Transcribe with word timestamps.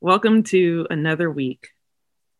Welcome 0.00 0.44
to 0.44 0.86
another 0.90 1.28
week. 1.28 1.70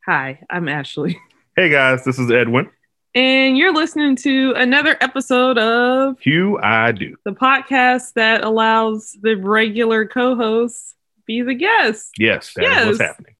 Hi, 0.06 0.40
I'm 0.48 0.68
Ashley. 0.68 1.18
Hey 1.56 1.68
guys, 1.68 2.04
this 2.04 2.16
is 2.16 2.30
Edwin. 2.30 2.70
And 3.16 3.58
you're 3.58 3.74
listening 3.74 4.14
to 4.16 4.52
another 4.56 4.96
episode 5.00 5.58
of 5.58 6.20
Hugh 6.20 6.56
I 6.62 6.92
Do. 6.92 7.16
the 7.24 7.32
podcast 7.32 8.12
that 8.12 8.44
allows 8.44 9.16
the 9.20 9.34
regular 9.34 10.06
co-hosts 10.06 10.94
be 11.26 11.42
the 11.42 11.54
guests. 11.54 12.12
Yes, 12.16 12.52
that 12.54 12.64
is 12.64 12.86
what's 12.86 13.00
happening. 13.00 13.34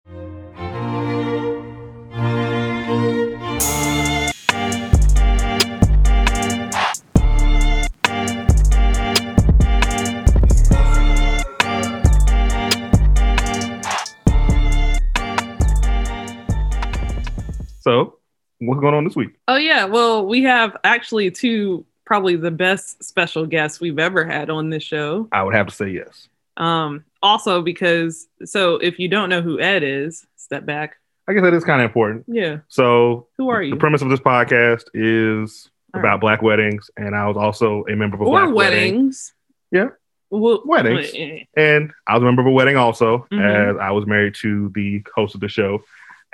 So, 17.88 18.18
what's 18.58 18.82
going 18.82 18.92
on 18.92 19.04
this 19.04 19.16
week? 19.16 19.30
Oh 19.48 19.56
yeah, 19.56 19.86
well, 19.86 20.26
we 20.26 20.42
have 20.42 20.76
actually 20.84 21.30
two 21.30 21.86
probably 22.04 22.36
the 22.36 22.50
best 22.50 23.02
special 23.02 23.46
guests 23.46 23.80
we've 23.80 23.98
ever 23.98 24.26
had 24.26 24.50
on 24.50 24.68
this 24.68 24.82
show. 24.82 25.26
I 25.32 25.42
would 25.42 25.54
have 25.54 25.68
to 25.68 25.74
say 25.74 25.88
yes. 25.88 26.28
Um 26.58 27.04
also 27.22 27.62
because 27.62 28.28
so 28.44 28.74
if 28.74 28.98
you 28.98 29.08
don't 29.08 29.30
know 29.30 29.40
who 29.40 29.58
Ed 29.58 29.82
is, 29.84 30.26
step 30.36 30.66
back. 30.66 30.96
I 31.26 31.32
guess 31.32 31.42
that 31.42 31.54
is 31.54 31.64
kind 31.64 31.80
of 31.80 31.86
important. 31.86 32.24
Yeah, 32.28 32.58
So, 32.68 33.28
who 33.38 33.48
are 33.48 33.62
you? 33.62 33.70
the 33.70 33.80
premise 33.80 34.02
of 34.02 34.10
this 34.10 34.20
podcast 34.20 34.84
is 34.92 35.70
All 35.94 36.00
about 36.00 36.10
right. 36.16 36.20
black 36.20 36.42
weddings, 36.42 36.90
and 36.98 37.16
I 37.16 37.26
was 37.26 37.38
also 37.38 37.86
a 37.88 37.96
member 37.96 38.16
of 38.16 38.20
a 38.20 38.24
or 38.24 38.30
black 38.46 38.54
wedding. 38.54 38.94
weddings. 38.96 39.32
Yeah. 39.70 39.88
Well, 40.30 40.60
Weddings. 40.66 41.10
eh, 41.14 41.44
And 41.56 41.90
I 42.06 42.12
was 42.14 42.22
a 42.22 42.26
member 42.26 42.42
of 42.42 42.48
a 42.48 42.50
wedding 42.50 42.76
also, 42.76 43.26
Mhm. 43.32 43.70
as 43.70 43.76
I 43.78 43.92
was 43.92 44.04
married 44.06 44.34
to 44.42 44.70
the 44.74 45.02
host 45.14 45.34
of 45.34 45.40
the 45.40 45.48
show, 45.48 45.82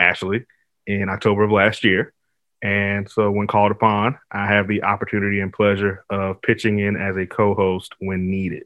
Ashley, 0.01 0.45
in 0.87 1.09
October 1.09 1.45
of 1.45 1.51
last 1.51 1.85
year. 1.85 2.13
And 2.63 3.11
so, 3.11 3.31
when 3.31 3.47
called 3.47 3.73
upon, 3.73 4.19
I 4.31 4.47
have 4.47 4.69
the 4.69 4.85
opportunity 4.85 5.41
and 5.41 5.53
pleasure 5.53 6.05
of 6.09 6.41
pitching 6.41 6.79
in 6.79 6.97
as 6.97 7.17
a 7.17 7.27
co 7.27 7.55
host 7.55 7.95
when 7.99 8.31
needed. 8.31 8.65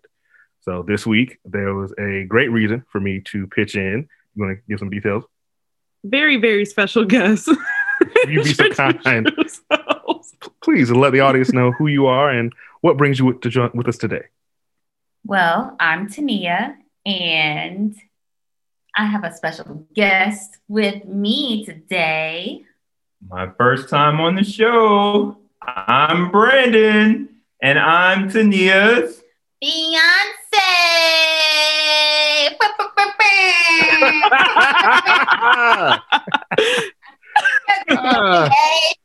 So, 0.61 0.83
this 0.83 1.06
week, 1.06 1.39
there 1.44 1.74
was 1.74 1.92
a 1.98 2.24
great 2.24 2.50
reason 2.50 2.84
for 2.91 3.00
me 3.00 3.20
to 3.33 3.46
pitch 3.48 3.74
in. 3.74 4.08
You 4.34 4.44
want 4.44 4.58
to 4.58 4.62
give 4.69 4.78
some 4.78 4.91
details? 4.91 5.24
very 6.05 6.36
very 6.36 6.64
special 6.64 7.05
guest. 7.05 7.48
You 8.27 8.42
be 8.42 8.52
so 8.55 8.70
kind. 8.72 9.30
Please 10.62 10.91
let 10.91 11.12
the 11.12 11.20
audience 11.20 11.52
know 11.52 11.72
who 11.72 11.86
you 11.86 12.06
are 12.06 12.30
and 12.30 12.52
what 12.80 12.96
brings 12.96 13.19
you 13.19 13.33
to 13.33 13.48
join 13.48 13.70
with 13.74 13.89
us 13.89 13.96
today. 13.96 14.22
Well, 15.24 15.77
I'm 15.80 16.08
Tania, 16.08 16.77
and 17.05 17.96
I 18.98 19.04
have 19.04 19.22
a 19.22 19.32
special 19.32 19.86
guest 19.94 20.58
with 20.66 21.04
me 21.04 21.64
today. 21.64 22.64
My 23.28 23.48
first 23.56 23.88
time 23.88 24.20
on 24.20 24.34
the 24.34 24.42
show. 24.42 25.38
I'm 25.62 26.32
Brandon, 26.32 27.28
and 27.62 27.78
I'm 27.78 28.28
Tania's. 28.28 29.22
Beyonce! 29.62 30.18
hey, 32.10 32.56
ah. 37.90 38.50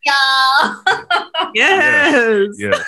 y'all. 0.06 1.52
Yes. 1.54 2.56
yes. 2.58 2.84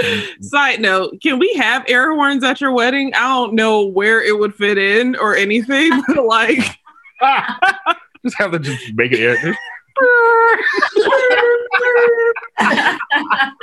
Side 0.40 0.80
note: 0.80 1.20
Can 1.22 1.38
we 1.38 1.52
have 1.54 1.84
air 1.88 2.12
horns 2.14 2.42
at 2.44 2.60
your 2.60 2.72
wedding? 2.72 3.12
I 3.14 3.20
don't 3.28 3.54
know 3.54 3.84
where 3.86 4.22
it 4.22 4.38
would 4.38 4.54
fit 4.54 4.78
in 4.78 5.16
or 5.16 5.34
anything, 5.36 5.90
but 6.08 6.24
like, 6.24 6.58
just 8.24 8.38
have 8.38 8.52
to 8.52 8.58
just 8.58 8.92
make 8.94 9.12
it 9.12 9.20
air. 9.20 9.56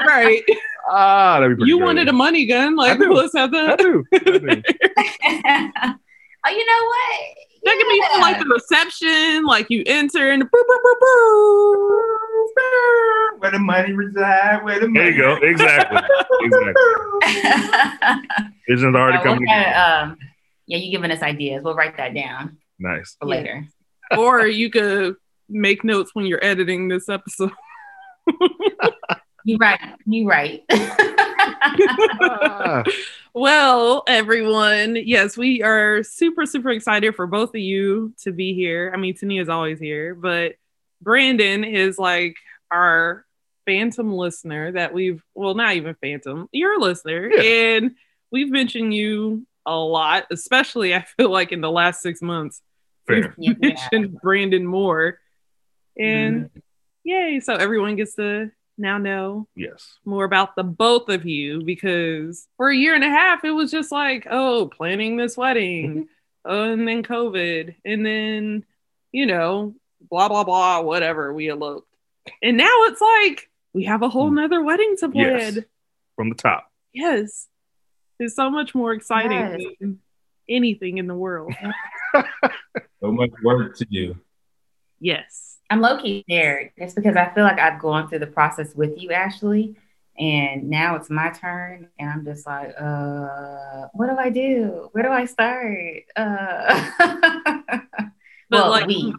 right? 0.05 0.43
Ah, 0.89 1.39
that'd 1.39 1.57
be 1.57 1.61
pretty 1.61 1.69
You 1.69 1.77
good. 1.79 1.85
wanted 1.85 2.07
a 2.09 2.13
money 2.13 2.45
gun, 2.45 2.75
like 2.75 2.99
I 2.99 3.03
let's 3.05 3.35
have 3.35 3.53
I 3.53 3.75
that. 3.75 3.79
do. 3.79 4.05
I 4.13 5.93
do. 5.93 5.99
Oh, 6.45 6.49
you 6.49 6.65
know 6.65 6.85
what? 6.87 7.37
That 7.63 7.77
could 7.77 7.89
be 7.89 8.01
for 8.01 8.09
Yeah. 8.17 8.21
like 8.21 8.39
the 8.39 8.45
reception, 8.45 9.45
like 9.45 9.67
you 9.69 9.83
enter 9.87 10.29
and 10.31 10.41
boo, 10.43 10.49
boo, 10.51 10.79
boo, 10.83 10.95
boo. 11.01 12.51
Where 13.39 13.51
the 13.51 13.59
money 13.59 13.93
reside, 13.93 14.63
where 14.63 14.79
the 14.79 14.87
There 14.87 15.09
you 15.11 15.17
go. 15.21 15.35
Exactly. 15.41 15.99
exactly. 16.41 16.83
Vision's 18.69 18.95
already 18.95 19.17
Uh, 19.17 19.21
we'll 19.23 19.33
coming. 19.33 19.47
try 19.47 19.73
um, 19.73 20.17
yeah, 20.67 20.77
you 20.77 20.91
giving 20.91 21.11
us 21.11 21.21
ideas. 21.21 21.63
We'll 21.63 21.75
write 21.75 21.97
that 21.97 22.13
down 22.13 22.57
Nice. 22.79 23.15
for 23.19 23.27
Yeah. 23.27 23.35
later. 23.35 23.65
or 24.17 24.45
you 24.45 24.69
could 24.69 25.15
make 25.49 25.83
notes 25.83 26.11
when 26.13 26.25
you're 26.27 26.43
editing 26.43 26.87
this 26.87 27.09
episode. 27.09 27.51
You 29.47 29.57
right. 29.57 29.79
You 30.07 30.27
right. 30.27 30.63
Well, 33.35 34.05
everyone, 34.07 34.95
yes, 34.95 35.35
we 35.35 35.61
are 35.61 36.03
super, 36.03 36.45
super 36.45 36.69
excited 36.69 37.15
for 37.15 37.27
both 37.27 37.49
of 37.49 37.59
you 37.59 38.13
to 38.21 38.31
be 38.31 38.53
here. 38.53 38.93
I 38.93 38.97
mean, 38.97 39.13
Tania's 39.13 39.49
always 39.49 39.77
here, 39.77 40.15
but 40.15 40.53
Brandon 41.01 41.65
is 41.65 41.99
like 41.99 42.37
our 42.71 43.25
phantom 43.65 44.13
listener 44.13 44.71
that 44.71 44.93
we've, 44.93 45.21
well, 45.33 45.53
not 45.53 45.73
even 45.73 45.95
phantom, 45.95 46.47
you're 46.53 46.79
a 46.79 46.81
listener. 46.81 47.29
Yeah. 47.29 47.41
And 47.41 47.95
we've 48.31 48.49
mentioned 48.49 48.93
you 48.93 49.45
a 49.65 49.75
lot, 49.75 50.27
especially 50.31 50.95
I 50.95 51.01
feel 51.17 51.29
like 51.29 51.51
in 51.51 51.59
the 51.59 51.69
last 51.69 52.01
six 52.01 52.21
months. 52.21 52.61
fair. 53.05 53.35
Yeah. 53.37 53.49
We've 53.49 53.59
mentioned 53.59 54.21
Brandon 54.21 54.65
more. 54.65 55.19
And 55.99 56.45
mm-hmm. 56.45 56.59
yay, 57.03 57.41
so 57.41 57.53
everyone 57.53 57.97
gets 57.97 58.15
to 58.15 58.49
now 58.77 58.97
know 58.97 59.47
Yes. 59.55 59.97
more 60.05 60.25
about 60.25 60.55
the 60.55 60.63
both 60.63 61.09
of 61.09 61.25
you 61.25 61.63
because 61.63 62.47
for 62.57 62.69
a 62.69 62.75
year 62.75 62.93
and 62.95 63.03
a 63.03 63.09
half 63.09 63.43
it 63.45 63.51
was 63.51 63.71
just 63.71 63.91
like 63.91 64.27
oh 64.29 64.67
planning 64.67 65.15
this 65.17 65.37
wedding 65.37 66.07
oh, 66.43 66.73
and 66.73 66.87
then 66.87 67.01
covid 67.03 67.75
and 67.85 68.05
then 68.05 68.65
you 69.11 69.25
know 69.25 69.73
blah 70.09 70.27
blah 70.27 70.43
blah 70.43 70.81
whatever 70.81 71.33
we 71.33 71.47
eloped 71.49 71.87
and 72.41 72.57
now 72.57 72.73
it's 72.87 73.01
like 73.01 73.49
we 73.73 73.85
have 73.85 74.01
a 74.01 74.09
whole 74.09 74.29
Mm. 74.31 74.35
nother 74.35 74.61
wedding 74.63 74.95
to 74.99 75.09
Yes. 75.13 75.53
plan 75.53 75.65
From 76.17 76.29
the 76.29 76.35
top. 76.35 76.69
yes 76.93 77.47
it's 78.19 78.35
so 78.35 78.49
much 78.49 78.75
more 78.75 78.93
exciting 78.93 79.31
Yes. 79.39 79.61
than 79.79 79.99
anything 80.49 80.97
in 80.97 81.07
the 81.07 81.15
world 81.15 81.53
So 83.01 83.11
much 83.11 83.31
work 83.43 83.77
to 83.77 83.85
do. 83.85 84.15
yes 84.99 85.54
I'm 85.75 85.81
low 85.81 86.01
key 86.01 86.23
scared 86.25 86.71
just 86.79 86.95
because 86.95 87.17
I 87.17 87.33
feel 87.33 87.43
like 87.43 87.59
I've 87.59 87.81
gone 87.81 88.07
through 88.07 88.19
the 88.19 88.27
process 88.27 88.73
with 88.73 88.93
you, 88.97 89.11
Ashley. 89.11 89.75
And 90.17 90.69
now 90.69 90.95
it's 90.95 91.09
my 91.09 91.29
turn, 91.31 91.89
and 91.99 92.09
I'm 92.09 92.23
just 92.23 92.47
like, 92.47 92.73
uh, 92.79 93.87
what 93.91 94.07
do 94.09 94.15
I 94.17 94.29
do? 94.29 94.87
Where 94.93 95.03
do 95.03 95.09
I 95.09 95.25
start? 95.25 96.03
Uh, 96.15 96.91
But, 98.47 98.57
well, 98.57 98.69
like- 98.69 98.87
we, 98.87 99.13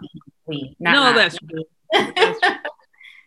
we, 0.46 0.76
not 0.78 0.92
no 0.92 1.02
I. 1.02 1.12
that's 1.12 1.36
true 1.36 1.64
That's 1.92 2.40
true. 2.40 2.50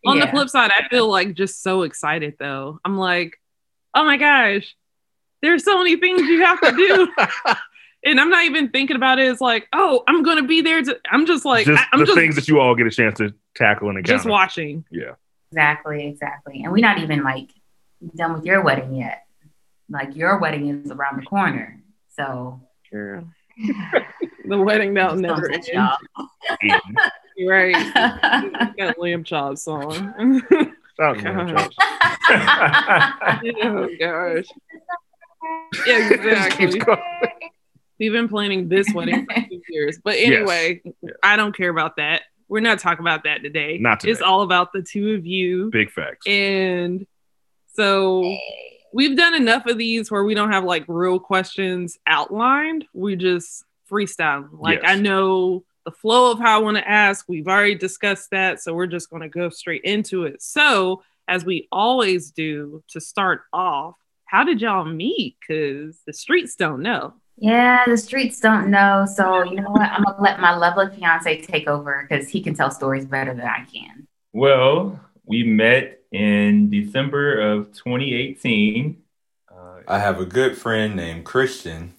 On 0.08 0.20
the 0.20 0.28
flip 0.28 0.50
side, 0.50 0.72
I 0.72 0.88
feel 0.90 1.08
like 1.10 1.34
just 1.36 1.62
so 1.62 1.84
excited 1.84 2.36
though. 2.40 2.80
I'm 2.86 2.98
like, 2.98 3.38
oh 3.94 4.06
my 4.06 4.16
gosh, 4.18 4.76
there's 5.42 5.64
so 5.66 5.78
many 5.78 5.98
things 5.98 6.22
you 6.22 6.44
have 6.44 6.62
to 6.62 6.72
do. 6.72 7.08
and 8.06 8.20
I'm 8.20 8.30
not 8.30 8.46
even 8.46 8.70
thinking 8.70 8.96
about 8.96 9.20
it 9.20 9.28
as 9.28 9.42
like, 9.42 9.68
oh, 9.74 10.04
I'm 10.08 10.24
gonna 10.24 10.44
be 10.44 10.62
there 10.62 10.82
to 10.82 11.00
I'm 11.12 11.26
just 11.26 11.46
like 11.46 11.66
just 11.66 11.82
I, 11.82 11.86
am 11.94 12.00
the 12.00 12.06
just, 12.06 12.18
things 12.18 12.36
that 12.36 12.48
you 12.48 12.60
all 12.60 12.76
get 12.76 12.88
a 12.88 12.92
chance 12.92 13.18
to 13.20 13.34
tackle 13.56 13.90
and 13.90 13.98
encounter. 13.98 14.18
just 14.18 14.30
watching. 14.30 14.86
Yeah. 14.92 15.14
Exactly, 15.52 16.08
exactly. 16.08 16.62
And 16.64 16.72
we're 16.72 16.80
not 16.86 17.00
even 17.00 17.24
like 17.24 17.50
done 18.16 18.34
with 18.34 18.46
your 18.46 18.62
wedding 18.62 18.96
yet. 18.96 19.26
Like 19.90 20.16
your 20.16 20.38
wedding 20.40 20.68
is 20.70 20.92
around 20.92 21.20
the 21.22 21.26
corner. 21.26 21.82
So 22.10 22.62
Girl. 22.92 23.28
the 24.46 24.58
wedding 24.58 24.94
that'll 24.94 25.18
never 25.18 25.42
don't 25.42 25.54
end. 25.54 25.64
touch 25.64 25.74
y'all. 25.74 25.98
Eating. 26.64 26.80
Right. 27.48 27.74
that 27.74 28.96
lamb 28.98 29.24
chop 29.24 29.58
song. 29.58 29.94
Shout 31.00 31.18
out 31.18 31.24
Lamb 31.24 31.56
God. 31.56 31.72
Chops. 31.72 31.76
oh 33.64 33.88
gosh. 33.98 34.46
Yeah, 35.88 36.10
Just 36.10 36.12
exactly. 36.12 36.82
We've 38.00 38.12
been 38.12 38.30
planning 38.30 38.70
this 38.70 38.88
wedding 38.94 39.26
for 39.26 39.42
two 39.48 39.62
years. 39.70 40.00
But 40.04 40.16
anyway, 40.18 40.82
Yes. 40.84 41.14
I 41.24 41.36
don't 41.36 41.56
care 41.56 41.70
about 41.70 41.98
that. 41.98 42.24
We're 42.48 42.62
not 42.62 42.80
talking 42.80 43.02
about 43.02 43.26
that 43.26 43.44
today. 43.44 43.78
Not 43.78 44.04
It's 44.06 44.22
all 44.22 44.42
about 44.42 44.74
the 44.74 44.82
two 44.82 45.14
of 45.16 45.26
you. 45.26 45.70
Big 45.72 45.92
facts. 45.92 46.26
And 46.26 47.06
so 47.74 48.38
we've 48.92 49.16
done 49.16 49.36
enough 49.36 49.66
of 49.68 49.78
these 49.78 50.10
where 50.10 50.24
we 50.24 50.34
don't 50.34 50.52
have 50.52 50.64
like 50.64 50.86
real 50.88 51.20
questions 51.20 51.98
outlined. 52.08 52.86
We 52.94 53.16
just 53.16 53.64
freestyle. 53.90 54.48
Like 54.52 54.82
Yes. 54.82 54.92
I 54.92 55.00
know 55.00 55.64
the 55.86 55.92
flow 55.92 56.32
of 56.32 56.40
how 56.40 56.60
I 56.60 56.62
want 56.62 56.78
to 56.78 56.88
ask. 56.90 57.26
We've 57.28 57.48
already 57.48 57.76
discussed 57.76 58.32
that. 58.32 58.62
So 58.62 58.74
we're 58.74 58.88
just 58.88 59.10
going 59.10 59.22
to 59.22 59.30
go 59.30 59.50
straight 59.50 59.84
into 59.84 60.24
it. 60.24 60.42
So, 60.42 61.04
as 61.28 61.46
we 61.46 61.68
always 61.72 62.32
do 62.32 62.84
to 62.90 63.00
start 63.00 63.42
off, 63.54 63.94
how 64.26 64.44
did 64.44 64.62
y'all 64.62 64.84
meet? 64.86 65.38
Because 65.40 66.00
the 66.08 66.14
streets 66.14 66.56
don't 66.56 66.82
know. 66.82 67.14
Yeah, 67.42 67.86
the 67.88 67.98
streets 67.98 68.40
don't 68.40 68.70
know. 68.70 69.06
So 69.06 69.44
you 69.44 69.56
know 69.62 69.70
what? 69.70 69.90
I'm 69.90 70.04
gonna 70.04 70.22
let 70.22 70.40
my 70.40 70.56
lovely 70.56 70.88
fiance 70.96 71.42
take 71.42 71.68
over 71.68 72.06
because 72.08 72.28
he 72.28 72.42
can 72.42 72.54
tell 72.54 72.70
stories 72.70 73.06
better 73.06 73.34
than 73.34 73.46
I 73.46 73.66
can. 73.66 74.08
Well, 74.34 75.00
we 75.26 75.44
met 75.44 76.02
in 76.12 76.70
December 76.70 77.40
of 77.40 77.72
2018. 77.74 79.02
Uh, 79.52 79.56
I 79.88 80.00
have 80.00 80.20
a 80.20 80.26
good 80.26 80.58
friend 80.58 80.96
named 80.96 81.24
Christian, 81.26 81.94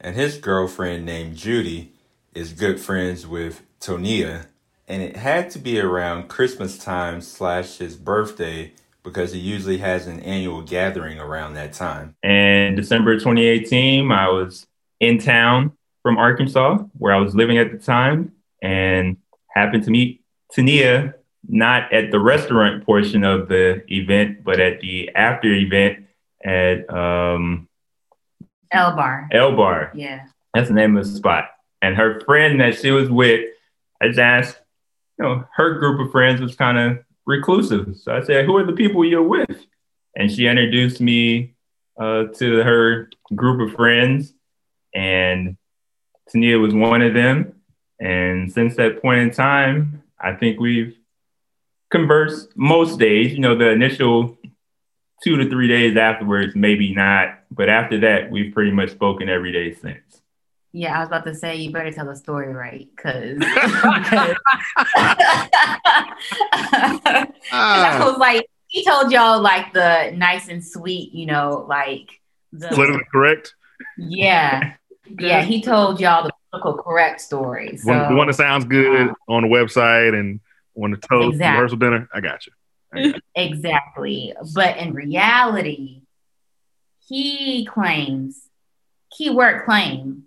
and 0.00 0.16
his 0.16 0.38
girlfriend 0.38 1.04
named 1.04 1.36
Judy 1.36 1.92
is 2.34 2.52
good 2.52 2.80
friends 2.80 3.26
with 3.26 3.62
Tania, 3.80 4.46
and 4.88 5.02
it 5.02 5.16
had 5.16 5.50
to 5.50 5.58
be 5.58 5.78
around 5.78 6.28
Christmas 6.28 6.78
time 6.78 7.20
slash 7.20 7.78
his 7.78 7.96
birthday 7.96 8.72
because 9.02 9.32
he 9.32 9.38
usually 9.38 9.78
has 9.78 10.06
an 10.06 10.20
annual 10.20 10.62
gathering 10.62 11.18
around 11.20 11.54
that 11.54 11.72
time. 11.72 12.16
and 12.22 12.76
December 12.76 13.14
2018, 13.14 14.10
I 14.10 14.28
was 14.28 14.66
in 15.00 15.18
town 15.18 15.72
from 16.02 16.18
Arkansas, 16.18 16.78
where 16.98 17.14
I 17.14 17.18
was 17.18 17.34
living 17.34 17.58
at 17.58 17.72
the 17.72 17.78
time, 17.78 18.32
and 18.62 19.16
happened 19.48 19.84
to 19.84 19.90
meet 19.90 20.22
Tania 20.52 21.14
not 21.48 21.92
at 21.92 22.10
the 22.10 22.18
restaurant 22.18 22.84
portion 22.84 23.24
of 23.24 23.48
the 23.48 23.84
event, 23.92 24.44
but 24.44 24.60
at 24.60 24.80
the 24.80 25.10
after 25.14 25.52
event 25.52 26.06
at 26.44 26.88
um, 26.92 27.68
El 28.72 28.96
Bar. 28.96 29.28
El 29.32 29.56
Bar. 29.56 29.92
Yeah. 29.94 30.26
That's 30.54 30.68
the 30.68 30.74
name 30.74 30.96
of 30.96 31.04
the 31.04 31.16
spot. 31.16 31.50
And 31.82 31.96
her 31.96 32.20
friend 32.22 32.60
that 32.60 32.78
she 32.78 32.90
was 32.90 33.10
with, 33.10 33.48
I 34.00 34.08
just 34.08 34.18
asked, 34.18 34.60
you 35.18 35.24
know, 35.24 35.44
her 35.54 35.78
group 35.78 36.00
of 36.00 36.10
friends 36.10 36.40
was 36.40 36.56
kind 36.56 36.78
of 36.78 37.04
reclusive. 37.26 37.96
So 37.96 38.14
I 38.14 38.22
said, 38.22 38.46
Who 38.46 38.56
are 38.56 38.66
the 38.66 38.72
people 38.72 39.04
you're 39.04 39.22
with? 39.22 39.64
And 40.16 40.30
she 40.30 40.46
introduced 40.46 41.00
me 41.00 41.54
uh, 41.98 42.24
to 42.34 42.62
her 42.62 43.10
group 43.34 43.60
of 43.66 43.76
friends, 43.76 44.32
and 44.96 45.56
Tania 46.32 46.58
was 46.58 46.74
one 46.74 47.02
of 47.02 47.14
them. 47.14 47.52
And 48.00 48.50
since 48.52 48.76
that 48.76 49.00
point 49.02 49.20
in 49.20 49.30
time, 49.30 50.02
I 50.20 50.32
think 50.32 50.58
we've 50.60 50.96
conversed 51.90 52.48
most 52.56 52.98
days. 52.98 53.32
You 53.32 53.38
know, 53.40 53.54
the 53.56 53.70
initial 53.70 54.36
two 55.22 55.36
to 55.36 55.48
three 55.48 55.68
days 55.68 55.96
afterwards, 55.96 56.54
maybe 56.56 56.94
not. 56.94 57.38
But 57.50 57.68
after 57.68 58.00
that, 58.00 58.30
we've 58.30 58.52
pretty 58.52 58.70
much 58.72 58.90
spoken 58.90 59.28
every 59.28 59.52
day 59.52 59.72
since. 59.74 60.22
Yeah, 60.72 60.96
I 60.96 61.00
was 61.00 61.08
about 61.08 61.24
to 61.24 61.34
say 61.34 61.56
you 61.56 61.72
better 61.72 61.90
tell 61.90 62.04
the 62.06 62.16
story 62.16 62.52
right, 62.52 62.86
because 62.94 63.38
I 63.40 64.34
Ah, 67.52 68.02
was 68.10 68.18
like, 68.18 68.46
he 68.68 68.84
told 68.84 69.10
y'all 69.12 69.40
like 69.40 69.72
the 69.72 70.12
nice 70.14 70.48
and 70.48 70.62
sweet, 70.64 71.12
you 71.12 71.26
know, 71.26 71.64
like 71.68 72.10
the 72.52 72.68
politically 72.68 73.04
correct. 73.10 73.54
yeah, 73.96 74.74
yeah. 75.18 75.42
He 75.42 75.62
told 75.62 76.00
y'all 76.00 76.24
the 76.24 76.32
political 76.50 76.82
correct 76.82 77.20
story. 77.20 77.76
So 77.76 77.88
One, 77.90 78.08
the 78.10 78.16
one 78.16 78.26
that 78.28 78.34
sounds 78.34 78.64
good 78.64 79.12
on 79.28 79.42
the 79.42 79.48
website 79.48 80.18
and 80.18 80.40
on 80.76 80.90
the 80.90 80.96
toast 80.96 81.34
Exactly. 81.34 81.52
rehearsal 81.52 81.76
dinner. 81.78 82.08
I 82.12 82.20
got 82.20 82.46
you. 82.46 82.52
I 82.92 83.02
got 83.02 83.14
you. 83.16 83.20
exactly, 83.34 84.34
but 84.54 84.76
in 84.78 84.92
reality, 84.94 86.02
he 87.08 87.64
claims, 87.66 88.42
keyword 89.16 89.64
claim, 89.64 90.24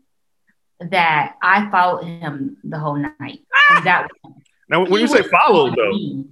that 0.80 1.36
I 1.44 1.70
followed 1.70 2.06
him 2.06 2.58
the 2.64 2.80
whole 2.80 2.96
night, 2.96 3.40
and 3.72 3.86
that 3.86 4.08
Now, 4.70 4.86
when 4.86 5.02
you 5.02 5.08
say 5.08 5.22
was 5.22 5.32
follow, 5.32 5.75
though, 5.75 5.90
me. 5.92 6.25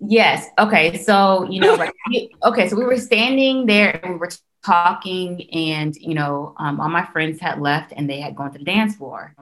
yes. 0.00 0.46
Okay. 0.58 0.96
So, 0.98 1.44
you 1.50 1.60
know, 1.60 1.74
like, 1.74 1.92
okay. 2.44 2.68
So 2.68 2.76
we 2.76 2.84
were 2.84 2.98
standing 2.98 3.66
there 3.66 3.98
and 4.02 4.12
we 4.14 4.18
were 4.20 4.30
talking, 4.64 5.50
and, 5.52 5.94
you 5.96 6.14
know, 6.14 6.54
um, 6.58 6.80
all 6.80 6.88
my 6.88 7.06
friends 7.06 7.40
had 7.40 7.60
left 7.60 7.92
and 7.96 8.08
they 8.08 8.20
had 8.20 8.36
gone 8.36 8.52
to 8.52 8.58
the 8.58 8.64
dance 8.64 8.96
floor. 8.96 9.34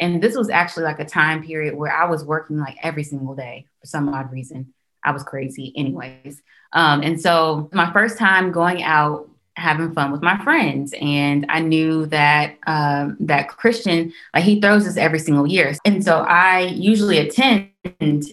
And 0.00 0.22
this 0.22 0.36
was 0.36 0.48
actually 0.48 0.84
like 0.84 1.00
a 1.00 1.04
time 1.04 1.44
period 1.44 1.76
where 1.76 1.92
I 1.92 2.08
was 2.08 2.24
working 2.24 2.58
like 2.58 2.76
every 2.82 3.02
single 3.04 3.34
day 3.34 3.66
for 3.80 3.86
some 3.86 4.08
odd 4.08 4.32
reason. 4.32 4.72
I 5.04 5.12
was 5.12 5.22
crazy, 5.22 5.72
anyways. 5.76 6.42
Um, 6.72 7.02
and 7.02 7.20
so, 7.20 7.68
my 7.72 7.92
first 7.92 8.18
time 8.18 8.52
going 8.52 8.82
out 8.82 9.28
having 9.58 9.92
fun 9.92 10.12
with 10.12 10.22
my 10.22 10.42
friends. 10.42 10.94
And 11.00 11.46
i 11.48 11.60
knew 11.60 12.06
that 12.06 12.56
um, 12.66 13.16
that 13.20 13.48
christian 13.48 14.12
like 14.34 14.44
he 14.44 14.60
throws 14.60 14.84
this 14.84 14.96
every 14.96 15.18
single 15.18 15.46
year. 15.46 15.74
And 15.84 16.04
so 16.04 16.20
i 16.20 16.60
usually 16.60 17.18
attend 17.18 17.70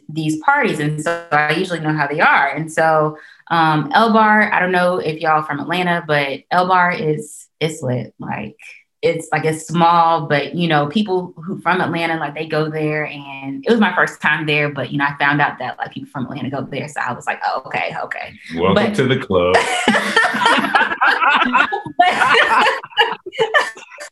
these 0.09 0.37
parties 0.43 0.79
and 0.79 1.01
so 1.01 1.27
i 1.31 1.53
usually 1.53 1.79
know 1.79 1.93
how 1.93 2.07
they 2.07 2.21
are. 2.21 2.49
And 2.49 2.71
so 2.71 3.17
um, 3.51 3.91
el 3.93 4.13
bar 4.13 4.51
i 4.51 4.59
don't 4.59 4.71
know 4.71 4.97
if 4.97 5.19
y'all 5.21 5.43
from 5.43 5.59
atlanta 5.59 6.03
but 6.07 6.41
el 6.51 6.67
bar 6.67 6.91
is 6.91 7.47
it's 7.59 7.81
lit. 7.81 8.13
Like 8.19 8.57
it's 9.05 9.27
like 9.31 9.45
it's 9.45 9.67
small 9.67 10.25
but 10.27 10.55
you 10.55 10.67
know 10.67 10.87
people 10.87 11.31
who 11.37 11.59
from 11.59 11.79
atlanta 11.79 12.15
like 12.17 12.33
they 12.33 12.47
go 12.47 12.69
there 12.69 13.05
and 13.05 13.63
it 13.65 13.69
was 13.69 13.79
my 13.79 13.93
first 13.95 14.19
time 14.19 14.45
there 14.47 14.67
but 14.69 14.91
you 14.91 14.97
know 14.97 15.05
i 15.05 15.15
found 15.19 15.39
out 15.39 15.59
that 15.59 15.77
like 15.77 15.91
people 15.91 16.09
from 16.09 16.25
atlanta 16.25 16.49
go 16.49 16.61
there 16.63 16.87
so 16.87 16.99
i 17.01 17.13
was 17.13 17.27
like 17.27 17.39
oh, 17.45 17.61
okay 17.67 17.95
okay 18.03 18.33
Welcome 18.55 18.73
But- 18.73 18.95
to 18.95 19.07
the 19.07 19.19
club. 19.19 19.55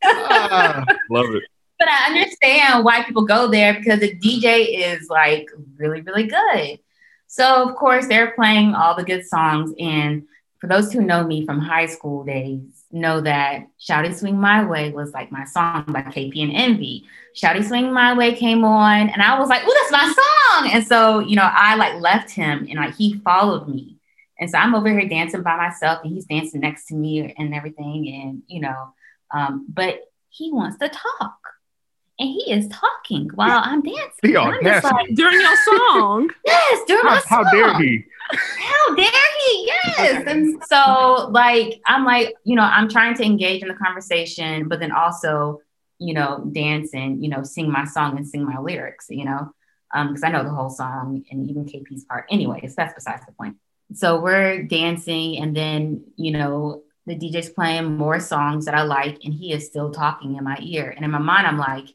Ah, 0.05 0.83
love 1.09 1.33
it. 1.33 1.43
but 1.79 1.87
I 1.87 2.07
understand 2.07 2.83
why 2.83 3.03
people 3.03 3.23
go 3.25 3.47
there 3.49 3.73
because 3.73 3.99
the 4.01 4.13
DJ 4.15 4.93
is 4.93 5.09
like 5.09 5.47
really, 5.77 6.01
really 6.01 6.27
good. 6.27 6.79
So 7.27 7.67
of 7.69 7.75
course 7.75 8.07
they're 8.07 8.31
playing 8.31 8.75
all 8.75 8.95
the 8.95 9.03
good 9.03 9.25
songs. 9.25 9.73
And 9.79 10.23
for 10.59 10.67
those 10.67 10.91
who 10.91 11.01
know 11.01 11.23
me 11.25 11.45
from 11.45 11.59
high 11.59 11.85
school 11.85 12.23
days, 12.25 12.82
know 12.93 13.19
that 13.21 13.67
Shouty 13.79 14.15
Swing 14.15 14.39
My 14.39 14.63
Way 14.63 14.91
was 14.91 15.11
like 15.13 15.31
my 15.31 15.43
song 15.45 15.85
by 15.87 16.03
KP 16.03 16.43
and 16.43 16.51
Envyi. 16.51 17.03
Shouty 17.35 17.67
Swing 17.67 17.91
My 17.91 18.13
Way 18.13 18.35
came 18.35 18.63
on 18.63 19.09
and 19.09 19.21
I 19.21 19.39
was 19.39 19.49
like, 19.49 19.63
oh, 19.65 19.77
that's 19.81 19.91
my 19.91 20.13
song. 20.13 20.71
And 20.71 20.85
so, 20.85 21.19
you 21.19 21.35
know, 21.35 21.49
I 21.51 21.75
like 21.75 21.99
left 21.99 22.29
him 22.29 22.67
and 22.69 22.75
like 22.75 22.95
he 22.95 23.15
followed 23.19 23.67
me. 23.67 23.97
And 24.39 24.49
so 24.49 24.57
I'm 24.57 24.75
over 24.75 24.89
here 24.89 25.09
dancing 25.09 25.41
by 25.41 25.57
myself 25.57 26.01
and 26.03 26.13
he's 26.13 26.25
dancing 26.25 26.61
next 26.61 26.85
to 26.87 26.95
me 26.95 27.33
and 27.37 27.53
everything. 27.53 28.07
And, 28.09 28.43
you 28.47 28.61
know, 28.61 28.93
um, 29.31 29.65
but 29.67 30.01
he 30.29 30.51
wants 30.51 30.77
to 30.77 30.89
talk. 30.89 31.42
And 32.19 32.29
he 32.29 32.51
is 32.51 32.67
talking 32.67 33.29
while 33.33 33.61
I'm 33.63 33.81
dancing. 33.81 34.11
The 34.21 34.37
I'm 34.37 34.63
just 34.63 34.85
audacity. 34.85 34.95
like, 34.95 35.15
During 35.15 35.41
your 35.41 35.55
song. 35.65 36.29
yes, 36.45 36.81
during 36.87 37.03
How, 37.05 37.15
my 37.15 37.21
how 37.27 37.43
dare 37.51 37.81
he? 37.81 38.05
How 38.31 38.95
dare 38.95 39.05
he? 39.39 39.65
Yes. 39.65 40.23
And 40.27 40.63
so, 40.69 41.29
like, 41.31 41.81
I'm 41.85 42.05
like, 42.05 42.33
you 42.43 42.55
know, 42.55 42.61
I'm 42.61 42.87
trying 42.87 43.15
to 43.15 43.23
engage 43.23 43.61
in 43.61 43.67
the 43.67 43.73
conversation, 43.73 44.67
but 44.67 44.79
then 44.79 44.91
also, 44.91 45.59
you 45.99 46.13
know, 46.13 46.47
dance 46.51 46.93
and, 46.93 47.23
you 47.23 47.29
know, 47.29 47.43
sing 47.43 47.71
my 47.71 47.85
song 47.85 48.17
and 48.17 48.27
sing 48.27 48.45
my 48.45 48.59
lyrics, 48.59 49.07
you 49.09 49.25
know, 49.25 49.51
um, 49.93 50.09
because 50.09 50.23
I 50.23 50.29
know 50.29 50.43
the 50.43 50.49
whole 50.51 50.69
song 50.69 51.23
and 51.31 51.49
even 51.49 51.65
KP's 51.65 52.05
part. 52.05 52.25
Anyways, 52.29 52.75
that's 52.75 52.93
besides 52.93 53.25
the 53.25 53.31
point. 53.33 53.57
So 53.93 54.21
we're 54.21 54.63
dancing, 54.63 55.37
and 55.37 55.55
then, 55.55 56.05
you 56.15 56.31
know, 56.31 56.83
the 57.05 57.15
DJ's 57.15 57.49
playing 57.49 57.97
more 57.97 58.19
songs 58.19 58.65
that 58.65 58.75
I 58.75 58.83
like, 58.83 59.19
and 59.23 59.33
he 59.33 59.51
is 59.51 59.67
still 59.67 59.91
talking 59.91 60.35
in 60.35 60.43
my 60.43 60.57
ear. 60.61 60.89
And 60.95 61.03
in 61.03 61.11
my 61.11 61.19
mind, 61.19 61.45
I'm 61.45 61.57
like, 61.57 61.87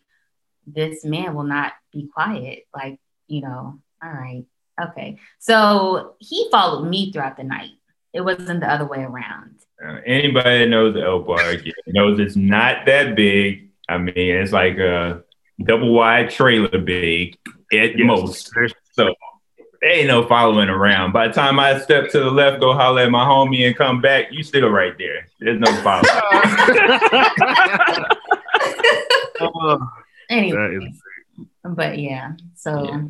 this 0.74 1.04
man 1.04 1.34
will 1.34 1.44
not 1.44 1.72
be 1.92 2.08
quiet. 2.12 2.66
Like, 2.74 2.98
you 3.26 3.42
know, 3.42 3.80
all 4.02 4.10
right. 4.10 4.44
Okay. 4.80 5.18
So 5.38 6.14
he 6.18 6.48
followed 6.50 6.88
me 6.88 7.10
throughout 7.12 7.36
the 7.36 7.44
night. 7.44 7.70
It 8.12 8.20
wasn't 8.22 8.60
the 8.60 8.70
other 8.72 8.86
way 8.86 9.02
around. 9.02 9.56
Uh, 9.84 9.98
anybody 10.06 10.60
that 10.60 10.68
knows 10.68 10.94
the 10.94 11.02
El 11.02 11.20
Bar 11.20 11.54
knows 11.86 12.18
it's 12.18 12.36
not 12.36 12.86
that 12.86 13.14
big. 13.14 13.70
I 13.88 13.98
mean, 13.98 14.12
it's 14.16 14.52
like 14.52 14.78
a 14.78 15.22
double 15.62 15.92
wide 15.92 16.30
trailer 16.30 16.78
big 16.78 17.36
at 17.72 17.96
Yes. 17.96 18.06
most. 18.06 18.50
So 18.92 19.14
there 19.80 19.90
ain't 19.92 20.08
no 20.08 20.26
following 20.26 20.68
around. 20.68 21.12
By 21.12 21.28
the 21.28 21.34
time 21.34 21.58
I 21.60 21.78
step 21.80 22.10
to 22.10 22.18
the 22.20 22.30
left, 22.30 22.60
go 22.60 22.72
holler 22.72 23.02
at 23.02 23.10
my 23.10 23.24
homie, 23.24 23.66
and 23.66 23.76
come 23.76 24.00
back, 24.00 24.26
you 24.32 24.42
still 24.42 24.68
right 24.70 24.96
there. 24.98 25.28
There's 25.40 25.60
no 25.60 25.72
following. 25.82 26.08
Oh, 29.40 29.78
Anyway, 30.28 30.92
but 31.64 31.98
yeah. 31.98 32.32
So 32.54 32.84
Yeah. 32.84 33.02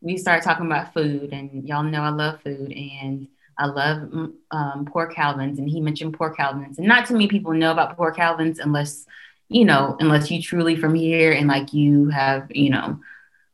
we 0.00 0.16
started 0.16 0.42
talking 0.44 0.66
about 0.66 0.94
food, 0.94 1.32
and 1.32 1.66
y'all 1.68 1.82
know 1.82 2.02
I 2.02 2.10
love 2.10 2.40
food, 2.42 2.72
and 2.72 3.28
I 3.58 3.66
love 3.66 4.08
mm, 4.08 4.32
um, 4.50 4.86
Poor 4.86 5.06
Calvins, 5.06 5.58
and 5.58 5.68
he 5.68 5.80
mentioned 5.80 6.14
Poor 6.14 6.30
Calvins, 6.30 6.78
and 6.78 6.86
not 6.88 7.06
too 7.06 7.14
many 7.14 7.28
people 7.28 7.52
know 7.52 7.72
about 7.72 7.96
Poor 7.96 8.12
Calvins 8.12 8.58
unless 8.58 9.06
you 9.50 9.64
know, 9.64 9.96
unless 9.98 10.30
you 10.30 10.40
truly 10.40 10.76
from 10.76 10.94
here 10.94 11.32
and 11.32 11.48
like 11.48 11.74
you 11.74 12.08
have, 12.08 12.46
you 12.50 12.70
know, 12.70 12.98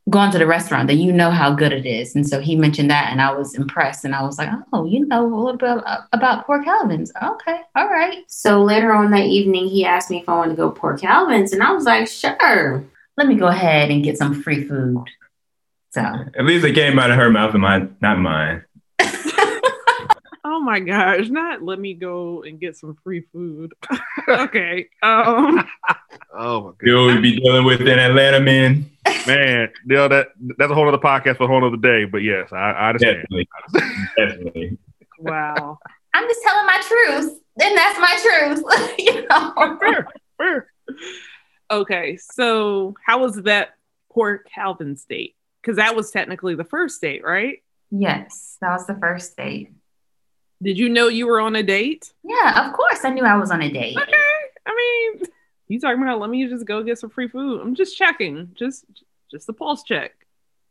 gone 0.09 0.31
to 0.31 0.37
the 0.37 0.45
restaurant, 0.45 0.87
that 0.87 0.93
you 0.93 1.11
know 1.11 1.31
how 1.31 1.51
good 1.51 1.73
it 1.73 1.85
is. 1.85 2.15
And 2.15 2.25
so 2.25 2.39
he 2.39 2.55
mentioned 2.55 2.89
that, 2.91 3.11
and 3.11 3.21
I 3.21 3.33
was 3.33 3.55
impressed, 3.55 4.05
and 4.05 4.15
I 4.15 4.21
was 4.21 4.37
like, 4.37 4.49
oh, 4.71 4.85
you 4.85 5.05
know 5.05 5.25
a 5.25 5.27
little 5.35 5.57
bit 5.57 5.83
about, 6.13 6.45
Poor 6.45 6.63
Calvins. 6.63 7.11
Okay, 7.21 7.59
all 7.75 7.87
right. 7.89 8.23
So 8.27 8.63
later 8.63 8.93
on 8.93 9.11
that 9.11 9.25
evening, 9.25 9.67
he 9.67 9.85
asked 9.85 10.09
me 10.09 10.21
if 10.21 10.29
I 10.29 10.35
wanted 10.37 10.51
to 10.51 10.57
go 10.57 10.69
Poor 10.71 10.97
Calvin's, 10.97 11.51
and 11.51 11.63
I 11.63 11.73
was 11.73 11.85
like, 11.85 12.07
sure. 12.07 12.85
Let 13.17 13.27
me 13.27 13.35
go 13.35 13.47
ahead 13.47 13.89
and 13.89 14.03
get 14.03 14.17
some 14.17 14.41
free 14.41 14.63
food. 14.63 15.03
So 15.91 16.01
At 16.01 16.45
least 16.45 16.65
it 16.65 16.73
came 16.73 16.99
out 16.99 17.09
of 17.09 17.17
her 17.17 17.29
mouth 17.29 17.53
and 17.53 17.61
mine, 17.63 17.95
not 18.01 18.19
mine. 18.19 18.63
Oh 20.49 20.61
my 20.61 20.79
gosh, 20.79 21.27
not 21.27 21.61
let 21.61 21.77
me 21.77 21.93
go 21.93 22.41
and 22.41 22.59
get 22.59 22.77
some 22.77 22.97
free 23.03 23.21
food. 23.33 23.73
okay. 24.27 24.87
Um 25.03 25.67
Oh 26.33 26.61
my 26.61 26.71
You 26.81 26.95
know 26.95 27.05
we 27.07 27.19
be 27.19 27.39
dealing 27.39 27.65
with 27.65 27.81
in 27.81 27.99
Atlanta, 27.99 28.39
man. 28.39 28.89
man, 29.27 29.69
you 29.85 29.95
know, 29.95 30.07
that 30.07 30.29
that's 30.57 30.71
a 30.71 30.73
whole 30.73 30.87
other 30.87 30.97
podcast 30.97 31.37
for 31.37 31.43
a 31.43 31.47
whole 31.47 31.63
other 31.65 31.77
day. 31.77 32.05
But 32.05 32.19
yes, 32.19 32.51
I, 32.53 32.71
I 32.71 32.87
understand. 32.89 33.27
Definitely. 33.29 33.49
Definitely. 34.17 34.77
wow. 35.19 35.77
I'm 36.13 36.27
just 36.27 36.41
telling 36.41 36.65
my 36.65 36.81
truth, 36.81 37.39
and 37.61 37.77
that's 37.77 37.99
my 37.99 38.17
truth. 38.23 38.97
you 38.99 39.27
know? 39.27 39.77
Fair, 39.79 40.07
fair. 40.37 40.67
Okay. 41.69 42.17
So 42.17 42.95
how 43.05 43.19
was 43.19 43.35
that 43.43 43.75
poor 44.11 44.39
Calvin's 44.39 45.05
date? 45.05 45.35
Because 45.61 45.77
that 45.77 45.95
was 45.95 46.11
technically 46.11 46.55
the 46.55 46.63
first 46.63 47.01
date, 47.01 47.23
right? 47.23 47.61
Yes, 47.91 48.57
that 48.61 48.71
was 48.71 48.85
the 48.85 48.95
first 48.95 49.35
date. 49.37 49.71
Did 50.61 50.77
you 50.77 50.89
know 50.89 51.07
you 51.07 51.27
were 51.27 51.39
on 51.39 51.55
a 51.55 51.63
date? 51.63 52.13
Yeah, 52.23 52.67
of 52.67 52.73
course. 52.73 53.03
I 53.03 53.09
knew 53.09 53.23
I 53.23 53.37
was 53.37 53.51
on 53.51 53.61
a 53.61 53.71
date. 53.71 53.97
Okay. 53.97 54.13
I 54.65 54.75
mean, 54.75 55.27
you 55.67 55.79
talking 55.79 56.01
about 56.01 56.19
let 56.19 56.29
me 56.29 56.47
just 56.47 56.65
go 56.65 56.83
get 56.83 56.99
some 56.99 57.09
free 57.09 57.27
food. 57.27 57.61
I'm 57.61 57.75
just 57.75 57.97
checking. 57.97 58.51
Just 58.55 58.85
just 59.29 59.49
a 59.49 59.53
pulse 59.53 59.83
check. 59.83 60.13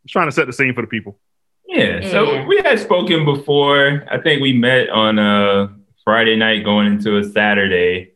Just 0.04 0.12
trying 0.12 0.28
to 0.28 0.32
set 0.32 0.46
the 0.46 0.52
scene 0.52 0.74
for 0.74 0.80
the 0.80 0.88
people. 0.88 1.18
Yeah. 1.66 2.10
So 2.10 2.44
we 2.44 2.58
had 2.58 2.78
spoken 2.78 3.24
before. 3.24 4.04
I 4.10 4.18
think 4.18 4.40
we 4.40 4.52
met 4.52 4.88
on 4.88 5.18
a 5.18 5.76
Friday 6.04 6.36
night 6.36 6.64
going 6.64 6.86
into 6.86 7.18
a 7.18 7.24
Saturday. 7.24 8.12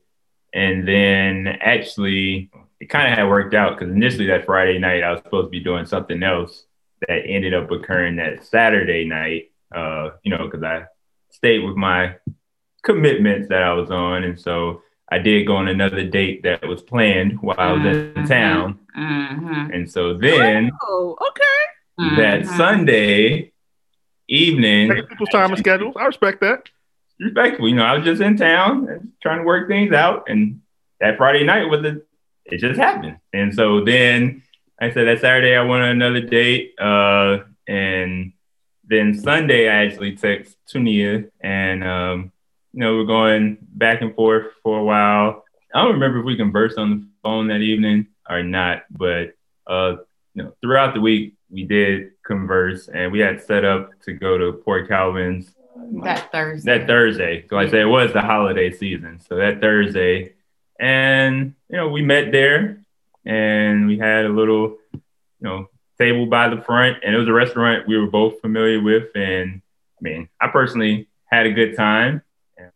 And 0.53 0.87
then 0.87 1.47
actually, 1.47 2.51
it 2.81 2.89
kind 2.89 3.13
of 3.13 3.19
had 3.19 3.29
worked 3.29 3.55
out 3.55 3.79
because 3.79 3.93
initially 3.95 4.27
that 4.29 4.47
Friday 4.47 4.79
night, 4.79 5.03
I 5.03 5.13
was 5.13 5.21
supposed 5.23 5.47
to 5.47 5.51
be 5.51 5.61
doing 5.61 5.85
something 5.87 6.23
else 6.23 6.65
that 7.07 7.23
ended 7.27 7.55
up 7.55 7.71
occurring 7.71 8.17
that 8.17 8.45
Saturday 8.45 9.05
night, 9.05 9.51
uh, 9.75 10.11
you 10.23 10.31
know, 10.37 10.47
because 10.47 10.63
I 10.63 10.87
stayed 11.31 11.61
with 11.61 11.77
my 11.77 12.17
commitments 12.83 13.49
that 13.49 13.63
I 13.63 13.73
was 13.75 13.91
on. 13.91 14.25
And 14.25 14.41
so 14.41 14.83
I 15.13 15.19
did 15.19 15.47
go 15.47 15.57
on 15.57 15.69
another 15.69 16.05
date 16.05 16.43
that 16.45 16.67
was 16.67 16.83
planned 16.83 17.41
while 17.43 17.57
I 17.59 17.73
was 17.73 17.85
in 17.85 18.15
Mhm. 18.15 18.29
town. 18.29 18.79
Mhm, 18.97 19.75
And 19.75 19.91
so 19.91 20.15
then 20.15 20.71
Oh, 20.83 21.17
okay. 21.29 22.17
that 22.17 22.43
mhm. 22.43 22.47
Sunday 22.47 23.53
evening, 24.29 24.89
Taking 24.89 25.07
people's 25.07 25.29
time 25.31 25.51
and 25.51 25.59
schedules. 25.59 25.97
I 25.99 26.07
respect 26.07 26.41
that. 26.41 26.69
respectful. 27.19 27.69
You 27.69 27.75
know, 27.77 27.85
I 27.85 27.95
was 27.97 28.05
just 28.05 28.23
in 28.23 28.37
town 28.39 28.89
and 28.89 29.13
trying 29.23 29.39
to 29.41 29.45
work 29.45 29.69
things 29.69 29.93
out, 29.93 30.25
and 30.29 30.61
that 31.01 31.19
Friday 31.19 31.45
night 31.45 31.69
was 31.69 31.85
a, 31.85 32.01
it 32.45 32.59
just 32.59 32.79
happened. 32.81 33.19
And 33.33 33.55
so 33.55 33.85
then 33.85 34.43
I 34.81 34.91
said 34.91 35.07
that 35.07 35.21
Saturday 35.21 35.55
I 35.55 35.63
went 35.63 35.83
on 35.83 35.91
another 35.91 36.21
date, 36.21 36.75
uh, 36.81 37.39
and 37.69 38.33
then 38.85 39.15
Sunday 39.15 39.69
I 39.69 39.85
actually 39.85 40.17
text 40.17 40.57
Tania, 40.67 41.25
and 41.41 41.85
um, 41.85 42.33
you 42.73 42.81
know 42.81 42.97
we're 42.97 43.05
going 43.05 43.59
back 43.61 44.01
and 44.03 44.15
forth 44.15 44.47
for 44.63 44.79
a 44.79 44.85
while. 44.85 45.45
I 45.75 45.83
don't 45.83 45.93
remember 45.93 46.21
if 46.21 46.25
we 46.25 46.37
conversed 46.37 46.79
on 46.79 46.91
the 46.91 47.07
phone 47.23 47.49
that 47.49 47.61
evening 47.61 48.09
or 48.29 48.43
not, 48.43 48.83
but 48.91 49.35
uh, 49.67 49.97
you 50.35 50.43
know 50.43 50.55
throughout 50.61 50.95
the 50.95 51.01
week 51.01 51.35
we 51.51 51.65
did 51.65 52.13
converse, 52.25 52.89
and 52.89 53.13
we 53.13 53.21
had 53.21 53.43
set 53.43 53.65
up 53.65 53.91
to 54.03 54.13
go 54.13 54.39
to 54.39 54.53
Poor 54.53 54.87
Calvin's 54.87 55.53
That 56.05 56.31
Thursday. 56.33 56.79
that 56.79 56.87
Thursday. 56.87 57.45
So 57.49 57.59
I 57.59 57.67
said, 57.67 57.81
it 57.81 57.87
was 57.87 58.13
the 58.13 58.21
holiday 58.23 58.71
season. 58.73 59.21
So 59.29 59.37
that 59.37 59.61
Thursday, 59.61 60.35
and 60.81 61.55
you 61.69 61.77
know, 61.77 61.89
we 61.89 62.03
met 62.03 62.33
there, 62.33 62.83
and 63.25 63.87
we 63.87 63.99
had 63.99 64.25
a 64.25 64.31
little, 64.31 64.79
you 64.93 65.01
know, 65.41 65.69
table 65.99 66.27
by 66.27 66.49
the 66.49 66.61
front, 66.63 66.99
and 67.05 67.15
it 67.15 67.19
was 67.19 67.29
a 67.29 67.33
restaurant 67.33 67.87
we 67.87 67.99
were 67.99 68.07
both 68.07 68.41
familiar 68.41 68.81
with, 68.83 69.15
and 69.15 69.61
I 69.99 70.01
mean, 70.01 70.29
I 70.41 70.49
personally 70.49 71.09
had 71.27 71.47
a 71.47 71.53
good 71.53 71.77
time. 71.77 72.23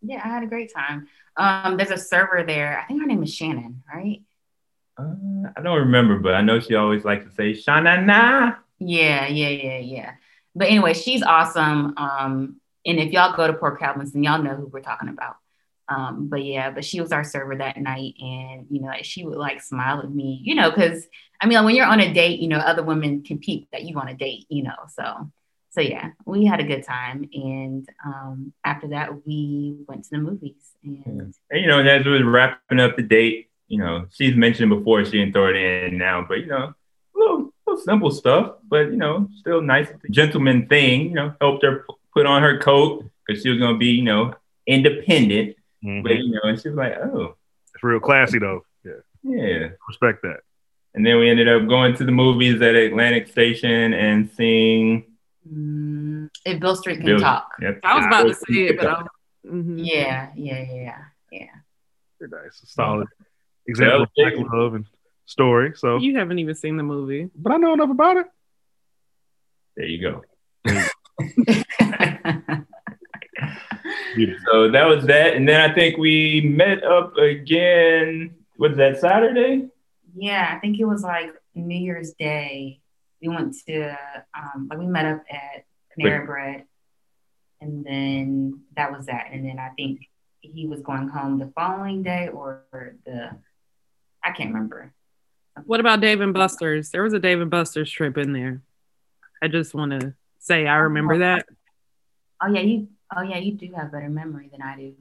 Yeah, 0.01 0.21
I 0.23 0.27
had 0.27 0.43
a 0.43 0.47
great 0.47 0.71
time. 0.73 1.07
Um, 1.37 1.77
there's 1.77 1.91
a 1.91 1.97
server 1.97 2.43
there. 2.43 2.79
I 2.79 2.85
think 2.85 3.01
her 3.01 3.07
name 3.07 3.23
is 3.23 3.33
Shannon, 3.33 3.83
right? 3.93 4.21
Uh, 4.97 5.49
I 5.57 5.61
don't 5.61 5.79
remember, 5.79 6.19
but 6.19 6.35
I 6.35 6.41
know 6.41 6.59
she 6.59 6.75
always 6.75 7.03
likes 7.03 7.25
to 7.25 7.31
say 7.31 7.53
"Shanana." 7.53 8.57
Yeah, 8.79 9.27
yeah, 9.27 9.49
yeah, 9.49 9.77
yeah. 9.79 10.11
But 10.53 10.67
anyway, 10.67 10.93
she's 10.93 11.23
awesome. 11.23 11.95
Um, 11.97 12.61
and 12.85 12.99
if 12.99 13.11
y'all 13.11 13.35
go 13.35 13.47
to 13.47 13.53
Poor 13.53 13.75
Calvin's, 13.75 14.11
then 14.11 14.23
y'all 14.23 14.41
know 14.41 14.55
who 14.55 14.67
we're 14.67 14.81
talking 14.81 15.09
about. 15.09 15.37
Um, 15.87 16.27
but 16.27 16.43
yeah, 16.43 16.71
but 16.71 16.83
she 16.83 16.99
was 16.99 17.11
our 17.11 17.23
server 17.23 17.55
that 17.57 17.77
night, 17.77 18.15
and 18.19 18.65
you 18.69 18.81
know, 18.81 18.91
she 19.03 19.25
would 19.25 19.37
like 19.37 19.61
smile 19.61 19.99
at 19.99 20.11
me, 20.11 20.41
you 20.43 20.55
know, 20.55 20.69
because 20.69 21.05
I 21.41 21.45
mean, 21.45 21.57
like, 21.57 21.65
when 21.65 21.75
you're 21.75 21.85
on 21.85 21.99
a 21.99 22.13
date, 22.13 22.39
you 22.39 22.47
know, 22.47 22.57
other 22.57 22.83
women 22.83 23.23
compete 23.23 23.67
that 23.71 23.83
you 23.83 23.97
on 23.99 24.07
a 24.07 24.15
date, 24.15 24.45
you 24.49 24.63
know. 24.63 24.75
So, 24.89 25.31
so 25.69 25.81
yeah, 25.81 26.11
we 26.25 26.45
had 26.45 26.59
a 26.59 26.63
good 26.63 26.83
time, 26.83 27.29
and 27.33 27.87
um, 28.03 28.53
after 28.63 28.87
that, 28.89 29.25
we 29.25 29.77
went 29.87 30.05
to 30.05 30.09
the 30.11 30.17
movies, 30.17 30.71
and 30.83 31.33
And 31.51 31.61
you 31.61 31.67
know, 31.67 31.79
as 31.79 32.05
we 32.05 32.11
was 32.11 32.23
wrapping 32.23 32.79
up 32.79 32.95
the 32.95 33.03
date, 33.03 33.49
you 33.67 33.79
know, 33.79 34.07
she's 34.11 34.35
mentioned 34.35 34.69
before 34.69 35.03
she 35.05 35.11
didn't 35.11 35.33
throw 35.33 35.49
it 35.49 35.55
in 35.55 35.97
now, 35.97 36.25
but 36.27 36.39
you 36.39 36.47
know, 36.47 36.73
little, 37.13 37.53
little 37.67 37.83
simple 37.83 38.11
stuff, 38.11 38.55
but 38.67 38.91
you 38.91 38.97
know, 38.97 39.29
still 39.37 39.61
nice 39.61 39.89
gentleman 40.09 40.67
thing. 40.67 41.09
You 41.09 41.15
know, 41.15 41.33
helped 41.41 41.63
her 41.63 41.85
put 42.13 42.25
on 42.25 42.41
her 42.41 42.57
coat 42.57 43.05
because 43.25 43.43
she 43.43 43.49
was 43.49 43.59
gonna 43.59 43.77
be, 43.77 43.87
you 43.87 44.03
know, 44.03 44.33
independent. 44.67 45.55
Mhm. 45.85 46.03
But 46.03 46.17
you 46.17 46.31
know, 46.31 46.41
and 46.43 46.59
she 46.59 46.69
was 46.69 46.77
like, 46.77 46.97
oh, 46.97 47.35
It's 47.73 47.83
real 47.83 47.99
classy 47.99 48.39
though. 48.39 48.65
Yeah, 48.83 48.91
yeah. 49.23 49.67
respect 49.87 50.21
that. 50.23 50.39
And 50.93 51.05
then 51.05 51.19
we 51.19 51.29
ended 51.29 51.47
up 51.49 51.67
going 51.67 51.95
to 51.97 52.05
the 52.05 52.11
movies 52.11 52.61
at 52.61 52.73
Atlantic 52.75 53.27
Station 53.27 53.93
and 53.93 54.29
seeing. 54.31 55.05
mm, 55.51 56.29
if 56.45 56.59
Beale 56.59 56.75
Street 56.75 56.97
can 56.97 57.05
Beale- 57.05 57.19
talk, 57.19 57.53
Yep. 57.61 57.79
I 57.83 57.95
was 57.97 58.05
about 58.05 58.23
to 58.27 58.33
say 58.33 58.67
it, 58.67 58.77
but 58.77 58.87
I'm, 58.87 59.07
mhm. 59.45 59.85
yeah, 59.85 60.31
yeah, 60.35 60.63
yeah, 60.73 60.97
yeah. 61.31 61.47
Very 62.19 62.31
nice. 62.31 62.61
Solid 62.65 63.07
example 63.67 64.03
of 64.03 64.09
black 64.15 64.33
love 64.53 64.73
and 64.75 64.85
story. 65.25 65.73
So, 65.75 65.97
you 65.97 66.15
haven't 66.17 66.39
even 66.39 66.55
seen 66.55 66.77
the 66.77 66.83
movie. 66.83 67.29
but 67.35 67.51
I 67.53 67.57
know 67.57 67.73
enough 67.73 67.89
about 67.91 68.17
it. 68.17 68.27
There 69.75 69.85
you 69.87 70.01
go. 70.01 70.21
Beautiful. 74.15 74.45
So 74.51 74.71
that 74.71 74.85
was 74.87 75.05
that, 75.05 75.35
and 75.35 75.47
then 75.47 75.69
I 75.69 75.73
think 75.73 75.97
we 75.97 76.41
met 76.41 76.83
up 76.83 77.17
again. 77.17 78.35
Was 78.57 78.77
that 78.77 78.99
Saturday? 78.99 79.67
Yeah, 80.15 80.53
I 80.55 80.59
think 80.59 80.79
it 80.79 80.85
was 80.85 81.03
like 81.03 81.31
New 81.53 81.77
Year's 81.77 82.13
Day. 82.13 82.79
We 83.21 83.27
went 83.29 83.55
to 83.67 83.97
um 84.37 84.67
like 84.69 84.79
we 84.79 84.87
met 84.87 85.05
up 85.05 85.23
at 85.29 85.65
Panera 85.97 86.25
Bread 86.25 86.65
and 87.65 87.85
then 87.85 88.61
that 88.75 88.91
was 88.91 89.07
that. 89.07 89.29
And 89.31 89.45
then 89.45 89.59
I 89.59 89.69
think 89.69 90.01
he 90.41 90.67
was 90.67 90.81
going 90.81 91.07
home 91.07 91.39
the 91.39 91.51
following 91.55 92.03
day 92.03 92.29
or 92.29 92.63
the 93.05 93.31
I 94.23 94.31
can't 94.31 94.53
remember. 94.53 94.93
What 95.65 95.79
about 95.79 96.01
Dave 96.01 96.21
and 96.21 96.33
Buster's? 96.33 96.89
There 96.91 97.03
was 97.03 97.13
a 97.13 97.19
Dave 97.19 97.41
and 97.41 97.49
Buster's 97.49 97.91
trip 97.91 98.17
in 98.17 98.33
there. 98.33 98.61
I 99.41 99.47
just 99.47 99.73
want 99.73 99.99
to 99.99 100.13
say 100.39 100.67
I 100.67 100.77
remember 100.77 101.19
that. 101.19 101.45
Oh 102.41 102.47
yeah, 102.53 102.61
you 102.61 102.87
oh 103.15 103.21
yeah, 103.21 103.37
you 103.37 103.53
do 103.53 103.71
have 103.75 103.91
better 103.91 104.09
memory 104.09 104.49
than 104.51 104.61
I 104.61 104.75
do. 104.77 104.93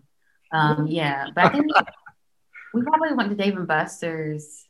Um 0.52 0.86
yeah, 0.86 1.26
but 1.34 1.44
I 1.46 1.48
think 1.50 1.66
we 2.72 2.82
probably 2.82 3.12
went 3.14 3.30
to 3.30 3.36
Dave 3.36 3.56
and 3.56 3.66
Buster's. 3.68 4.64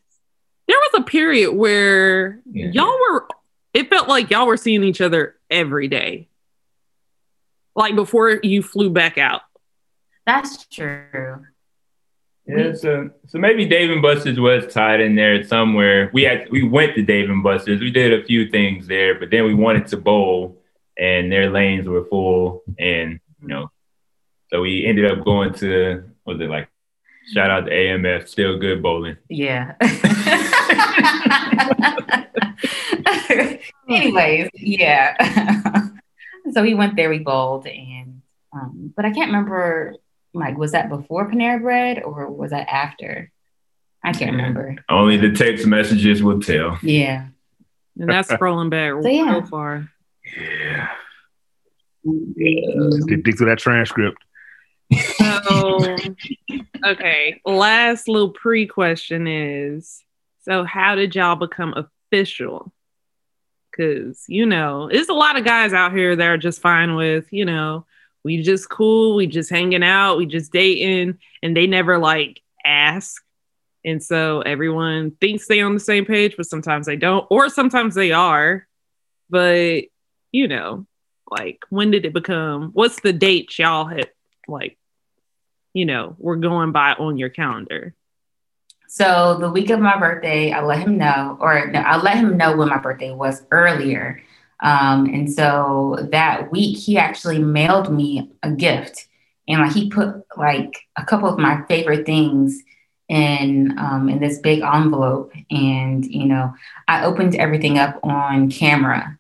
There 0.69 0.77
was 0.93 1.01
a 1.01 1.05
period 1.05 1.53
where 1.53 2.41
Yeah. 2.51 2.69
y'all 2.73 2.99
were 3.11 3.27
it 3.73 3.91
felt 3.91 4.09
like 4.09 4.31
y'all 4.31 4.47
were 4.47 4.57
seeing 4.57 4.85
each 4.85 5.01
other 5.01 5.37
every 5.51 5.89
day. 5.89 6.29
Like 7.75 7.97
before 7.97 8.39
you 8.43 8.63
flew 8.63 8.91
back 8.91 9.19
out. 9.19 9.43
That's 10.27 10.67
true. 10.67 11.45
Yeah, 12.47 12.75
so 12.75 13.11
so 13.27 13.39
maybe 13.39 13.65
Dave 13.67 13.91
and 13.91 14.03
Buster's 14.03 14.39
was 14.39 14.73
tied 14.73 15.01
in 15.01 15.15
there 15.17 15.43
somewhere. 15.45 16.11
We 16.13 16.23
had 16.25 16.49
we 16.51 16.63
went 16.63 16.95
to 16.95 17.03
Dave 17.03 17.31
and 17.31 17.43
Buster's. 17.43 17.81
We 17.81 17.91
did 17.91 18.13
a 18.13 18.23
few 18.25 18.51
things 18.51 18.87
there, 18.87 19.19
but 19.19 19.31
then 19.31 19.45
we 19.45 19.55
wanted 19.55 19.87
to 19.89 19.97
bowl, 19.97 20.61
and 20.99 21.33
their 21.33 21.51
lanes 21.51 21.89
were 21.89 22.05
full, 22.05 22.63
and 22.79 23.19
you 23.45 23.55
know, 23.55 23.71
so 24.51 24.61
we 24.63 24.87
ended 24.87 25.11
up 25.11 25.25
going 25.25 25.53
to 25.55 26.05
what 26.25 26.39
was 26.39 26.43
it 26.43 26.51
like? 26.51 26.69
Shout 27.33 27.51
out 27.51 27.65
to 27.67 27.71
AMF, 27.71 28.29
still 28.29 28.59
good 28.59 28.83
bowling. 28.83 29.17
Yeah. 29.29 29.75
Anyways, 33.89 34.49
yeah. 34.55 35.89
so 36.53 36.63
we 36.63 36.75
went 36.75 36.97
there, 36.97 37.11
we 37.11 37.19
bowled, 37.19 37.67
and 37.67 38.23
um, 38.53 38.93
but 38.95 39.05
I 39.05 39.11
can't 39.11 39.29
remember. 39.29 39.95
Like, 40.37 40.59
was 40.59 40.73
that 40.73 40.89
before 40.89 41.31
Panera 41.31 41.63
Bread 41.63 42.03
or 42.03 42.29
was 42.29 42.51
that 42.51 42.69
after? 42.69 43.31
I 44.03 44.13
can't 44.13 44.33
remember. 44.33 44.75
Only 44.89 45.17
the 45.17 45.31
text 45.31 45.67
messages 45.67 46.23
will 46.23 46.41
tell. 46.41 46.79
Yeah. 46.83 47.27
And 47.99 48.11
that's 48.11 48.29
scrolling 48.29 48.69
back 48.69 49.01
So, 49.01 49.09
yeah. 49.09 49.31
real 49.31 49.47
far. 49.47 49.89
Yeah. 50.37 50.89
Dig 52.05 53.25
dig 53.25 53.37
through 53.37 53.49
that 53.49 53.59
transcript. 53.59 54.19
So, 55.17 55.97
okay. 56.85 57.41
Last 57.45 58.09
little 58.09 58.31
pre 58.31 58.67
question 58.67 59.27
is 59.27 60.03
so, 60.43 60.65
how 60.65 60.95
did 60.95 61.15
y'all 61.15 61.37
become 61.37 61.75
official? 61.75 62.73
Because, 63.71 64.25
you 64.29 64.47
know, 64.47 64.89
there's 64.91 65.09
a 65.09 65.15
lot 65.15 65.37
of 65.37 65.45
guys 65.45 65.73
out 65.73 65.93
here 65.93 66.15
that 66.15 66.27
are 66.27 66.39
just 66.39 66.61
fine 66.61 66.95
with, 66.95 67.33
you 67.33 67.45
know, 67.45 67.87
we 68.23 68.43
just 68.43 68.69
cool, 68.69 69.17
we 69.17 69.27
just 69.27 69.51
hanging 69.51 69.83
out, 69.83 70.17
we 70.17 70.27
just 70.27 70.53
dating, 70.53 71.19
and 71.43 71.57
they 71.57 71.67
never 71.67 71.99
like 71.99 72.41
ask. 72.65 73.23
And 73.85 74.03
so 74.03 74.41
everyone 74.43 75.13
thinks 75.21 75.47
they 75.47 75.61
on 75.61 75.75
the 75.75 75.81
same 75.81 76.05
page, 76.05 76.35
but 76.37 76.47
sometimes 76.47 76.87
they 76.87 76.97
don't, 76.97 77.27
or 77.31 77.49
sometimes 77.49 77.95
they 77.95 78.13
are. 78.13 78.67
But 79.29 79.85
you 80.31 80.49
know, 80.49 80.87
like 81.31 81.61
when 81.71 81.91
did 81.91 82.05
it 82.05 82.13
become 82.13 82.71
what's 82.73 83.01
the 83.01 83.13
date 83.13 83.59
y'all 83.59 83.87
had 83.87 84.11
like, 84.47 84.77
you 85.73 85.87
know, 85.87 86.15
we're 86.19 86.37
going 86.37 86.73
by 86.73 86.93
on 86.93 87.19
your 87.19 87.31
calendar? 87.31 87.95
So 88.89 89.39
the 89.41 89.51
week 89.51 89.71
of 89.71 89.81
my 89.81 89.99
birthday, 89.99 90.53
I 90.53 90.63
let 90.63 90.79
him 90.79 90.99
know, 90.99 91.37
or 91.41 91.67
no, 91.67 91.81
I 91.81 92.01
let 92.01 92.17
him 92.17 92.37
know 92.37 92.57
when 92.57 92.69
my 92.69 92.79
birthday 92.79 93.13
was 93.13 93.43
earlier. 93.51 94.23
Um, 94.63 95.07
and 95.07 95.31
so 95.33 95.99
that 96.13 96.53
week, 96.53 96.79
he 96.79 96.97
actually 96.97 97.41
mailed 97.41 97.93
me 97.93 98.31
a 98.43 98.53
gift, 98.53 99.09
and 99.49 99.61
like 99.61 99.73
he 99.73 99.91
put 99.91 100.23
like 100.37 100.79
a 100.97 101.05
couple 101.05 101.29
of 101.29 101.39
my 101.39 101.65
favorite 101.67 102.07
things 102.07 102.63
in 103.09 103.77
um, 103.79 104.09
in 104.09 104.21
this 104.21 104.39
big 104.39 104.61
envelope, 104.61 105.33
and 105.51 106.05
you 106.07 106.27
know, 106.27 106.55
I 106.87 107.05
opened 107.05 107.35
everything 107.35 107.79
up 107.79 107.99
on 108.05 108.49
camera, 108.49 109.19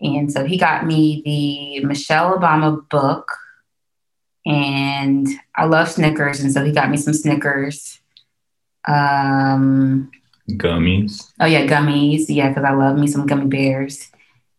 and 0.00 0.30
so 0.32 0.44
he 0.44 0.58
got 0.58 0.86
me 0.86 1.22
the 1.24 1.84
Michelle 1.86 2.38
Obama 2.38 2.86
book, 2.88 3.28
and 4.44 5.26
I 5.54 5.64
love 5.64 5.88
Snickers, 5.88 6.40
and 6.40 6.52
so 6.52 6.64
he 6.64 6.72
got 6.72 6.90
me 6.90 6.96
some 6.96 7.14
Snickers. 7.14 8.00
Um, 8.88 10.10
Gummies. 10.50 11.32
oh 11.40 11.46
yeah, 11.46 11.66
gummies, 11.66 12.26
yeah, 12.28 12.48
because 12.50 12.64
I 12.64 12.72
love 12.72 12.96
me 12.96 13.06
some 13.08 13.26
gummy 13.26 13.46
bears, 13.46 14.08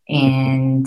and 0.10 0.86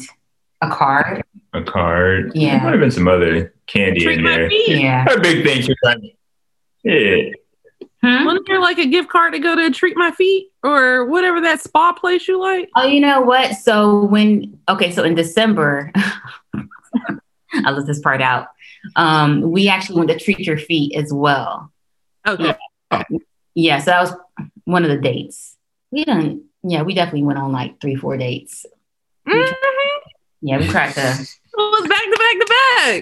a 0.61 0.69
card, 0.69 1.23
A 1.55 1.63
card. 1.63 2.33
There 2.35 2.43
Yeah. 2.43 2.63
might 2.63 2.73
have 2.73 2.81
been 2.81 2.91
some 2.91 3.09
other 3.09 3.55
candy 3.67 4.01
Treat 4.03 4.19
in 4.19 4.25
there. 4.25 4.51
feet. 4.51 4.81
yeah. 4.83 5.05
Her 5.09 5.19
big 5.21 5.43
thank 5.47 5.69
you. 5.69 5.75
yeah. 6.85 7.31
Hmm? 8.03 8.25
Wasn't 8.25 8.47
there 8.47 8.61
like 8.61 8.79
a 8.79 8.87
gift 8.87 9.11
card 9.11 9.35
to 9.35 9.39
go 9.39 9.55
to 9.55 9.71
treat 9.71 9.97
my 9.97 10.11
feet 10.11 10.51
or 10.63 11.05
whatever 11.05 11.41
that 11.43 11.61
spa 11.61 11.93
place 11.93 12.27
you 12.27 12.41
like? 12.41 12.71
Oh, 12.77 12.87
you 12.87 13.01
know 13.01 13.21
what? 13.21 13.57
So 13.57 14.05
when 14.07 14.59
okay, 14.69 14.91
so 14.91 15.05
in 15.05 15.15
December, 15.15 15.93
I 16.55 17.71
let 17.71 17.87
this 17.87 18.01
part 18.01 18.23
out. 18.23 18.49
Um, 18.97 19.51
we 19.51 19.69
actually 19.69 19.99
went 19.99 20.11
to 20.11 20.19
treat 20.19 20.39
your 20.41 20.57
feet 20.57 20.95
as 20.97 21.13
well. 21.13 21.71
Okay. 22.27 22.55
Yeah, 22.91 23.03
yeah. 23.55 23.79
so 23.81 23.91
that 23.91 24.01
was 24.01 24.13
one 24.65 24.83
of 24.85 24.91
the 24.91 24.97
dates. 24.97 25.57
We 25.91 26.05
didn't. 26.05 26.45
Yeah, 26.63 26.83
we 26.83 26.95
definitely 26.95 27.25
went 27.25 27.39
on 27.39 27.53
like 27.53 27.81
three, 27.81 27.97
four 27.97 28.17
dates. 28.17 28.65
Mhm. 29.29 29.53
Yeah, 30.43 30.59
we 30.59 30.69
tried 30.69 30.93
to. 30.93 31.27
It 31.63 31.81
was 31.81 31.89
back 31.89 32.03
to 32.03 32.19
back 32.19 32.41
to 32.41 32.47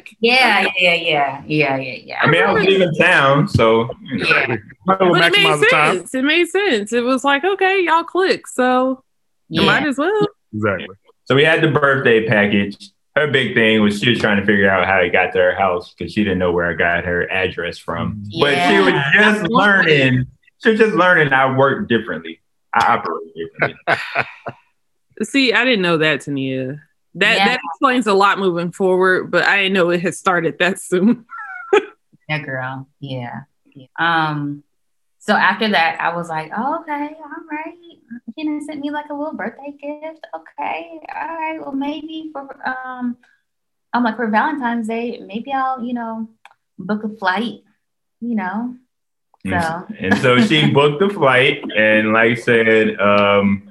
back. 0.06 0.16
Yeah, 0.20 0.66
yeah, 0.76 0.94
yeah, 0.94 1.42
yeah, 1.46 1.76
yeah, 1.76 1.94
yeah. 2.04 2.20
I 2.20 2.26
mean, 2.30 2.42
I 2.42 2.52
was 2.52 2.64
leaving 2.64 2.92
town, 2.94 3.46
so 3.48 3.88
you 4.02 4.18
know. 4.18 4.28
Yeah, 4.28 4.56
Might 4.86 4.94
as 4.94 4.98
well 5.00 5.12
But 5.12 5.24
it 5.24 5.32
made 5.32 5.60
the 5.60 5.66
time. 5.70 5.96
sense. 5.98 6.14
It 6.14 6.24
made 6.24 6.48
sense. 6.48 6.92
It 6.92 7.04
was 7.04 7.24
like, 7.24 7.44
okay, 7.44 7.84
y'all 7.84 8.04
click. 8.04 8.46
So 8.46 9.04
you 9.48 9.62
might 9.62 9.84
as 9.86 9.96
well. 9.98 10.26
Exactly. 10.52 10.96
So 11.24 11.34
we 11.34 11.44
had 11.44 11.60
the 11.62 11.68
birthday 11.68 12.26
package. 12.26 12.90
Her 13.14 13.30
big 13.30 13.54
thing 13.54 13.82
was 13.82 14.00
she 14.00 14.10
was 14.10 14.18
trying 14.18 14.38
to 14.38 14.46
figure 14.46 14.68
out 14.70 14.86
how 14.86 14.98
it 14.98 15.10
got 15.12 15.32
to 15.32 15.38
her 15.38 15.54
house 15.54 15.92
because 15.92 16.12
she 16.12 16.24
didn't 16.24 16.38
know 16.38 16.52
where 16.52 16.66
I 16.66 16.74
got 16.74 17.04
her 17.04 17.30
address 17.30 17.78
from. 17.78 18.24
But 18.40 18.54
she 18.68 18.78
was 18.78 18.94
just 19.14 19.50
learning. 19.50 20.26
She 20.62 20.70
was 20.70 20.78
just 20.78 20.94
learning 20.94 21.32
I 21.32 21.56
work 21.56 21.88
differently. 21.88 22.40
I 22.74 22.94
operate 22.96 23.34
differently. 23.34 24.24
See, 25.24 25.52
I 25.52 25.64
didn't 25.64 25.82
know 25.82 25.98
that, 25.98 26.20
Tania. 26.20 26.82
That 27.14 27.36
Yeah. 27.36 27.44
that 27.46 27.60
explains 27.72 28.06
a 28.06 28.14
lot 28.14 28.38
moving 28.38 28.72
forward, 28.72 29.30
but 29.30 29.44
I 29.44 29.58
didn't 29.62 29.72
know 29.74 29.90
it 29.90 30.00
had 30.00 30.14
started 30.14 30.58
that 30.58 30.80
soon. 30.80 31.24
Yeah, 32.28 32.40
girl. 32.44 32.86
Yeah. 33.00 33.40
yeah. 33.74 33.86
Um, 33.98 34.62
so 35.18 35.32
after 35.34 35.66
that, 35.70 35.96
I 35.98 36.14
was 36.14 36.28
like, 36.28 36.52
oh, 36.54 36.80
okay, 36.80 37.16
all 37.22 37.44
right. 37.50 37.74
You 38.36 38.44
know, 38.50 38.60
sent 38.66 38.80
me 38.80 38.90
like 38.90 39.06
a 39.10 39.14
little 39.14 39.32
birthday 39.34 39.72
gift. 39.80 40.26
Okay, 40.34 41.00
all 41.14 41.26
right. 41.26 41.58
Well, 41.58 41.72
maybe 41.72 42.28
for 42.32 42.46
um, 42.68 43.16
I'm 43.94 44.04
like 44.04 44.16
for 44.16 44.28
Valentine's 44.28 44.88
Day, 44.88 45.20
maybe 45.26 45.52
I'll, 45.52 45.82
you 45.82 45.94
know, 45.94 46.28
book 46.78 47.02
a 47.04 47.08
flight. 47.16 47.62
You 48.20 48.34
know. 48.34 48.76
So 49.46 49.86
And 49.98 50.18
so 50.18 50.38
she 50.40 50.70
booked 50.72 51.00
the 51.00 51.08
flight, 51.08 51.62
and 51.74 52.12
like 52.12 52.32
I 52.32 52.34
said, 52.34 53.00
um, 53.00 53.67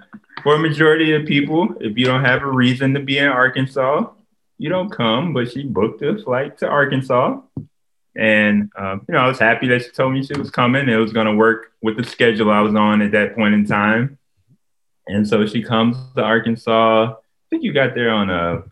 for 0.47 0.55
a 0.55 0.59
majority 0.59 1.13
of 1.13 1.25
people, 1.25 1.75
if 1.81 1.97
you 1.97 2.05
don't 2.05 2.23
have 2.23 2.41
a 2.41 2.49
reason 2.49 2.93
to 2.93 3.01
be 3.01 3.17
in 3.17 3.27
Arkansas, 3.27 4.09
you 4.57 4.69
don't 4.69 4.89
come. 4.89 5.33
But 5.33 5.51
she 5.51 5.63
booked 5.65 6.01
a 6.01 6.17
flight 6.23 6.57
to 6.59 6.67
Arkansas, 6.69 7.41
and 8.15 8.71
um, 8.77 9.05
you 9.09 9.13
know 9.13 9.19
I 9.19 9.27
was 9.27 9.39
happy 9.39 9.67
that 9.67 9.83
she 9.83 9.89
told 9.89 10.13
me 10.13 10.23
she 10.23 10.39
was 10.39 10.49
coming. 10.49 10.87
It 10.87 10.95
was 10.95 11.11
going 11.11 11.25
to 11.25 11.35
work 11.35 11.73
with 11.81 11.97
the 11.97 12.05
schedule 12.05 12.49
I 12.49 12.61
was 12.61 12.75
on 12.75 13.01
at 13.01 13.11
that 13.11 13.35
point 13.35 13.55
in 13.55 13.65
time, 13.65 14.19
and 15.07 15.27
so 15.27 15.45
she 15.45 15.61
comes 15.61 15.97
to 16.15 16.23
Arkansas. 16.23 17.11
I 17.11 17.15
think 17.49 17.63
you 17.63 17.73
got 17.73 17.93
there 17.93 18.11
on 18.11 18.29
a 18.29 18.63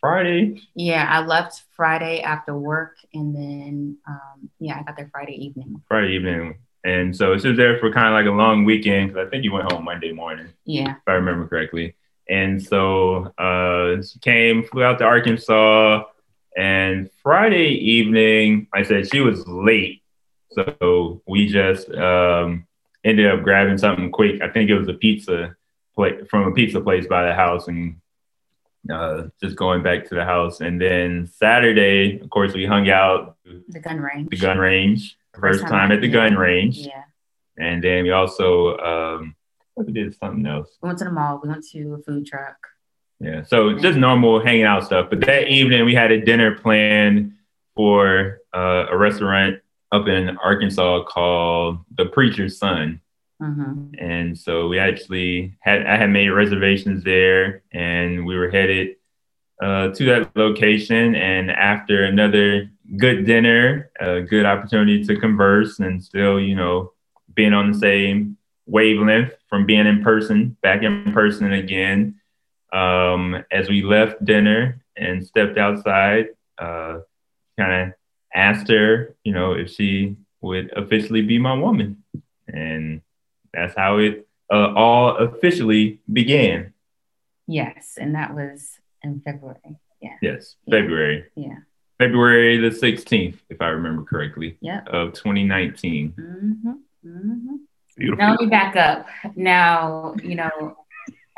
Friday. 0.00 0.60
yeah, 0.74 1.06
I 1.08 1.24
left 1.24 1.62
Friday 1.74 2.20
after 2.20 2.54
work, 2.54 2.98
and 3.14 3.34
then 3.34 3.96
um, 4.06 4.50
yeah, 4.60 4.80
I 4.80 4.82
got 4.82 4.98
there 4.98 5.08
Friday 5.10 5.46
evening. 5.46 5.80
Friday 5.88 6.12
evening, 6.12 6.58
and 6.84 7.14
so 7.16 7.36
she 7.38 7.48
was 7.48 7.56
there 7.56 7.78
for 7.78 7.92
kind 7.92 8.08
of 8.08 8.12
like 8.14 8.26
a 8.26 8.36
long 8.36 8.64
weekend 8.64 9.08
because 9.12 9.26
I 9.26 9.30
think 9.30 9.44
you 9.44 9.52
went 9.52 9.70
home 9.72 9.84
Monday 9.84 10.12
morning. 10.12 10.48
Yeah. 10.64 10.92
if 10.96 11.02
I 11.08 11.12
remember 11.12 11.46
correctly. 11.46 11.94
And 12.28 12.62
so 12.62 13.32
uh, 13.38 14.02
she 14.02 14.18
came, 14.20 14.64
flew 14.64 14.82
out 14.84 14.98
to 14.98 15.04
Arkansas, 15.04 16.04
and 16.56 17.10
Friday 17.22 17.68
evening, 17.68 18.68
I 18.72 18.82
said 18.84 19.08
she 19.10 19.20
was 19.20 19.46
late, 19.46 20.02
so 20.50 21.22
we 21.26 21.46
just 21.48 21.90
um, 21.90 22.66
ended 23.04 23.26
up 23.26 23.42
grabbing 23.42 23.78
something 23.78 24.10
quick. 24.10 24.40
I 24.42 24.48
think 24.48 24.70
it 24.70 24.78
was 24.78 24.88
a 24.88 24.94
pizza 24.94 25.56
plate 25.94 26.28
from 26.30 26.46
a 26.46 26.52
pizza 26.52 26.80
place 26.80 27.06
by 27.06 27.26
the 27.26 27.34
house, 27.34 27.68
and 27.68 27.96
uh, 28.90 29.24
just 29.42 29.56
going 29.56 29.82
back 29.82 30.08
to 30.08 30.14
the 30.14 30.24
house. 30.24 30.60
And 30.60 30.80
then 30.80 31.28
Saturday, 31.36 32.20
of 32.20 32.30
course, 32.30 32.52
we 32.54 32.64
hung 32.66 32.88
out 32.90 33.36
The 33.68 33.80
gun 33.80 34.00
range. 34.00 34.28
the 34.30 34.36
gun 34.36 34.58
range, 34.58 35.16
first 35.38 35.62
time 35.66 35.92
at 35.92 36.00
the 36.00 36.08
gun 36.08 36.36
range, 36.36 36.78
Yeah. 36.78 37.04
and 37.58 37.82
then 37.82 38.04
we 38.04 38.10
also 38.10 38.76
um, 38.78 39.34
we 39.76 39.92
did 39.92 40.14
something 40.18 40.46
else. 40.46 40.76
We 40.82 40.88
went 40.88 40.98
to 40.98 41.04
the 41.06 41.12
mall. 41.12 41.40
We 41.42 41.48
went 41.48 41.64
to 41.72 41.94
a 41.94 41.98
food 42.02 42.26
truck. 42.26 42.56
Yeah, 43.20 43.44
so 43.44 43.78
just 43.78 43.98
normal 43.98 44.42
hanging 44.42 44.64
out 44.64 44.84
stuff. 44.84 45.08
But 45.08 45.20
that 45.26 45.48
evening, 45.48 45.84
we 45.84 45.94
had 45.94 46.10
a 46.10 46.20
dinner 46.20 46.56
planned 46.58 47.32
for 47.76 48.40
uh, 48.52 48.86
a 48.90 48.96
restaurant 48.96 49.60
up 49.92 50.08
in 50.08 50.36
Arkansas 50.38 51.04
called 51.04 51.78
The 51.96 52.06
Preacher's 52.06 52.58
Son, 52.58 53.00
hmm 53.40 53.92
and 53.98 54.38
so 54.38 54.68
we 54.68 54.78
actually 54.78 55.56
had 55.60 55.86
I 55.86 55.96
had 55.96 56.10
made 56.10 56.28
reservations 56.28 57.04
there, 57.04 57.62
and 57.72 58.26
we 58.26 58.36
were 58.36 58.50
headed 58.50 58.96
uh, 59.62 59.88
to 59.90 60.04
that 60.06 60.36
location. 60.36 61.14
And 61.14 61.50
after 61.50 62.02
another 62.04 62.70
good 62.96 63.24
dinner, 63.24 63.90
a 64.00 64.20
good 64.20 64.44
opportunity 64.44 65.04
to 65.04 65.16
converse, 65.16 65.78
and 65.78 66.02
still, 66.02 66.40
you 66.40 66.54
know, 66.54 66.92
being 67.34 67.52
on 67.52 67.72
the 67.72 67.78
same 67.78 68.36
wavelength 68.66 69.32
from 69.48 69.66
being 69.66 69.86
in 69.86 70.02
person, 70.02 70.56
back 70.62 70.82
in 70.82 71.12
person 71.12 71.52
again. 71.52 72.16
Um, 72.72 73.44
as 73.50 73.68
we 73.68 73.82
left 73.82 74.24
dinner 74.24 74.82
and 74.96 75.26
stepped 75.26 75.58
outside, 75.58 76.28
uh, 76.58 77.00
kind 77.58 77.88
of 77.88 77.94
asked 78.34 78.68
her, 78.68 79.14
you 79.24 79.32
know, 79.32 79.52
if 79.52 79.70
she 79.70 80.16
would 80.40 80.72
officially 80.76 81.22
be 81.22 81.38
my 81.38 81.54
woman, 81.54 82.02
and 82.48 83.02
that's 83.52 83.74
how 83.76 83.98
it 83.98 84.26
uh, 84.50 84.72
all 84.74 85.16
officially 85.16 86.00
began. 86.12 86.72
Yes, 87.46 87.98
and 88.00 88.14
that 88.14 88.34
was 88.34 88.78
in 89.02 89.20
February. 89.20 89.76
Yeah. 90.00 90.16
Yes, 90.20 90.56
February, 90.68 91.24
Yeah. 91.36 91.58
February 92.02 92.56
the 92.58 92.74
sixteenth, 92.74 93.42
if 93.48 93.60
I 93.60 93.68
remember 93.68 94.02
correctly, 94.02 94.58
Yep. 94.60 94.88
of 94.88 95.12
2019. 95.12 96.14
Mm-hmm. 96.18 96.68
Mm-hmm. 97.06 97.56
Beautiful. 97.96 98.24
Now 98.24 98.30
let 98.32 98.40
me 98.40 98.46
back 98.46 98.74
up. 98.76 99.06
Now, 99.36 100.14
you 100.22 100.34
know, 100.34 100.76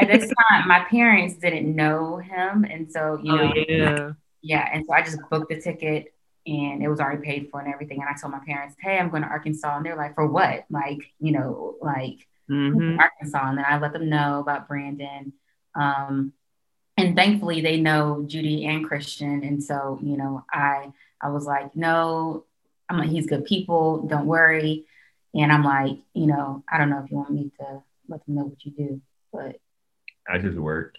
at 0.00 0.08
this 0.08 0.32
time, 0.50 0.68
my 0.68 0.80
parents 0.84 1.34
didn't 1.36 1.74
know 1.74 2.16
him, 2.16 2.64
and 2.64 2.90
so 2.90 3.18
you 3.22 3.36
know, 3.36 3.52
oh 3.54 3.64
yeah. 3.68 4.12
yeah, 4.42 4.68
and 4.72 4.84
so 4.86 4.92
I 4.92 5.02
just 5.02 5.18
booked 5.30 5.50
the 5.50 5.60
ticket, 5.60 6.14
and 6.46 6.82
it 6.82 6.88
was 6.88 7.00
already 7.00 7.22
paid 7.22 7.48
for 7.50 7.60
and 7.60 7.72
everything. 7.72 8.00
And 8.00 8.08
I 8.08 8.14
told 8.18 8.32
my 8.32 8.40
parents, 8.46 8.76
"Hey, 8.80 8.98
I'm 8.98 9.10
going 9.10 9.22
to 9.22 9.28
Arkansas," 9.28 9.76
and 9.76 9.84
they're 9.84 9.96
like, 9.96 10.14
"For 10.14 10.26
what?" 10.26 10.64
Like, 10.70 10.98
you 11.20 11.32
know, 11.32 11.76
like 11.82 12.26
hmm 12.48 12.98
Arkansas, 12.98 13.48
and 13.48 13.58
then 13.58 13.64
I 13.68 13.78
let 13.78 13.92
them 13.92 14.08
know 14.08 14.40
about 14.40 14.68
Brandon. 14.68 15.32
Um, 15.74 16.32
and 16.96 17.16
thankfully, 17.16 17.60
they 17.60 17.80
know 17.80 18.24
Judy 18.26 18.66
and 18.66 18.84
Christian, 18.86 19.42
and 19.44 19.62
so 19.62 19.98
you 20.02 20.16
know, 20.16 20.44
I 20.50 20.92
I 21.20 21.30
was 21.30 21.44
like, 21.46 21.74
no, 21.74 22.44
I'm 22.88 22.98
like, 22.98 23.08
he's 23.10 23.26
good 23.26 23.44
people, 23.44 24.06
don't 24.06 24.26
worry. 24.26 24.86
And 25.34 25.50
I'm 25.50 25.64
like, 25.64 25.98
you 26.12 26.26
know, 26.26 26.62
I 26.70 26.78
don't 26.78 26.90
know 26.90 27.02
if 27.04 27.10
you 27.10 27.16
want 27.16 27.30
me 27.30 27.50
to 27.58 27.82
let 28.08 28.24
them 28.24 28.36
know 28.36 28.44
what 28.44 28.64
you 28.64 28.70
do, 28.72 29.00
but 29.32 29.56
I 30.28 30.38
just 30.38 30.56
worked. 30.58 30.98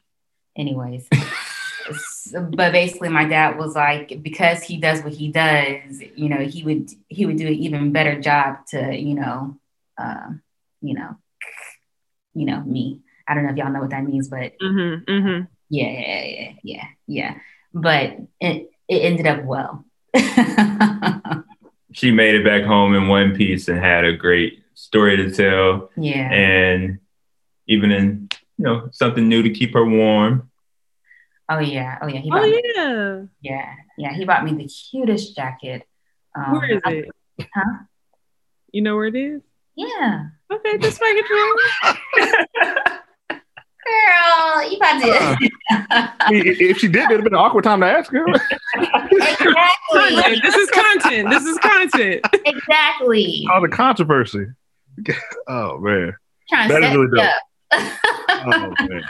anyways, 0.58 1.08
but 2.34 2.72
basically 2.72 3.10
my 3.10 3.26
dad 3.26 3.58
was 3.58 3.76
like 3.76 4.22
because 4.22 4.64
he 4.64 4.78
does 4.78 5.04
what 5.04 5.14
he 5.14 5.28
does 5.32 6.02
you 6.16 6.28
know 6.30 6.40
he 6.40 6.64
would 6.64 6.90
he 7.08 7.26
would 7.28 7.38
do 7.38 7.46
an 7.46 7.54
even 7.54 7.92
better 7.92 8.20
job 8.20 8.66
to 8.66 8.96
you 8.98 9.14
know 9.14 9.56
uh, 10.00 10.30
you 10.82 10.96
know 10.96 11.16
you 12.34 12.46
know 12.46 12.60
me 12.62 13.02
i 13.28 13.36
don't 13.36 13.44
know 13.46 13.52
if 13.52 13.56
y'all 13.58 13.72
know 13.72 13.82
what 13.82 13.92
that 13.92 14.04
means 14.04 14.28
but 14.30 14.54
Mm-hmm, 14.60 15.12
mm-hmm. 15.12 15.44
Yeah 15.70 15.88
yeah 15.90 16.24
yeah 16.24 16.52
yeah 16.64 16.86
yeah 17.08 17.34
but 17.74 18.18
it, 18.40 18.70
it 18.88 19.00
ended 19.02 19.28
up 19.28 19.44
well 19.46 19.86
She 21.94 22.12
made 22.12 22.36
it 22.36 22.44
back 22.44 22.64
home 22.66 22.94
in 22.94 23.08
one 23.08 23.36
piece 23.36 23.70
and 23.70 23.80
had 23.80 24.04
a 24.04 24.12
great 24.18 24.64
story 24.74 25.16
to 25.16 25.32
tell, 25.32 25.92
yeah 25.96 26.30
and 26.30 27.00
even 27.68 27.92
in 27.92 28.28
you 28.58 28.66
know 28.66 28.90
something 28.92 29.28
new 29.30 29.42
to 29.44 29.50
keep 29.50 29.74
her 29.74 29.86
warm. 29.86 30.52
oh 31.50 31.60
yeah 31.60 31.98
oh 32.02 32.08
yeah 32.08 32.20
he 32.20 32.30
bought 32.30 32.44
Oh 32.44 32.50
me, 32.50 32.62
yeah. 32.76 33.22
yeah 33.42 33.74
yeah 33.98 34.14
he 34.14 34.26
bought 34.26 34.44
me 34.44 34.52
the 34.54 34.68
cutest 34.68 35.36
jacket 35.38 35.88
um, 36.36 36.52
Where 36.60 36.72
is 36.76 36.82
it? 36.86 37.10
huh 37.56 37.84
You 38.74 38.82
know 38.82 38.96
where 38.98 39.08
it 39.08 39.16
is? 39.16 39.42
yeah 39.78 40.28
Okay, 40.52 40.78
just 40.78 41.00
making 41.02 41.24
sure. 41.28 43.00
Girl 43.86 44.70
you 44.72 44.78
about 44.78 45.02
to 45.02 45.50
I 45.72 46.32
mean, 46.32 46.44
if 46.48 46.78
she 46.80 46.88
did, 46.88 47.04
it'd 47.04 47.12
have 47.18 47.24
been 47.24 47.34
an 47.34 47.40
awkward 47.40 47.64
time 47.64 47.82
to 47.82 47.86
ask 47.88 48.12
her. 48.12 48.26
exactly 48.76 50.40
This 50.42 50.56
is 50.56 50.70
content. 50.72 51.30
This 51.30 51.46
is 51.46 51.58
content. 51.60 52.26
exactly 52.46 53.48
All 53.54 53.62
the 53.62 53.70
controversy. 53.70 54.46
Oh 55.48 55.78
man. 55.80 56.14
trying 56.50 56.70
to 56.70 56.74
That 56.74 56.84
is 56.84 56.90
set 56.90 56.96
really 56.98 57.08
dope. 57.16 57.26
up. 57.26 57.94
Oh 58.48 58.74
man. 58.88 59.04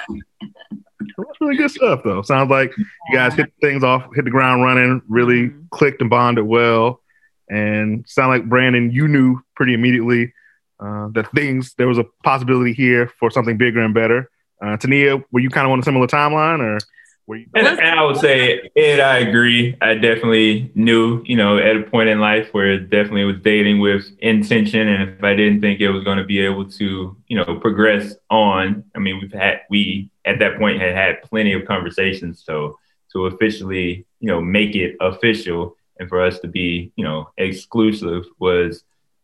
That's 1.18 1.42
really 1.42 1.56
good 1.58 1.72
stuff 1.72 2.02
though. 2.04 2.22
Sounds 2.22 2.50
like 2.50 2.76
you 2.78 2.86
guys 3.14 3.34
hit 3.34 3.52
things 3.62 3.84
off, 3.84 4.04
hit 4.16 4.26
the 4.26 4.32
ground 4.32 4.64
running, 4.64 5.02
really 5.08 5.50
Mhm. 5.50 5.70
clicked 5.70 6.02
and 6.02 6.10
bonded 6.10 6.46
well. 6.46 7.02
And 7.50 8.04
sound 8.08 8.30
like 8.32 8.50
Brandon, 8.50 8.92
you 8.92 9.08
knew 9.08 9.40
pretty 9.56 9.74
immediately 9.74 10.34
uh, 10.80 11.08
that 11.14 11.32
things 11.32 11.74
there 11.78 11.88
was 11.88 11.98
a 11.98 12.06
possibility 12.24 12.74
here 12.74 13.08
for 13.20 13.30
something 13.32 13.56
bigger 13.58 13.82
and 13.82 13.94
better. 13.94 14.30
Uh, 14.62 14.78
Tania, 14.78 15.24
were 15.32 15.40
you 15.40 15.50
kind 15.50 15.66
of 15.66 15.72
on 15.72 15.80
a 15.80 15.84
similar 15.84 16.08
timeline, 16.08 16.60
or 16.60 16.78
were 17.28 17.38
you? 17.38 17.48
And, 17.56 17.68
and 17.68 18.00
I 18.00 18.04
would 18.04 18.18
say, 18.18 18.70
Ed, 18.76 19.00
I 19.00 19.20
agree. 19.20 19.76
I 19.82 19.96
definitely 19.96 20.72
knew, 20.76 21.24
you 21.26 21.36
know, 21.36 21.58
at 21.58 21.76
a 21.76 21.84
point 21.84 22.10
in 22.10 22.20
life 22.20 22.50
where 22.54 22.72
it 22.72 22.90
definitely 22.90 23.26
was 23.26 23.38
dating 23.42 23.80
with 23.80 24.06
intention. 24.20 24.88
And 24.88 25.10
if 25.10 25.24
I 25.24 25.36
didn't 25.36 25.62
think 25.62 25.82
it 25.82 25.90
was 25.90 26.04
going 26.04 26.18
to 26.18 26.24
be 26.24 26.40
able 26.40 26.70
to, 26.72 27.18
you 27.28 27.38
know, 27.38 27.60
progress 27.60 28.16
on, 28.30 28.84
I 28.96 29.00
mean, 29.00 29.20
we've 29.20 29.34
had, 29.34 29.62
we 29.70 30.10
at 30.24 30.40
that 30.40 30.58
point 30.58 30.80
had 30.80 30.94
had 30.94 31.22
plenty 31.24 31.54
of 31.54 31.66
conversations. 31.66 32.44
So 32.46 32.80
to 33.12 33.26
officially, 33.26 34.06
you 34.20 34.28
know, 34.28 34.42
make 34.42 34.76
it 34.76 34.96
official 35.02 35.76
and 36.00 36.10
for 36.10 36.22
us 36.22 36.40
to 36.40 36.48
be, 36.48 36.92
you 36.96 37.04
know, 37.04 37.30
exclusive 37.38 38.26
was, 38.40 38.84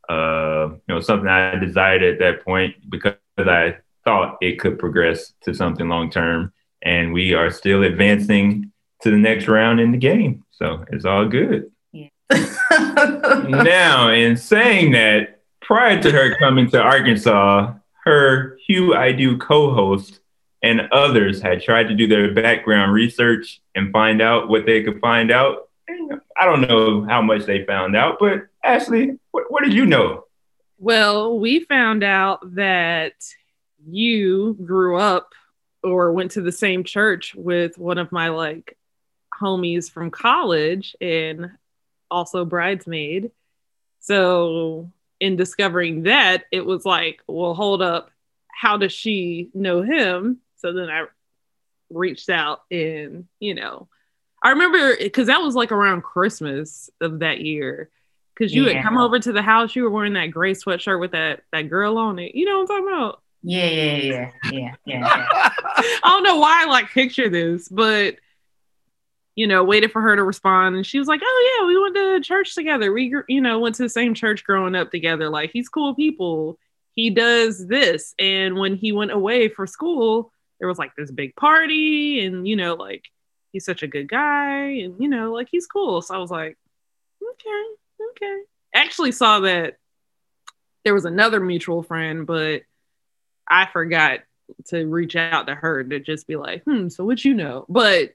uh, 0.10 0.70
you 0.72 0.82
know, 0.96 1.00
something 1.02 1.28
I 1.28 1.56
desired 1.56 2.04
at 2.04 2.20
that 2.20 2.44
point 2.44 2.76
because 2.90 3.16
I 3.38 3.78
thought 4.04 4.38
it 4.42 4.60
could 4.60 4.80
progress 4.80 5.34
to 5.44 5.54
something 5.54 5.88
long 5.88 6.10
term 6.10 6.54
and 6.82 7.14
we 7.14 7.34
are 7.34 7.52
still 7.52 7.84
advancing 7.84 8.72
to 9.02 9.12
the 9.12 9.18
next 9.18 9.48
round 9.48 9.80
in 9.80 9.92
the 9.92 9.98
game. 9.98 10.44
So 10.52 10.86
it's 10.92 11.06
all 11.06 11.28
good. 11.28 11.72
now, 12.32 14.10
in 14.10 14.38
saying 14.38 14.94
that, 14.94 15.42
prior 15.62 16.02
to 16.02 16.12
her 16.12 16.36
coming 16.38 16.70
to 16.70 16.82
Arkansas, 16.82 17.74
her 18.06 18.58
Hugh 18.66 18.96
I 18.96 19.12
Do 19.12 19.38
co 19.38 19.74
host 19.74 20.20
and 20.64 20.82
others 20.92 21.42
had 21.42 21.62
tried 21.62 21.88
to 21.90 21.96
do 21.96 22.08
their 22.08 22.34
background 22.34 22.94
research 22.94 23.62
and 23.76 23.92
find 23.92 24.22
out 24.22 24.48
what 24.48 24.66
they 24.66 24.84
could 24.84 25.00
find 25.00 25.32
out. 25.32 25.70
I 26.38 26.46
don't 26.46 26.62
know 26.62 27.04
how 27.04 27.22
much 27.22 27.46
they 27.46 27.66
found 27.66 27.96
out, 27.96 28.18
but 28.20 28.48
Ashley, 28.64 29.20
what, 29.32 29.52
what 29.52 29.64
did 29.64 29.74
you 29.74 29.86
know? 29.86 30.26
Well, 30.78 31.38
we 31.38 31.66
found 31.66 32.04
out 32.04 32.56
that 32.56 33.14
you 33.88 34.54
grew 34.66 34.98
up 34.98 35.34
or 35.84 36.12
went 36.12 36.32
to 36.32 36.42
the 36.42 36.52
same 36.52 36.84
church 36.84 37.34
with 37.36 37.78
one 37.78 37.98
of 37.98 38.12
my 38.12 38.30
like 38.30 38.78
homies 39.42 39.90
from 39.90 40.12
college 40.12 40.96
and 41.02 41.52
also 42.10 42.46
bridesmaid. 42.46 43.32
So, 44.00 44.92
in 45.20 45.36
discovering 45.36 46.04
that, 46.04 46.46
it 46.52 46.66
was 46.66 46.86
like, 46.86 47.22
well, 47.28 47.54
hold 47.54 47.82
up. 47.82 48.10
How 48.48 48.78
does 48.78 48.92
she 48.92 49.50
know 49.54 49.82
him? 49.82 50.40
So 50.58 50.74
then 50.74 50.90
I 50.90 51.06
reached 51.90 52.30
out 52.30 52.62
and, 52.72 53.28
you 53.40 53.54
know, 53.56 53.88
I 54.44 54.50
remember 54.52 54.96
because 54.98 55.28
that 55.28 55.42
was 55.42 55.56
like 55.56 55.72
around 55.72 56.02
Christmas 56.04 56.90
of 57.00 57.20
that 57.20 57.42
year. 57.42 57.90
Cause 58.38 58.52
you 58.54 58.68
Yeah. 58.68 58.74
had 58.76 58.84
come 58.84 58.98
over 58.98 59.20
to 59.20 59.32
the 59.32 59.42
house, 59.42 59.76
you 59.76 59.84
were 59.84 59.90
wearing 59.92 60.14
that 60.14 60.28
gray 60.28 60.54
sweatshirt 60.54 61.00
with 61.00 61.12
that 61.12 61.42
that 61.52 61.64
girl 61.70 61.98
on 61.98 62.18
it. 62.18 62.34
You 62.34 62.46
know 62.46 62.60
what 62.60 62.72
I'm 62.72 62.84
talking 62.84 62.88
about? 62.88 63.22
Yeah, 63.44 63.66
yeah, 63.66 63.96
yeah, 63.96 64.32
yeah, 64.52 64.76
yeah. 64.86 65.04
I 65.78 66.00
don't 66.04 66.24
know 66.24 66.38
why 66.38 66.64
I 66.64 66.66
like 66.66 66.90
picture 66.90 67.30
this, 67.30 67.68
but 67.68 68.16
you 69.36 69.48
know, 69.48 69.64
waited 69.64 69.92
for 69.92 70.02
her 70.02 70.16
to 70.16 70.24
respond, 70.24 70.76
and 70.76 70.86
she 70.86 71.00
was 71.00 71.08
like, 71.08 71.22
"Oh 71.24 71.58
yeah, 71.60 71.68
we 71.68 71.80
went 71.80 71.96
to 71.96 72.28
church 72.28 72.54
together. 72.54 72.92
We, 72.92 73.16
you 73.28 73.42
know, 73.42 73.60
went 73.60 73.76
to 73.76 73.84
the 73.84 73.90
same 73.90 74.14
church 74.14 74.44
growing 74.44 74.76
up 74.76 74.92
together. 74.92 75.30
Like 75.30 75.52
he's 75.52 75.70
cool 75.70 75.96
people. 75.96 76.60
He 76.94 77.10
does 77.10 77.66
this, 77.68 78.14
and 78.20 78.58
when 78.58 78.76
he 78.76 78.92
went 78.92 79.12
away 79.12 79.48
for 79.48 79.66
school, 79.66 80.32
there 80.60 80.68
was 80.68 80.78
like 80.78 80.96
this 80.96 81.12
big 81.12 81.36
party, 81.36 82.26
and 82.26 82.48
you 82.48 82.56
know, 82.56 82.76
like 82.76 83.06
he's 83.52 83.66
such 83.66 83.84
a 83.84 83.88
good 83.88 84.10
guy, 84.10 84.66
and 84.66 84.96
you 85.00 85.08
know, 85.08 85.32
like 85.32 85.48
he's 85.50 85.66
cool. 85.66 86.02
So 86.02 86.14
I 86.14 86.18
was 86.18 86.32
like, 86.32 86.58
okay, 87.24 87.66
okay. 88.12 88.42
Actually, 88.76 89.14
saw 89.14 89.40
that 89.42 89.78
there 90.84 90.94
was 90.94 91.06
another 91.06 91.40
mutual 91.40 91.84
friend, 91.84 92.26
but 92.26 92.64
I 93.52 93.68
forgot 93.72 94.22
to 94.68 94.86
reach 94.86 95.16
out 95.16 95.48
to 95.48 95.56
her 95.56 95.84
to 95.84 96.00
just 96.00 96.26
be 96.26 96.36
like, 96.36 96.64
hmm, 96.64 96.88
so 96.88 97.06
what 97.06 97.24
you 97.24 97.34
know? 97.34 97.66
But 97.70 98.14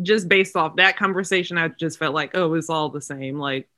just 0.00 0.28
based 0.28 0.56
off 0.56 0.76
that 0.76 0.96
conversation, 0.96 1.58
I 1.58 1.68
just 1.68 1.98
felt 1.98 2.14
like, 2.14 2.30
oh, 2.34 2.54
it's 2.54 2.70
all 2.70 2.88
the 2.88 3.00
same. 3.00 3.38
Like, 3.38 3.68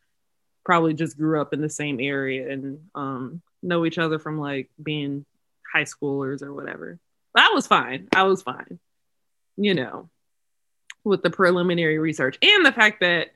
probably 0.65 0.95
just 0.95 1.17
grew 1.17 1.41
up 1.41 1.53
in 1.53 1.61
the 1.61 1.71
same 1.71 2.01
area 2.01 2.51
and 2.53 2.81
um, 2.95 3.43
know 3.63 3.85
each 3.87 3.99
other 3.99 4.19
from 4.19 4.39
like 4.39 4.71
being 4.81 5.25
high 5.73 5.85
schoolers 5.85 6.43
or 6.43 6.53
whatever. 6.53 6.99
But 7.33 7.45
I 7.45 7.53
was 7.55 7.67
fine. 7.67 8.09
I 8.15 8.25
was 8.25 8.43
fine, 8.43 8.79
you 9.57 9.75
know, 9.75 10.11
with 11.05 11.23
the 11.23 11.31
preliminary 11.31 11.99
research 11.99 12.39
and 12.43 12.65
the 12.65 12.73
fact 12.73 13.01
that 13.01 13.31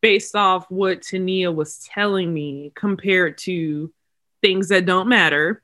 based 0.00 0.36
off 0.36 0.70
what 0.70 1.02
Tania 1.02 1.50
was 1.50 1.78
telling 1.78 2.32
me 2.32 2.72
compared 2.74 3.38
to 3.38 3.92
things 4.40 4.68
that 4.68 4.86
don't 4.86 5.08
matter, 5.08 5.62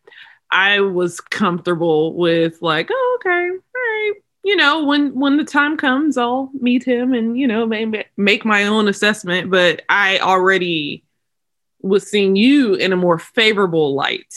I 0.55 0.81
was 0.81 1.21
comfortable 1.21 2.15
with 2.15 2.63
like, 2.63 2.89
oh, 2.91 3.19
okay, 3.21 3.51
all 3.51 3.59
right. 3.75 4.13
You 4.45 4.57
know, 4.57 4.85
when 4.85 5.19
when 5.19 5.37
the 5.37 5.45
time 5.45 5.77
comes, 5.77 6.17
I'll 6.17 6.51
meet 6.55 6.85
him 6.85 7.13
and 7.13 7.37
you 7.37 7.47
know 7.47 7.67
maybe 7.67 8.05
make 8.17 8.45
my 8.45 8.65
own 8.65 8.89
assessment. 8.89 9.51
But 9.51 9.83
I 9.89 10.19
already 10.21 11.05
was 11.83 12.09
seeing 12.09 12.37
you 12.37 12.75
in 12.75 12.93
a 12.93 12.97
more 12.97 13.19
favorable 13.19 13.95
light, 13.95 14.33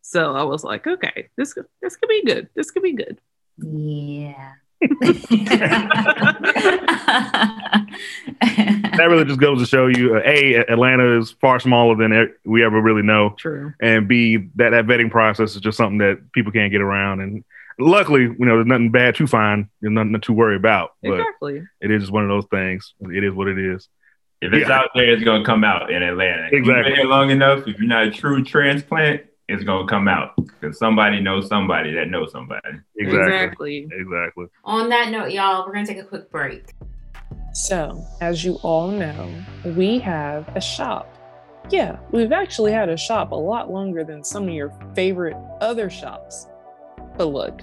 so 0.00 0.34
I 0.34 0.44
was 0.44 0.64
like, 0.64 0.86
okay, 0.86 1.28
this 1.36 1.54
this 1.82 1.96
could 1.96 2.08
be 2.08 2.24
good. 2.24 2.48
This 2.54 2.70
could 2.70 2.82
be 2.82 2.94
good. 2.94 3.20
Yeah. 3.58 4.54
That 8.94 9.06
really 9.08 9.24
just 9.24 9.40
goes 9.40 9.58
to 9.60 9.66
show 9.66 9.86
you, 9.86 10.16
uh, 10.16 10.20
a 10.24 10.56
Atlanta 10.70 11.18
is 11.18 11.32
far 11.40 11.58
smaller 11.60 11.96
than 11.96 12.32
we 12.44 12.64
ever 12.64 12.80
really 12.80 13.02
know, 13.02 13.34
True. 13.38 13.72
and 13.80 14.06
b 14.06 14.36
that 14.56 14.70
that 14.70 14.86
vetting 14.86 15.10
process 15.10 15.54
is 15.54 15.60
just 15.60 15.76
something 15.78 15.98
that 15.98 16.18
people 16.32 16.52
can't 16.52 16.70
get 16.70 16.80
around. 16.82 17.20
And 17.20 17.42
luckily, 17.78 18.22
you 18.22 18.36
know, 18.38 18.56
there's 18.56 18.66
nothing 18.66 18.90
bad 18.90 19.14
to 19.16 19.26
find, 19.26 19.66
there's 19.80 19.92
nothing 19.94 20.20
to 20.20 20.32
worry 20.32 20.56
about. 20.56 20.90
But 21.02 21.12
Exactly. 21.20 21.62
it 21.80 21.90
is 21.90 22.02
just 22.02 22.12
one 22.12 22.22
of 22.24 22.28
those 22.28 22.46
things. 22.50 22.92
It 23.00 23.24
is 23.24 23.32
what 23.32 23.48
it 23.48 23.58
is. 23.58 23.88
If 24.42 24.52
it's 24.52 24.68
Yeah. 24.68 24.78
out 24.80 24.90
there, 24.94 25.08
it's 25.10 25.24
gonna 25.24 25.44
come 25.44 25.64
out 25.64 25.90
in 25.90 26.02
Atlanta. 26.02 26.46
If 26.46 26.52
you've 26.52 26.60
Exactly. 26.62 26.90
been 26.90 27.00
here 27.00 27.08
long 27.08 27.30
enough, 27.30 27.66
if 27.66 27.78
you're 27.78 27.88
not 27.88 28.06
a 28.08 28.10
true 28.10 28.44
transplant, 28.44 29.22
it's 29.48 29.64
gonna 29.64 29.86
come 29.86 30.08
out 30.08 30.30
because 30.36 30.78
somebody 30.78 31.20
knows 31.20 31.48
somebody 31.48 31.92
that 31.94 32.08
knows 32.08 32.32
somebody. 32.32 32.78
Exactly. 32.96 33.78
Exactly. 33.78 33.88
Exactly. 33.92 34.46
On 34.64 34.88
that 34.88 35.10
note, 35.10 35.32
y'all, 35.32 35.66
we're 35.66 35.72
gonna 35.72 35.86
take 35.86 35.98
a 35.98 36.04
quick 36.04 36.30
break. 36.30 36.72
So, 37.52 38.04
as 38.20 38.44
you 38.44 38.54
all 38.62 38.88
know, 38.90 39.30
we 39.76 39.98
have 39.98 40.48
a 40.56 40.60
shop. 40.60 41.08
Yeah, 41.70 41.98
we've 42.10 42.32
actually 42.32 42.72
had 42.72 42.88
a 42.88 42.96
shop 42.96 43.32
a 43.32 43.36
lot 43.36 43.70
longer 43.70 44.04
than 44.04 44.24
some 44.24 44.48
of 44.48 44.54
your 44.54 44.72
favorite 44.94 45.36
other 45.60 45.90
shops. 45.90 46.48
But 47.16 47.26
look, 47.26 47.60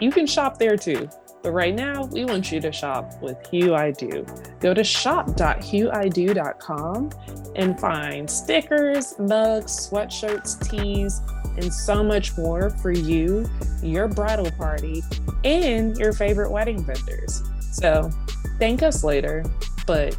you 0.00 0.10
can 0.10 0.26
shop 0.26 0.58
there 0.58 0.76
too. 0.76 1.08
But 1.42 1.52
right 1.52 1.74
now, 1.74 2.04
we 2.04 2.24
want 2.24 2.52
you 2.52 2.60
to 2.60 2.70
shop 2.70 3.20
with 3.20 3.44
Hugh 3.48 3.74
I 3.74 3.90
Do. 3.90 4.24
Go 4.60 4.72
to 4.74 4.84
shop.hughIdo.com 4.84 7.10
and 7.56 7.80
find 7.80 8.30
stickers, 8.30 9.18
mugs, 9.18 9.90
sweatshirts, 9.90 10.70
tees, 10.70 11.20
and 11.56 11.72
so 11.72 12.04
much 12.04 12.36
more 12.38 12.70
for 12.70 12.92
you, 12.92 13.48
your 13.82 14.08
bridal 14.08 14.50
party, 14.52 15.02
and 15.44 15.98
your 15.98 16.12
favorite 16.12 16.50
wedding 16.50 16.84
vendors. 16.84 17.42
So 17.72 18.10
thank 18.58 18.82
us 18.82 19.02
later, 19.02 19.44
but 19.86 20.16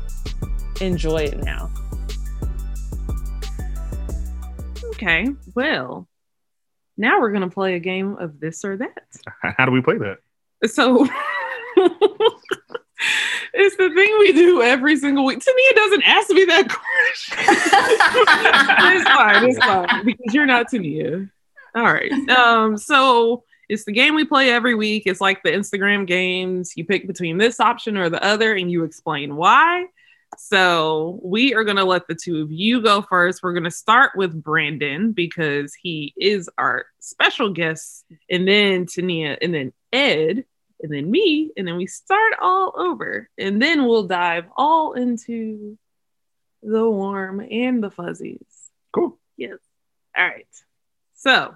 enjoy 0.82 1.24
it 1.24 1.44
now. 1.44 1.72
Okay, 4.90 5.28
well, 5.56 6.08
now 6.98 7.20
we're 7.20 7.32
gonna 7.32 7.50
play 7.50 7.76
a 7.76 7.80
game 7.80 8.16
of 8.18 8.40
this 8.40 8.64
or 8.64 8.78
that. 8.78 9.08
How 9.42 9.66
do 9.66 9.72
we 9.72 9.82
play 9.82 9.98
that? 9.98 10.20
So 10.66 11.04
it's 13.54 13.76
the 13.78 13.90
thing 13.90 14.18
we 14.20 14.34
do 14.34 14.62
every 14.62 14.96
single 14.98 15.26
week. 15.26 15.40
Tania 15.40 15.74
doesn't 15.76 16.04
ask 16.04 16.30
me 16.30 16.46
that 16.46 16.68
question. 16.70 17.38
it's 18.98 19.10
fine, 19.10 19.50
it's 19.50 19.58
fine 19.60 20.06
because 20.06 20.34
you're 20.34 20.46
not 20.46 20.70
Tania. 20.70 21.28
All 21.76 21.84
right. 21.84 22.12
Um, 22.30 22.78
so 22.78 23.44
it's 23.70 23.86
the 23.86 23.92
game 23.92 24.16
we 24.16 24.26
play 24.26 24.52
every 24.52 24.76
week. 24.76 25.04
It's 25.06 25.22
like 25.22 25.42
the 25.44 25.52
Instagram 25.52 26.06
games. 26.06 26.74
You 26.76 26.86
pick 26.86 27.08
between 27.08 27.38
this 27.38 27.60
option 27.60 27.98
or 27.98 28.10
the 28.10 28.24
other, 28.24 28.54
and 28.54 28.72
you 28.72 28.84
explain 28.84 29.36
why. 29.36 29.88
So 30.38 31.20
we 31.24 31.54
are 31.54 31.64
going 31.64 31.78
to 31.78 31.84
let 31.84 32.08
the 32.08 32.16
two 32.16 32.42
of 32.42 32.52
you 32.52 32.82
go 32.82 33.02
first. 33.02 33.42
We're 33.44 33.54
going 33.54 33.64
to 33.64 33.72
start 33.72 34.12
with 34.16 34.44
Brandon 34.44 35.12
because 35.12 35.74
he 35.74 36.14
is 36.18 36.50
our 36.58 36.86
special 37.00 37.50
guest, 37.50 38.06
and 38.30 38.48
then 38.48 38.86
Tania, 38.86 39.38
and 39.42 39.54
then 39.54 39.74
Ed, 39.92 40.46
and 40.84 40.92
then 40.92 41.10
me, 41.10 41.52
and 41.56 41.66
then 41.66 41.78
we 41.78 41.88
start 41.88 42.34
all 42.42 42.74
over. 42.76 43.30
And 43.38 43.62
then 43.62 43.86
we'll 43.86 44.08
dive 44.08 44.46
all 44.56 44.94
into 44.94 45.78
the 46.62 46.90
warm 46.90 47.40
and 47.40 47.82
the 47.82 47.90
fuzzies. 47.90 48.70
Cool. 48.94 49.18
Yes. 49.38 49.58
All 50.16 50.26
right. 50.26 50.46
So 51.16 51.56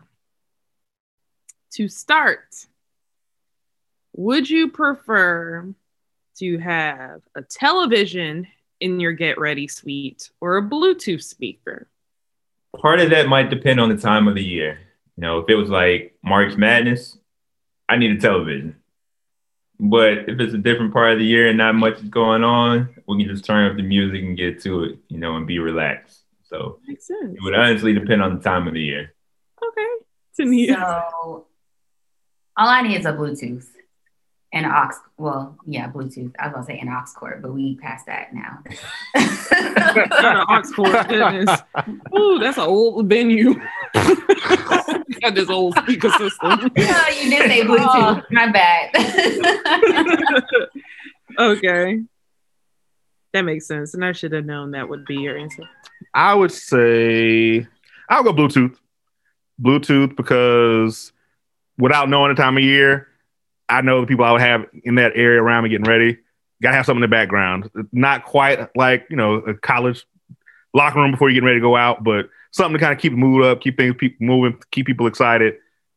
to 1.73 1.87
start, 1.89 2.65
would 4.15 4.49
you 4.49 4.69
prefer 4.69 5.67
to 6.39 6.57
have 6.59 7.21
a 7.35 7.41
television 7.41 8.47
in 8.79 8.99
your 8.99 9.11
get 9.11 9.37
ready 9.37 9.67
suite 9.67 10.29
or 10.39 10.57
a 10.57 10.61
Bluetooth 10.61 11.23
speaker? 11.23 11.89
Part 12.77 12.99
of 12.99 13.09
that 13.09 13.27
might 13.27 13.49
depend 13.49 13.79
on 13.79 13.89
the 13.89 13.97
time 13.97 14.27
of 14.27 14.35
the 14.35 14.43
year. 14.43 14.79
You 15.17 15.21
know, 15.21 15.39
if 15.39 15.49
it 15.49 15.55
was 15.55 15.69
like 15.69 16.15
March 16.23 16.55
Madness, 16.55 17.17
I 17.89 17.97
need 17.97 18.11
a 18.11 18.19
television. 18.19 18.75
But 19.79 20.27
if 20.29 20.39
it's 20.39 20.53
a 20.55 20.57
different 20.57 20.91
part 20.91 21.13
of 21.13 21.19
the 21.19 21.25
year 21.25 21.47
and 21.49 21.57
not 21.57 21.75
much 21.75 21.97
is 22.01 22.09
going 22.09 22.43
on, 22.43 22.89
we 23.07 23.23
can 23.23 23.31
just 23.33 23.45
turn 23.45 23.69
up 23.69 23.77
the 23.77 23.83
music 23.83 24.23
and 24.23 24.35
get 24.35 24.61
to 24.63 24.85
it, 24.85 24.97
you 25.07 25.17
know, 25.19 25.35
and 25.35 25.45
be 25.45 25.59
relaxed. 25.59 26.21
So 26.49 26.79
Makes 26.87 27.07
sense. 27.07 27.35
it 27.35 27.43
would 27.43 27.53
honestly 27.53 27.93
depend 27.93 28.23
on 28.23 28.37
the 28.37 28.41
time 28.41 28.67
of 28.67 28.73
the 28.73 28.81
year. 28.81 29.13
Okay. 29.63 29.85
Tania. 30.35 30.75
So 30.75 31.45
all 32.55 32.67
I 32.69 32.81
need 32.81 32.97
is 32.99 33.05
a 33.05 33.11
Bluetooth 33.13 33.65
and 34.51 34.65
an 34.65 34.71
aux. 34.71 34.91
Well, 35.17 35.57
yeah, 35.67 35.91
Bluetooth. 35.91 36.33
I 36.39 36.47
was 36.47 36.53
gonna 36.53 36.65
say 36.65 36.79
an 36.79 36.89
aux 36.89 37.05
cord, 37.15 37.41
but 37.43 37.53
we 37.53 37.75
passed 37.75 38.05
that 38.07 38.33
now. 38.33 38.59
Not 39.15 40.25
an 40.25 40.45
aux 40.49 40.71
cord, 40.73 41.07
goodness. 41.07 41.61
Ooh, 42.17 42.39
that's 42.39 42.57
an 42.57 42.63
old 42.63 43.07
venue. 43.09 43.53
Got 45.27 45.35
this 45.35 45.49
old 45.49 45.75
speaker 45.75 46.09
system. 46.17 46.51
no, 46.51 46.69
oh, 46.77 47.19
you 47.21 47.29
did 47.29 47.51
say 47.51 47.61
Bluetooth. 47.63 48.23
My 48.31 48.49
bad. 48.49 48.95
okay. 51.37 52.01
That 53.33 53.41
makes 53.41 53.67
sense. 53.67 53.93
And 53.93 54.05
I 54.05 54.13
should 54.13 54.31
have 54.31 54.45
known 54.45 54.71
that 54.71 54.87
would 54.87 55.05
be 55.05 55.15
your 55.15 55.37
answer. 55.37 55.63
I 56.13 56.33
would 56.33 56.53
say 56.53 57.67
I'll 58.07 58.23
go 58.23 58.31
Bluetooth. 58.31 58.77
Bluetooth 59.61 60.15
because 60.15 61.11
without 61.77 62.07
knowing 62.07 62.33
the 62.33 62.41
time 62.41 62.55
of 62.55 62.63
year, 62.63 63.09
I 63.67 63.81
know 63.81 63.99
the 63.99 64.07
people 64.07 64.23
I 64.23 64.31
would 64.31 64.39
have 64.39 64.65
in 64.85 64.95
that 64.95 65.11
area 65.15 65.43
around 65.43 65.65
me 65.65 65.71
getting 65.71 65.83
ready. 65.83 66.19
Got 66.61 66.69
to 66.69 66.77
have 66.77 66.85
something 66.85 67.03
in 67.03 67.09
the 67.09 67.13
background. 67.13 67.69
Not 67.91 68.23
quite 68.23 68.73
like 68.77 69.07
you 69.09 69.17
know 69.17 69.33
a 69.33 69.55
college 69.55 70.05
locker 70.73 70.99
room 70.99 71.11
before 71.11 71.29
you 71.29 71.33
get 71.33 71.45
ready 71.45 71.57
to 71.57 71.61
go 71.61 71.75
out, 71.75 72.01
but 72.01 72.29
something 72.57 72.77
to 72.77 72.83
kind 72.83 72.93
of 72.93 72.99
keep 72.99 73.13
the 73.13 73.17
mood 73.17 73.45
up, 73.45 73.61
keep 73.61 73.77
things 73.77 73.95
people 73.97 74.25
moving, 74.25 74.59
keep 74.71 74.85
people 74.85 75.07
excited. 75.07 75.55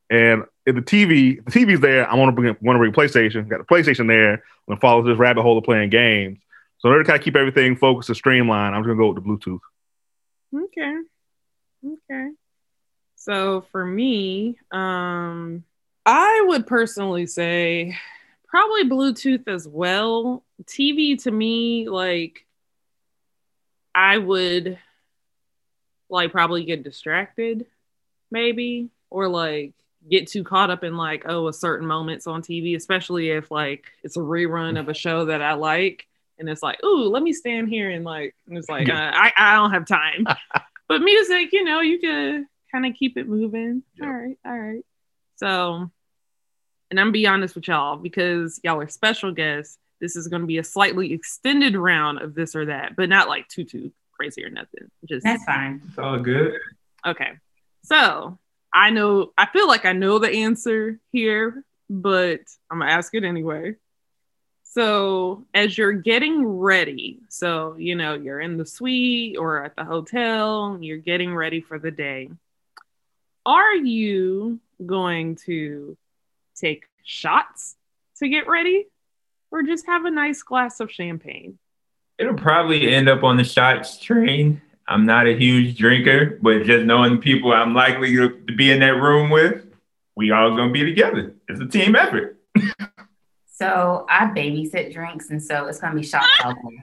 And 0.08 0.44
if 0.66 0.74
the 0.74 0.82
TV, 0.82 1.44
the 1.44 1.50
TV's 1.50 1.80
there, 1.80 2.08
I 2.08 2.14
want 2.14 2.28
to 2.28 2.40
bring 2.40 2.56
want 2.60 2.76
to 2.76 2.78
bring 2.78 2.92
PlayStation. 2.92 3.48
Got 3.48 3.58
the 3.58 3.64
PlayStation 3.64 4.06
there. 4.06 4.34
I'm 4.34 4.40
gonna 4.68 4.80
follow 4.80 5.02
this 5.02 5.18
rabbit 5.18 5.42
hole 5.42 5.58
of 5.58 5.64
playing 5.64 5.90
games. 5.90 6.38
So 6.78 6.88
in 6.88 6.92
order 6.92 7.04
to 7.04 7.08
kind 7.08 7.18
of 7.18 7.24
keep 7.24 7.36
everything 7.36 7.76
focused 7.76 8.08
and 8.08 8.16
streamlined, 8.16 8.74
I'm 8.74 8.82
just 8.82 8.88
gonna 8.88 8.98
go 8.98 9.12
with 9.12 9.22
the 9.22 9.28
Bluetooth. 9.28 9.60
Okay. 10.54 10.96
Okay. 11.84 12.30
So 13.16 13.66
for 13.72 13.84
me, 13.84 14.58
um, 14.72 15.64
I 16.06 16.44
would 16.48 16.66
personally 16.66 17.26
say 17.26 17.96
probably 18.48 18.84
Bluetooth 18.84 19.46
as 19.46 19.68
well. 19.68 20.42
TV 20.64 21.22
to 21.22 21.30
me, 21.30 21.88
like, 21.88 22.46
I 23.94 24.18
would 24.18 24.78
like 26.10 26.32
probably 26.32 26.64
get 26.64 26.82
distracted, 26.82 27.66
maybe, 28.30 28.90
or 29.10 29.28
like 29.28 29.72
get 30.08 30.28
too 30.28 30.44
caught 30.44 30.70
up 30.70 30.84
in 30.84 30.96
like, 30.96 31.24
oh, 31.26 31.48
a 31.48 31.52
certain 31.52 31.86
moments 31.86 32.26
on 32.26 32.42
TV, 32.42 32.76
especially 32.76 33.30
if 33.30 33.50
like 33.50 33.84
it's 34.02 34.16
a 34.16 34.20
rerun 34.20 34.78
of 34.78 34.88
a 34.88 34.94
show 34.94 35.26
that 35.26 35.42
I 35.42 35.54
like. 35.54 36.06
And 36.38 36.48
it's 36.48 36.62
like, 36.62 36.82
ooh, 36.82 37.08
let 37.08 37.22
me 37.22 37.34
stand 37.34 37.68
here 37.68 37.90
and 37.90 38.04
like, 38.04 38.34
and 38.48 38.56
it's 38.56 38.68
like, 38.68 38.88
uh, 38.88 39.10
I, 39.14 39.32
I 39.36 39.54
don't 39.56 39.72
have 39.72 39.86
time. 39.86 40.26
but 40.88 41.02
music, 41.02 41.52
you 41.52 41.64
know, 41.64 41.80
you 41.80 41.98
can 41.98 42.48
kind 42.72 42.86
of 42.86 42.94
keep 42.94 43.18
it 43.18 43.28
moving. 43.28 43.82
Yeah. 43.96 44.06
All 44.06 44.12
right, 44.12 44.38
all 44.46 44.58
right. 44.58 44.84
So, 45.36 45.90
and 46.90 46.98
I'm 46.98 47.12
be 47.12 47.26
honest 47.26 47.54
with 47.54 47.68
y'all 47.68 47.96
because 47.96 48.58
y'all 48.64 48.80
are 48.80 48.88
special 48.88 49.32
guests. 49.32 49.78
This 50.00 50.16
is 50.16 50.28
going 50.28 50.40
to 50.40 50.46
be 50.46 50.58
a 50.58 50.64
slightly 50.64 51.12
extended 51.12 51.76
round 51.76 52.20
of 52.20 52.34
this 52.34 52.56
or 52.56 52.66
that, 52.66 52.96
but 52.96 53.10
not 53.10 53.28
like 53.28 53.46
too 53.48 53.64
too 53.64 53.92
crazy 54.20 54.44
or 54.44 54.50
nothing. 54.50 54.90
Just 55.08 55.24
That's 55.24 55.44
fine. 55.44 55.80
It's 55.88 55.98
all 55.98 56.18
good. 56.18 56.58
okay. 57.06 57.32
So 57.84 58.38
I 58.72 58.90
know 58.90 59.32
I 59.38 59.46
feel 59.46 59.66
like 59.66 59.86
I 59.86 59.92
know 59.92 60.18
the 60.18 60.30
answer 60.30 61.00
here, 61.10 61.64
but 61.88 62.40
I'm 62.70 62.80
gonna 62.80 62.90
ask 62.90 63.14
it 63.14 63.24
anyway. 63.24 63.76
So, 64.62 65.46
as 65.52 65.76
you're 65.76 65.92
getting 65.92 66.46
ready, 66.46 67.20
so 67.28 67.74
you 67.78 67.96
know, 67.96 68.14
you're 68.14 68.40
in 68.40 68.56
the 68.58 68.66
suite 68.66 69.36
or 69.38 69.64
at 69.64 69.74
the 69.74 69.84
hotel, 69.84 70.78
you're 70.80 70.98
getting 70.98 71.34
ready 71.34 71.60
for 71.60 71.78
the 71.78 71.90
day. 71.90 72.30
Are 73.46 73.74
you 73.74 74.60
going 74.84 75.36
to 75.46 75.96
take 76.54 76.84
shots 77.02 77.76
to 78.18 78.28
get 78.28 78.46
ready 78.46 78.86
or 79.50 79.62
just 79.62 79.86
have 79.86 80.04
a 80.04 80.10
nice 80.10 80.42
glass 80.42 80.78
of 80.78 80.92
champagne? 80.92 81.58
It'll 82.20 82.34
probably 82.34 82.92
end 82.94 83.08
up 83.08 83.24
on 83.24 83.36
the 83.36 83.44
shots 83.44 83.98
train. 83.98 84.60
I'm 84.86 85.06
not 85.06 85.26
a 85.26 85.34
huge 85.36 85.76
drinker, 85.78 86.38
but 86.42 86.64
just 86.64 86.84
knowing 86.84 87.12
the 87.16 87.18
people 87.18 87.52
I'm 87.52 87.74
likely 87.74 88.14
to 88.16 88.28
to 88.46 88.54
be 88.54 88.70
in 88.70 88.80
that 88.80 88.94
room 88.96 89.30
with, 89.30 89.64
we 90.16 90.30
all 90.30 90.54
gonna 90.56 90.70
be 90.72 90.84
together. 90.84 91.34
It's 91.48 91.60
a 91.60 91.66
team 91.66 91.96
effort. 91.96 92.38
So 93.46 94.06
I 94.08 94.24
babysit 94.24 94.90
drinks, 94.94 95.28
and 95.28 95.42
so 95.42 95.66
it's 95.66 95.78
gonna 95.78 95.94
be 95.94 96.02
shots 96.02 96.26
all 96.42 96.54
day. 96.54 96.78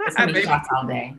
It's 0.00 0.16
gonna 0.16 0.32
be 0.32 0.42
shots 0.42 0.68
all 0.76 0.84
day. 0.84 1.14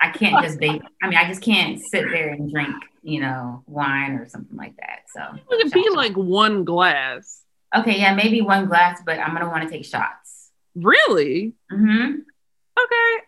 I 0.00 0.10
can't 0.10 0.40
just 0.44 0.60
bake. 0.60 0.82
I 1.02 1.08
mean, 1.08 1.18
I 1.18 1.26
just 1.26 1.42
can't 1.42 1.80
sit 1.80 2.04
there 2.12 2.28
and 2.30 2.48
drink, 2.48 2.76
you 3.02 3.20
know, 3.20 3.64
wine 3.66 4.12
or 4.12 4.28
something 4.28 4.56
like 4.56 4.76
that. 4.76 5.00
So 5.12 5.20
It 5.34 5.46
could 5.48 5.72
be 5.72 5.82
shots. 5.82 5.96
like 5.96 6.16
one 6.16 6.62
glass. 6.64 7.42
okay, 7.76 7.98
yeah, 7.98 8.14
maybe 8.14 8.40
one 8.40 8.66
glass, 8.66 9.02
but 9.04 9.18
I'm 9.18 9.32
gonna 9.32 9.48
want 9.48 9.64
to 9.64 9.68
take 9.68 9.84
shots. 9.84 10.52
Really? 10.76 11.54
hmm 11.68 11.86
Okay, 12.06 12.20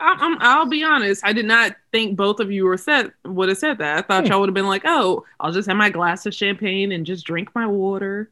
I, 0.00 0.16
I'm, 0.18 0.36
I'll 0.40 0.66
be 0.66 0.84
honest. 0.84 1.24
I 1.24 1.32
did 1.32 1.46
not 1.46 1.74
think 1.92 2.16
both 2.16 2.40
of 2.40 2.50
you 2.50 2.64
were 2.64 2.76
said 2.76 3.12
would 3.24 3.48
have 3.48 3.58
said 3.58 3.78
that. 3.78 3.98
I 3.98 4.02
thought 4.02 4.26
y'all 4.26 4.40
would 4.40 4.48
have 4.48 4.54
been 4.54 4.66
like, 4.66 4.82
"Oh, 4.84 5.24
I'll 5.40 5.52
just 5.52 5.68
have 5.68 5.76
my 5.76 5.90
glass 5.90 6.26
of 6.26 6.34
champagne 6.34 6.92
and 6.92 7.04
just 7.06 7.26
drink 7.26 7.50
my 7.54 7.66
water." 7.66 8.30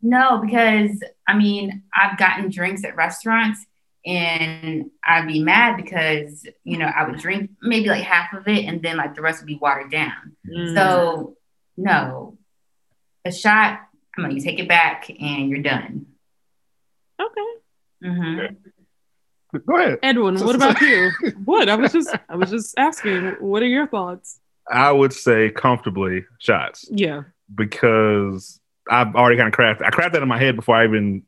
No, 0.00 0.38
because 0.38 1.02
I 1.26 1.36
mean, 1.36 1.82
I've 1.94 2.18
gotten 2.18 2.50
drinks 2.50 2.84
at 2.84 2.96
restaurants 2.96 3.64
and 4.06 4.90
I'd 5.04 5.26
be 5.26 5.42
mad 5.42 5.76
because, 5.76 6.46
you 6.64 6.78
know, 6.78 6.86
I 6.86 7.04
would 7.08 7.18
drink 7.18 7.50
maybe 7.60 7.88
like 7.88 8.04
half 8.04 8.32
of 8.32 8.46
it 8.46 8.64
and 8.64 8.80
then 8.80 8.96
like 8.96 9.14
the 9.14 9.22
rest 9.22 9.40
would 9.40 9.46
be 9.46 9.58
watered 9.60 9.90
down. 9.90 10.36
Mm. 10.48 10.74
So, 10.74 11.36
no, 11.76 12.38
a 13.24 13.32
shot, 13.32 13.80
I 14.16 14.20
mean, 14.20 14.36
you 14.36 14.40
take 14.40 14.58
it 14.60 14.68
back 14.68 15.10
and 15.10 15.50
you're 15.50 15.62
done. 15.62 16.06
okay, 17.20 17.40
hmm 18.02 18.67
Go 19.66 19.76
ahead. 19.76 19.98
Edwin, 20.02 20.38
what 20.44 20.54
about 20.54 20.80
you? 20.80 21.10
What? 21.44 21.68
I 21.68 21.74
was 21.76 21.92
just, 21.92 22.14
I 22.28 22.36
was 22.36 22.50
just 22.50 22.74
asking. 22.78 23.36
What 23.40 23.62
are 23.62 23.66
your 23.66 23.86
thoughts? 23.86 24.40
I 24.70 24.92
would 24.92 25.12
say 25.14 25.50
comfortably 25.50 26.24
shots 26.38 26.86
Yeah. 26.90 27.22
because 27.54 28.60
I've 28.90 29.14
already 29.14 29.36
kind 29.38 29.48
of 29.52 29.58
crafted. 29.58 29.86
I 29.86 29.90
crafted 29.90 30.12
that 30.12 30.22
in 30.22 30.28
my 30.28 30.38
head 30.38 30.56
before 30.56 30.76
I 30.76 30.84
even 30.84 31.22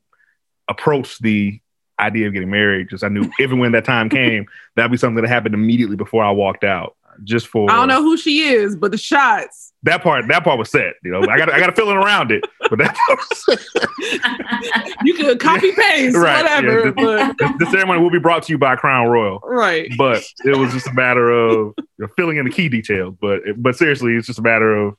approached 0.68 1.22
the 1.22 1.61
idea 1.98 2.26
of 2.26 2.33
getting 2.33 2.50
married. 2.50 2.88
Just 2.90 3.04
I 3.04 3.09
knew 3.09 3.30
even 3.40 3.59
when 3.59 3.72
that 3.72 3.85
time 3.85 4.09
came, 4.11 4.46
that'd 4.76 4.90
be 4.90 4.96
something 4.98 5.22
that 5.22 5.28
happened 5.28 5.54
immediately 5.54 5.96
before 5.96 6.22
I 6.24 6.30
walked 6.30 6.64
out. 6.64 6.96
Just 7.24 7.46
for 7.48 7.70
I 7.70 7.76
don't 7.76 7.88
know 7.88 8.02
who 8.02 8.16
she 8.16 8.40
is, 8.40 8.76
but 8.76 8.90
the 8.92 8.98
shots. 8.98 9.72
that 9.85 10.02
part. 10.02 10.26
That 10.28 10.44
part 10.44 10.59
was 10.59 10.70
set. 10.70 10.94
You 11.04 11.11
know, 11.12 11.20
I 11.28 11.37
got 11.38 11.52
I 11.52 11.59
got 11.61 11.68
a 11.68 11.72
feeling 11.72 11.96
around 11.96 12.30
it, 12.33 12.44
but 12.68 12.78
that 12.78 12.96
part 13.06 13.18
was 13.18 13.44
set. 13.44 13.61
You 15.04 15.14
could 15.14 15.40
copy 15.40 15.72
paste, 15.72 16.16
Right, 16.16 16.42
whatever. 16.42 16.87
yeah, 16.98 17.33
but, 17.38 17.59
the 17.59 17.66
ceremony 17.70 18.00
will 18.02 18.11
be 18.11 18.18
brought 18.18 18.42
to 18.44 18.52
you 18.52 18.59
by 18.59 18.76
Crown 18.76 19.09
Royal. 19.09 19.38
right. 19.44 19.90
but 19.96 20.22
it 20.44 20.56
was 20.56 20.72
just 20.72 20.87
a 20.87 20.92
matter 20.92 21.30
of 21.30 21.74
you 21.78 21.85
know, 21.98 22.09
filling 22.16 22.37
in 22.37 22.44
the 22.44 22.50
key 22.50 22.68
details. 22.68 23.14
But 23.20 23.40
but 23.56 23.76
seriously, 23.76 24.14
it's 24.16 24.26
just 24.26 24.38
a 24.38 24.42
matter 24.42 24.74
of 24.76 24.94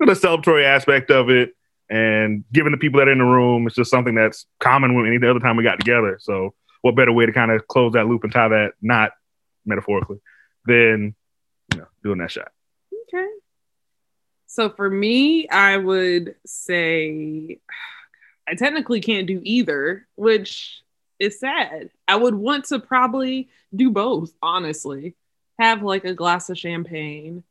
the 0.00 0.12
celebratory 0.12 0.64
aspect 0.64 1.10
of 1.10 1.28
it 1.30 1.50
and 1.90 2.44
giving 2.52 2.72
the 2.72 2.78
people 2.78 2.98
that 2.98 3.08
are 3.08 3.12
in 3.12 3.18
the 3.18 3.24
room. 3.24 3.66
It's 3.66 3.76
just 3.76 3.90
something 3.90 4.14
that's 4.14 4.46
common 4.60 4.94
with 4.96 5.06
any 5.06 5.16
other 5.26 5.40
time 5.40 5.56
we 5.56 5.62
got 5.62 5.78
together. 5.78 6.18
So 6.20 6.54
what 6.80 6.96
better 6.96 7.12
way 7.12 7.26
to 7.26 7.32
kind 7.32 7.50
of 7.52 7.66
close 7.68 7.92
that 7.92 8.06
loop 8.08 8.24
and 8.24 8.32
tie 8.32 8.48
that 8.48 8.72
knot 8.80 9.12
metaphorically 9.66 10.18
than 10.64 11.14
you 11.72 11.80
know 11.80 11.86
doing 12.02 12.18
that 12.18 12.30
shot? 12.30 12.52
Okay. 13.08 13.26
So 14.46 14.70
for 14.70 14.88
me, 14.88 15.48
I 15.48 15.76
would 15.76 16.34
say 16.46 17.58
I 18.48 18.54
technically 18.54 19.00
can't 19.00 19.26
do 19.26 19.40
either, 19.44 20.06
which 20.16 20.82
is 21.18 21.38
sad. 21.38 21.90
I 22.08 22.16
would 22.16 22.34
want 22.34 22.64
to 22.66 22.80
probably 22.80 23.48
do 23.74 23.90
both, 23.90 24.32
honestly. 24.42 25.14
Have 25.58 25.82
like 25.82 26.04
a 26.04 26.14
glass 26.14 26.50
of 26.50 26.58
champagne. 26.58 27.44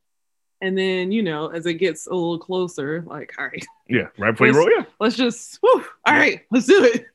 And 0.59 0.77
then, 0.77 1.11
you 1.11 1.23
know, 1.23 1.47
as 1.47 1.65
it 1.65 1.75
gets 1.75 2.05
a 2.05 2.13
little 2.13 2.37
closer, 2.37 3.03
like, 3.07 3.33
all 3.39 3.45
right, 3.45 3.65
Yeah, 3.87 4.07
right 4.19 4.31
before 4.31 4.47
you 4.47 4.53
roll. 4.53 4.69
Yeah, 4.69 4.83
let's 4.99 5.15
just, 5.15 5.57
whew, 5.61 5.83
all 6.05 6.13
right, 6.13 6.41
let's 6.51 6.67
do 6.67 6.83
it. 6.83 7.07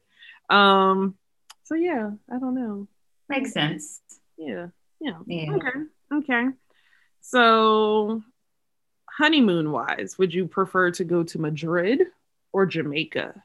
Um, 0.48 1.16
so 1.62 1.74
yeah, 1.74 2.10
I 2.30 2.38
don't 2.38 2.54
know. 2.54 2.88
Makes 3.28 3.52
sense. 3.52 4.00
Yeah, 4.36 4.68
yeah. 5.00 5.18
Yeah. 5.26 5.52
Okay. 5.52 5.70
Okay. 6.12 6.46
So, 7.28 8.22
honeymoon 9.10 9.72
wise, 9.72 10.16
would 10.16 10.32
you 10.32 10.46
prefer 10.46 10.92
to 10.92 11.02
go 11.02 11.24
to 11.24 11.40
Madrid 11.40 12.02
or 12.52 12.66
Jamaica? 12.66 13.42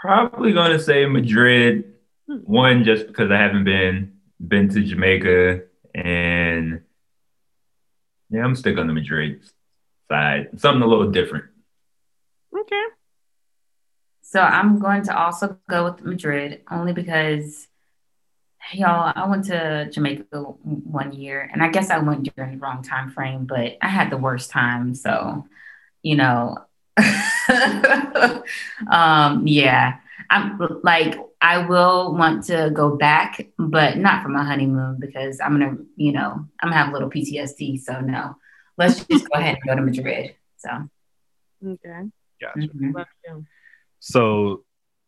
Probably 0.00 0.52
gonna 0.52 0.78
say 0.78 1.04
Madrid. 1.06 1.94
Hmm. 2.28 2.36
One, 2.44 2.84
just 2.84 3.08
because 3.08 3.32
I 3.32 3.38
haven't 3.38 3.64
been 3.64 4.18
been 4.46 4.68
to 4.68 4.80
Jamaica, 4.80 5.62
and 5.96 6.82
yeah, 8.30 8.44
I'm 8.44 8.54
stick 8.54 8.78
on 8.78 8.86
the 8.86 8.92
Madrid 8.92 9.42
side. 10.08 10.50
Something 10.60 10.82
a 10.82 10.86
little 10.86 11.10
different. 11.10 11.46
Okay. 12.56 12.84
So 14.20 14.40
I'm 14.40 14.78
going 14.78 15.02
to 15.04 15.18
also 15.18 15.58
go 15.68 15.90
with 15.90 16.04
Madrid 16.04 16.62
only 16.70 16.92
because, 16.92 17.66
y'all, 18.72 19.12
I 19.14 19.28
went 19.28 19.44
to 19.46 19.90
Jamaica 19.90 20.24
one 20.36 21.12
year, 21.12 21.48
and 21.52 21.62
I 21.62 21.68
guess 21.68 21.90
I 21.90 21.98
went 21.98 22.34
during 22.34 22.52
the 22.52 22.58
wrong 22.58 22.82
time 22.82 23.10
frame, 23.10 23.44
but 23.46 23.76
I 23.82 23.88
had 23.88 24.10
the 24.10 24.16
worst 24.16 24.50
time. 24.50 24.94
So, 24.94 25.46
you 26.02 26.16
know, 26.16 26.58
um, 28.90 29.46
yeah, 29.46 29.98
I'm 30.30 30.58
like 30.82 31.18
I 31.40 31.66
will 31.66 32.14
want 32.14 32.44
to 32.44 32.70
go 32.72 32.96
back, 32.96 33.48
but 33.58 33.98
not 33.98 34.22
for 34.22 34.28
my 34.28 34.44
honeymoon 34.44 34.98
because 35.00 35.40
I'm 35.40 35.58
gonna, 35.58 35.76
you 35.96 36.12
know, 36.12 36.46
I'm 36.60 36.68
gonna 36.68 36.76
have 36.76 36.90
a 36.90 36.92
little 36.92 37.10
PTSD. 37.10 37.80
So 37.80 38.00
no, 38.00 38.36
let's 38.78 39.04
just 39.04 39.28
go 39.28 39.38
ahead 39.38 39.56
and 39.56 39.68
go 39.68 39.74
to 39.74 39.82
Madrid. 39.82 40.36
So. 40.58 40.70
Okay. 41.66 42.08
gotcha. 42.40 42.58
mhm. 42.58 43.46
So 43.98 44.64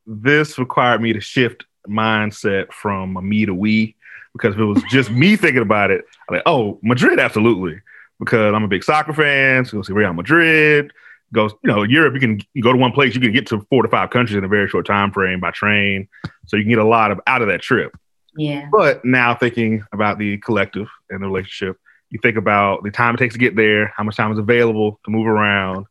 this 0.06 0.58
required 0.58 1.00
me 1.00 1.12
to 1.12 1.20
shift 1.20 1.64
mindset 1.88 2.72
from 2.72 3.16
a 3.16 3.22
me 3.22 3.46
to 3.46 3.54
we 3.54 3.96
because 4.34 4.54
if 4.54 4.60
it 4.60 4.64
was 4.64 4.82
just 4.90 5.10
me 5.10 5.36
thinking 5.36 5.62
about 5.62 5.90
it, 5.90 6.04
I'm 6.28 6.36
like, 6.36 6.42
oh, 6.46 6.78
Madrid, 6.82 7.18
absolutely. 7.18 7.80
Because 8.18 8.54
I'm 8.54 8.64
a 8.64 8.68
big 8.68 8.84
soccer 8.84 9.12
fan. 9.12 9.64
So 9.64 9.82
see 9.82 9.92
Real 9.92 10.12
Madrid. 10.12 10.92
Goes, 11.32 11.52
you 11.64 11.70
know, 11.70 11.82
Europe, 11.82 12.14
you 12.14 12.20
can 12.20 12.40
you 12.52 12.62
go 12.62 12.70
to 12.70 12.78
one 12.78 12.92
place, 12.92 13.14
you 13.14 13.20
can 13.20 13.32
get 13.32 13.46
to 13.48 13.66
four 13.68 13.82
to 13.82 13.88
five 13.88 14.10
countries 14.10 14.36
in 14.36 14.44
a 14.44 14.48
very 14.48 14.68
short 14.68 14.86
time 14.86 15.10
frame 15.10 15.40
by 15.40 15.50
train. 15.50 16.06
So 16.46 16.56
you 16.56 16.62
can 16.62 16.70
get 16.70 16.78
a 16.78 16.84
lot 16.84 17.10
of 17.10 17.20
out 17.26 17.42
of 17.42 17.48
that 17.48 17.60
trip. 17.60 17.96
Yeah. 18.36 18.68
But 18.70 19.04
now 19.04 19.34
thinking 19.34 19.84
about 19.92 20.18
the 20.18 20.38
collective 20.38 20.86
and 21.10 21.20
the 21.20 21.26
relationship, 21.26 21.76
you 22.10 22.20
think 22.22 22.36
about 22.36 22.84
the 22.84 22.92
time 22.92 23.14
it 23.14 23.18
takes 23.18 23.34
to 23.34 23.40
get 23.40 23.56
there, 23.56 23.92
how 23.96 24.04
much 24.04 24.16
time 24.16 24.30
is 24.30 24.38
available 24.38 25.00
to 25.04 25.10
move 25.10 25.26
around, 25.26 25.86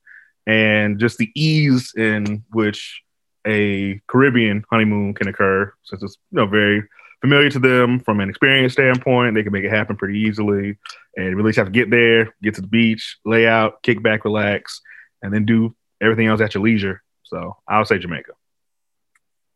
and 0.47 0.97
just 0.97 1.17
the 1.17 1.29
ease 1.35 1.93
in 1.97 2.43
which 2.51 3.01
a 3.45 4.01
Caribbean 4.07 4.63
honeymoon 4.69 5.13
can 5.13 5.27
occur, 5.27 5.73
since 5.83 6.03
it's 6.03 6.17
you 6.31 6.37
know 6.37 6.45
very 6.45 6.83
familiar 7.21 7.49
to 7.49 7.59
them 7.59 7.99
from 7.99 8.19
an 8.19 8.29
experience 8.29 8.73
standpoint. 8.73 9.35
They 9.35 9.43
can 9.43 9.53
make 9.53 9.63
it 9.63 9.69
happen 9.69 9.95
pretty 9.95 10.19
easily, 10.19 10.77
and 11.15 11.35
really 11.35 11.49
just 11.49 11.57
have 11.57 11.67
to 11.67 11.71
get 11.71 11.89
there, 11.89 12.33
get 12.41 12.55
to 12.55 12.61
the 12.61 12.67
beach, 12.67 13.17
lay 13.25 13.47
out, 13.47 13.81
kick 13.83 14.01
back, 14.03 14.25
relax, 14.25 14.81
and 15.21 15.33
then 15.33 15.45
do 15.45 15.75
everything 16.01 16.27
else 16.27 16.41
at 16.41 16.53
your 16.53 16.63
leisure. 16.63 17.01
So 17.23 17.57
I 17.67 17.77
would 17.77 17.87
say 17.87 17.97
Jamaica. 17.97 18.33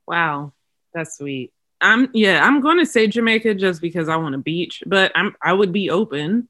Wow, 0.08 0.54
that's 0.94 1.18
sweet. 1.18 1.52
I'm 1.82 2.10
yeah, 2.14 2.44
I'm 2.44 2.62
going 2.62 2.80
to 2.80 2.86
say 2.86 3.08
Jamaica 3.08 3.54
just 3.56 3.82
because 3.82 4.10
I 4.10 4.16
want 4.16 4.36
a 4.36 4.40
beach, 4.40 4.82
but 4.86 5.12
I'm 5.16 5.36
I 5.42 5.54
would 5.54 5.72
be 5.72 5.90
open 5.90 6.50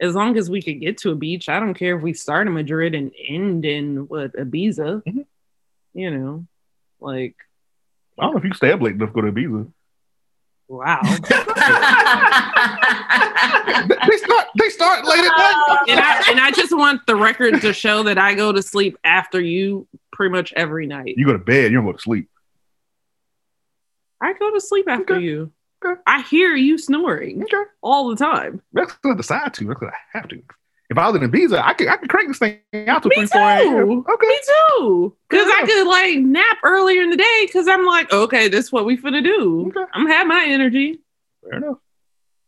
as 0.00 0.14
long 0.14 0.36
as 0.36 0.50
we 0.50 0.60
could 0.60 0.80
get 0.80 0.98
to 0.98 1.12
a 1.12 1.14
beach. 1.14 1.48
I 1.48 1.60
don't 1.60 1.74
care 1.74 1.96
if 1.96 2.02
we 2.02 2.12
start 2.12 2.46
in 2.46 2.54
Madrid 2.54 2.94
and 2.94 3.12
end 3.28 3.64
in 3.64 4.08
what 4.08 4.32
Ibiza. 4.34 5.02
Mhm. 5.04 5.26
You 5.92 6.10
know, 6.10 6.46
like 7.04 7.36
I 8.18 8.22
don't 8.24 8.32
know 8.32 8.38
if 8.38 8.44
you 8.44 8.50
can 8.50 8.56
stay 8.56 8.72
up 8.72 8.80
late 8.80 8.94
enough 8.94 9.10
to 9.10 9.14
go 9.14 9.20
to 9.22 9.32
Ibiza. 9.32 9.70
wow. 10.68 11.00
they 14.08 14.16
start. 14.16 14.46
They 14.58 14.68
start 14.70 15.04
late 15.04 15.24
at 15.24 15.36
night. 15.36 15.78
and 15.88 16.00
I 16.00 16.22
and 16.30 16.40
I 16.40 16.50
just 16.50 16.76
want 16.76 17.06
the 17.06 17.16
record 17.16 17.60
to 17.62 17.72
show 17.72 18.02
that 18.04 18.18
I 18.18 18.34
go 18.34 18.52
to 18.52 18.62
sleep 18.62 18.96
after 19.04 19.40
you 19.40 19.86
pretty 20.12 20.32
much 20.32 20.52
every 20.54 20.86
night. 20.86 21.14
You 21.16 21.26
go 21.26 21.32
to 21.32 21.38
bed. 21.38 21.72
You 21.72 21.78
don't 21.78 21.86
go 21.86 21.92
to 21.92 21.98
sleep. 21.98 22.28
I 24.20 24.32
go 24.34 24.52
to 24.52 24.60
sleep 24.60 24.88
after 24.88 25.14
Okay. 25.16 25.24
you. 25.24 25.52
Okay. 25.84 26.00
I 26.06 26.22
hear 26.22 26.54
you 26.54 26.78
snoring 26.78 27.42
Okay. 27.42 27.62
all 27.82 28.08
the 28.08 28.16
time. 28.16 28.62
That's 28.72 28.92
because 28.94 29.12
I 29.12 29.16
decide 29.16 29.54
to. 29.54 29.64
That's 29.66 29.80
because 29.80 29.92
I 29.92 30.18
have 30.18 30.28
to. 30.28 30.42
If 30.90 30.98
I 30.98 31.08
was 31.10 31.20
in 31.20 31.28
Ibiza, 31.30 31.60
I 31.62 31.72
could 31.72 31.88
I 31.88 31.96
could 31.96 32.10
crank 32.10 32.28
this 32.28 32.38
thing 32.38 32.58
out 32.88 33.02
to 33.02 33.08
Me 33.08 33.16
three, 33.16 33.26
four 33.26 33.40
a.m. 33.40 33.86
too. 33.86 34.04
Okay. 34.12 34.26
Me 34.26 34.38
too. 34.78 35.16
Because 35.28 35.46
I 35.48 35.64
could 35.66 35.86
like 35.88 36.18
nap 36.18 36.58
earlier 36.62 37.02
in 37.02 37.10
the 37.10 37.16
day 37.16 37.44
because 37.46 37.66
I'm 37.68 37.86
like, 37.86 38.12
okay, 38.12 38.48
this 38.48 38.66
is 38.66 38.72
what 38.72 38.84
we 38.84 38.96
finna 38.98 39.22
do. 39.24 39.72
Okay. 39.74 39.90
I'm 39.94 40.06
have 40.06 40.26
my 40.26 40.44
energy. 40.46 41.00
Fair 41.42 41.54
enough. 41.58 41.78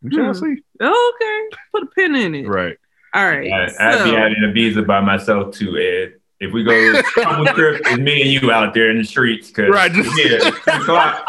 We 0.02 0.10
shall 0.12 0.34
Hmm. 0.34 0.38
see. 0.38 0.62
Okay. 0.80 1.48
Put 1.72 1.82
a 1.84 1.86
pin 1.86 2.14
in 2.14 2.34
it. 2.34 2.46
Right. 2.46 2.76
All 3.14 3.24
right. 3.26 3.50
I, 3.50 3.64
I'd 3.64 4.04
be 4.04 4.10
so- 4.10 4.16
out 4.18 4.32
in 4.32 4.42
Ibiza 4.52 4.86
by 4.86 5.00
myself 5.00 5.54
too, 5.54 5.78
Ed. 5.78 6.14
If 6.38 6.52
we 6.52 6.64
go 6.64 7.00
couple 7.14 7.46
trip, 7.46 7.80
it's 7.86 7.96
me 7.96 8.20
and 8.20 8.30
you 8.30 8.52
out 8.52 8.74
there 8.74 8.90
in 8.90 8.98
the 8.98 9.04
streets. 9.04 9.50
Cause 9.50 9.70
Right, 9.70 9.90
just- 9.90 10.10
yeah, 10.18 10.36
it's 10.42 10.64
10 10.66 10.82
o'clock. 10.82 11.24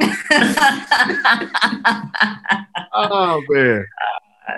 Oh 2.92 3.42
man. 3.48 3.86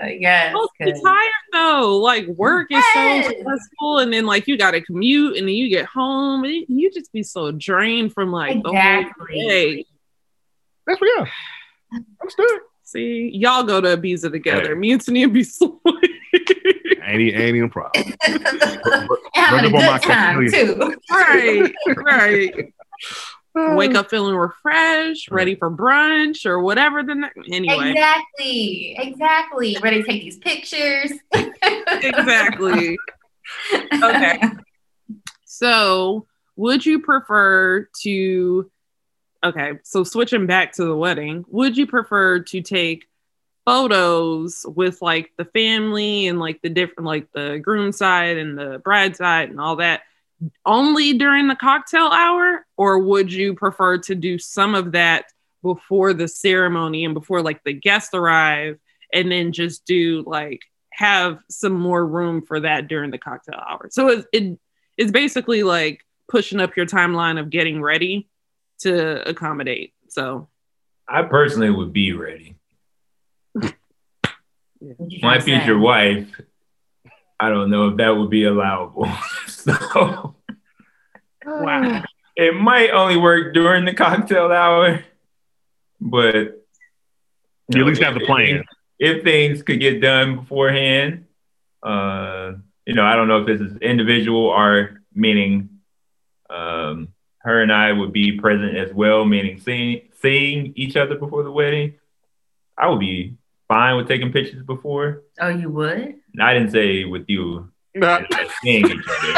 Uh, 0.03 0.07
yes. 0.19 0.55
Well, 0.55 0.69
you're 0.81 0.93
'cause- 0.93 1.03
tired 1.03 1.31
though. 1.53 1.99
Like 1.99 2.27
work 2.29 2.69
is 2.71 2.85
so 2.95 3.21
stressful, 3.23 3.99
and 3.99 4.13
then 4.13 4.27
like 4.27 4.47
you 4.49 4.57
got 4.57 4.71
to 4.73 4.81
commute, 4.81 5.37
and 5.37 5.47
then 5.49 5.55
you 5.55 5.69
get 5.69 5.87
home, 5.87 6.45
and 6.45 6.65
you 6.69 6.91
just 6.91 7.13
be 7.13 7.23
so 7.23 7.51
drained 7.53 8.13
from 8.13 8.31
like 8.33 8.63
the 8.63 8.69
whole 8.71 8.77
Exactly. 8.77 9.41
day. 9.49 9.87
That's 10.87 11.01
what 11.01 11.11
yeah. 11.17 11.99
Understood. 12.21 12.61
See, 12.85 13.31
y'all 13.35 13.63
go 13.65 13.81
to 13.81 13.97
Ibiza 13.97 14.31
together. 14.31 14.69
Hey. 14.71 14.75
Me 14.75 14.93
and 14.93 15.01
Tania 15.05 15.29
be 15.29 15.43
so. 15.45 15.81
Ain't 17.05 17.21
ain't 17.21 17.57
even 17.57 17.65
a 17.65 17.69
problem. 17.69 18.05
Having 18.23 18.45
a 18.45 19.53
Run 19.53 19.67
up 19.67 19.75
on 19.75 19.87
my 19.87 19.99
good 19.99 20.03
time 20.03 20.49
too. 20.51 20.97
right, 21.11 21.73
right. 21.97 22.75
Wake 23.55 23.91
hmm. 23.91 23.97
up 23.99 24.09
feeling 24.09 24.35
refreshed, 24.35 25.31
ready 25.31 25.55
for 25.55 25.71
brunch 25.71 26.47
or 26.47 26.61
whatever. 26.61 27.03
The 27.03 27.15
next 27.15 27.39
anyway, 27.51 27.91
Exactly. 27.91 28.97
Exactly. 28.99 29.77
Ready 29.83 30.03
to 30.03 30.09
take 30.09 30.23
these 30.23 30.39
pictures. 30.39 31.13
exactly. 31.35 32.99
Okay. 34.03 34.41
So, 35.45 36.27
would 36.57 36.87
you 36.87 37.01
prefer 37.01 37.89
to? 38.03 38.71
Okay, 39.45 39.73
so 39.83 40.05
switching 40.05 40.47
back 40.47 40.73
to 40.75 40.85
the 40.85 40.97
wedding, 40.97 41.45
would 41.49 41.77
you 41.77 41.87
prefer 41.87 42.39
to 42.41 42.63
take 42.63 43.07
photos 43.67 44.65
with 44.67 45.03
like 45.03 45.33
the 45.37 45.45
family 45.45 46.29
and 46.29 46.41
like 46.41 46.63
the 46.63 46.71
different, 46.71 47.07
like 47.07 47.31
the 47.33 47.59
groom 47.59 47.93
side 47.93 48.39
and 48.39 48.57
the 48.57 48.81
bride 48.83 49.17
side 49.17 49.51
and 49.51 49.61
all 49.61 49.77
that 49.77 50.03
only 50.67 51.13
during 51.15 51.49
the 51.49 51.57
cocktail 51.57 52.07
hour, 52.07 52.67
or 52.77 52.99
would 52.99 53.33
you 53.33 53.55
prefer 53.55 53.99
to 53.99 54.15
do 54.15 54.39
some 54.39 54.75
of 54.75 54.93
that 54.93 55.27
before 55.63 56.13
the 56.13 56.27
ceremony 56.29 57.05
and 57.05 57.15
before 57.15 57.43
like 57.43 57.63
the 57.65 57.73
guests 57.73 58.15
arrive, 58.15 58.79
and 59.13 59.31
then 59.31 59.53
just 59.53 59.85
do 59.85 60.25
like 60.27 60.61
have 60.93 61.39
some 61.49 61.73
more 61.73 62.05
room 62.07 62.43
for 62.43 62.61
that 62.61 62.89
during 62.89 63.11
the 63.11 63.19
cocktail 63.19 63.59
hour. 63.59 63.89
So 63.91 64.09
it, 64.09 64.27
it 64.33 64.59
it's 64.97 65.13
basically 65.13 65.63
like 65.63 66.05
pushing 66.29 66.61
up 66.61 66.77
your 66.77 66.87
timeline 66.87 67.39
of 67.39 67.51
getting 67.51 67.81
ready 67.81 68.29
to 68.81 69.29
accommodate. 69.29 69.95
So 70.09 70.49
I 71.09 71.23
personally 71.23 71.71
would 71.71 71.93
be 71.93 72.13
ready. 72.13 72.57
What 73.53 73.75
you 74.81 75.21
My 75.23 75.39
trying 75.39 75.43
future 75.43 75.79
wife, 75.79 76.41
I 77.43 77.49
don't 77.49 77.71
know 77.71 77.89
if 77.89 77.97
that 77.97 78.11
would 78.17 78.31
be 78.31 78.45
allowable. 78.45 79.09
so 79.49 80.37
Wow. 81.45 82.05
it 82.37 82.55
might 82.55 82.91
only 82.91 83.17
work 83.17 83.53
during 83.53 83.85
the 83.85 83.93
cocktail 83.95 84.53
hour, 84.53 85.03
but 86.01 86.65
You 87.69 87.81
at 87.81 87.87
least 87.87 88.01
have 88.03 88.15
the 88.15 88.25
plan. 88.25 88.63
If, 89.01 89.17
if 89.17 89.25
things 89.25 89.63
could 89.65 89.81
get 89.81 90.01
done 90.01 90.37
beforehand, 90.37 91.27
uh, 91.83 92.53
you 92.87 92.95
know, 92.95 93.05
I 93.05 93.17
don't 93.17 93.27
know 93.27 93.41
if 93.41 93.47
this 93.49 93.61
is 93.61 93.77
individual 93.79 94.47
or 94.47 95.03
meaning 95.13 95.81
um, 96.49 97.09
her 97.39 97.61
and 97.61 97.73
I 97.73 97.91
would 97.93 98.13
be 98.13 98.39
present 98.39 98.77
as 98.77 98.93
well, 98.95 99.25
meaning 99.25 99.59
seeing 99.59 100.03
seeing 100.21 100.75
each 100.77 100.97
other 100.97 101.17
before 101.17 101.43
the 101.43 101.51
wedding. 101.51 101.95
I 102.79 102.89
would 102.89 103.01
be 103.01 103.37
fine 103.73 103.97
with 103.97 104.09
taking 104.09 104.33
pictures 104.33 104.63
before. 104.65 105.23
Oh, 105.41 105.49
you 105.49 105.71
would? 105.71 106.17
And 106.33 106.43
I 106.43 106.53
didn't 106.53 106.71
say 106.71 107.05
with 107.05 107.25
you 107.29 107.71
as 107.95 108.25
seeing 108.63 108.87
each 108.87 109.07
other. 109.09 109.33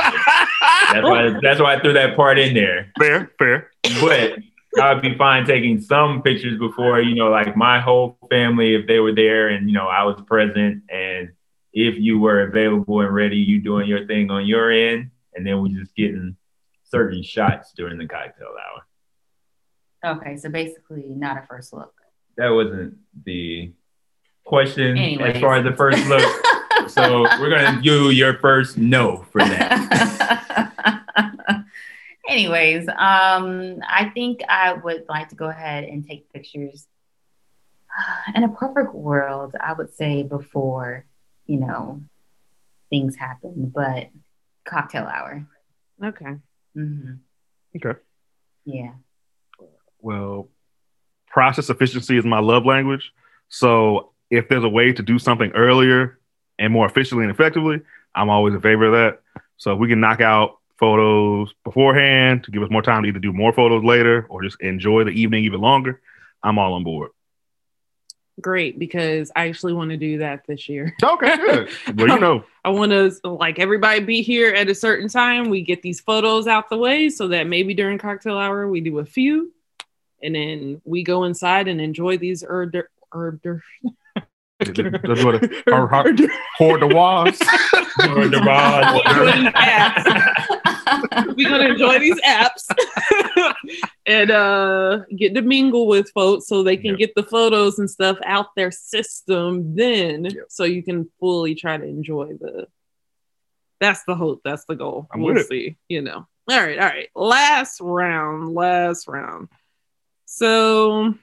That's 0.93 1.05
why 1.05 1.39
that's 1.41 1.61
why 1.61 1.76
I 1.76 1.80
threw 1.80 1.93
that 1.93 2.16
part 2.16 2.39
in 2.39 2.55
there. 2.55 2.93
fair, 2.99 3.32
fair. 3.39 3.70
But 4.01 4.39
I'd 4.80 5.03
be 5.03 5.16
fine 5.16 5.47
taking 5.47 5.80
some 5.80 6.22
pictures 6.22 6.59
before, 6.59 7.01
you 7.01 7.14
know, 7.14 7.28
like 7.28 7.57
my 7.57 7.80
whole 7.80 8.18
family, 8.28 8.74
if 8.74 8.89
they 8.89 8.99
were 8.99 9.14
there 9.14 9.49
and, 9.49 9.68
you 9.68 9.74
know, 9.74 9.87
I 9.87 10.03
was 10.03 10.20
present 10.26 10.82
and 10.91 11.30
if 11.72 11.97
you 11.99 12.18
were 12.18 12.43
available 12.43 13.01
and 13.01 13.14
ready, 13.14 13.37
you 13.37 13.61
doing 13.61 13.89
your 13.89 14.07
thing 14.07 14.30
on 14.30 14.47
your 14.47 14.70
end. 14.70 15.11
And 15.35 15.47
then 15.47 15.61
we 15.62 15.74
just 15.74 15.95
getting 15.95 16.37
certain 16.85 17.22
shots 17.22 17.72
during 17.76 17.99
the 17.99 18.07
cocktail 18.07 18.49
hour. 18.49 20.16
Okay, 20.16 20.37
so 20.37 20.49
basically 20.49 21.05
not 21.09 21.39
a 21.39 21.47
first 21.47 21.72
look. 21.72 21.93
That 22.37 22.49
wasn't 22.49 22.99
the 23.24 23.72
question 24.45 24.97
Anyways. 24.97 25.37
as 25.37 25.41
far 25.41 25.57
as 25.57 25.65
the 25.65 25.75
first 25.77 26.07
look. 26.07 26.91
so 26.91 27.23
we're 27.41 27.51
going 27.51 27.77
to 27.77 27.83
do 27.83 28.11
your 28.11 28.39
first 28.39 28.77
no 28.79 29.25
for 29.31 29.41
that. 29.41 30.73
Anyways, 32.29 32.89
um, 32.89 33.81
I 33.87 34.11
think 34.15 34.41
I 34.49 34.73
would 34.73 35.05
like 35.09 35.29
to 35.31 35.35
go 35.35 35.49
ahead 35.49 35.85
and 35.85 36.07
take 36.07 36.33
pictures. 36.33 36.87
In 38.35 38.45
a 38.45 38.49
perfect 38.49 38.95
world, 38.95 39.55
I 39.61 39.73
would 39.73 39.95
say 39.95 40.23
before, 40.23 41.05
you 41.47 41.59
know, 41.59 42.03
things 42.91 43.17
happen, 43.17 43.71
but 43.75 44.09
cocktail 44.65 45.05
hour. 45.05 45.47
Okay. 46.03 46.37
hmm 46.75 47.13
Okay. 47.77 47.99
Yeah. 48.65 48.93
Well, 50.01 50.49
process 51.27 51.69
efficiency 51.71 52.17
is 52.17 52.25
my 52.25 52.39
love 52.39 52.65
language. 52.65 53.13
So 53.49 54.14
if 54.31 54.49
there's 54.49 54.64
a 54.64 54.68
way 54.68 54.93
to 54.93 55.03
do 55.03 55.18
something 55.18 55.51
earlier 55.53 56.18
and 56.59 56.72
more 56.72 56.87
efficiently 56.87 57.25
and 57.25 57.33
effectively, 57.33 57.81
I'm 58.14 58.31
always 58.31 58.55
in 58.55 58.61
favor 58.61 58.87
of 58.87 58.93
that. 58.93 59.43
So 59.57 59.72
if 59.72 59.79
we 59.79 59.89
can 59.89 60.01
knock 60.01 60.20
out 60.20 60.59
photos 60.79 61.53
beforehand 61.64 62.45
to 62.45 62.51
give 62.51 62.62
us 62.62 62.70
more 62.70 62.83
time 62.83 63.03
to 63.03 63.09
either 63.09 63.18
do 63.18 63.33
more 63.33 63.53
photos 63.53 63.85
later 63.85 64.27
or 64.29 64.43
just 64.43 64.61
enjoy 64.61 65.05
the 65.05 65.11
evening 65.11 65.45
even 65.45 65.61
longer, 65.61 66.01
I'm 66.43 66.59
all 66.59 66.75
on 66.75 66.85
board. 66.85 67.11
Great, 68.41 68.81
because 68.81 69.31
I 69.37 69.49
actually 69.49 69.75
want 69.75 69.91
to 69.91 69.97
do 69.97 70.18
that 70.18 70.45
this 70.49 70.68
year. 70.68 70.93
Okay, 71.01 71.37
good. 71.37 71.70
well, 71.95 72.09
you 72.09 72.18
know, 72.18 72.45
I 72.64 72.70
want 72.70 72.91
to 72.91 73.12
like 73.29 73.61
everybody 73.61 74.01
be 74.01 74.22
here 74.22 74.53
at 74.53 74.68
a 74.68 74.75
certain 74.75 75.09
time. 75.09 75.51
We 75.51 75.62
get 75.62 75.83
these 75.83 76.01
photos 76.01 76.49
out 76.49 76.68
the 76.68 76.77
way 76.77 77.11
so 77.11 77.29
that 77.29 77.47
maybe 77.47 77.75
during 77.75 77.97
cocktail 77.97 78.37
hour 78.37 78.66
we 78.66 78.81
do 78.81 78.99
a 78.99 79.05
few, 79.05 79.53
and 80.20 80.35
then 80.35 80.83
we 80.85 81.05
go 81.05 81.25
inside 81.25 81.68
and 81.68 81.81
enjoy 81.81 82.18
these 82.18 82.43
hors 82.43 82.66
d'oeuvres. 82.66 83.62
Hors 84.61 84.73
d'oeuvres. 84.73 85.01
that's 85.03 85.25
what 85.25 85.35
it- 85.43 85.51
hors- 85.69 85.91
hors- 85.91 86.29
hors 86.59 86.79
the 86.79 86.87
rod. 86.87 87.35
We're 91.37 91.49
gonna 91.49 91.71
enjoy 91.71 91.99
these 91.99 92.21
apps 92.23 92.65
and 94.07 94.31
uh 94.31 95.01
get 95.17 95.35
to 95.35 95.43
mingle 95.43 95.87
with 95.87 96.11
folks 96.11 96.47
so 96.47 96.63
they 96.63 96.77
can 96.77 96.91
Yep. 96.93 96.99
get 96.99 97.15
the 97.17 97.23
photos 97.25 97.79
and 97.79 97.91
stuff 97.91 98.19
out 98.25 98.55
their 98.57 98.71
system 98.71 99.75
then 99.75 100.25
Yep. 100.27 100.45
so 100.49 100.65
you 100.65 100.83
can 100.83 101.09
fully 101.21 101.55
try 101.55 101.77
to 101.77 101.85
enjoy 101.85 102.33
the 102.41 102.67
that's 103.81 104.05
the 104.05 104.15
hope 104.15 104.41
that's 104.45 104.65
the 104.67 104.77
goal 104.77 105.09
I'm 105.13 105.21
we'll 105.23 105.35
with 105.35 105.45
it. 105.45 105.49
see 105.49 105.77
you 105.89 106.03
know 106.03 106.27
all 106.51 106.61
right 106.61 106.79
all 106.79 106.89
right 106.89 107.09
last 107.17 107.81
round 107.81 108.55
last 108.55 109.09
round 109.09 109.49
so 110.27 111.15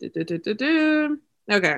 du-du-du-du-du. 0.00 1.18
okay 1.50 1.76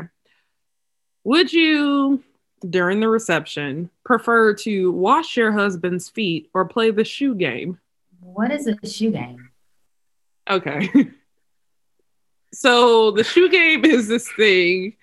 would 1.24 1.52
you 1.52 2.22
during 2.68 3.00
the 3.00 3.08
reception 3.08 3.88
prefer 4.04 4.52
to 4.52 4.92
wash 4.92 5.36
your 5.36 5.52
husband's 5.52 6.08
feet 6.08 6.50
or 6.52 6.64
play 6.64 6.90
the 6.90 7.04
shoe 7.04 7.34
game 7.34 7.78
What 8.20 8.52
is 8.52 8.66
a 8.66 8.76
shoe 8.86 9.10
game? 9.10 9.50
Okay. 10.48 10.90
so 12.52 13.12
the 13.12 13.24
shoe 13.24 13.48
game 13.48 13.84
is 13.84 14.08
this 14.08 14.30
thing 14.32 14.96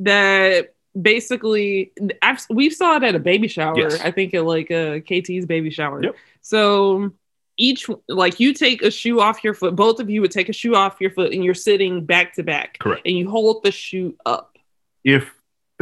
that 0.00 0.74
basically 1.00 1.92
I've, 2.20 2.44
we've 2.50 2.74
saw 2.74 2.96
it 2.96 3.02
at 3.02 3.14
a 3.14 3.18
baby 3.18 3.48
shower. 3.48 3.78
Yes. 3.78 4.00
I 4.00 4.10
think 4.10 4.34
at 4.34 4.44
like 4.44 4.70
a 4.70 5.00
KT's 5.00 5.46
baby 5.46 5.70
shower. 5.70 6.02
Yep. 6.02 6.14
So 6.42 7.12
each 7.56 7.88
like 8.08 8.40
you 8.40 8.54
take 8.54 8.82
a 8.82 8.90
shoe 8.90 9.20
off 9.20 9.44
your 9.44 9.54
foot. 9.54 9.76
Both 9.76 10.00
of 10.00 10.10
you 10.10 10.20
would 10.20 10.30
take 10.30 10.48
a 10.48 10.52
shoe 10.52 10.74
off 10.74 11.00
your 11.00 11.10
foot, 11.10 11.32
and 11.32 11.44
you're 11.44 11.54
sitting 11.54 12.04
back 12.04 12.34
to 12.34 12.42
back, 12.42 12.78
Correct. 12.78 13.02
and 13.06 13.16
you 13.16 13.30
hold 13.30 13.62
the 13.62 13.70
shoe 13.70 14.16
up. 14.26 14.56
If 15.04 15.30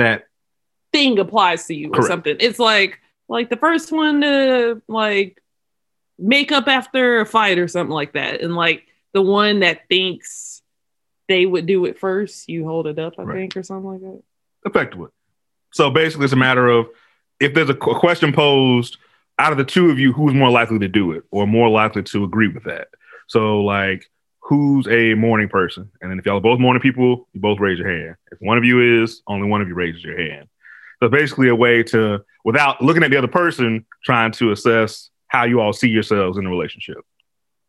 that 0.00 0.24
Thing 0.92 1.18
applies 1.20 1.66
to 1.66 1.74
you 1.74 1.92
or 1.94 2.02
something. 2.02 2.36
It's 2.40 2.58
like 2.58 2.98
like 3.28 3.48
the 3.48 3.56
first 3.56 3.92
one 3.92 4.20
to 4.22 4.82
like 4.88 5.40
make 6.18 6.50
up 6.50 6.66
after 6.66 7.20
a 7.20 7.26
fight 7.26 7.58
or 7.60 7.68
something 7.68 7.94
like 7.94 8.14
that. 8.14 8.40
And 8.40 8.56
like 8.56 8.86
the 9.14 9.22
one 9.22 9.60
that 9.60 9.86
thinks 9.88 10.62
they 11.28 11.46
would 11.46 11.66
do 11.66 11.84
it 11.84 11.96
first, 11.98 12.48
you 12.48 12.66
hold 12.66 12.88
it 12.88 12.98
up, 12.98 13.14
I 13.18 13.22
Right. 13.22 13.36
think, 13.36 13.56
or 13.56 13.62
something 13.62 13.88
like 13.88 14.00
that. 14.00 14.22
effectively. 14.66 15.10
So 15.72 15.90
basically, 15.90 16.24
it's 16.24 16.32
a 16.32 16.36
matter 16.36 16.66
of 16.66 16.88
if 17.38 17.54
there's 17.54 17.70
a 17.70 17.74
qu- 17.74 17.94
question 18.00 18.32
posed 18.32 18.98
out 19.38 19.52
of 19.52 19.58
the 19.58 19.64
two 19.64 19.90
of 19.90 19.98
you, 20.00 20.12
who's 20.12 20.34
more 20.34 20.50
likely 20.50 20.80
to 20.80 20.88
do 20.88 21.12
it 21.12 21.22
or 21.30 21.46
more 21.46 21.68
likely 21.68 22.02
to 22.02 22.24
agree 22.24 22.48
with 22.48 22.64
that. 22.64 22.88
So, 23.28 23.60
like, 23.62 24.10
who's 24.50 24.86
a 24.88 25.14
morning 25.14 25.48
person? 25.48 25.88
And 26.02 26.10
then 26.10 26.18
if 26.18 26.26
y'all 26.26 26.36
are 26.36 26.40
both 26.40 26.58
morning 26.58 26.82
people, 26.82 27.28
you 27.32 27.40
both 27.40 27.60
raise 27.60 27.78
your 27.78 27.88
hand. 27.88 28.16
If 28.32 28.38
one 28.40 28.58
of 28.58 28.64
you 28.64 29.02
is, 29.02 29.22
only 29.28 29.48
one 29.48 29.62
of 29.62 29.68
you 29.68 29.74
raises 29.74 30.02
your 30.04 30.20
hand. 30.20 30.48
So 31.00 31.08
basically, 31.08 31.48
a 31.48 31.54
way 31.54 31.82
to, 31.84 32.22
without 32.44 32.82
looking 32.82 33.02
at 33.04 33.10
the 33.12 33.16
other 33.16 33.28
person, 33.28 33.86
trying 34.04 34.32
to 34.32 34.50
assess 34.50 35.08
how 35.28 35.44
you 35.44 35.60
all 35.60 35.72
see 35.72 35.88
yourselves 35.88 36.36
in 36.36 36.42
the 36.44 36.50
relationship. 36.50 36.98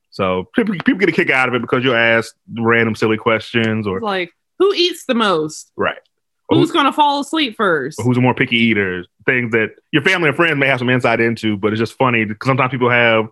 So 0.10 0.50
people, 0.56 0.74
people 0.84 0.96
get 1.00 1.08
a 1.08 1.12
kick 1.14 1.30
out 1.30 1.48
of 1.48 1.54
it 1.56 1.62
because 1.62 1.84
you'll 1.84 1.96
ask 1.96 2.36
random 2.58 2.96
silly 2.96 3.16
questions 3.18 3.86
or 3.88 3.98
It's 3.98 4.04
like, 4.04 4.32
who 4.60 4.74
eats 4.74 5.06
the 5.06 5.14
most? 5.16 5.72
right. 5.78 6.00
Or 6.50 6.58
Who's 6.58 6.72
gonna 6.72 6.92
fall 6.92 7.22
asleep 7.22 7.56
first? 7.56 8.02
who's 8.02 8.18
a 8.18 8.22
more 8.22 8.34
picky 8.34 8.58
eater, 8.58 9.06
things 9.26 9.52
that 9.54 9.70
your 9.94 10.02
family 10.02 10.28
and 10.28 10.36
friends 10.36 10.58
may 10.58 10.68
have 10.68 10.80
some 10.80 10.90
insight 10.90 11.22
into, 11.22 11.56
but 11.56 11.72
it's 11.72 11.80
just 11.80 11.94
funny 11.94 12.26
because 12.26 12.46
sometimes 12.46 12.72
people 12.72 12.90
have 12.90 13.28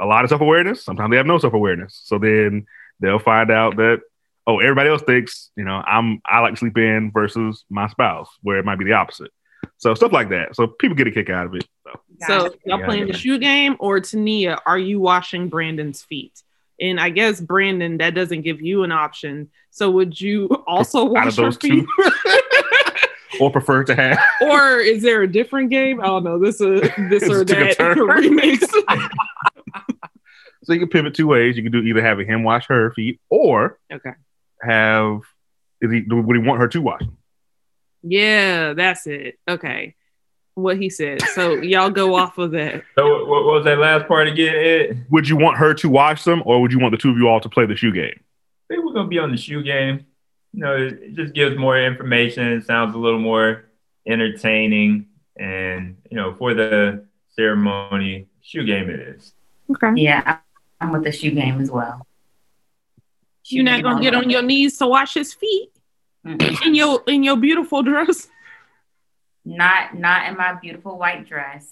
a 0.00 0.06
lot 0.06 0.24
of 0.24 0.30
self 0.30 0.40
awareness, 0.40 0.84
sometimes 0.84 1.10
they 1.10 1.16
have 1.16 1.26
no 1.26 1.38
self 1.38 1.54
awareness. 1.54 2.00
So 2.04 2.18
then 2.18 2.66
they'll 3.00 3.18
find 3.18 3.50
out 3.50 3.76
that 3.76 4.00
oh, 4.46 4.60
everybody 4.60 4.88
else 4.88 5.02
thinks 5.02 5.50
you 5.56 5.64
know 5.64 5.82
I'm 5.86 6.20
I 6.24 6.40
like 6.40 6.54
to 6.54 6.58
sleep 6.58 6.78
in 6.78 7.10
versus 7.12 7.64
my 7.68 7.88
spouse, 7.88 8.28
where 8.42 8.58
it 8.58 8.64
might 8.64 8.78
be 8.78 8.84
the 8.84 8.94
opposite. 8.94 9.30
So 9.78 9.94
stuff 9.94 10.12
like 10.12 10.30
that. 10.30 10.56
So 10.56 10.66
people 10.66 10.96
get 10.96 11.06
a 11.06 11.10
kick 11.10 11.30
out 11.30 11.46
of 11.46 11.54
it. 11.54 11.66
So 11.84 12.00
So 12.26 12.54
y'all 12.64 12.84
playing 12.84 13.06
the 13.06 13.12
shoe 13.12 13.38
game 13.38 13.76
or 13.78 14.00
Tania, 14.00 14.58
are 14.66 14.78
you 14.78 15.00
washing 15.00 15.48
Brandon's 15.48 16.02
feet? 16.02 16.42
And 16.80 17.00
I 17.00 17.10
guess 17.10 17.40
Brandon, 17.40 17.98
that 17.98 18.14
doesn't 18.14 18.42
give 18.42 18.60
you 18.60 18.84
an 18.84 18.92
option. 18.92 19.50
So 19.70 19.90
would 19.90 20.20
you 20.20 20.46
also 20.66 21.06
out 21.06 21.12
wash 21.12 21.26
of 21.28 21.36
her 21.36 21.42
those 21.44 21.56
feet? 21.56 21.84
two, 21.96 22.10
or 23.40 23.50
prefer 23.50 23.84
to 23.84 23.94
have 23.94 24.18
or 24.40 24.78
is 24.78 25.02
there 25.02 25.22
a 25.22 25.28
different 25.30 25.70
game? 25.70 26.00
I 26.00 26.06
don't 26.06 26.24
know. 26.24 26.38
This 26.38 26.60
uh, 26.60 26.88
this 27.10 27.28
or 27.28 27.44
that 27.44 27.76
turn. 27.76 27.98
remix. 27.98 28.60
So 30.68 30.74
you 30.74 30.80
can 30.80 30.90
pivot 30.90 31.14
two 31.14 31.26
ways. 31.26 31.56
You 31.56 31.62
can 31.62 31.72
do 31.72 31.80
either 31.80 32.02
having 32.02 32.26
him 32.26 32.42
wash 32.42 32.66
her 32.66 32.92
feet 32.92 33.18
or 33.30 33.78
okay. 33.90 34.12
have 34.60 35.22
is 35.80 35.90
he 35.90 36.04
would 36.06 36.36
he 36.36 36.42
want 36.46 36.60
her 36.60 36.68
to 36.68 36.82
wash 36.82 37.00
them? 37.00 37.16
Yeah, 38.02 38.74
that's 38.74 39.06
it. 39.06 39.38
Okay. 39.48 39.94
What 40.56 40.76
he 40.76 40.90
said. 40.90 41.22
So 41.34 41.54
y'all 41.54 41.88
go 41.88 42.16
off 42.16 42.36
of 42.36 42.50
that. 42.50 42.82
So 42.96 43.08
what, 43.08 43.28
what 43.28 43.44
was 43.44 43.64
that 43.64 43.78
last 43.78 44.06
part 44.06 44.28
again, 44.28 44.54
Ed? 44.56 45.06
Would 45.08 45.26
you 45.26 45.38
want 45.38 45.56
her 45.56 45.72
to 45.72 45.88
wash 45.88 46.24
them, 46.24 46.42
or 46.44 46.60
would 46.60 46.70
you 46.70 46.80
want 46.80 46.92
the 46.92 46.98
two 46.98 47.10
of 47.10 47.16
you 47.16 47.28
all 47.28 47.40
to 47.40 47.48
play 47.48 47.64
the 47.64 47.76
shoe 47.76 47.92
game? 47.92 48.20
I 48.70 48.74
think 48.74 48.84
we're 48.84 48.92
gonna 48.92 49.08
be 49.08 49.18
on 49.18 49.30
the 49.30 49.38
shoe 49.38 49.62
game. 49.62 50.04
You 50.52 50.60
know, 50.64 50.76
it, 50.76 51.00
it 51.00 51.14
just 51.14 51.32
gives 51.32 51.56
more 51.56 51.80
information. 51.80 52.46
It 52.52 52.66
sounds 52.66 52.94
a 52.94 52.98
little 52.98 53.20
more 53.20 53.64
entertaining, 54.06 55.06
and 55.38 55.96
you 56.10 56.16
know, 56.18 56.34
for 56.34 56.52
the 56.52 57.06
ceremony, 57.30 58.26
shoe 58.42 58.66
game 58.66 58.90
it 58.90 59.00
is. 59.00 59.32
Okay. 59.70 59.92
Yeah, 60.02 60.38
I'm 60.80 60.92
with 60.92 61.04
the 61.04 61.12
shoe 61.12 61.30
game 61.32 61.60
as 61.60 61.70
well. 61.70 62.06
You're 63.44 63.64
not 63.64 63.82
gonna 63.82 64.02
get 64.02 64.14
on 64.14 64.30
your 64.30 64.42
knees 64.42 64.76
to 64.78 64.86
wash 64.86 65.14
his 65.14 65.34
feet. 65.34 65.70
Mm-mm. 66.26 66.66
in 66.66 66.74
your 66.74 67.02
in 67.06 67.22
your 67.22 67.36
beautiful 67.36 67.82
dress. 67.82 68.28
Not 69.44 69.94
not 69.94 70.28
in 70.28 70.36
my 70.36 70.54
beautiful 70.54 70.98
white 70.98 71.26
dress. 71.26 71.66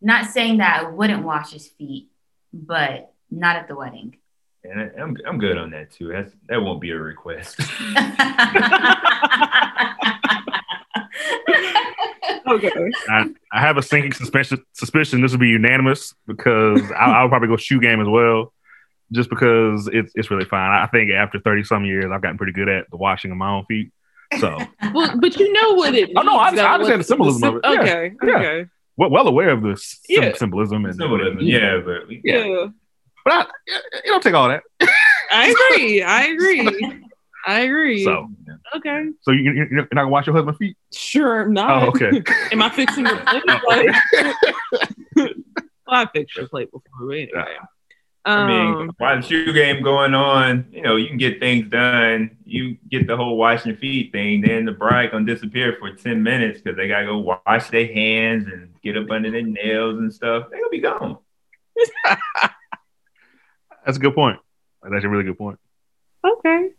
Not 0.00 0.26
saying 0.26 0.58
that 0.58 0.80
I 0.80 0.88
wouldn't 0.88 1.24
wash 1.24 1.52
his 1.52 1.68
feet, 1.68 2.08
but 2.52 3.12
not 3.30 3.56
at 3.56 3.68
the 3.68 3.74
wedding. 3.74 4.16
And 4.64 4.80
I, 4.80 4.90
I'm 5.00 5.16
I'm 5.26 5.38
good 5.38 5.58
on 5.58 5.70
that 5.70 5.90
too. 5.90 6.08
That's 6.08 6.32
that 6.48 6.62
won't 6.62 6.80
be 6.80 6.90
a 6.90 6.98
request. 6.98 7.58
Okay. 12.46 12.70
I, 13.08 13.30
I 13.52 13.60
have 13.60 13.76
a 13.76 13.82
sinking 13.82 14.12
suspicion 14.12 14.62
suspicion 14.72 15.20
this 15.22 15.32
will 15.32 15.38
be 15.38 15.48
unanimous 15.48 16.14
because 16.26 16.82
I, 16.92 17.04
I'll 17.12 17.28
probably 17.28 17.48
go 17.48 17.56
shoe 17.56 17.80
game 17.80 18.00
as 18.00 18.08
well, 18.08 18.52
just 19.12 19.30
because 19.30 19.88
it's 19.92 20.12
it's 20.14 20.30
really 20.30 20.44
fine. 20.44 20.70
I 20.70 20.86
think 20.88 21.10
after 21.10 21.38
thirty 21.40 21.64
some 21.64 21.84
years, 21.84 22.06
I've 22.12 22.22
gotten 22.22 22.38
pretty 22.38 22.52
good 22.52 22.68
at 22.68 22.90
the 22.90 22.96
washing 22.96 23.30
of 23.30 23.36
my 23.36 23.50
own 23.50 23.64
feet. 23.66 23.92
So 24.40 24.58
Well, 24.94 25.18
but 25.20 25.36
you 25.38 25.52
know 25.52 25.74
what 25.74 25.94
it. 25.94 26.10
Oh, 26.16 26.22
no, 26.22 26.38
I 26.38 26.50
means, 26.50 26.60
understand- 26.60 26.66
I 26.66 26.78
though, 26.78 26.92
understand 26.92 27.02
the 27.02 27.16
what 27.16 27.32
symbolism 27.32 27.48
of 27.48 27.54
it. 27.56 27.60
Yeah. 27.64 27.80
Okay. 27.80 28.12
Yeah. 28.24 28.36
Okay. 28.38 28.66
well, 28.96 29.10
well 29.10 29.28
aware 29.28 29.50
of 29.50 29.62
the 29.62 29.76
sim- 29.76 30.22
Yeah. 30.22 30.32
symbolism 30.34 30.84
and 30.84 30.94
Symbolism, 30.96 31.38
yeah, 31.40 31.80
but 31.84 32.10
Yeah. 32.24 32.44
Yeah. 32.44 32.66
But 33.24 33.32
I, 33.34 33.40
it 33.68 34.06
don't 34.06 34.22
take 34.22 34.34
all 34.34 34.48
that. 34.48 34.62
I 35.30 35.54
agree. 35.70 36.02
I 36.02 36.22
agree. 36.24 37.04
I 37.46 37.60
agree. 37.60 38.04
So 38.04 38.28
okay. 38.76 39.06
so 39.22 39.30
you, 39.32 39.42
you- 39.52 39.66
you're 39.70 39.80
not 39.82 39.90
gonna 39.90 40.08
wash 40.08 40.26
your 40.26 40.36
husband's 40.36 40.58
feet? 40.58 40.76
Sure. 40.92 41.42
I'm 41.42 41.52
not. 41.52 41.82
Oh, 41.82 41.88
okay. 41.88 42.22
Am 42.52 42.62
I 42.62 42.68
fixing 42.70 43.06
your 43.06 43.16
plate? 43.18 43.44
Well, 45.84 46.00
I 46.00 46.06
fixed 46.12 46.36
your 46.36 46.48
plate 46.48 46.70
before 46.70 46.82
but 47.06 47.10
anyway. 47.12 47.56
I 48.24 48.46
mean, 48.46 48.74
Um, 48.82 48.90
while 48.98 49.16
the 49.16 49.22
shoe 49.22 49.52
game 49.52 49.82
going 49.82 50.14
on, 50.14 50.66
you 50.70 50.80
know, 50.80 50.94
you 50.96 51.08
can 51.08 51.18
get 51.18 51.38
things 51.40 51.68
done. 51.68 52.36
You 52.44 52.78
get 52.88 53.06
the 53.08 53.16
whole 53.16 53.36
washing 53.36 53.76
feet 53.76 54.12
thing. 54.12 54.40
Then 54.42 54.64
the 54.64 54.72
bride 54.72 55.10
gonna 55.10 55.26
disappear 55.26 55.76
for 55.78 55.92
ten 55.92 56.22
minutes 56.22 56.60
because 56.62 56.76
they 56.76 56.86
gotta 56.88 57.04
go 57.06 57.18
wash 57.18 57.68
their 57.70 57.92
hands 57.92 58.46
and 58.46 58.72
get 58.82 58.96
up 58.96 59.10
under 59.10 59.30
their 59.30 59.42
nails 59.42 59.98
and 59.98 60.14
stuff. 60.14 60.46
They 60.50 60.58
gonna 60.58 60.70
be 60.70 60.78
gone. 60.80 61.18
That's 63.84 63.96
a 63.98 64.00
good 64.00 64.14
point. 64.14 64.38
That's 64.88 65.04
a 65.04 65.08
really 65.08 65.24
good 65.24 65.38
point. 65.38 65.58
okay. 66.24 66.70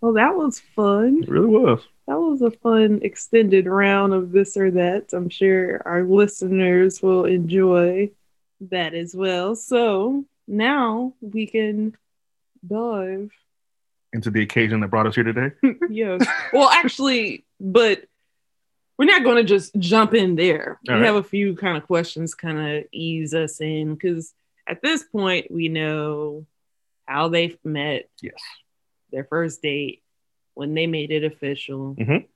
Well, 0.00 0.12
that 0.14 0.36
was 0.36 0.60
fun. 0.60 1.22
It 1.22 1.28
really 1.28 1.48
was. 1.48 1.80
That 2.06 2.18
was 2.18 2.40
a 2.40 2.50
fun 2.50 3.00
extended 3.02 3.66
round 3.66 4.14
of 4.14 4.32
this 4.32 4.56
or 4.56 4.70
that. 4.72 5.12
I'm 5.12 5.28
sure 5.28 5.82
our 5.84 6.04
listeners 6.04 7.02
will 7.02 7.24
enjoy 7.24 8.10
that 8.60 8.94
as 8.94 9.14
well. 9.14 9.54
So 9.54 10.24
now 10.46 11.14
we 11.20 11.46
can 11.46 11.96
dive. 12.66 13.30
Into 14.12 14.30
the 14.30 14.42
occasion 14.42 14.80
that 14.80 14.88
brought 14.88 15.06
us 15.06 15.14
here 15.14 15.24
today. 15.24 15.50
yes. 15.90 16.26
Well, 16.52 16.70
actually, 16.70 17.44
but 17.60 18.04
we're 18.98 19.04
not 19.04 19.22
going 19.22 19.36
to 19.36 19.44
just 19.44 19.76
jump 19.78 20.14
in 20.14 20.34
there. 20.34 20.78
All 20.88 20.94
we 20.94 21.00
right. 21.00 21.06
have 21.06 21.16
a 21.16 21.22
few 21.22 21.54
kind 21.56 21.76
of 21.76 21.86
questions, 21.86 22.34
kind 22.34 22.58
of 22.58 22.84
ease 22.90 23.34
us 23.34 23.60
in, 23.60 23.94
because 23.94 24.32
at 24.66 24.82
this 24.82 25.04
point 25.04 25.50
we 25.50 25.68
know 25.68 26.46
how 27.06 27.28
they 27.28 27.58
met. 27.64 28.08
Yes. 28.22 28.40
Their 29.10 29.24
first 29.24 29.62
date, 29.62 30.02
when 30.54 30.74
they 30.74 30.86
made 30.86 31.10
it 31.10 31.24
official. 31.24 31.94
Mhm. 31.98 32.26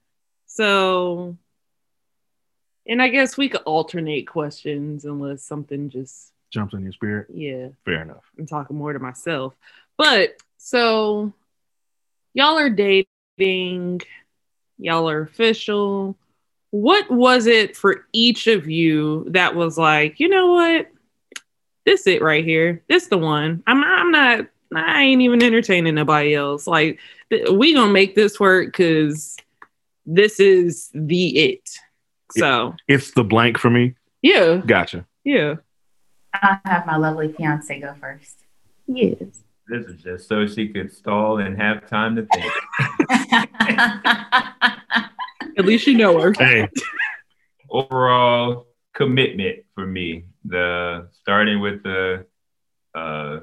So, 0.46 1.36
and 2.86 3.00
I 3.02 3.08
guess 3.08 3.36
we 3.36 3.48
could 3.48 3.62
alternate 3.62 4.26
questions 4.26 5.04
unless 5.04 5.42
something 5.42 5.88
just, 5.90 6.32
Jumps 6.50 6.74
in 6.74 6.82
your 6.82 6.92
spirit. 6.92 7.28
yeah. 7.32 7.68
Fair 7.84 8.02
enough. 8.02 8.24
I'm 8.38 8.46
talking 8.46 8.76
more 8.76 8.92
to 8.92 8.98
myself. 8.98 9.54
But 9.96 10.36
so 10.58 11.32
y'all 12.34 12.58
are 12.58 12.70
dating, 12.70 14.02
y'all 14.78 15.08
are 15.08 15.22
official. 15.22 16.16
What 16.70 17.10
was 17.10 17.46
it 17.46 17.76
for 17.76 18.06
each 18.12 18.46
of 18.46 18.68
you 18.68 19.26
that 19.30 19.54
was 19.54 19.76
like, 19.78 20.20
you 20.20 20.28
know 20.28 20.52
what? 20.52 20.88
This 21.84 22.06
it 22.06 22.22
right 22.22 22.44
here. 22.44 22.82
This 22.88 23.08
the 23.08 23.18
one. 23.18 23.62
I'm 23.66 23.82
I'm 23.82 24.10
not 24.10 24.46
I 24.76 25.02
ain't 25.02 25.22
even 25.22 25.42
entertaining 25.42 25.94
nobody 25.94 26.34
else. 26.34 26.66
Like 26.66 26.98
th- 27.30 27.48
we 27.50 27.74
gonna 27.74 27.92
make 27.92 28.14
this 28.14 28.38
work 28.40 28.66
because 28.66 29.36
this 30.06 30.40
is 30.40 30.90
the 30.94 31.38
it. 31.38 31.68
So 32.32 32.74
It's 32.88 33.10
the 33.12 33.24
blank 33.24 33.58
for 33.58 33.70
me. 33.70 33.94
yeah, 34.22 34.62
Gotcha. 34.64 35.06
yeah. 35.24 35.56
I'll 36.34 36.58
have 36.64 36.86
my 36.86 36.96
lovely 36.96 37.30
fiance 37.32 37.78
go 37.80 37.94
first. 38.00 38.38
Yes. 38.86 39.16
This 39.68 39.86
is 39.86 40.02
just 40.02 40.28
so 40.28 40.46
she 40.46 40.68
could 40.68 40.92
stall 40.92 41.38
and 41.38 41.56
have 41.60 41.88
time 41.88 42.16
to 42.16 42.26
think. 42.26 42.52
At 45.58 45.64
least 45.66 45.86
you 45.86 45.96
know 45.96 46.18
her. 46.20 46.32
Hey, 46.36 46.68
Overall 47.70 48.66
commitment 48.94 49.60
for 49.74 49.86
me, 49.86 50.24
the 50.44 51.08
starting 51.12 51.60
with 51.60 51.82
the 51.82 52.26
uh, 52.94 53.40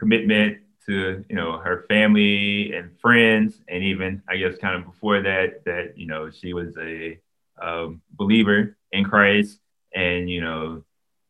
commitment 0.00 0.58
to 0.86 1.24
you 1.28 1.36
know 1.36 1.58
her 1.58 1.84
family 1.88 2.72
and 2.72 2.90
friends, 3.00 3.60
and 3.68 3.84
even 3.84 4.22
I 4.28 4.36
guess 4.36 4.56
kind 4.56 4.74
of 4.74 4.86
before 4.86 5.22
that, 5.22 5.64
that 5.66 5.96
you 5.96 6.06
know 6.06 6.30
she 6.30 6.54
was 6.54 6.74
a 6.78 7.20
um, 7.62 8.00
believer 8.12 8.76
in 8.90 9.04
Christ, 9.04 9.60
and 9.94 10.28
you 10.28 10.40
know 10.40 10.82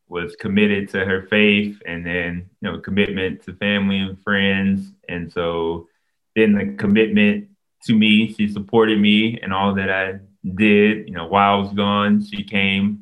was 0.08 0.34
committed 0.36 0.88
to 0.90 1.04
her 1.04 1.26
faith, 1.26 1.82
and 1.84 2.06
then 2.06 2.48
you 2.60 2.70
know 2.70 2.78
commitment 2.78 3.42
to 3.44 3.54
family 3.54 3.98
and 3.98 4.22
friends, 4.22 4.92
and 5.08 5.32
so 5.32 5.88
then 6.36 6.54
the 6.54 6.74
commitment 6.76 7.48
to 7.84 7.94
me, 7.94 8.32
she 8.32 8.46
supported 8.48 9.00
me 9.00 9.40
and 9.40 9.52
all 9.52 9.74
that 9.74 9.90
I 9.90 10.20
did. 10.54 11.08
You 11.08 11.14
know, 11.14 11.26
while 11.26 11.54
I 11.54 11.62
was 11.62 11.72
gone, 11.72 12.24
she 12.24 12.44
came 12.44 13.00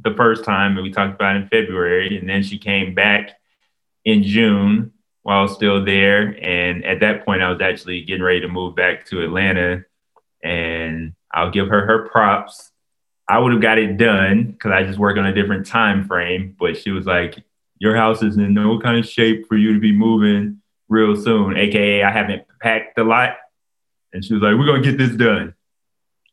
the 0.00 0.14
first 0.14 0.44
time 0.44 0.76
and 0.76 0.82
we 0.82 0.90
talked 0.90 1.14
about 1.14 1.36
in 1.36 1.48
February, 1.48 2.16
and 2.18 2.28
then 2.28 2.42
she 2.42 2.58
came 2.58 2.94
back 2.94 3.32
in 4.04 4.22
June 4.22 4.91
while 5.22 5.48
still 5.48 5.84
there. 5.84 6.36
And 6.42 6.84
at 6.84 7.00
that 7.00 7.24
point, 7.24 7.42
I 7.42 7.50
was 7.50 7.60
actually 7.60 8.02
getting 8.02 8.22
ready 8.22 8.40
to 8.40 8.48
move 8.48 8.74
back 8.74 9.06
to 9.06 9.22
Atlanta, 9.22 9.84
and 10.42 11.14
I'll 11.32 11.50
give 11.50 11.68
her 11.68 11.86
her 11.86 12.08
props. 12.08 12.70
I 13.28 13.38
would 13.38 13.52
have 13.52 13.62
got 13.62 13.78
it 13.78 13.96
done 13.96 14.44
because 14.44 14.72
I 14.72 14.82
just 14.82 14.98
work 14.98 15.16
on 15.16 15.26
a 15.26 15.34
different 15.34 15.66
time 15.66 16.06
frame, 16.06 16.56
but 16.58 16.76
she 16.76 16.90
was 16.90 17.06
like, 17.06 17.42
"Your 17.78 17.96
house 17.96 18.22
is 18.22 18.36
in 18.36 18.52
no 18.52 18.78
kind 18.80 18.98
of 18.98 19.06
shape 19.08 19.46
for 19.48 19.56
you 19.56 19.72
to 19.74 19.80
be 19.80 19.92
moving 19.92 20.60
real 20.88 21.16
soon." 21.16 21.56
AKA, 21.56 22.02
I 22.02 22.10
haven't 22.10 22.44
packed 22.60 22.98
a 22.98 23.04
lot, 23.04 23.36
and 24.12 24.24
she 24.24 24.34
was 24.34 24.42
like, 24.42 24.56
"We're 24.56 24.66
gonna 24.66 24.82
get 24.82 24.98
this 24.98 25.16
done." 25.16 25.54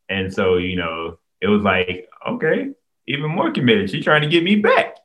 And 0.09 0.33
so, 0.33 0.57
you 0.57 0.75
know, 0.75 1.19
it 1.39 1.47
was 1.47 1.61
like, 1.61 2.09
okay, 2.27 2.69
even 3.07 3.29
more 3.29 3.51
committed. 3.51 3.89
She's 3.89 4.03
trying 4.03 4.23
to 4.23 4.27
get 4.27 4.43
me 4.43 4.55
back, 4.55 4.97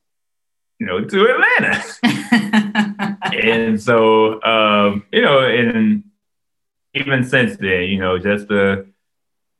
you 0.78 0.86
know, 0.86 1.04
to 1.04 1.26
Atlanta. 1.26 2.62
and 3.34 3.80
so, 3.80 4.42
um, 4.42 5.04
you 5.12 5.22
know, 5.22 5.40
and 5.40 6.04
even 6.94 7.24
since 7.24 7.56
then, 7.56 7.84
you 7.84 7.98
know, 7.98 8.18
just 8.18 8.48
the 8.48 8.86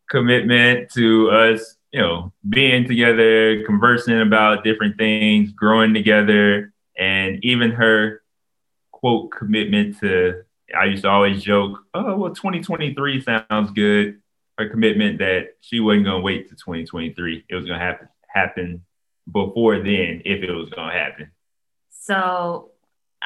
commitment 0.08 0.90
to 0.92 1.30
us, 1.30 1.76
you 1.92 2.00
know, 2.00 2.32
being 2.48 2.86
together, 2.86 3.64
conversing 3.64 4.20
about 4.20 4.64
different 4.64 4.96
things, 4.96 5.52
growing 5.52 5.94
together, 5.94 6.72
and 6.96 7.44
even 7.44 7.70
her 7.72 8.22
quote 8.92 9.30
commitment 9.30 9.98
to. 10.00 10.42
I 10.76 10.86
used 10.86 11.02
to 11.02 11.10
always 11.10 11.42
joke, 11.42 11.84
"Oh, 11.92 12.16
well, 12.16 12.34
2023 12.34 13.20
sounds 13.20 13.70
good." 13.72 14.20
Her 14.58 14.68
commitment 14.68 15.18
that 15.18 15.54
she 15.60 15.80
wasn't 15.80 16.06
gonna 16.06 16.20
wait 16.20 16.48
to 16.48 16.56
2023; 16.56 17.44
it 17.48 17.54
was 17.54 17.66
gonna 17.66 17.78
happen 17.78 18.08
happen 18.28 18.84
before 19.30 19.78
then 19.78 20.22
if 20.24 20.42
it 20.42 20.52
was 20.52 20.70
gonna 20.70 20.92
happen. 20.92 21.30
So 21.90 22.70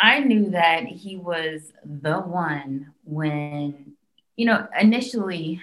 I 0.01 0.21
knew 0.21 0.51
that 0.51 0.87
he 0.87 1.17
was 1.17 1.73
the 1.85 2.19
one 2.19 2.93
when, 3.05 3.95
you 4.37 4.47
know, 4.47 4.67
initially 4.79 5.61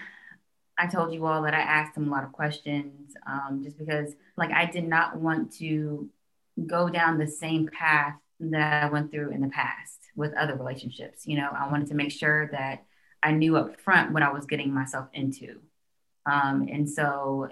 I 0.78 0.88
told 0.88 1.14
you 1.14 1.26
all 1.26 1.44
that 1.44 1.54
I 1.54 1.62
asked 1.62 1.96
him 1.96 2.08
a 2.08 2.12
lot 2.12 2.26
of 2.26 2.34
questions 2.34 3.14
um, 3.26 3.62
just 3.64 3.78
because, 3.78 4.14
like, 4.36 4.52
I 4.52 4.66
did 4.66 4.88
not 4.88 5.16
want 5.16 5.54
to 5.54 6.10
go 6.66 6.90
down 6.90 7.18
the 7.18 7.28
same 7.28 7.68
path 7.68 8.16
that 8.40 8.84
I 8.84 8.90
went 8.90 9.12
through 9.12 9.32
in 9.32 9.42
the 9.42 9.48
past 9.48 10.00
with 10.16 10.34
other 10.34 10.56
relationships. 10.56 11.26
You 11.26 11.38
know, 11.38 11.50
I 11.50 11.70
wanted 11.70 11.88
to 11.88 11.96
make 11.96 12.12
sure 12.12 12.50
that 12.52 12.84
I 13.24 13.32
knew 13.32 13.56
up 13.56 13.80
front 13.80 14.12
what 14.12 14.24
I 14.24 14.34
was 14.34 14.46
getting 14.46 14.74
myself 14.74 15.08
into. 15.14 15.62
Um, 16.26 16.68
and 16.70 16.90
so, 16.90 17.50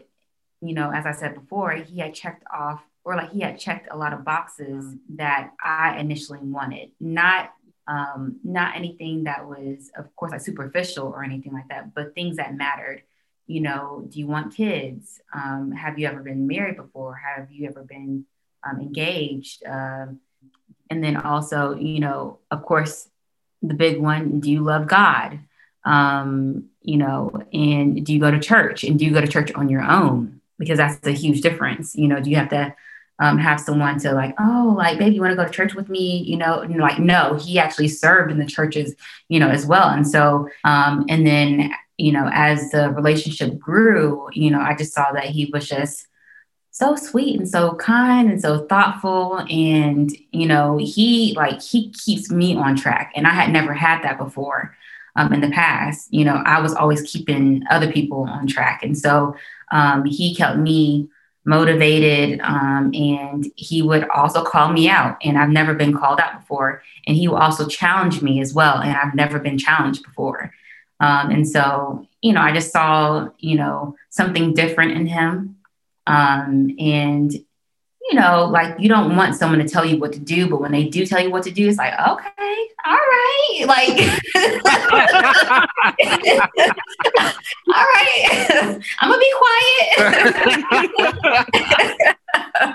you 0.62 0.74
know, 0.74 0.92
as 0.92 1.06
I 1.06 1.14
said 1.14 1.36
before, 1.36 1.72
he 1.72 2.00
had 2.00 2.14
checked 2.14 2.44
off 2.54 2.84
or 3.06 3.16
like 3.16 3.32
he 3.32 3.42
had 3.42 3.60
checked 3.60 3.88
a 3.92 3.98
lot 3.98 4.14
of 4.14 4.24
boxes 4.24 4.96
that 5.16 5.52
I 5.64 5.98
initially 6.00 6.40
wanted. 6.42 6.92
Not 7.00 7.52
um, 7.88 8.40
not 8.44 8.76
anything 8.76 9.26
that 9.26 9.46
was, 9.46 9.92
of 9.98 10.16
course, 10.16 10.32
like 10.32 10.42
superficial 10.42 11.08
or 11.08 11.24
anything 11.24 11.52
like 11.52 11.68
that, 11.70 11.94
but 11.94 12.16
things 12.16 12.38
that 12.38 12.56
mattered. 12.56 13.04
You 13.46 13.60
know, 13.60 14.06
do 14.08 14.20
you 14.20 14.28
want 14.28 14.56
kids? 14.56 15.20
Um, 15.34 15.74
have 15.74 16.00
you 16.00 16.08
ever 16.08 16.22
been 16.22 16.48
married 16.48 16.78
before? 16.78 17.16
Have 17.16 17.52
you 17.52 17.68
ever 17.68 17.84
been 17.84 18.26
um, 18.64 18.80
engaged? 18.80 19.66
Um, 19.66 20.22
and 20.90 21.04
then 21.04 21.18
also, 21.18 21.76
you 21.76 22.00
know, 22.00 22.40
of 22.52 22.64
course, 22.64 23.10
the 23.62 23.74
big 23.74 24.00
one: 24.00 24.40
Do 24.40 24.50
you 24.50 24.62
love 24.62 24.88
God? 24.88 25.40
Um, 25.84 26.70
you 26.82 26.96
know, 26.96 27.32
and 27.52 28.06
do 28.06 28.14
you 28.14 28.20
go 28.20 28.32
to 28.32 28.40
church 28.40 28.86
and 28.86 28.98
do 28.98 29.04
you 29.04 29.12
go 29.12 29.20
to 29.20 29.28
church 29.28 29.52
on 29.54 29.68
your 29.68 29.82
own? 29.82 30.40
Because 30.58 30.78
that's 30.78 31.06
a 31.06 31.12
huge 31.12 31.42
difference. 31.42 31.96
You 31.96 32.08
know, 32.08 32.22
do 32.22 32.30
you 32.30 32.38
have 32.38 32.50
to 32.50 32.74
um, 33.24 33.38
have 33.38 33.58
someone 33.58 33.98
to 34.00 34.12
like, 34.12 34.36
oh, 34.38 34.76
like, 34.78 35.00
baby, 35.00 35.16
you 35.16 35.22
want 35.22 35.32
to 35.32 35.38
go 35.38 35.46
to 35.46 35.50
church 35.50 35.76
with 35.76 35.88
me? 35.88 36.24
You 36.28 36.36
know, 36.36 36.60
and 36.60 36.76
like, 36.76 37.00
no, 37.00 37.36
he 37.36 37.58
actually 37.58 37.88
served 37.88 38.30
in 38.34 38.38
the 38.38 38.46
churches, 38.46 38.96
you 39.30 39.40
know, 39.40 39.48
as 39.48 39.66
well. 39.66 39.88
And 39.88 40.06
so, 40.06 40.50
um, 40.66 41.06
and 41.08 41.26
then, 41.26 41.72
you 41.98 42.12
know, 42.12 42.30
as 42.34 42.70
the 42.72 42.90
relationship 42.90 43.58
grew, 43.58 44.28
you 44.34 44.52
know, 44.52 44.60
I 44.60 44.76
just 44.76 44.94
saw 44.94 45.14
that 45.14 45.28
he 45.28 45.50
was 45.54 45.70
just 45.70 46.06
so 46.72 46.98
sweet 46.98 47.40
and 47.40 47.48
so 47.48 47.76
kind 47.76 48.30
and 48.30 48.42
so 48.42 48.66
thoughtful. 48.66 49.38
And, 49.50 50.12
you 50.34 50.46
know, 50.46 50.78
he 50.78 51.34
like, 51.38 51.62
he 51.62 51.92
keeps 51.92 52.30
me 52.30 52.58
on 52.58 52.76
track. 52.76 53.14
And 53.16 53.26
I 53.26 53.30
had 53.30 53.54
never 53.54 53.74
had 53.74 54.04
that 54.04 54.18
before. 54.18 54.76
Um, 55.16 55.32
in 55.32 55.42
the 55.42 55.52
past, 55.52 56.12
you 56.12 56.26
know, 56.26 56.42
I 56.44 56.60
was 56.60 56.74
always 56.74 57.04
keeping 57.04 57.64
other 57.70 57.92
people 57.92 58.24
on 58.24 58.48
track. 58.48 58.82
And 58.84 58.98
so 58.98 59.36
um, 59.72 60.06
he 60.06 60.36
kept 60.36 60.58
me 60.58 61.08
motivated 61.46 62.40
um, 62.42 62.92
and 62.94 63.52
he 63.56 63.82
would 63.82 64.08
also 64.10 64.44
call 64.44 64.72
me 64.72 64.88
out 64.88 65.18
and 65.24 65.38
i've 65.38 65.50
never 65.50 65.74
been 65.74 65.96
called 65.98 66.20
out 66.20 66.40
before 66.40 66.82
and 67.06 67.18
he 67.18 67.28
will 67.28 67.38
also 67.38 67.68
challenge 67.68 68.22
me 68.22 68.40
as 68.40 68.54
well 68.54 68.80
and 68.80 68.96
i've 68.96 69.14
never 69.14 69.40
been 69.40 69.58
challenged 69.58 70.04
before. 70.04 70.54
Um, 71.00 71.32
and 71.32 71.48
so 71.48 72.08
you 72.22 72.32
know 72.32 72.42
i 72.42 72.54
just 72.54 72.72
saw 72.72 73.28
you 73.40 73.58
know 73.58 73.96
something 74.10 74.54
different 74.54 74.94
in 74.94 75.06
him 75.06 75.58
um, 76.08 76.76
and 76.80 77.34
you 78.10 78.16
know, 78.20 78.46
like 78.46 78.80
you 78.80 78.90
don't 78.90 79.16
want 79.16 79.36
someone 79.36 79.60
to 79.60 79.68
tell 79.68 79.86
you 79.86 79.98
what 79.98 80.12
to 80.14 80.20
do, 80.20 80.50
but 80.50 80.60
when 80.60 80.72
they 80.72 80.86
do 80.86 81.06
tell 81.06 81.22
you 81.22 81.30
what 81.32 81.44
to 81.44 81.52
do, 81.52 81.70
it's 81.70 81.78
like, 81.78 81.94
okay, 81.94 82.68
all 82.86 82.96
right, 82.96 83.64
like, 83.66 83.98
all 87.74 87.74
right, 87.74 88.80
I'm 89.00 89.10
gonna 89.10 89.20
be 89.20 89.34
quiet. 89.38 89.74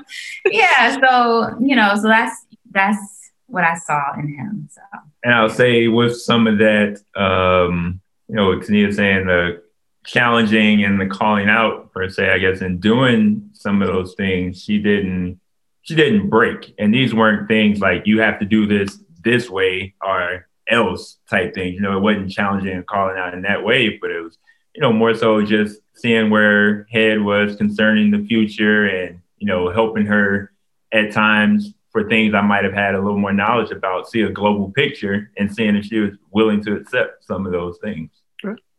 yeah, 0.51 0.99
so 1.01 1.57
you 1.61 1.77
know, 1.77 1.95
so 1.97 2.09
that's 2.09 2.47
that's 2.71 3.31
what 3.47 3.65
I 3.65 3.77
saw 3.77 4.15
in 4.19 4.29
him. 4.29 4.69
So, 4.73 4.81
and 5.25 5.35
I'll 5.35 5.51
say 5.51 5.89
with 5.89 6.17
some 6.17 6.47
of 6.47 6.59
that, 6.59 7.03
um, 7.15 8.01
you 8.29 8.37
know, 8.37 8.49
what 8.49 8.67
Tania 8.67 8.93
saying 8.93 9.27
the 9.27 9.63
challenging 10.09 10.85
and 10.85 10.99
the 10.99 11.07
calling 11.07 11.51
out 11.51 11.93
per 11.93 12.09
se, 12.09 12.31
I 12.31 12.39
guess, 12.39 12.63
in 12.63 12.81
doing 12.81 13.51
some 13.53 13.83
of 13.83 13.89
those 13.89 14.15
things, 14.15 14.63
she 14.63 14.79
didn't 14.79 15.39
she 15.83 15.95
didn't 15.95 16.29
break. 16.29 16.75
And 16.79 16.93
these 16.93 17.15
weren't 17.15 17.49
things 17.49 17.81
like 17.81 18.07
you 18.07 18.21
have 18.21 18.39
to 18.41 18.45
do 18.45 18.67
this 18.67 18.99
this 19.23 19.49
way 19.49 19.95
or 20.03 20.47
else 20.69 21.19
type 21.31 21.55
things. 21.55 21.75
You 21.75 21.81
know, 21.81 21.97
it 21.97 22.01
wasn't 22.01 22.31
challenging 22.31 22.75
and 22.75 22.87
calling 22.87 23.19
out 23.19 23.35
in 23.35 23.43
that 23.43 23.65
way, 23.65 23.99
but 23.99 24.11
it 24.11 24.21
was, 24.21 24.37
you 24.75 24.83
know, 24.83 24.93
more 24.93 25.15
so 25.15 25.43
just 25.43 25.81
seeing 25.95 26.31
where 26.31 26.87
head 26.91 27.23
was 27.23 27.57
concerning 27.57 28.11
the 28.11 28.27
future 28.27 28.87
and, 28.87 29.21
you 29.39 29.47
know, 29.47 29.71
helping 29.71 30.07
her 30.07 30.53
at 30.93 31.13
times 31.13 31.75
for 31.91 32.09
things 32.09 32.35
I 32.35 32.43
might 32.43 32.65
have 32.65 32.75
had 32.75 32.95
a 32.95 33.01
little 33.01 33.19
more 33.19 33.33
knowledge 33.33 33.71
about, 33.71 34.09
see 34.09 34.23
a 34.23 34.31
global 34.31 34.71
picture 34.71 35.31
and 35.39 35.55
seeing 35.55 35.77
if 35.77 35.87
she 35.87 36.01
was 36.01 36.13
willing 36.31 36.63
to 36.65 36.77
accept 36.77 37.25
some 37.25 37.47
of 37.47 37.53
those 37.53 37.79
things. 37.83 38.11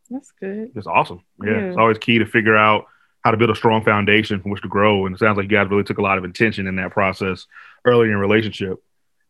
That's 0.10 0.32
good. 0.40 0.72
It's 0.76 0.88
awesome. 0.88 1.22
Yeah. 1.44 1.52
Yeah. 1.52 1.58
It's 1.66 1.78
always 1.78 1.98
key 1.98 2.20
to 2.20 2.26
figure 2.26 2.58
out 2.58 2.86
how 3.24 3.32
to 3.32 3.38
build 3.38 3.50
a 3.50 3.56
strong 3.56 3.84
foundation 3.84 4.42
from 4.42 4.52
which 4.52 4.62
to 4.62 4.68
grow. 4.68 5.06
And 5.06 5.16
it 5.16 5.20
sounds 5.20 5.38
like 5.38 5.44
you 5.44 5.58
guys 5.58 5.70
really 5.70 5.84
took 5.84 5.98
a 5.98 6.04
lot 6.04 6.18
of 6.18 6.24
intention 6.24 6.68
in 6.68 6.76
that 6.78 6.92
process 6.92 7.48
early 7.86 8.06
in 8.06 8.12
your 8.12 8.20
relationship. 8.20 8.82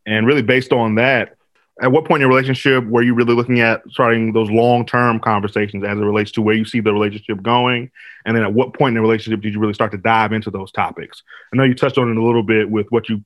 And 0.06 0.26
really 0.26 0.42
based 0.42 0.72
on 0.72 0.94
that, 0.96 1.36
at 1.82 1.90
what 1.90 2.04
point 2.04 2.22
in 2.22 2.28
your 2.28 2.36
relationship 2.36 2.84
were 2.84 3.02
you 3.02 3.14
really 3.14 3.34
looking 3.34 3.60
at 3.60 3.82
starting 3.88 4.32
those 4.32 4.50
long-term 4.50 5.18
conversations 5.20 5.82
as 5.82 5.98
it 5.98 6.02
relates 6.02 6.30
to 6.32 6.42
where 6.42 6.54
you 6.54 6.64
see 6.64 6.80
the 6.80 6.92
relationship 6.92 7.42
going? 7.42 7.90
And 8.26 8.36
then 8.36 8.44
at 8.44 8.52
what 8.52 8.74
point 8.74 8.90
in 8.90 8.94
the 8.94 9.00
relationship 9.00 9.40
did 9.40 9.54
you 9.54 9.60
really 9.60 9.74
start 9.74 9.90
to 9.92 9.98
dive 9.98 10.32
into 10.32 10.50
those 10.50 10.70
topics? 10.72 11.22
I 11.52 11.56
know 11.56 11.64
you 11.64 11.74
touched 11.74 11.96
on 11.98 12.10
it 12.10 12.16
a 12.16 12.24
little 12.24 12.42
bit 12.42 12.70
with 12.70 12.86
what 12.90 13.08
you 13.08 13.24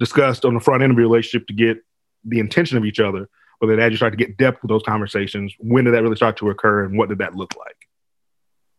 discussed 0.00 0.44
on 0.44 0.54
the 0.54 0.60
front 0.60 0.82
end 0.82 0.92
of 0.92 0.98
your 0.98 1.08
relationship 1.08 1.46
to 1.48 1.52
get 1.52 1.78
the 2.24 2.40
intention 2.40 2.78
of 2.78 2.84
each 2.84 3.00
other. 3.00 3.28
But 3.60 3.68
then 3.68 3.80
as 3.80 3.90
you 3.90 3.96
start 3.96 4.12
to 4.12 4.16
get 4.16 4.36
depth 4.36 4.62
with 4.62 4.68
those 4.68 4.82
conversations, 4.84 5.54
when 5.58 5.84
did 5.84 5.94
that 5.94 6.02
really 6.02 6.16
start 6.16 6.36
to 6.38 6.50
occur 6.50 6.84
and 6.84 6.96
what 6.96 7.08
did 7.08 7.18
that 7.18 7.34
look 7.34 7.54
like? 7.56 7.76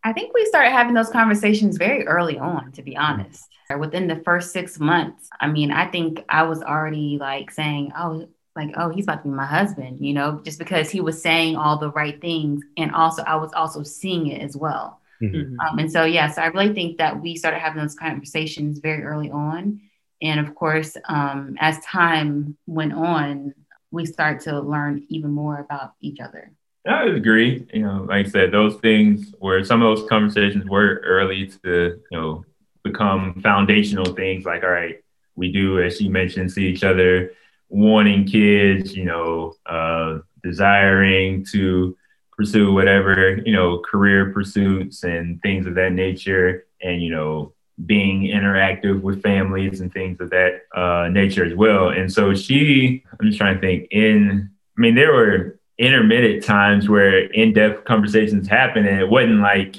I 0.04 0.14
think 0.14 0.34
we 0.34 0.46
started 0.46 0.72
having 0.72 0.94
those 0.94 1.10
conversations 1.10 1.78
very 1.78 2.08
early 2.08 2.38
on, 2.38 2.72
to 2.74 2.82
be 2.82 2.96
honest. 2.96 3.46
Within 3.78 4.08
the 4.08 4.22
first 4.24 4.52
six 4.52 4.80
months, 4.80 5.30
I 5.40 5.48
mean, 5.48 5.72
I 5.72 5.86
think 5.88 6.24
I 6.30 6.44
was 6.44 6.64
already 6.64 7.18
like 7.20 7.52
saying, 7.52 7.92
oh, 7.98 8.28
like, 8.56 8.72
oh, 8.78 8.90
he's 8.90 9.04
about 9.04 9.24
to 9.24 9.30
be 9.30 9.36
my 9.36 9.46
husband, 9.46 10.04
you 10.04 10.14
know, 10.14 10.42
just 10.44 10.58
because 10.58 10.90
he 10.90 11.02
was 11.02 11.22
saying 11.22 11.56
all 11.56 11.78
the 11.78 11.92
right 11.92 12.20
things. 12.20 12.64
And 12.78 12.96
also, 12.96 13.22
I 13.24 13.36
was 13.36 13.52
also 13.54 13.84
seeing 13.84 14.28
it 14.28 14.42
as 14.42 14.56
well. 14.58 15.02
Mhm. 15.22 15.56
Um, 15.60 15.80
and 15.80 15.92
so, 15.92 16.06
yeah, 16.06 16.30
so 16.30 16.42
I 16.42 16.48
really 16.48 16.74
think 16.74 16.98
that 16.98 17.22
we 17.22 17.36
started 17.36 17.60
having 17.60 17.82
those 17.82 17.96
conversations 17.96 18.80
very 18.80 19.04
early 19.04 19.30
on. 19.30 19.82
And 20.22 20.40
of 20.40 20.56
course, 20.56 20.98
um, 21.08 21.56
as 21.60 21.80
time 21.82 22.58
went 22.66 22.94
on, 22.94 23.54
we 23.92 24.06
start 24.06 24.42
to 24.42 24.60
learn 24.60 25.06
even 25.10 25.32
more 25.32 25.60
about 25.60 25.94
each 26.02 26.20
other. 26.20 26.52
I 26.88 27.06
agree. 27.06 27.68
You 27.74 27.84
know, 27.84 28.06
like 28.08 28.28
I 28.28 28.30
said, 28.30 28.52
those 28.52 28.76
things 28.78 29.34
where 29.40 29.64
some 29.64 29.82
of 29.82 29.98
those 29.98 30.08
conversations 30.10 30.66
were 30.66 31.02
early 31.04 31.48
to, 31.64 32.02
you 32.12 32.18
know, 32.18 32.46
become 32.84 33.40
foundational 33.42 34.14
things 34.14 34.46
like, 34.46 34.64
all 34.64 34.70
right, 34.70 35.04
we 35.36 35.52
do, 35.52 35.82
as 35.82 36.00
you 36.00 36.10
mentioned, 36.10 36.52
see 36.52 36.68
each 36.68 36.84
other 36.84 37.32
wanting 37.70 38.26
kids, 38.26 38.96
you 38.96 39.06
know, 39.06 39.54
uh, 39.66 40.20
desiring 40.42 41.46
to 41.52 41.96
pursue 42.36 42.74
whatever, 42.74 43.38
you 43.46 43.54
know, 43.54 43.80
career 43.80 44.32
pursuits 44.32 45.04
and 45.04 45.42
things 45.42 45.66
of 45.66 45.76
that 45.76 45.92
nature. 45.92 46.66
And, 46.82 47.02
you 47.02 47.12
know, 47.12 47.54
being 47.86 48.24
interactive 48.24 49.02
with 49.02 49.22
families 49.22 49.80
and 49.80 49.94
things 49.94 50.20
of 50.20 50.30
that 50.32 50.64
uh, 50.76 51.08
nature 51.10 51.46
as 51.46 51.54
well. 51.56 51.90
And 51.90 52.12
so 52.12 52.34
she, 52.34 53.04
I'm 53.20 53.28
just 53.28 53.38
trying 53.38 53.56
to 53.56 53.62
think 53.62 53.88
in, 53.92 54.50
I 54.78 54.82
mean, 54.82 54.96
there 54.96 55.14
were 55.14 55.60
intermittent 55.78 56.44
times 56.44 56.90
where 56.90 57.26
in-depth 57.32 57.86
conversations 57.86 58.48
happened 58.48 58.86
and 58.86 59.00
it 59.00 59.10
wasn't 59.10 59.40
like 59.40 59.78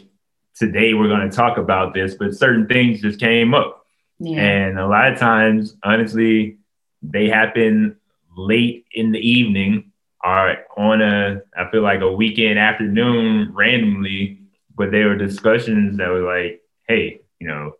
today 0.55 0.94
we're 0.94 1.09
going 1.09 1.28
to 1.28 1.36
talk 1.36 1.59
about 1.59 1.92
this, 1.92 2.14
but 2.14 2.34
certain 2.34 2.66
things 2.66 3.03
just 3.03 3.20
came 3.20 3.53
up. 3.53 3.84
Yeah. 4.18 4.40
And 4.40 4.78
a 4.78 4.86
lot 4.86 5.12
of 5.12 5.18
times, 5.18 5.76
honestly, 5.82 6.59
they 7.03 7.28
happen 7.28 7.96
late 8.36 8.86
in 8.92 9.12
the 9.12 9.18
evening 9.18 9.92
or 10.24 10.57
on 10.76 11.03
a, 11.03 11.42
I 11.57 11.70
feel 11.70 11.82
like 11.82 12.01
a 12.01 12.12
weekend 12.12 12.59
afternoon 12.59 13.53
randomly, 13.55 14.38
but 14.74 14.90
they 14.90 15.05
were 15.05 15.16
discussions 15.16 15.98
that 15.98 16.09
were 16.09 16.22
like, 16.22 16.62
hey, 16.88 17.20
you 17.38 17.48
know, 17.48 17.72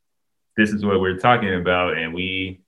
this 0.61 0.73
is 0.73 0.85
what 0.85 1.01
we're 1.01 1.17
talking 1.17 1.55
about. 1.55 1.97
And 1.97 2.13
we 2.13 2.61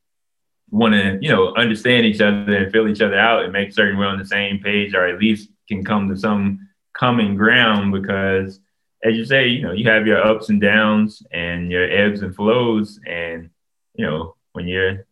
want 0.70 0.94
to, 0.94 1.18
you 1.20 1.28
know, 1.28 1.54
understand 1.54 2.06
each 2.06 2.20
other 2.20 2.56
and 2.56 2.72
fill 2.72 2.88
each 2.88 3.02
other 3.02 3.18
out 3.18 3.44
and 3.44 3.52
make 3.52 3.72
certain 3.72 3.98
we're 3.98 4.06
on 4.06 4.18
the 4.18 4.24
same 4.24 4.60
page 4.60 4.94
or 4.94 5.06
at 5.06 5.20
least 5.20 5.50
can 5.68 5.84
come 5.84 6.08
to 6.08 6.16
some 6.16 6.68
common 6.94 7.36
ground 7.36 7.92
because 7.92 8.58
as 9.04 9.16
you 9.16 9.24
say, 9.24 9.48
you 9.48 9.62
know, 9.62 9.72
you 9.72 9.90
have 9.90 10.06
your 10.06 10.24
ups 10.24 10.48
and 10.48 10.60
downs 10.60 11.22
and 11.32 11.70
your 11.70 11.90
ebbs 11.90 12.22
and 12.22 12.34
flows. 12.34 12.98
And, 13.06 13.50
you 13.94 14.06
know, 14.06 14.36
when 14.52 14.66
you're 14.66 15.06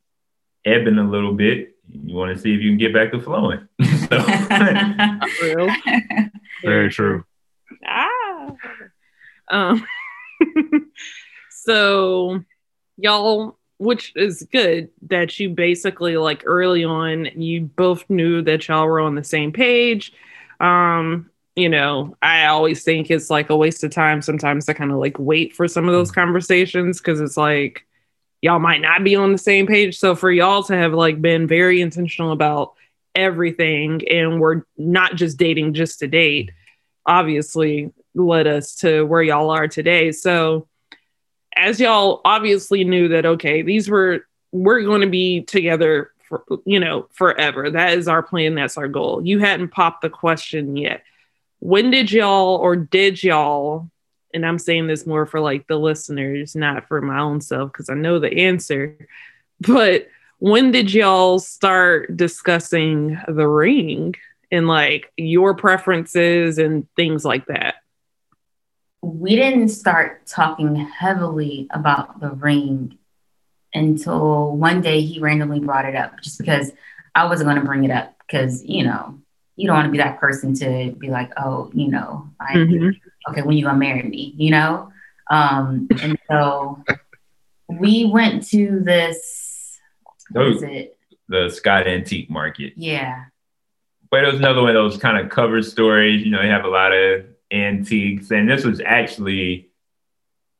ebbing 0.64 0.99
a 0.99 1.11
little 1.11 1.35
bit, 1.35 1.76
you 1.93 2.14
want 2.14 2.35
to 2.35 2.41
see 2.41 2.55
if 2.55 2.61
you 2.61 2.70
can 2.70 2.78
get 2.78 2.95
back 2.95 3.11
to 3.11 3.20
flowing. 3.20 3.68
so, 4.09 4.22
Very 6.62 6.89
true. 6.91 7.24
Ah. 7.85 8.53
Um, 9.51 9.85
so 11.51 12.45
y'all, 13.03 13.59
which 13.78 14.12
is 14.16 14.46
good 14.53 14.90
that 15.03 15.38
you 15.38 15.51
basically 15.51 16.16
like 16.16 16.42
early 16.44 16.84
on, 16.84 17.26
you 17.36 17.62
both 17.62 18.09
knew 18.09 18.42
that 18.42 18.68
y'all 18.68 18.86
were 18.86 19.01
on 19.01 19.14
the 19.14 19.24
same 19.24 19.53
page. 19.53 20.12
Um, 20.61 21.30
you 21.57 21.68
know, 21.68 22.16
I 22.22 22.46
always 22.46 22.84
think 22.84 23.11
it's 23.11 23.30
like 23.30 23.51
a 23.51 23.57
waste 23.57 23.82
of 23.84 23.90
time 23.90 24.22
sometimes 24.22 24.66
to 24.66 24.74
kind 24.74 24.92
of 24.92 24.98
like 24.98 25.18
wait 25.18 25.55
for 25.55 25.66
some 25.66 25.88
of 25.88 25.92
those 25.92 26.12
conversations 26.12 26.98
because 26.98 27.20
it's 27.20 27.36
like 27.36 27.86
y'all 28.42 28.59
might 28.59 28.80
not 28.80 29.05
be 29.05 29.16
on 29.16 29.32
the 29.32 29.38
same 29.38 29.66
page. 29.66 29.98
So 29.98 30.14
for 30.14 30.30
y'all 30.30 30.62
to 30.64 30.76
have 30.76 30.92
like 30.94 31.20
been 31.20 31.46
very 31.46 31.80
intentional 31.80 32.32
about 32.32 32.74
everything 33.14 34.07
and 34.09 34.40
we're 34.40 34.62
not 34.78 35.16
just 35.16 35.38
dating 35.38 35.74
just 35.74 35.98
to 35.98 36.07
date, 36.07 36.51
obviously 37.05 37.92
led 38.14 38.46
us 38.46 38.76
to 38.76 39.05
where 39.05 39.22
y'all 39.22 39.51
are 39.51 39.68
today. 39.68 40.12
So 40.12 40.68
as 41.57 41.80
y'all 41.80 42.20
obviously 42.24 42.84
knew 42.84 43.09
that 43.09 43.26
okay, 43.26 43.62
these 43.62 43.88
were 43.88 44.26
we're 44.53 44.82
going 44.82 45.03
to 45.03 45.09
be 45.09 45.42
together 45.42 46.12
for 46.28 46.44
you 46.64 46.80
know 46.80 47.09
forever. 47.12 47.70
That 47.70 47.98
is 47.98 48.09
our 48.09 48.22
plan, 48.22 48.55
that's 48.55 48.76
our 48.76 48.88
goal. 48.88 49.22
You 49.24 49.38
hadn't 49.38 49.68
popped 49.68 50.03
the 50.03 50.11
question 50.11 50.76
yet. 50.76 51.03
When 51.61 51.90
did 51.90 52.11
y'all 52.11 52.57
or 52.57 52.76
did 52.76 53.22
y'all 53.22 53.90
and 54.32 54.46
I'm 54.46 54.59
saying 54.59 54.86
this 54.86 55.07
more 55.07 55.26
for 55.26 55.40
like 55.40 55.66
the 55.66 55.76
listeners, 55.76 56.55
not 56.55 56.86
for 56.88 57.01
my 57.01 57.18
own 57.18 57.40
self 57.40 57.72
because 57.72 57.90
I 57.90 57.94
know 57.94 58.18
the 58.18 58.32
answer. 58.44 58.96
But 59.61 60.09
when 60.38 60.70
did 60.70 60.92
y'all 60.92 61.38
start 61.38 62.16
discussing 62.16 63.18
the 63.28 63.46
ring 63.46 64.14
and 64.51 64.66
like 64.66 65.12
your 65.16 65.55
preferences 65.55 66.59
and 66.59 66.86
things 66.94 67.24
like 67.24 67.46
that? 67.46 67.76
We 69.18 69.36
didn't 69.36 69.68
start 69.68 70.26
talking 70.26 70.76
heavily 70.76 71.66
about 71.70 72.20
the 72.20 72.30
ring 72.30 72.96
until 73.74 74.56
one 74.56 74.80
day 74.80 75.00
he 75.00 75.20
randomly 75.20 75.61
brought 75.61 75.84
it 75.84 75.94
up 75.94 76.20
just 76.20 76.38
because 76.38 76.72
I 77.14 77.26
wasn't 77.26 77.48
going 77.48 77.61
to 77.61 77.64
bring 77.66 77.84
it 77.84 77.90
up 77.90 78.14
because, 78.26 78.64
you 78.64 78.84
know, 78.84 79.18
you 79.56 79.66
don't 79.66 79.76
want 79.76 79.86
to 79.86 79.92
be 79.92 79.98
that 79.98 80.18
person 80.18 80.54
to 80.54 80.92
be 80.98 81.08
like, 81.08 81.30
oh, 81.36 81.70
you 81.74 81.88
know, 81.88 82.30
I, 82.40 82.54
Mhm. 82.54 82.98
okay, 83.28 83.42
when 83.42 83.56
you 83.56 83.64
gonna 83.64 83.78
marry 83.78 84.02
me, 84.02 84.34
you 84.36 84.50
know? 84.50 84.90
Um, 85.30 85.86
and 86.02 86.18
so 86.28 86.82
we 87.68 88.06
went 88.06 88.46
to 88.48 88.80
this, 88.80 89.78
what 90.30 90.46
is 90.46 90.62
it? 90.62 90.96
The 91.28 91.50
Scott 91.50 91.86
Antique 91.86 92.30
Market. 92.30 92.72
Yeah. 92.76 93.24
But 94.11 94.24
it 94.24 94.26
was 94.26 94.36
another 94.36 94.62
one 94.62 94.70
of 94.70 94.74
those 94.74 94.96
kind 94.96 95.18
of 95.18 95.28
cover 95.30 95.62
stories. 95.62 96.24
You 96.24 96.30
know, 96.30 96.42
they 96.42 96.48
have 96.48 96.64
a 96.64 96.68
lot 96.68 96.92
of 96.92 97.26
antiques. 97.51 98.30
And 98.30 98.48
this 98.48 98.64
was 98.64 98.80
actually 98.84 99.70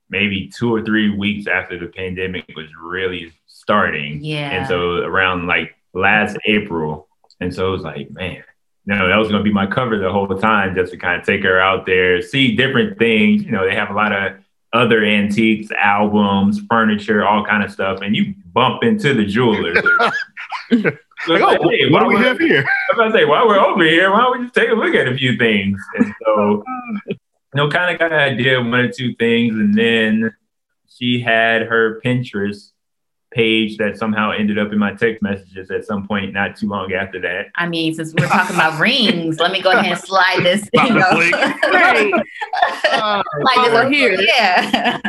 maybe 0.09 0.51
two 0.55 0.75
or 0.75 0.83
three 0.83 1.11
weeks 1.17 1.47
after 1.47 1.79
the 1.79 1.87
pandemic 1.87 2.45
was 2.57 2.67
really 2.81 3.33
starting. 3.47 4.23
Yeah. 4.23 4.51
And 4.51 4.67
so 4.67 4.97
around 4.99 5.47
like 5.47 5.77
last 5.93 6.37
April. 6.47 7.09
And 7.41 7.55
so 7.55 7.69
it 7.69 7.71
was 7.71 7.83
like, 7.83 8.11
man, 8.11 8.43
no, 8.87 9.09
that 9.09 9.17
was 9.17 9.29
going 9.29 9.39
to 9.41 9.45
be 9.45 9.53
my 9.53 9.67
cover 9.67 9.99
the 9.99 10.11
whole 10.11 10.27
time 10.39 10.75
just 10.75 10.93
to 10.93 10.99
kind 10.99 11.21
of 11.21 11.27
take 11.27 11.43
her 11.45 11.61
out 11.61 11.87
there, 11.87 12.21
see 12.23 12.57
different 12.57 12.99
things. 12.99 13.45
You 13.45 13.53
know, 13.53 13.65
they 13.65 13.75
have 13.75 13.91
a 13.91 13.95
lot 13.95 14.13
of 14.13 14.39
other 14.73 15.05
antiques, 15.05 15.71
albums, 15.73 16.61
furniture, 16.69 17.27
all 17.27 17.45
kind 17.45 17.63
of 17.63 17.71
stuff. 17.71 18.01
And 18.01 18.17
you 18.17 18.35
bump 18.53 18.83
into 18.83 19.15
the 19.15 19.25
jeweler. 19.25 19.75
So 21.27 21.35
Like, 21.35 21.55
it's 21.57 21.65
oh, 21.65 21.69
hey, 21.69 21.91
what 21.91 22.01
do 22.01 22.07
we 22.09 22.15
would- 22.17 22.25
have 22.25 22.39
here? 22.39 22.61
I 22.61 22.63
was 22.63 22.95
about 22.95 23.05
to 23.09 23.13
say, 23.13 23.25
while 23.25 23.47
we're 23.47 23.59
over 23.59 23.85
here, 23.85 24.11
why 24.11 24.21
don't 24.21 24.39
we 24.39 24.45
just 24.47 24.55
take 24.55 24.71
a 24.71 24.75
look 24.75 24.95
at 24.95 25.07
a 25.09 25.15
few 25.17 25.37
things? 25.37 25.79
And 25.97 26.15
so, 26.25 26.65
you 27.09 27.17
know, 27.55 27.69
kind 27.69 27.93
of 27.95 27.99
got 28.01 28.13
an 28.13 28.19
idea 28.19 28.59
of 28.61 28.67
one 28.67 28.81
or 28.81 28.91
two 28.93 29.15
things. 29.17 29.55
And 29.55 29.75
then 29.75 30.35
she 30.89 31.21
had 31.21 31.63
her 31.63 32.01
Pinterest 32.05 32.71
page 33.33 33.77
that 33.77 33.97
somehow 33.97 34.33
ended 34.33 34.59
up 34.59 34.73
in 34.73 34.79
my 34.79 34.93
text 34.93 35.23
messages 35.23 35.71
at 35.71 35.85
some 35.85 36.05
point 36.07 36.33
not 36.33 36.57
too 36.57 36.69
long 36.69 36.93
after 36.93 37.21
that. 37.21 37.47
I 37.55 37.69
mean, 37.69 37.95
since 37.95 38.13
we're 38.13 38.27
talking 38.27 38.57
about 38.57 38.81
rings, 38.81 39.39
let 39.39 39.53
me 39.53 39.63
go 39.63 39.71
ahead 39.71 39.93
and 39.93 40.01
slide 40.01 40.41
this 40.43 40.69
thing 40.71 40.95
to 40.95 41.01
up. 41.01 41.13
blink. 41.15 41.35
Right. 41.73 42.13
Uh, 42.91 43.23
like 43.43 43.57
this 43.57 43.67
Over 43.69 43.83
over 43.83 43.91
here. 43.91 44.17
here. 44.17 44.27
Yeah. 44.37 45.01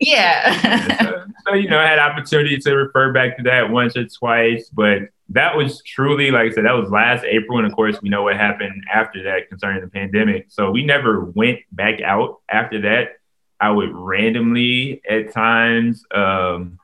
Yeah. 0.00 0.98
so, 1.02 1.24
so, 1.46 1.54
you 1.54 1.68
know, 1.68 1.78
I 1.78 1.86
had 1.86 1.98
opportunity 1.98 2.58
to 2.58 2.74
refer 2.74 3.12
back 3.12 3.36
to 3.36 3.42
that 3.44 3.70
once 3.70 3.96
or 3.96 4.06
twice, 4.06 4.68
but 4.68 5.02
that 5.30 5.56
was 5.56 5.82
truly, 5.82 6.30
like 6.30 6.52
I 6.52 6.54
said, 6.54 6.64
that 6.64 6.72
was 6.72 6.90
last 6.90 7.24
April. 7.24 7.58
And 7.58 7.66
of 7.66 7.74
course, 7.74 8.00
we 8.00 8.08
know 8.08 8.22
what 8.22 8.36
happened 8.36 8.84
after 8.92 9.22
that 9.24 9.48
concerning 9.48 9.82
the 9.82 9.88
pandemic. 9.88 10.46
So 10.48 10.70
we 10.70 10.84
never 10.84 11.24
went 11.24 11.60
back 11.72 12.00
out 12.00 12.40
after 12.48 12.82
that. 12.82 13.18
I 13.60 13.70
would 13.70 13.90
randomly 13.92 15.00
at 15.08 15.32
times, 15.32 16.04
um, 16.14 16.78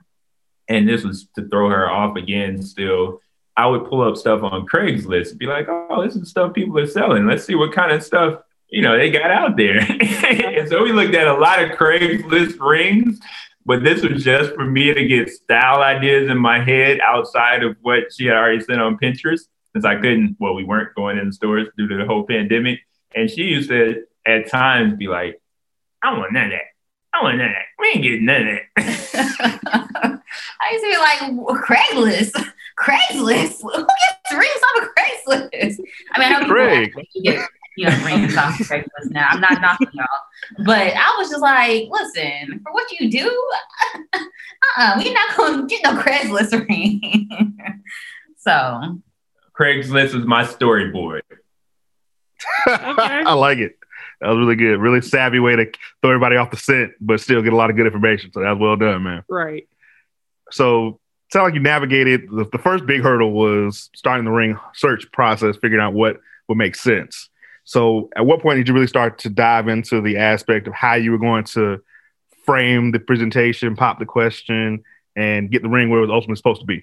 and 0.68 0.88
this 0.88 1.04
was 1.04 1.28
to 1.36 1.46
throw 1.48 1.68
her 1.68 1.90
off 1.90 2.16
again 2.16 2.62
still. 2.62 3.20
I 3.56 3.66
would 3.66 3.84
pull 3.88 4.00
up 4.00 4.16
stuff 4.16 4.42
on 4.42 4.66
Craigslist 4.66 5.36
be 5.36 5.46
like, 5.46 5.66
oh, 5.68 6.02
this 6.02 6.16
is 6.16 6.30
stuff 6.30 6.54
people 6.54 6.78
are 6.78 6.86
selling. 6.86 7.26
Let's 7.26 7.44
see 7.44 7.54
what 7.54 7.72
kind 7.72 7.92
of 7.92 8.02
stuff, 8.02 8.40
you 8.70 8.80
know, 8.80 8.96
they 8.96 9.10
got 9.10 9.30
out 9.30 9.58
there. 9.58 9.80
and 10.62 10.70
so 10.70 10.84
we 10.84 10.92
looked 10.92 11.12
at 11.16 11.26
a 11.26 11.34
lot 11.34 11.60
of 11.60 11.76
Craigslist 11.76 12.60
rings, 12.60 13.18
but 13.66 13.82
this 13.82 14.04
was 14.04 14.22
just 14.22 14.54
for 14.54 14.64
me 14.64 14.94
to 14.94 15.04
get 15.08 15.28
style 15.28 15.82
ideas 15.82 16.30
in 16.30 16.38
my 16.38 16.62
head 16.62 17.00
outside 17.04 17.64
of 17.64 17.76
what 17.82 18.12
she 18.12 18.26
had 18.26 18.36
already 18.36 18.60
sent 18.60 18.80
on 18.80 18.96
Pinterest. 18.96 19.40
Since 19.72 19.84
I 19.84 19.96
couldn't, 19.96 20.36
well, 20.38 20.54
we 20.54 20.62
weren't 20.62 20.94
going 20.94 21.18
in 21.18 21.26
the 21.26 21.32
stores 21.32 21.66
due 21.76 21.88
to 21.88 21.96
the 21.96 22.06
whole 22.06 22.22
pandemic. 22.22 22.78
And 23.16 23.28
she 23.28 23.42
used 23.42 23.70
to 23.70 24.04
at 24.24 24.48
times 24.48 24.94
be 24.94 25.08
like, 25.08 25.42
I 26.00 26.16
want 26.16 26.32
none 26.32 26.44
of 26.44 26.50
that. 26.52 26.60
I 27.12 27.24
want 27.24 27.38
none 27.38 27.48
of 27.48 27.54
that. 27.54 27.64
We 27.80 27.88
ain't 27.88 28.02
getting 28.04 28.24
none 28.24 28.46
of 28.46 28.58
that. 28.76 30.20
I 30.60 30.72
used 30.72 30.84
to 30.84 30.90
be 30.90 30.96
like 30.96 31.64
Craigslist. 31.64 32.52
Craigslist. 32.78 33.62
Who 33.62 33.84
gets 33.84 34.32
rings 34.32 34.62
off 34.76 34.82
of 34.84 34.88
Craigslist? 34.94 35.80
I 36.12 36.18
mean, 36.20 36.28
I 36.28 36.30
know 36.30 36.38
people 36.38 36.54
Craig. 36.54 36.92
actually 36.96 37.48
get 37.76 37.92
you 37.92 37.98
know 37.98 38.04
rings 38.04 38.36
off 38.36 38.58
of 38.60 38.66
Craigslist 38.66 39.10
now. 39.10 39.28
I'm 39.30 39.40
not 39.40 39.60
knocking 39.60 39.88
y'all, 39.92 40.06
but 40.64 40.92
I 40.94 41.14
was 41.18 41.30
just 41.30 41.42
like, 41.42 41.88
listen, 41.90 42.60
for 42.62 42.72
what 42.72 42.90
you 42.98 43.10
do, 43.10 43.50
uh-uh, 44.14 44.94
we're 44.98 45.12
not 45.12 45.36
gonna 45.36 45.66
get 45.66 45.82
no 45.84 45.94
Craigslist 46.00 46.68
ring. 46.68 47.54
so 48.38 49.00
Craigslist 49.58 50.14
is 50.14 50.26
my 50.26 50.44
storyboard. 50.44 51.22
I 52.66 53.34
like 53.34 53.58
it. 53.58 53.78
That 54.20 54.28
was 54.28 54.38
really 54.38 54.56
good. 54.56 54.80
Really 54.80 55.00
savvy 55.00 55.40
way 55.40 55.56
to 55.56 55.66
throw 56.00 56.10
everybody 56.10 56.36
off 56.36 56.50
the 56.50 56.56
scent, 56.56 56.92
but 57.00 57.20
still 57.20 57.42
get 57.42 57.52
a 57.52 57.56
lot 57.56 57.70
of 57.70 57.76
good 57.76 57.86
information. 57.86 58.32
So 58.32 58.40
that 58.40 58.50
was 58.50 58.60
well 58.60 58.76
done, 58.76 59.02
man. 59.02 59.24
Right. 59.28 59.68
So 60.50 61.00
sound 61.32 61.44
like 61.44 61.54
you 61.54 61.60
navigated 61.60 62.28
the, 62.30 62.46
the 62.50 62.58
first 62.58 62.86
big 62.86 63.00
hurdle 63.00 63.32
was 63.32 63.90
starting 63.96 64.24
the 64.24 64.30
ring 64.30 64.58
search 64.74 65.10
process, 65.12 65.56
figuring 65.56 65.82
out 65.82 65.94
what 65.94 66.20
would 66.48 66.58
make 66.58 66.76
sense. 66.76 67.30
So 67.64 68.10
at 68.16 68.26
what 68.26 68.40
point 68.40 68.58
did 68.58 68.68
you 68.68 68.74
really 68.74 68.86
start 68.86 69.18
to 69.20 69.30
dive 69.30 69.68
into 69.68 70.00
the 70.00 70.16
aspect 70.16 70.66
of 70.66 70.74
how 70.74 70.94
you 70.94 71.12
were 71.12 71.18
going 71.18 71.44
to 71.44 71.82
frame 72.44 72.90
the 72.90 72.98
presentation, 72.98 73.76
pop 73.76 73.98
the 73.98 74.06
question, 74.06 74.82
and 75.14 75.50
get 75.50 75.62
the 75.62 75.68
ring 75.68 75.88
where 75.88 75.98
it 75.98 76.02
was 76.02 76.10
ultimately 76.10 76.36
supposed 76.36 76.60
to 76.60 76.66
be? 76.66 76.82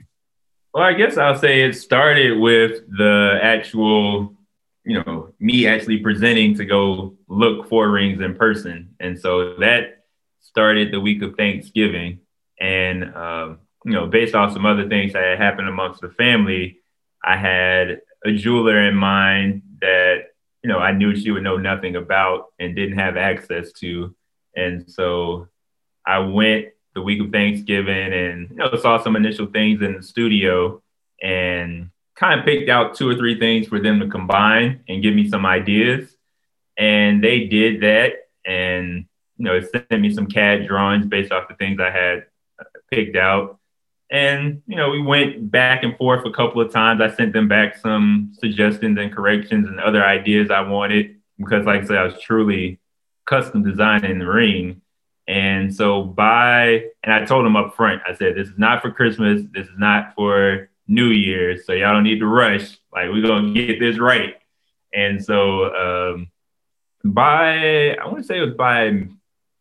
Well, 0.74 0.84
I 0.84 0.94
guess 0.94 1.18
I'll 1.18 1.38
say 1.38 1.64
it 1.64 1.74
started 1.74 2.40
with 2.40 2.82
the 2.96 3.40
actual, 3.42 4.38
you 4.86 5.04
know, 5.04 5.34
me 5.40 5.68
actually 5.68 5.98
presenting 5.98 6.56
to 6.56 6.66
go 6.66 7.18
look 7.28 7.68
for 7.68 7.90
rings 7.90 8.22
in 8.22 8.36
person. 8.36 8.96
And 9.00 9.20
so 9.20 9.56
that 9.58 10.06
started 10.40 10.94
the 10.94 11.00
week 11.00 11.22
of 11.24 11.36
Thanksgiving. 11.36 12.20
And, 12.60 13.16
um, 13.16 13.60
you 13.84 13.92
know, 13.92 14.08
based 14.08 14.36
off 14.36 14.54
some 14.54 14.66
other 14.66 14.88
things 14.88 15.14
that 15.14 15.24
had 15.24 15.40
happened 15.40 15.68
amongst 15.68 16.02
the 16.02 16.10
family, 16.10 16.80
I 17.24 17.36
had 17.36 18.02
a 18.24 18.32
jeweler 18.32 18.80
in 18.88 18.96
mind 18.96 19.64
that, 19.82 20.28
you 20.64 20.70
know, 20.70 20.80
I 20.80 20.92
knew 20.92 21.16
she 21.16 21.32
would 21.32 21.44
know 21.44 21.58
nothing 21.58 21.96
about 21.96 22.48
and 22.60 22.76
didn't 22.76 22.98
have 22.98 23.18
access 23.18 23.72
to. 23.74 24.16
And 24.56 24.90
so 24.90 25.48
I 26.06 26.20
went 26.20 26.68
the 26.96 27.02
week 27.02 27.22
of 27.22 27.32
Thanksgiving 27.32 28.14
and 28.14 28.50
you 28.50 28.56
know 28.56 28.76
saw 28.76 29.02
some 29.02 29.16
initial 29.16 29.46
things 29.48 29.82
in 29.82 29.96
the 29.96 30.04
studio 30.04 30.82
and 31.22 31.92
kind 32.16 32.40
of 32.40 32.46
picked 32.46 32.70
out 32.70 32.96
two 32.96 33.08
or 33.08 33.16
three 33.16 33.40
things 33.40 33.68
for 33.68 33.80
them 33.80 34.00
to 34.00 34.08
combine 34.08 34.84
and 34.88 35.04
give 35.04 35.14
me 35.14 35.30
some 35.30 35.46
ideas. 35.46 36.16
And 36.78 37.24
they 37.24 37.46
did 37.46 37.82
that 37.82 38.14
and 38.46 39.06
you 39.38 39.46
know 39.46 39.62
sent 39.62 40.02
me 40.02 40.14
some 40.14 40.28
CAD 40.28 40.68
drawings 40.68 41.06
based 41.06 41.32
off 41.32 41.48
the 41.48 41.56
things 41.56 41.80
I 41.80 41.92
had 41.92 42.26
picked 42.92 43.16
out. 43.16 43.59
And 44.12 44.62
you 44.66 44.76
know 44.76 44.90
we 44.90 45.02
went 45.02 45.52
back 45.52 45.84
and 45.84 45.96
forth 45.98 46.26
a 46.26 46.32
couple 46.32 46.62
of 46.62 46.72
times. 46.72 47.02
I 47.02 47.10
sent 47.16 47.34
them 47.34 47.48
back 47.48 47.78
some 47.78 48.32
suggestions 48.40 48.98
and 48.98 49.14
corrections 49.14 49.68
and 49.68 49.80
other 49.80 50.04
ideas 50.04 50.50
I 50.50 50.62
wanted 50.62 51.18
because 51.38 51.66
like 51.66 51.84
I 51.84 51.86
said 51.86 51.98
I 51.98 52.04
was 52.04 52.20
truly 52.22 52.80
custom 53.30 53.64
designing 53.64 54.20
the 54.20 54.28
ring. 54.28 54.82
And 55.28 55.74
so 55.74 56.04
by, 56.04 56.86
and 57.04 57.14
I 57.14 57.24
told 57.24 57.46
them 57.46 57.56
up 57.56 57.76
front, 57.76 58.02
I 58.08 58.16
said, 58.16 58.36
this 58.36 58.48
is 58.48 58.58
not 58.58 58.82
for 58.82 58.92
Christmas. 58.92 59.44
This 59.54 59.68
is 59.68 59.78
not 59.78 60.16
for 60.16 60.70
New 60.88 61.10
Year's. 61.10 61.68
So 61.68 61.74
y'all 61.74 61.94
don't 61.94 62.04
need 62.04 62.20
to 62.20 62.26
rush. 62.26 62.80
Like 62.92 63.10
we're 63.10 63.22
to 63.22 63.54
get 63.54 63.80
this 63.80 64.00
right. 64.00 64.36
And 64.92 65.24
so 65.24 65.66
um, 65.76 66.32
by, 67.06 67.96
I 67.96 68.06
want 68.06 68.18
to 68.18 68.24
say 68.24 68.40
it 68.40 68.46
was 68.46 68.56
by 68.56 69.08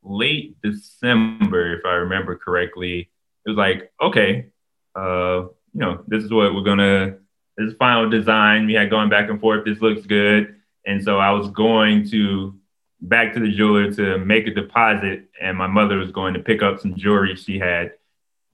late 0.03 0.57
December, 0.63 1.77
if 1.77 1.85
I 1.85 1.97
remember 1.97 2.37
correctly, 2.37 3.11
it 3.49 3.53
was 3.53 3.57
like, 3.57 3.91
okay, 4.01 4.47
uh, 4.95 5.41
you 5.73 5.81
know, 5.81 6.05
this 6.07 6.23
is 6.23 6.31
what 6.31 6.55
we're 6.55 6.63
to, 6.77 7.19
this 7.57 7.71
is 7.73 7.77
final 7.79 8.11
design. 8.11 8.67
We 8.67 8.75
had 8.75 8.91
going 8.91 9.09
back 9.09 9.31
and 9.31 9.41
forth. 9.41 9.65
This 9.65 9.81
looks 9.81 10.07
good. 10.07 10.57
And 10.87 11.03
so 11.03 11.19
I 11.19 11.31
was 11.31 11.49
going 11.51 12.09
to 12.11 12.55
back 13.01 13.33
to 13.35 13.41
the 13.41 13.51
jeweler 13.51 13.91
to 13.95 14.19
make 14.19 14.47
a 14.47 14.51
deposit, 14.53 15.29
and 15.41 15.57
my 15.57 15.67
mother 15.67 15.97
was 15.97 16.11
going 16.11 16.35
to 16.35 16.41
pick 16.41 16.63
up 16.63 16.79
some 16.81 16.95
jewelry 16.97 17.37
she 17.37 17.59
had 17.59 17.93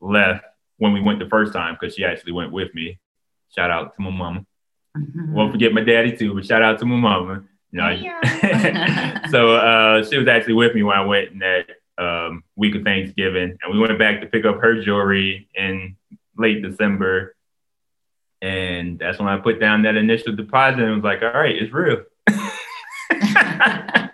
left 0.00 0.44
when 0.78 0.92
we 0.92 1.00
went 1.00 1.18
the 1.18 1.28
first 1.28 1.52
time 1.52 1.76
because 1.78 1.94
she 1.94 2.04
actually 2.04 2.32
went 2.32 2.52
with 2.52 2.72
me. 2.74 2.98
Shout 3.54 3.70
out 3.70 3.94
to 3.96 4.02
my 4.02 4.10
mama. 4.10 4.44
Won't 5.34 5.50
forget 5.52 5.72
my 5.72 5.82
daddy 5.82 6.16
too, 6.16 6.34
but 6.34 6.46
shout 6.46 6.62
out 6.62 6.78
to 6.78 6.84
my 6.84 6.96
mama. 6.96 7.42
You 7.72 7.80
know, 7.80 7.88
Yeah. 7.90 9.26
so 9.28 9.56
uh, 9.56 10.04
she 10.04 10.18
was 10.18 10.28
actually 10.28 10.54
with 10.54 10.74
me 10.74 10.82
when 10.84 10.96
I 10.96 11.04
went 11.04 11.32
and 11.32 11.42
that 11.42 11.66
um, 11.98 12.42
week 12.56 12.74
of 12.74 12.82
Thanksgiving, 12.82 13.56
and 13.62 13.72
we 13.72 13.78
went 13.78 13.98
back 13.98 14.20
to 14.20 14.26
pick 14.26 14.44
up 14.44 14.60
her 14.60 14.82
jewelry 14.82 15.48
in 15.54 15.96
late 16.36 16.62
December. 16.62 17.34
And 18.42 18.98
that's 18.98 19.18
when 19.18 19.28
I 19.28 19.38
put 19.38 19.58
down 19.60 19.82
that 19.84 19.96
initial 19.96 20.34
deposit 20.36 20.80
and 20.80 20.96
was 20.96 21.04
like, 21.04 21.22
all 21.22 21.32
right, 21.32 21.56
it's 21.56 21.72
real. 21.72 22.02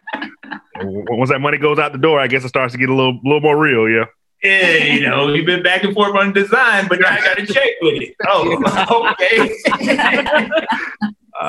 Once 0.82 1.30
that 1.30 1.40
money 1.40 1.58
goes 1.58 1.78
out 1.78 1.92
the 1.92 1.98
door, 1.98 2.18
I 2.20 2.26
guess 2.26 2.44
it 2.44 2.48
starts 2.48 2.72
to 2.72 2.78
get 2.78 2.88
a 2.88 2.94
little, 2.94 3.20
little 3.24 3.40
more 3.40 3.58
real. 3.58 3.88
Yeah. 3.88 4.04
Yeah, 4.42 4.76
you 4.94 5.00
know, 5.02 5.26
we've 5.26 5.44
been 5.44 5.62
back 5.62 5.84
and 5.84 5.92
forth 5.92 6.14
on 6.16 6.32
design, 6.32 6.88
but 6.88 6.98
now 6.98 7.10
I 7.10 7.20
got 7.20 7.36
to 7.36 7.46
check 7.46 7.68
with 7.82 8.02
it. 8.02 8.16
Oh, 8.26 9.12
okay. 9.12 9.54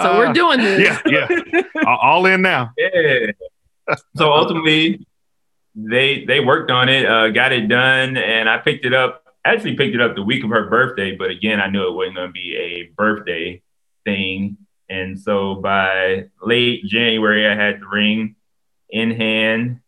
So 0.02 0.18
we're 0.18 0.34
doing 0.34 0.60
this. 0.60 1.00
Yeah, 1.06 1.28
yeah. 1.30 1.62
All- 1.86 2.00
All 2.02 2.26
in 2.26 2.42
now. 2.42 2.72
Yeah. 2.78 3.32
So 4.18 4.32
ultimately, 4.34 5.06
they 5.76 6.26
they 6.26 6.40
worked 6.40 6.72
on 6.72 6.90
it, 6.90 7.06
uh, 7.06 7.30
got 7.30 7.52
it 7.52 7.68
done, 7.68 8.18
and 8.18 8.50
I 8.50 8.58
picked 8.58 8.86
it 8.86 8.94
up. 8.94 9.24
Actually, 9.44 9.76
picked 9.76 9.96
it 9.96 10.02
up 10.02 10.16
the 10.16 10.24
week 10.24 10.44
of 10.44 10.52
her 10.52 10.70
birthday, 10.70 11.16
but 11.16 11.32
again, 11.32 11.60
I 11.60 11.68
knew 11.68 11.88
it 11.88 11.94
wasn't 11.94 12.16
going 12.18 12.30
to 12.30 12.34
be 12.34 12.56
a 12.56 12.92
birthday 12.96 13.62
thing. 14.06 14.58
And 14.90 15.20
so 15.20 15.56
by 15.56 16.26
late 16.42 16.86
January, 16.86 17.48
I 17.48 17.56
had 17.56 17.82
the 17.82 17.88
ring 17.88 18.36
in 18.90 19.12
hand. 19.12 19.80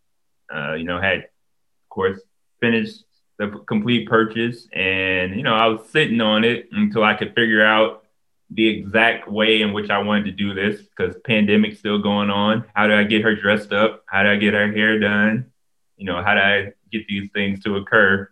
Uh, 0.53 0.73
you 0.73 0.85
know, 0.85 0.99
had 0.99 1.19
of 1.19 1.89
course 1.89 2.19
finished 2.61 3.03
the 3.37 3.49
complete 3.67 4.07
purchase, 4.07 4.67
and 4.71 5.35
you 5.35 5.43
know, 5.43 5.53
I 5.53 5.67
was 5.67 5.87
sitting 5.89 6.21
on 6.21 6.43
it 6.43 6.69
until 6.71 7.03
I 7.03 7.13
could 7.13 7.35
figure 7.35 7.63
out 7.63 8.03
the 8.49 8.67
exact 8.67 9.29
way 9.29 9.61
in 9.61 9.73
which 9.73 9.89
I 9.89 9.99
wanted 9.99 10.25
to 10.25 10.31
do 10.31 10.53
this 10.53 10.81
because 10.81 11.15
pandemic's 11.25 11.79
still 11.79 11.99
going 11.99 12.29
on. 12.29 12.65
How 12.73 12.87
do 12.87 12.93
I 12.93 13.03
get 13.03 13.23
her 13.23 13.35
dressed 13.35 13.73
up? 13.73 14.03
How 14.07 14.23
do 14.23 14.29
I 14.29 14.35
get 14.35 14.53
her 14.53 14.71
hair 14.71 14.99
done? 14.99 15.52
You 15.97 16.05
know, 16.05 16.23
how 16.23 16.33
do 16.33 16.39
I 16.39 16.73
get 16.91 17.07
these 17.07 17.29
things 17.33 17.63
to 17.63 17.77
occur? 17.77 18.29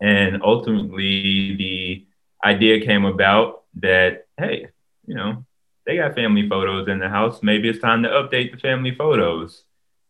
And 0.00 0.42
ultimately, 0.42 1.56
the 1.56 2.06
idea 2.44 2.84
came 2.84 3.04
about 3.04 3.62
that, 3.76 4.26
hey, 4.36 4.68
you 5.06 5.14
know, 5.14 5.44
they 5.86 5.96
got 5.96 6.14
family 6.14 6.48
photos 6.48 6.88
in 6.88 6.98
the 6.98 7.08
house. 7.08 7.42
Maybe 7.42 7.68
it's 7.68 7.78
time 7.78 8.02
to 8.02 8.08
update 8.08 8.52
the 8.52 8.58
family 8.58 8.94
photos. 8.94 9.64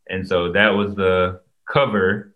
And 0.08 0.26
so 0.26 0.52
that 0.52 0.70
was 0.70 0.94
the 0.94 1.40
cover 1.70 2.34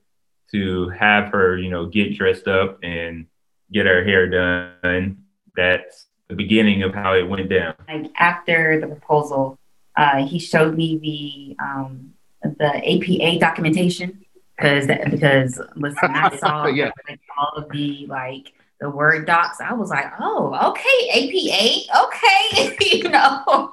to 0.52 0.88
have 0.90 1.30
her, 1.32 1.56
you 1.58 1.70
know, 1.70 1.86
get 1.86 2.16
dressed 2.16 2.48
up 2.48 2.78
and 2.82 3.26
get 3.72 3.86
her 3.86 4.04
hair 4.04 4.28
done. 4.28 5.18
That's 5.54 6.06
the 6.28 6.34
beginning 6.34 6.82
of 6.82 6.94
how 6.94 7.14
it 7.14 7.28
went 7.28 7.48
down. 7.48 7.74
like 7.88 8.10
after 8.16 8.80
the 8.80 8.86
proposal, 8.86 9.58
uh, 9.96 10.24
he 10.26 10.38
showed 10.38 10.76
me 10.76 10.98
the 10.98 11.64
um, 11.64 12.14
the 12.58 12.70
APA 12.76 13.38
documentation 13.38 14.24
because 14.56 14.86
because 15.10 15.60
listen, 15.76 16.10
I 16.10 16.36
saw 16.38 16.66
Yeah. 16.66 16.90
like, 17.08 17.20
all 17.38 17.52
of 17.62 17.70
the 17.70 18.06
like 18.08 18.52
the 18.80 18.88
word 18.90 19.26
docs. 19.26 19.60
I 19.60 19.72
was 19.72 19.90
like, 19.90 20.06
oh, 20.20 20.54
okay, 20.70 21.08
APA, 21.10 22.04
okay, 22.06 22.76
you 22.96 23.08
know, 23.08 23.70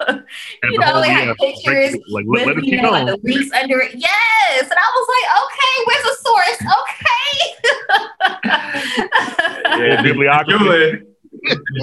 you 0.64 0.80
know, 0.80 1.00
they 1.00 1.10
had 1.10 1.36
pictures 1.38 1.96
Like, 2.10 2.26
let, 2.28 2.48
let 2.48 2.56
with 2.56 2.66
you 2.66 2.82
know 2.82 2.90
like 2.90 3.06
the 3.06 3.20
links 3.22 3.52
under 3.54 3.80
it. 3.82 3.94
Yes, 3.96 4.62
and 4.64 4.74
I 4.74 4.92
was 4.96 5.08
like, 5.16 5.28
okay, 5.44 5.76
where's 5.86 6.04
the 6.04 6.16
source? 6.26 6.62
Okay. 6.80 7.02
Yeah, 9.76 10.02
bibliography. 10.02 11.04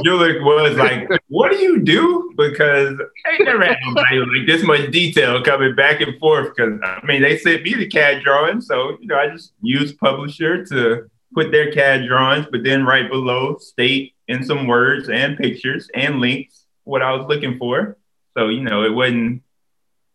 Julie 0.05 0.40
was 0.40 0.76
like, 0.76 1.09
"What 1.28 1.53
do 1.53 1.59
you 1.59 1.80
do?" 1.80 2.32
Because 2.36 2.98
I 3.26 3.30
ain't 3.34 3.44
never 3.44 3.64
had 3.64 3.76
nobody 3.84 4.18
like 4.18 4.46
this 4.46 4.62
much 4.64 4.90
detail 4.90 5.42
coming 5.42 5.74
back 5.74 6.00
and 6.00 6.18
forth. 6.18 6.55
Because 6.55 6.80
I 6.82 7.05
mean, 7.05 7.22
they 7.22 7.38
sent 7.38 7.62
me 7.62 7.74
the 7.74 7.86
CAD 7.86 8.22
drawing, 8.22 8.61
so 8.61 8.96
you 9.00 9.07
know, 9.07 9.16
I 9.16 9.28
just 9.28 9.53
used 9.61 9.98
Publisher 9.98 10.64
to 10.66 11.11
put 11.34 11.50
their 11.50 11.72
CAD 11.72 12.07
drawings, 12.07 12.46
but 12.50 12.62
then 12.62 12.84
right 12.84 13.11
below 13.11 13.57
state 13.59 14.14
in 14.28 14.44
some 14.44 14.66
words 14.66 15.09
and 15.09 15.36
pictures 15.36 15.88
and 15.94 16.20
links 16.20 16.66
what 16.84 17.03
I 17.03 17.12
was 17.12 17.26
looking 17.28 17.59
for. 17.59 17.96
So 18.36 18.48
you 18.48 18.62
know, 18.62 18.84
it 18.84 18.92
wasn't 18.92 19.42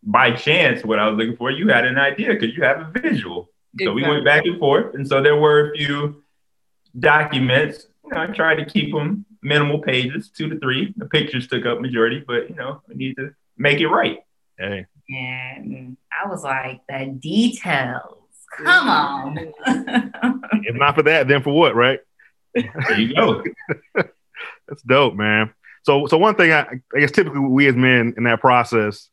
by 0.02 0.32
chance 0.32 0.84
what 0.84 0.98
I 0.98 1.08
was 1.08 1.18
looking 1.18 1.36
for. 1.36 1.50
You 1.50 1.68
had 1.68 1.84
an 1.84 1.98
idea 1.98 2.28
because 2.28 2.56
you 2.56 2.62
have 2.64 2.80
a 2.80 3.00
visual. 3.00 3.50
So 3.80 3.92
we 3.92 4.02
went 4.02 4.24
back 4.24 4.44
and 4.44 4.58
forth, 4.58 4.94
and 4.94 5.06
so 5.06 5.22
there 5.22 5.36
were 5.36 5.70
a 5.70 5.76
few 5.76 6.24
documents. 6.98 7.86
You 8.04 8.10
know, 8.10 8.22
I 8.22 8.26
tried 8.26 8.56
to 8.56 8.64
keep 8.64 8.92
them 8.92 9.26
minimal 9.42 9.80
pages, 9.80 10.30
two 10.30 10.48
to 10.48 10.58
three. 10.58 10.94
The 10.96 11.06
pictures 11.06 11.46
took 11.46 11.66
up 11.66 11.80
majority, 11.80 12.22
but 12.26 12.48
you 12.48 12.56
know, 12.56 12.82
we 12.88 12.94
need 12.94 13.16
to 13.16 13.34
make 13.56 13.80
it 13.80 13.88
right. 13.88 14.18
Hey, 14.58 14.86
And 15.08 15.96
I 16.10 16.28
was 16.28 16.42
like, 16.42 16.80
the 16.88 17.06
details. 17.18 18.14
Come 18.56 18.88
on. 18.88 19.38
if 20.64 20.74
not 20.74 20.94
for 20.94 21.02
that, 21.04 21.28
then 21.28 21.42
for 21.42 21.52
what, 21.52 21.74
right? 21.74 22.00
There 22.54 22.98
you 22.98 23.14
go. 23.14 23.44
That's 24.68 24.82
dope, 24.82 25.14
man. 25.14 25.52
So, 25.82 26.06
so 26.06 26.18
one 26.18 26.34
thing 26.34 26.52
I, 26.52 26.66
I 26.94 27.00
guess 27.00 27.12
typically 27.12 27.40
we 27.40 27.66
as 27.68 27.76
men 27.76 28.14
in 28.16 28.24
that 28.24 28.40
process, 28.40 29.08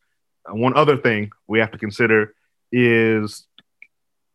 uh, 0.50 0.56
one 0.56 0.76
other 0.76 0.98
thing 0.98 1.32
we 1.48 1.60
have 1.60 1.72
to 1.72 1.78
consider 1.78 2.34
is 2.72 3.46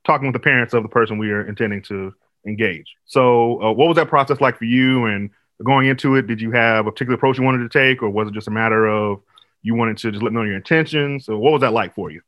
talking 0.05 0.27
with 0.27 0.35
the 0.35 0.41
parents 0.41 0.75
of 0.75 0.83
the 0.83 0.89
person 0.89 1.19
we 1.19 1.31
are 1.31 1.47
intending 1.47 1.83
to 1.83 2.15
engage. 2.47 2.95
So, 3.07 3.63
uh, 3.63 3.73
what 3.73 3.89
was 3.89 3.97
that 3.97 4.09
process 4.09 4.41
like 4.41 4.57
for 4.57 4.65
you? 4.65 5.07
And 5.07 5.31
going 5.65 5.89
into 5.89 6.17
it, 6.17 6.27
did 6.27 6.41
you 6.41 6.51
have 6.53 6.87
a 6.87 6.93
particular 6.93 7.17
approach 7.17 7.39
you 7.39 7.45
wanted 7.45 7.71
to 7.71 7.79
take, 7.79 8.03
or 8.03 8.11
was 8.11 8.29
it 8.29 8.35
just 8.35 8.49
a 8.49 8.51
matter 8.51 8.87
of 8.87 9.21
you 9.63 9.75
wanted 9.75 9.99
to 9.99 10.11
just 10.11 10.23
let 10.23 10.29
them 10.29 10.35
know 10.35 10.43
your 10.43 10.57
intentions? 10.57 11.27
So, 11.27 11.39
what 11.39 11.53
was 11.53 11.61
that 11.61 11.73
like 11.73 11.95
for 11.95 12.11
you? 12.11 12.23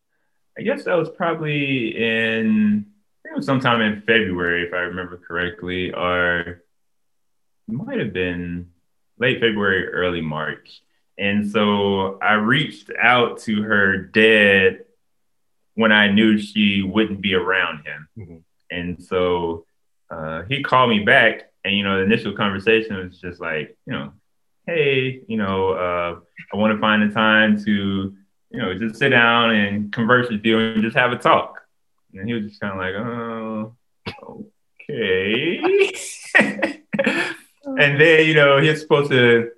I 0.59 0.63
guess 0.63 0.85
that 0.85 0.95
was 0.95 1.09
probably 1.11 1.97
in 1.97 2.87
I 3.25 3.29
think 3.29 3.35
it 3.35 3.37
was 3.37 3.47
sometime 3.47 3.81
in 3.81 4.03
February, 4.03 4.67
if 4.67 4.75
I 4.75 4.79
remember 4.79 5.17
correctly, 5.17 5.93
or 5.93 6.63
might 7.69 8.01
have 8.01 8.13
been 8.13 8.71
late 9.19 9.41
February, 9.41 9.87
early 9.89 10.21
March. 10.21 10.83
And 11.17 11.49
so 11.49 12.19
I 12.21 12.35
reached 12.35 12.91
out 13.01 13.39
to 13.41 13.63
her 13.63 13.97
dad 13.97 14.85
when 15.75 15.93
I 15.93 16.11
knew 16.11 16.39
she 16.39 16.83
wouldn't 16.83 17.21
be 17.21 17.35
around 17.35 17.87
him. 17.87 18.09
Mhm. 18.19 18.43
And 18.71 19.03
so 19.03 19.65
uh, 20.11 20.43
he 20.43 20.63
called 20.63 20.91
me 20.91 21.01
back, 21.05 21.52
and 21.65 21.77
you 21.77 21.85
know, 21.85 21.99
the 21.99 22.05
initial 22.05 22.33
conversation 22.35 22.97
was 22.97 23.21
just 23.21 23.41
like, 23.41 23.77
you 23.87 23.93
know, 23.93 24.13
hey, 24.67 25.23
you 25.27 25.37
know, 25.37 25.71
uh, 25.71 26.19
I 26.53 26.57
want 26.57 26.75
to 26.75 26.81
find 26.81 27.03
a 27.03 27.13
time 27.13 27.63
to, 27.65 28.15
you 28.51 28.59
know, 28.59 28.79
just 28.79 28.97
sit 28.97 29.11
down 29.11 29.55
and 29.55 29.93
converse 29.93 30.29
with 30.31 30.45
you 30.45 30.59
and 30.59 30.83
just 30.83 30.97
have 30.97 31.13
a 31.13 31.19
talk. 31.19 31.61
And 32.15 32.29
he 32.29 32.35
was 32.35 32.45
just 32.45 32.61
kind 32.61 32.73
of 32.73 32.79
like, 32.79 32.95
oh, 32.95 33.75
okay. 34.91 35.93
and 37.65 38.01
then, 38.01 38.27
you 38.27 38.35
know, 38.35 38.61
he's 38.61 38.81
supposed 38.81 39.11
to 39.11 39.51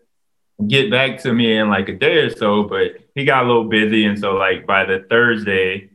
get 0.67 0.91
back 0.91 1.21
to 1.23 1.33
me 1.33 1.57
in 1.57 1.69
like 1.69 1.89
a 1.89 1.95
day 1.95 2.19
or 2.19 2.31
so, 2.31 2.63
but 2.65 2.93
he 3.15 3.25
got 3.25 3.45
a 3.45 3.47
little 3.47 3.65
busy. 3.65 4.05
And 4.05 4.19
so, 4.19 4.35
like, 4.35 4.67
by 4.67 4.85
the 4.85 5.05
Thursday 5.11 5.91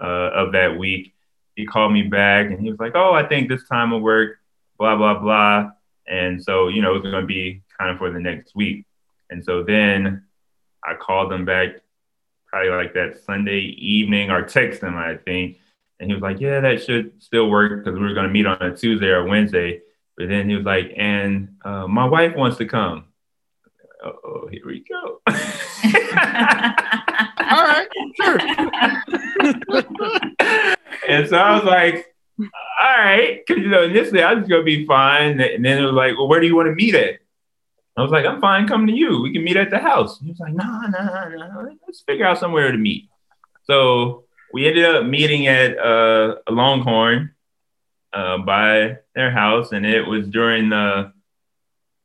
uh, 0.00 0.30
of 0.34 0.52
that 0.52 0.78
week, 0.78 1.14
he 1.56 1.66
called 1.66 1.92
me 1.92 2.02
back 2.02 2.46
and 2.46 2.60
he 2.60 2.70
was 2.70 2.78
like, 2.78 2.94
oh, 2.94 3.12
I 3.12 3.26
think 3.26 3.48
this 3.48 3.66
time 3.68 3.90
will 3.90 4.00
work, 4.00 4.38
blah, 4.78 4.96
blah, 4.96 5.18
blah. 5.18 5.70
And 6.06 6.42
so, 6.42 6.68
you 6.68 6.82
know, 6.82 6.94
it's 6.94 7.02
going 7.02 7.20
to 7.20 7.26
be 7.26 7.62
kind 7.78 7.90
of 7.90 7.98
for 7.98 8.10
the 8.10 8.20
next 8.20 8.54
week. 8.54 8.86
And 9.30 9.44
so 9.44 9.62
then 9.62 10.24
I 10.84 10.94
called 10.94 11.32
him 11.32 11.44
back 11.44 11.80
probably 12.46 12.70
like 12.70 12.94
that 12.94 13.24
Sunday 13.24 13.60
evening 13.60 14.30
or 14.30 14.42
text 14.42 14.82
him, 14.82 14.96
I 14.96 15.16
think. 15.16 15.58
And 15.98 16.10
he 16.10 16.14
was 16.14 16.22
like, 16.22 16.40
yeah, 16.40 16.60
that 16.60 16.82
should 16.82 17.22
still 17.22 17.48
work 17.48 17.84
because 17.84 17.98
we 17.98 18.04
were 18.04 18.14
going 18.14 18.26
to 18.26 18.32
meet 18.32 18.46
on 18.46 18.60
a 18.60 18.76
Tuesday 18.76 19.08
or 19.08 19.24
Wednesday. 19.24 19.80
But 20.16 20.28
then 20.28 20.48
he 20.48 20.56
was 20.56 20.64
like, 20.64 20.92
and 20.96 21.56
uh, 21.64 21.86
my 21.86 22.04
wife 22.04 22.36
wants 22.36 22.58
to 22.58 22.66
come. 22.66 23.06
Oh, 24.04 24.48
here 24.50 24.66
we 24.66 24.84
go. 24.84 25.20
All 27.54 27.62
right, 27.62 27.86
sure. 28.16 28.38
and 31.08 31.28
so 31.28 31.36
I 31.36 31.54
was 31.54 31.64
like, 31.64 32.13
all 32.38 32.48
right, 32.80 33.40
because 33.46 33.62
you 33.62 33.68
know 33.68 33.84
initially 33.84 34.22
I 34.22 34.34
was 34.34 34.48
gonna 34.48 34.62
be 34.62 34.86
fine, 34.86 35.40
and 35.40 35.64
then 35.64 35.78
it 35.78 35.84
was 35.86 35.94
like, 35.94 36.16
well, 36.16 36.28
where 36.28 36.40
do 36.40 36.46
you 36.46 36.56
want 36.56 36.68
to 36.68 36.74
meet 36.74 36.94
at? 36.94 37.20
I 37.96 38.02
was 38.02 38.10
like, 38.10 38.26
I'm 38.26 38.40
fine, 38.40 38.66
come 38.66 38.88
to 38.88 38.92
you. 38.92 39.22
We 39.22 39.32
can 39.32 39.44
meet 39.44 39.56
at 39.56 39.70
the 39.70 39.78
house. 39.78 40.18
He 40.18 40.28
was 40.28 40.40
like, 40.40 40.52
no, 40.52 40.80
no, 40.88 41.28
no, 41.28 41.76
let's 41.86 42.00
figure 42.00 42.26
out 42.26 42.38
somewhere 42.38 42.72
to 42.72 42.78
meet. 42.78 43.08
So 43.66 44.24
we 44.52 44.66
ended 44.66 44.84
up 44.84 45.06
meeting 45.06 45.46
at 45.46 45.78
uh, 45.78 46.36
a 46.46 46.52
Longhorn 46.52 47.30
uh, 48.12 48.38
by 48.38 48.98
their 49.14 49.30
house, 49.30 49.70
and 49.70 49.86
it 49.86 50.06
was 50.06 50.26
during 50.26 50.70
the 50.70 51.12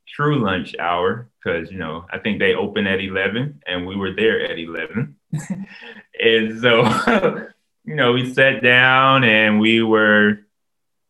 true 0.08 0.40
lunch 0.40 0.76
hour 0.80 1.30
because 1.44 1.72
you 1.72 1.78
know 1.78 2.06
I 2.12 2.20
think 2.20 2.40
they 2.40 2.54
open 2.54 2.86
at 2.86 3.00
eleven, 3.00 3.62
and 3.66 3.88
we 3.88 3.96
were 3.96 4.14
there 4.14 4.44
at 4.46 4.60
eleven, 4.60 5.16
and 6.20 6.62
so. 6.62 7.48
you 7.86 7.96
know, 7.96 8.14
we 8.14 8.34
sat 8.34 8.62
down 8.62 9.24
and 9.24 9.60
we 9.60 9.82
were 9.82 10.40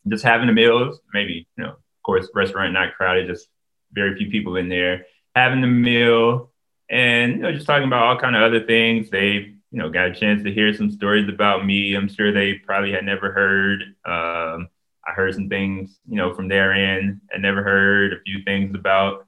just 0.08 0.24
having 0.24 0.48
the 0.48 0.54
meals. 0.54 1.00
Maybe, 1.14 1.48
you 1.58 1.64
know, 1.64 1.72
of 1.72 2.04
course, 2.04 2.28
restaurant 2.34 2.74
not 2.74 2.96
crowded, 2.96 3.28
just 3.28 3.48
very 3.92 4.16
few 4.16 4.30
people 4.30 4.56
in 4.56 4.70
there 4.70 5.06
having 5.36 5.62
the 5.62 5.68
meal 5.68 6.52
and, 6.90 7.34
you 7.34 7.38
know, 7.40 7.52
just 7.52 7.68
talking 7.68 7.88
about 7.88 8.04
all 8.04 8.20
kind 8.20 8.36
of 8.36 8.42
other 8.42 8.66
things. 8.66 9.10
They, 9.10 9.54
you 9.72 9.78
know, 9.78 9.90
got 9.90 10.08
a 10.08 10.16
chance 10.16 10.44
to 10.44 10.54
hear 10.54 10.74
some 10.74 10.92
stories 10.92 11.30
about 11.30 11.66
me. 11.66 11.94
I'm 11.96 12.08
sure 12.08 12.32
they 12.32 12.56
probably 12.56 12.92
had 12.92 13.06
never 13.06 13.32
heard. 13.32 13.82
Um, 14.06 14.70
I 15.06 15.14
heard 15.14 15.36
some 15.36 15.50
things, 15.50 16.00
you 16.08 16.16
know, 16.16 16.34
from 16.34 16.48
their 16.48 16.74
end. 16.74 17.22
I 17.34 17.38
never 17.38 17.64
heard 17.64 18.14
a 18.14 18.22
few 18.22 18.44
things 18.44 18.76
about 18.76 19.28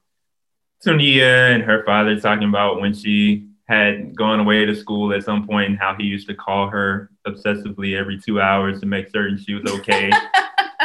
Sonia 0.79 1.25
and 1.25 1.63
her 1.63 1.83
father 1.85 2.19
talking 2.19 2.49
about 2.49 2.81
when 2.81 2.93
she 2.93 3.47
had 3.67 4.15
gone 4.15 4.39
away 4.39 4.65
to 4.65 4.75
school 4.75 5.13
at 5.13 5.23
some 5.23 5.47
point 5.47 5.69
and 5.69 5.79
how 5.79 5.95
he 5.95 6.03
used 6.03 6.27
to 6.27 6.35
call 6.35 6.67
her 6.69 7.10
obsessively 7.27 7.97
every 7.97 8.19
two 8.19 8.41
hours 8.41 8.79
to 8.79 8.85
make 8.85 9.09
certain 9.09 9.37
she 9.37 9.53
was 9.53 9.71
okay. 9.79 10.11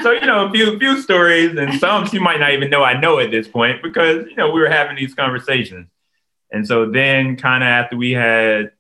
so 0.02 0.12
you 0.12 0.26
know, 0.26 0.46
a 0.46 0.50
few 0.50 0.78
few 0.78 1.00
stories 1.00 1.56
and 1.56 1.78
some 1.80 2.06
she 2.06 2.18
might 2.18 2.40
not 2.40 2.52
even 2.52 2.70
know 2.70 2.82
I 2.82 2.98
know 2.98 3.18
at 3.18 3.30
this 3.30 3.48
point 3.48 3.82
because 3.82 4.26
you 4.28 4.36
know 4.36 4.50
we 4.50 4.60
were 4.60 4.70
having 4.70 4.96
these 4.96 5.14
conversations. 5.14 5.88
And 6.50 6.66
so 6.66 6.90
then, 6.90 7.36
kind 7.36 7.62
of 7.62 7.68
after 7.68 7.96
we 7.96 8.12
had 8.12 8.70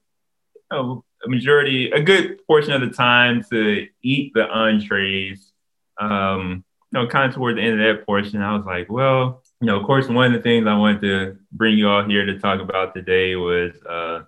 you 0.70 0.76
know, 0.76 1.04
a 1.24 1.28
majority, 1.28 1.90
a 1.90 2.00
good 2.00 2.44
portion 2.46 2.72
of 2.72 2.80
the 2.80 2.90
time 2.90 3.44
to 3.50 3.88
eat 4.02 4.32
the 4.34 4.48
entrees, 4.48 5.52
um, 6.00 6.64
you 6.92 7.00
know, 7.00 7.06
kind 7.08 7.28
of 7.28 7.34
toward 7.34 7.56
the 7.56 7.62
end 7.62 7.80
of 7.80 7.96
that 7.96 8.06
portion, 8.06 8.40
I 8.40 8.56
was 8.56 8.64
like, 8.64 8.90
well, 8.90 9.42
you 9.60 9.66
know, 9.66 9.80
of 9.80 9.86
course, 9.86 10.08
one 10.08 10.26
of 10.26 10.32
the 10.32 10.42
things 10.42 10.66
I 10.66 10.76
wanted 10.76 11.00
to 11.02 11.38
bring 11.50 11.76
you 11.76 11.88
all 11.88 12.04
here 12.04 12.24
to 12.24 12.38
talk 12.38 12.60
about 12.60 12.94
today 12.94 13.34
was, 13.36 13.72
uh, 13.88 14.22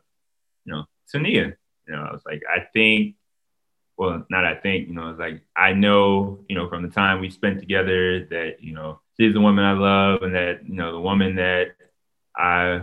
you 0.65 0.73
know, 0.73 0.85
Tania. 1.11 1.57
You 1.89 1.97
know, 1.97 2.03
I 2.03 2.13
was 2.13 2.23
like, 2.27 2.43
I 2.49 2.61
think, 2.73 3.17
well, 3.97 4.25
not 4.31 4.45
I 4.45 4.55
think, 4.55 4.89
you 4.89 4.95
know, 4.95 5.11
it's 5.11 5.19
like 5.19 5.43
I 5.57 5.73
know, 5.73 6.45
you 6.49 6.55
know, 6.55 6.69
from 6.69 6.83
the 6.83 6.89
time 6.89 7.21
we 7.21 7.31
spent 7.31 7.59
together 7.59 8.25
that, 8.27 8.57
you 8.61 8.75
know, 8.75 9.01
she's 9.19 9.33
the 9.33 9.41
woman 9.41 9.65
I 9.65 9.73
love 9.73 10.23
and 10.23 10.35
that, 10.35 10.69
you 10.69 10.75
know, 10.75 10.93
the 10.93 11.01
woman 11.01 11.37
that 11.37 11.75
I 12.37 12.83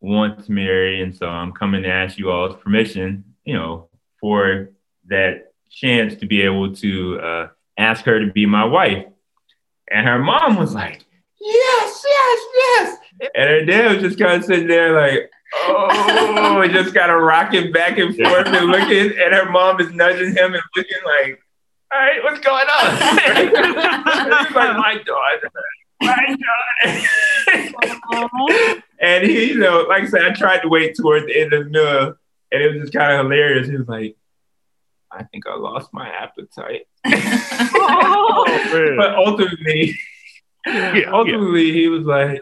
want 0.00 0.44
to 0.44 0.52
marry. 0.52 1.02
And 1.02 1.16
so 1.16 1.26
I'm 1.26 1.52
coming 1.52 1.82
to 1.82 1.88
ask 1.88 2.18
you 2.18 2.30
all's 2.30 2.56
permission, 2.62 3.24
you 3.44 3.54
know, 3.54 3.88
for 4.20 4.70
that 5.08 5.52
chance 5.70 6.14
to 6.16 6.26
be 6.26 6.42
able 6.42 6.74
to 6.76 7.18
uh, 7.20 7.48
ask 7.78 8.04
her 8.04 8.20
to 8.20 8.30
be 8.30 8.46
my 8.46 8.64
wife. 8.64 9.06
And 9.90 10.06
her 10.06 10.18
mom 10.18 10.56
was 10.56 10.74
like, 10.74 11.04
yes, 11.40 12.04
yes, 12.06 12.40
yes. 12.54 12.98
And 13.34 13.48
her 13.48 13.64
dad 13.64 13.94
was 13.94 14.02
just 14.02 14.18
kind 14.18 14.40
of 14.40 14.44
sitting 14.44 14.68
there 14.68 14.94
like, 14.94 15.30
oh, 15.54 16.62
he 16.62 16.72
just 16.72 16.94
kind 16.94 17.10
of 17.10 17.20
rocking 17.22 17.72
back 17.72 17.98
and 17.98 18.14
forth 18.16 18.46
and 18.46 18.66
looking. 18.66 19.18
And 19.18 19.34
her 19.34 19.50
mom 19.50 19.80
is 19.80 19.92
nudging 19.92 20.34
him 20.34 20.54
and 20.54 20.62
looking 20.76 20.98
like, 21.04 21.42
all 21.92 21.98
right, 22.00 22.22
what's 22.22 22.40
going 22.40 22.66
on? 22.66 22.96
He's 24.46 24.54
like, 24.56 24.76
my 24.76 24.98
daughter. 25.04 25.50
My 26.00 26.36
daughter. 28.10 28.82
and 29.00 29.24
he, 29.24 29.50
you 29.50 29.58
know, 29.58 29.82
like 29.88 30.04
I 30.04 30.06
said, 30.06 30.22
I 30.24 30.32
tried 30.32 30.60
to 30.60 30.68
wait 30.68 30.94
towards 30.96 31.26
the 31.26 31.38
end 31.40 31.52
of 31.52 31.64
the 31.64 31.70
meal, 31.70 32.14
and 32.50 32.62
it 32.62 32.72
was 32.72 32.80
just 32.82 32.92
kind 32.94 33.12
of 33.12 33.18
hilarious. 33.26 33.68
He 33.68 33.76
was 33.76 33.88
like, 33.88 34.16
I 35.10 35.24
think 35.24 35.46
I 35.46 35.56
lost 35.56 35.92
my 35.92 36.08
appetite. 36.08 36.86
Oh, 37.84 38.94
but 38.96 39.14
ultimately, 39.16 39.94
Yeah, 40.66 41.10
ultimately 41.12 41.72
he 41.72 41.88
was 41.88 42.04
like 42.04 42.40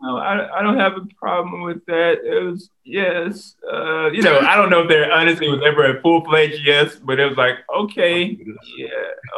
no 0.00 0.16
I, 0.16 0.58
I 0.58 0.62
don't 0.62 0.78
have 0.78 0.96
a 0.96 1.06
problem 1.18 1.62
with 1.62 1.84
that 1.86 2.24
it 2.24 2.42
was 2.42 2.70
yes 2.84 3.56
uh, 3.72 4.10
you 4.10 4.22
know 4.22 4.38
i 4.40 4.56
don't 4.56 4.70
know 4.70 4.82
if 4.82 4.88
there 4.88 5.12
honestly 5.12 5.48
was 5.48 5.60
ever 5.64 5.96
a 5.96 6.00
full-fledged 6.00 6.64
yes 6.64 6.96
but 6.96 7.20
it 7.20 7.26
was 7.26 7.36
like 7.36 7.56
okay 7.74 8.36
yeah 8.76 8.88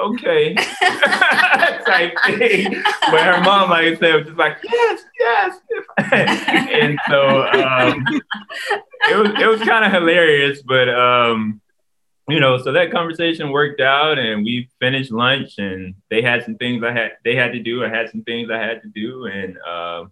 okay 0.00 0.54
type 1.86 2.16
thing 2.26 2.82
but 3.10 3.20
her 3.20 3.40
mom 3.42 3.70
like 3.70 3.86
i 3.86 3.96
said 3.96 4.14
was 4.14 4.26
just 4.26 4.38
like 4.38 4.58
yes 4.64 5.02
yes 5.18 5.58
and 6.00 6.98
so 7.08 7.42
um, 7.48 8.04
it 9.10 9.16
was 9.16 9.30
it 9.40 9.46
was 9.46 9.60
kind 9.62 9.84
of 9.84 9.92
hilarious 9.92 10.62
but 10.62 10.88
um 10.88 11.60
you 12.28 12.40
know, 12.40 12.56
so 12.56 12.72
that 12.72 12.92
conversation 12.92 13.50
worked 13.50 13.80
out 13.80 14.18
and 14.18 14.44
we 14.44 14.68
finished 14.80 15.10
lunch 15.10 15.58
and 15.58 15.94
they 16.08 16.22
had 16.22 16.44
some 16.44 16.56
things 16.56 16.82
I 16.84 16.92
had 16.92 17.12
they 17.24 17.34
had 17.34 17.52
to 17.52 17.58
do. 17.58 17.84
I 17.84 17.88
had 17.88 18.10
some 18.10 18.22
things 18.22 18.48
I 18.50 18.58
had 18.58 18.80
to 18.82 18.88
do. 18.88 19.26
And 19.26 19.58
uh, 19.58 20.04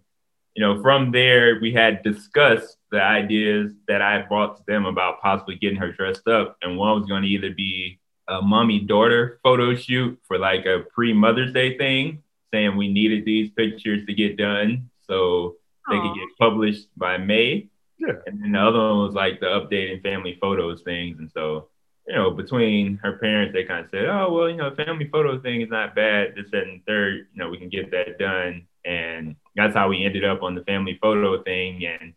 you 0.55 0.61
know, 0.61 0.81
from 0.81 1.11
there 1.11 1.59
we 1.61 1.73
had 1.73 2.03
discussed 2.03 2.77
the 2.91 3.01
ideas 3.01 3.71
that 3.87 4.01
I 4.01 4.21
brought 4.23 4.57
to 4.57 4.63
them 4.67 4.85
about 4.85 5.21
possibly 5.21 5.55
getting 5.55 5.77
her 5.77 5.91
dressed 5.91 6.27
up. 6.27 6.57
And 6.61 6.77
one 6.77 6.99
was 6.99 7.09
going 7.09 7.23
to 7.23 7.27
either 7.27 7.51
be 7.51 7.99
a 8.27 8.41
mommy 8.41 8.79
daughter 8.79 9.39
photo 9.43 9.75
shoot 9.75 10.19
for 10.27 10.37
like 10.37 10.65
a 10.65 10.83
pre-Mother's 10.93 11.53
Day 11.53 11.77
thing, 11.77 12.23
saying 12.53 12.75
we 12.75 12.91
needed 12.91 13.25
these 13.25 13.49
pictures 13.51 14.05
to 14.05 14.13
get 14.13 14.37
done 14.37 14.89
so 15.07 15.55
they 15.89 15.99
could 15.99 16.15
get 16.15 16.37
published 16.39 16.87
by 16.97 17.17
May. 17.17 17.69
Yeah. 17.97 18.13
And 18.25 18.41
then 18.41 18.51
the 18.53 18.59
other 18.59 18.79
one 18.79 19.05
was 19.05 19.13
like 19.13 19.39
the 19.39 19.47
updating 19.47 20.01
family 20.01 20.37
photos 20.41 20.81
things. 20.81 21.19
And 21.19 21.31
so 21.31 21.69
you 22.07 22.15
know, 22.15 22.31
between 22.31 22.97
her 22.97 23.17
parents, 23.17 23.53
they 23.53 23.63
kind 23.63 23.85
of 23.85 23.91
said, 23.91 24.05
oh, 24.05 24.33
well, 24.33 24.49
you 24.49 24.57
know, 24.57 24.73
family 24.75 25.07
photo 25.07 25.39
thing 25.39 25.61
is 25.61 25.69
not 25.69 25.95
bad. 25.95 26.33
This, 26.35 26.49
that, 26.51 26.63
and 26.63 26.85
third, 26.85 27.27
you 27.33 27.41
know, 27.41 27.49
we 27.49 27.57
can 27.57 27.69
get 27.69 27.91
that 27.91 28.17
done. 28.17 28.67
And 28.85 29.35
that's 29.55 29.75
how 29.75 29.89
we 29.89 30.05
ended 30.05 30.25
up 30.25 30.43
on 30.43 30.55
the 30.55 30.63
family 30.63 30.97
photo 31.01 31.41
thing. 31.43 31.85
And 31.85 32.13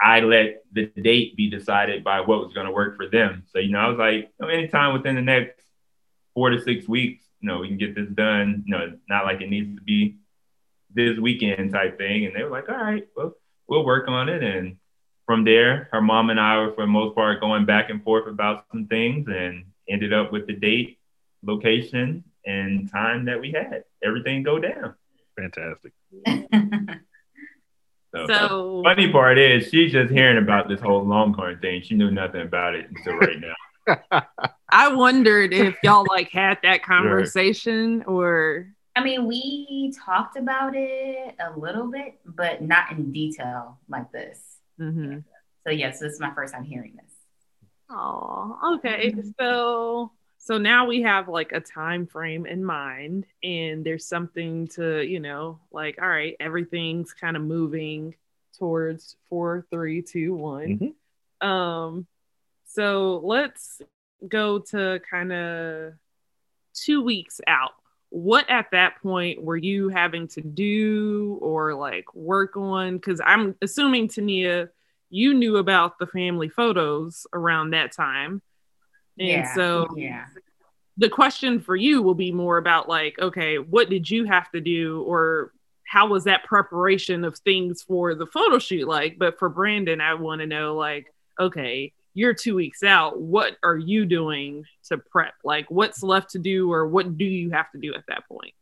I 0.00 0.20
let 0.20 0.62
the 0.72 0.86
date 1.00 1.36
be 1.36 1.50
decided 1.50 2.04
by 2.04 2.20
what 2.20 2.40
was 2.44 2.52
going 2.52 2.66
to 2.66 2.72
work 2.72 2.96
for 2.96 3.08
them. 3.08 3.44
So, 3.48 3.58
you 3.58 3.72
know, 3.72 3.78
I 3.78 3.88
was 3.88 3.98
like, 3.98 4.14
you 4.14 4.28
know, 4.40 4.48
anytime 4.48 4.92
within 4.92 5.14
the 5.14 5.22
next 5.22 5.62
four 6.34 6.50
to 6.50 6.60
six 6.60 6.86
weeks, 6.86 7.24
you 7.40 7.48
know, 7.48 7.58
we 7.58 7.68
can 7.68 7.78
get 7.78 7.94
this 7.94 8.08
done. 8.08 8.64
You 8.66 8.76
know, 8.76 8.98
not 9.08 9.24
like 9.24 9.40
it 9.40 9.48
needs 9.48 9.74
to 9.76 9.82
be 9.82 10.16
this 10.94 11.18
weekend 11.18 11.72
type 11.72 11.98
thing. 11.98 12.26
And 12.26 12.34
they 12.34 12.42
were 12.42 12.50
like, 12.50 12.68
all 12.68 12.76
right, 12.76 13.06
well, 13.16 13.34
we'll 13.68 13.84
work 13.84 14.08
on 14.08 14.28
it. 14.28 14.42
And 14.42 14.76
from 15.26 15.44
there, 15.44 15.88
her 15.92 16.00
mom 16.00 16.30
and 16.30 16.38
I 16.38 16.58
were, 16.58 16.72
for 16.72 16.82
the 16.82 16.86
most 16.86 17.14
part, 17.14 17.40
going 17.40 17.66
back 17.66 17.90
and 17.90 18.02
forth 18.02 18.28
about 18.28 18.66
some 18.70 18.86
things 18.86 19.26
and 19.28 19.64
ended 19.88 20.12
up 20.12 20.32
with 20.32 20.46
the 20.46 20.52
date, 20.52 20.98
location, 21.42 22.24
and 22.44 22.90
time 22.90 23.24
that 23.24 23.40
we 23.40 23.52
had. 23.52 23.84
Everything 24.04 24.42
go 24.42 24.58
down. 24.58 24.94
Fantastic. 25.36 25.92
So, 28.14 28.26
So 28.28 28.82
funny 28.82 29.10
part 29.12 29.36
is 29.36 29.68
she's 29.68 29.92
just 29.92 30.12
hearing 30.12 30.38
about 30.38 30.68
this 30.68 30.80
whole 30.80 31.04
Longhorn 31.04 31.58
thing. 31.60 31.82
She 31.82 31.94
knew 31.94 32.10
nothing 32.10 32.40
about 32.42 32.74
it 32.74 32.88
until 32.88 33.14
right 33.14 33.36
now. 33.38 34.22
I 34.70 34.94
wondered 34.94 35.52
if 35.52 35.76
y'all 35.82 36.06
like 36.08 36.30
had 36.30 36.58
that 36.62 36.82
conversation 36.82 38.04
or 38.04 38.68
I 38.94 39.04
mean, 39.04 39.26
we 39.26 39.92
talked 40.04 40.38
about 40.38 40.74
it 40.74 41.36
a 41.38 41.58
little 41.58 41.90
bit, 41.90 42.18
but 42.24 42.62
not 42.62 42.92
in 42.92 43.12
detail 43.12 43.78
like 43.88 44.10
this. 44.12 44.40
Mhm. 44.80 45.24
So 45.64 45.70
yes, 45.70 45.98
this 46.00 46.14
is 46.14 46.20
my 46.20 46.32
first 46.34 46.54
time 46.54 46.64
hearing 46.64 46.96
this. 46.96 47.12
Oh, 47.90 48.76
okay. 48.76 49.14
So 49.38 50.12
so 50.38 50.58
now 50.58 50.86
we 50.86 51.02
have 51.02 51.28
like 51.28 51.52
a 51.52 51.60
time 51.60 52.06
frame 52.06 52.46
in 52.46 52.64
mind 52.64 53.26
and 53.42 53.84
there's 53.84 54.06
something 54.06 54.68
to, 54.68 55.02
you 55.02 55.20
know, 55.20 55.58
like 55.72 55.98
all 56.00 56.08
right, 56.08 56.36
everything's 56.40 57.12
kind 57.12 57.36
of 57.36 57.42
moving 57.42 58.14
towards 58.58 59.16
four, 59.28 59.66
three, 59.70 60.02
two, 60.02 60.34
one. 60.34 60.94
Um 61.40 62.06
so 62.66 63.20
let's 63.24 63.80
go 64.26 64.58
to 64.58 65.00
kind 65.10 65.32
of 65.32 65.94
two 66.74 67.02
weeks 67.02 67.40
out. 67.46 67.72
What 68.10 68.48
at 68.48 68.70
that 68.72 69.02
point 69.02 69.42
were 69.42 69.56
you 69.56 69.88
having 69.88 70.28
to 70.28 70.40
do 70.40 71.38
or 71.40 71.74
like 71.74 72.14
work 72.14 72.56
on? 72.56 72.96
Because 72.96 73.20
I'm 73.24 73.56
assuming 73.62 74.08
Tania, 74.08 74.70
you 75.10 75.34
knew 75.34 75.56
about 75.56 75.98
the 75.98 76.06
family 76.06 76.48
photos 76.48 77.26
around 77.32 77.70
that 77.70 77.92
time. 77.92 78.42
And 79.18 79.28
yeah. 79.28 79.54
so 79.54 79.88
yeah. 79.96 80.26
the 80.96 81.08
question 81.08 81.60
for 81.60 81.76
you 81.76 82.02
will 82.02 82.14
be 82.14 82.32
more 82.32 82.58
about 82.58 82.88
like, 82.88 83.18
okay, 83.18 83.58
what 83.58 83.88
did 83.88 84.10
you 84.10 84.24
have 84.24 84.50
to 84.52 84.60
do 84.60 85.02
or 85.02 85.52
how 85.86 86.08
was 86.08 86.24
that 86.24 86.44
preparation 86.44 87.24
of 87.24 87.38
things 87.38 87.82
for 87.82 88.14
the 88.14 88.26
photo 88.26 88.58
shoot 88.58 88.88
like? 88.88 89.18
But 89.18 89.38
for 89.38 89.48
Brandon, 89.48 90.00
I 90.00 90.14
want 90.14 90.40
to 90.40 90.46
know 90.46 90.74
like, 90.74 91.06
okay, 91.38 91.92
you're 92.12 92.34
two 92.34 92.54
weeks 92.54 92.82
out. 92.82 93.20
What 93.20 93.56
are 93.62 93.76
you 93.76 94.04
doing 94.04 94.64
to 94.88 94.98
prep? 94.98 95.34
Like 95.44 95.70
what's 95.70 96.02
left 96.02 96.30
to 96.30 96.38
do 96.38 96.72
or 96.72 96.86
what 96.86 97.16
do 97.16 97.24
you 97.24 97.50
have 97.50 97.70
to 97.72 97.78
do 97.78 97.94
at 97.94 98.04
that 98.08 98.26
point? 98.26 98.54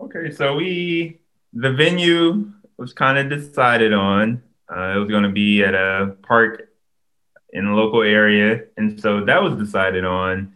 Okay, 0.00 0.30
so 0.30 0.56
we 0.56 1.20
the 1.52 1.72
venue 1.72 2.52
was 2.76 2.92
kind 2.92 3.18
of 3.18 3.28
decided 3.28 3.92
on. 3.92 4.42
Uh, 4.70 4.94
it 4.96 4.98
was 4.98 5.08
going 5.08 5.22
to 5.22 5.30
be 5.30 5.62
at 5.62 5.74
a 5.74 6.16
park 6.22 6.68
in 7.56 7.66
a 7.66 7.74
local 7.74 8.02
area, 8.02 8.64
and 8.76 9.00
so 9.00 9.24
that 9.24 9.42
was 9.42 9.58
decided 9.58 10.04
on. 10.04 10.52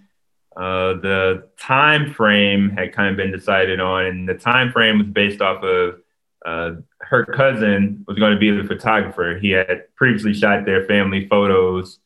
Uh, 0.57 0.95
the 1.01 1.49
time 1.59 2.13
frame 2.13 2.71
had 2.71 2.93
kind 2.93 3.09
of 3.09 3.17
been 3.17 3.33
decided 3.33 3.81
on, 3.81 4.05
and 4.05 4.29
the 4.29 4.35
time 4.35 4.71
frame 4.71 4.99
was 4.99 5.09
based 5.09 5.41
off 5.41 5.63
of 5.65 6.01
uh, 6.45 6.73
her 7.01 7.25
cousin 7.25 8.05
was 8.07 8.19
going 8.19 8.33
to 8.33 8.39
be 8.39 8.51
the 8.51 8.67
photographer. 8.67 9.39
He 9.41 9.51
had 9.51 9.85
previously 9.97 10.35
shot 10.35 10.65
their 10.65 10.85
family 10.87 11.27
photos, 11.27 11.99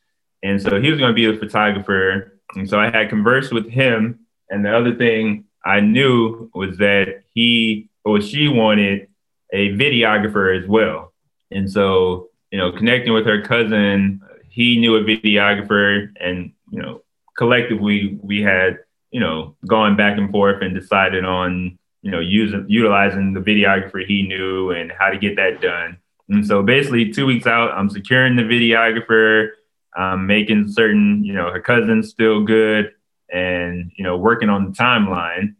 and 0.43 0.61
so 0.61 0.79
he 0.79 0.89
was 0.89 0.99
going 0.99 1.11
to 1.11 1.15
be 1.15 1.25
the 1.25 1.37
photographer. 1.37 2.39
And 2.55 2.69
so 2.69 2.79
I 2.79 2.89
had 2.91 3.09
conversed 3.09 3.51
with 3.51 3.69
him. 3.69 4.19
And 4.49 4.63
the 4.63 4.75
other 4.75 4.95
thing 4.95 5.45
I 5.65 5.79
knew 5.79 6.51
was 6.53 6.77
that 6.77 7.23
he 7.33 7.89
or 8.03 8.21
she 8.21 8.47
wanted 8.47 9.07
a 9.51 9.69
videographer 9.69 10.57
as 10.57 10.67
well. 10.67 11.13
And 11.51 11.69
so, 11.69 12.29
you 12.51 12.59
know, 12.59 12.71
connecting 12.71 13.13
with 13.13 13.25
her 13.25 13.41
cousin, 13.41 14.21
he 14.55 14.79
knew 14.79 14.95
a 14.95 15.03
videographer, 15.03 16.07
and 16.17 16.53
you 16.71 16.81
know, 16.81 17.01
collectively 17.37 18.17
we 18.23 18.41
had, 18.41 18.79
you 19.11 19.19
know, 19.19 19.57
gone 19.67 19.97
back 19.97 20.17
and 20.17 20.31
forth 20.31 20.61
and 20.61 20.73
decided 20.73 21.25
on, 21.25 21.77
you 22.01 22.09
know, 22.09 22.21
using 22.21 22.65
utilizing 22.69 23.33
the 23.33 23.41
videographer 23.41 24.05
he 24.05 24.25
knew 24.25 24.71
and 24.71 24.93
how 24.97 25.09
to 25.09 25.17
get 25.17 25.35
that 25.35 25.59
done. 25.59 25.97
And 26.29 26.47
so 26.47 26.63
basically 26.63 27.11
two 27.11 27.25
weeks 27.25 27.45
out, 27.45 27.71
I'm 27.71 27.89
securing 27.89 28.37
the 28.37 28.43
videographer, 28.43 29.49
I'm 29.93 30.25
making 30.25 30.69
certain, 30.69 31.25
you 31.25 31.33
know, 31.33 31.51
her 31.51 31.59
cousin's 31.59 32.09
still 32.09 32.45
good 32.45 32.93
and, 33.29 33.91
you 33.97 34.05
know, 34.05 34.15
working 34.15 34.49
on 34.49 34.67
the 34.67 34.71
timeline. 34.71 35.55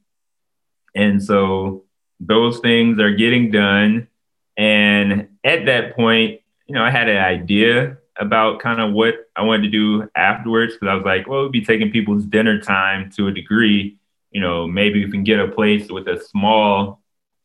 And 0.95 1.21
so 1.21 1.83
those 2.21 2.59
things 2.59 2.97
are 3.01 3.11
getting 3.11 3.51
done. 3.51 4.07
And 4.55 5.27
at 5.43 5.65
that 5.65 5.97
point, 5.97 6.39
you 6.65 6.75
know, 6.75 6.83
I 6.83 6.91
had 6.91 7.09
an 7.09 7.17
idea 7.17 7.97
about 8.17 8.59
kind 8.59 8.79
of 8.79 8.93
what 8.93 9.15
I 9.35 9.43
wanted 9.43 9.63
to 9.63 9.69
do 9.69 10.09
afterwards 10.15 10.73
because 10.73 10.87
I 10.87 10.95
was 10.95 11.05
like, 11.05 11.27
well, 11.27 11.41
we'll 11.41 11.49
be 11.49 11.65
taking 11.65 11.91
people's 11.91 12.25
dinner 12.25 12.61
time 12.61 13.11
to 13.11 13.27
a 13.27 13.31
degree. 13.31 13.97
You 14.31 14.41
know, 14.41 14.67
maybe 14.67 15.03
we 15.03 15.11
can 15.11 15.23
get 15.23 15.39
a 15.39 15.47
place 15.47 15.89
with 15.89 16.07
a 16.07 16.21
small 16.21 17.01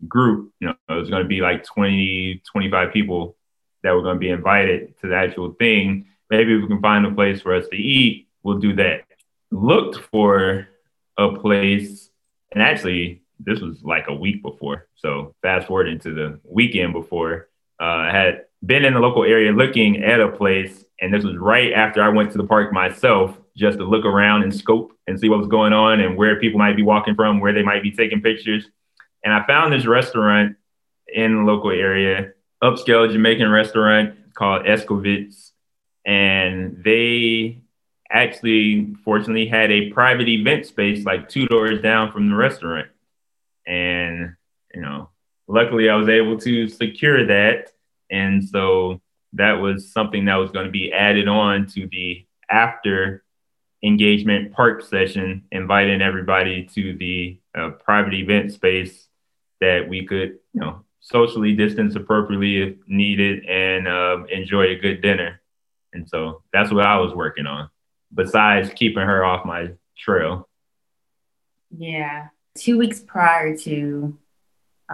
group. 0.06 0.52
You 0.60 0.68
know, 0.68 0.74
it 0.88 0.94
was 0.94 1.10
going 1.10 1.22
to 1.22 1.28
be 1.28 1.40
like 1.40 1.64
20, 1.64 2.42
25 2.50 2.92
people 2.92 3.36
that 3.82 3.92
were 3.92 4.02
going 4.02 4.16
to 4.16 4.20
be 4.20 4.30
invited 4.30 4.98
to 5.00 5.08
the 5.08 5.16
actual 5.16 5.52
thing. 5.52 6.06
Maybe 6.28 6.56
we 6.56 6.66
can 6.66 6.80
find 6.80 7.06
a 7.06 7.10
place 7.12 7.40
for 7.40 7.54
us 7.54 7.68
to 7.68 7.76
eat. 7.76 8.28
We'll 8.42 8.58
do 8.58 8.74
that. 8.76 9.04
Looked 9.50 9.96
for 10.10 10.68
a 11.18 11.32
place, 11.36 12.08
and 12.52 12.62
actually, 12.62 13.22
this 13.38 13.60
was 13.60 13.82
like 13.82 14.06
a 14.08 14.14
week 14.14 14.42
before. 14.42 14.86
So 14.96 15.34
fast 15.42 15.66
forward 15.66 15.88
into 15.88 16.14
the 16.14 16.40
weekend 16.44 16.92
before, 16.92 17.48
uh, 17.80 17.84
I 17.84 18.10
had 18.12 18.44
been 18.64 18.84
in 18.84 18.94
the 18.94 19.00
local 19.00 19.24
area 19.24 19.52
looking 19.52 20.02
at 20.02 20.20
a 20.20 20.28
place, 20.28 20.84
and 21.00 21.12
this 21.12 21.24
was 21.24 21.36
right 21.36 21.72
after 21.72 22.02
I 22.02 22.08
went 22.08 22.32
to 22.32 22.38
the 22.38 22.46
park 22.46 22.72
myself 22.72 23.36
just 23.56 23.78
to 23.78 23.84
look 23.84 24.04
around 24.04 24.42
and 24.42 24.54
scope 24.54 24.92
and 25.06 25.18
see 25.18 25.28
what 25.28 25.38
was 25.38 25.48
going 25.48 25.72
on 25.72 26.00
and 26.00 26.16
where 26.16 26.38
people 26.38 26.58
might 26.58 26.76
be 26.76 26.82
walking 26.82 27.14
from, 27.14 27.40
where 27.40 27.52
they 27.52 27.62
might 27.62 27.82
be 27.82 27.90
taking 27.90 28.20
pictures. 28.20 28.66
And 29.24 29.34
I 29.34 29.46
found 29.46 29.72
this 29.72 29.86
restaurant 29.86 30.56
in 31.12 31.36
the 31.36 31.42
local 31.42 31.70
area, 31.70 32.32
upscale 32.62 33.10
Jamaican 33.10 33.50
restaurant 33.50 34.34
called 34.34 34.64
Escovitz. 34.64 35.50
And 36.06 36.82
they 36.82 37.62
actually, 38.10 38.94
fortunately, 39.04 39.46
had 39.46 39.70
a 39.70 39.90
private 39.90 40.28
event 40.28 40.66
space 40.66 41.04
like 41.04 41.28
two 41.28 41.46
doors 41.46 41.82
down 41.82 42.12
from 42.12 42.28
the 42.28 42.36
restaurant. 42.36 42.88
And, 43.66 44.36
you 44.74 44.80
know, 44.80 45.10
luckily 45.46 45.90
I 45.90 45.96
was 45.96 46.08
able 46.08 46.38
to 46.40 46.68
secure 46.68 47.26
that. 47.26 47.72
And 48.10 48.44
so 48.44 49.00
that 49.34 49.54
was 49.54 49.92
something 49.92 50.24
that 50.24 50.36
was 50.36 50.50
going 50.50 50.66
to 50.66 50.72
be 50.72 50.92
added 50.92 51.28
on 51.28 51.66
to 51.68 51.88
the 51.90 52.26
after 52.50 53.24
engagement 53.82 54.52
park 54.52 54.82
session, 54.82 55.44
inviting 55.52 56.02
everybody 56.02 56.68
to 56.74 56.96
the 56.96 57.38
uh, 57.56 57.70
private 57.70 58.14
event 58.14 58.52
space 58.52 59.06
that 59.60 59.88
we 59.88 60.04
could, 60.04 60.38
you 60.52 60.60
know, 60.60 60.84
socially 61.00 61.54
distance 61.54 61.94
appropriately 61.96 62.62
if 62.62 62.76
needed 62.86 63.44
and 63.46 63.88
uh, 63.88 64.24
enjoy 64.30 64.64
a 64.64 64.76
good 64.76 65.00
dinner. 65.00 65.40
And 65.92 66.08
so 66.08 66.42
that's 66.52 66.72
what 66.72 66.86
I 66.86 66.98
was 66.98 67.14
working 67.14 67.46
on, 67.46 67.70
besides 68.12 68.70
keeping 68.74 69.02
her 69.02 69.24
off 69.24 69.46
my 69.46 69.70
trail. 69.96 70.48
Yeah. 71.76 72.28
Two 72.56 72.78
weeks 72.78 73.00
prior 73.00 73.56
to 73.58 74.18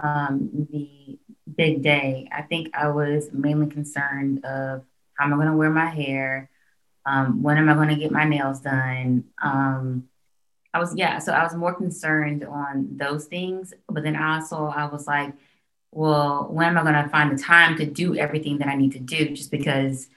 um, 0.01 0.67
the 0.71 1.19
big 1.57 1.81
day, 1.81 2.29
I 2.31 2.43
think 2.43 2.75
I 2.75 2.87
was 2.89 3.29
mainly 3.33 3.67
concerned 3.67 4.45
of 4.45 4.83
how 5.15 5.25
am 5.25 5.33
I 5.33 5.37
going 5.37 5.47
to 5.47 5.57
wear 5.57 5.69
my 5.69 5.87
hair? 5.87 6.49
Um, 7.05 7.41
when 7.41 7.57
am 7.57 7.69
I 7.69 7.73
going 7.73 7.89
to 7.89 7.95
get 7.95 8.11
my 8.11 8.25
nails 8.25 8.61
done? 8.61 9.25
Um, 9.41 10.07
I 10.73 10.79
was, 10.79 10.95
yeah, 10.95 11.19
so 11.19 11.33
I 11.33 11.43
was 11.43 11.55
more 11.55 11.73
concerned 11.73 12.45
on 12.45 12.97
those 12.97 13.25
things. 13.25 13.73
But 13.89 14.03
then 14.03 14.15
also, 14.15 14.65
I 14.67 14.85
was 14.85 15.07
like, 15.07 15.33
well, 15.91 16.47
when 16.51 16.67
am 16.67 16.77
I 16.77 16.83
going 16.83 17.03
to 17.03 17.09
find 17.09 17.37
the 17.37 17.41
time 17.41 17.77
to 17.77 17.85
do 17.85 18.15
everything 18.15 18.59
that 18.59 18.67
I 18.67 18.75
need 18.75 18.91
to 18.91 18.99
do? 18.99 19.29
Just 19.29 19.49
because, 19.49 20.07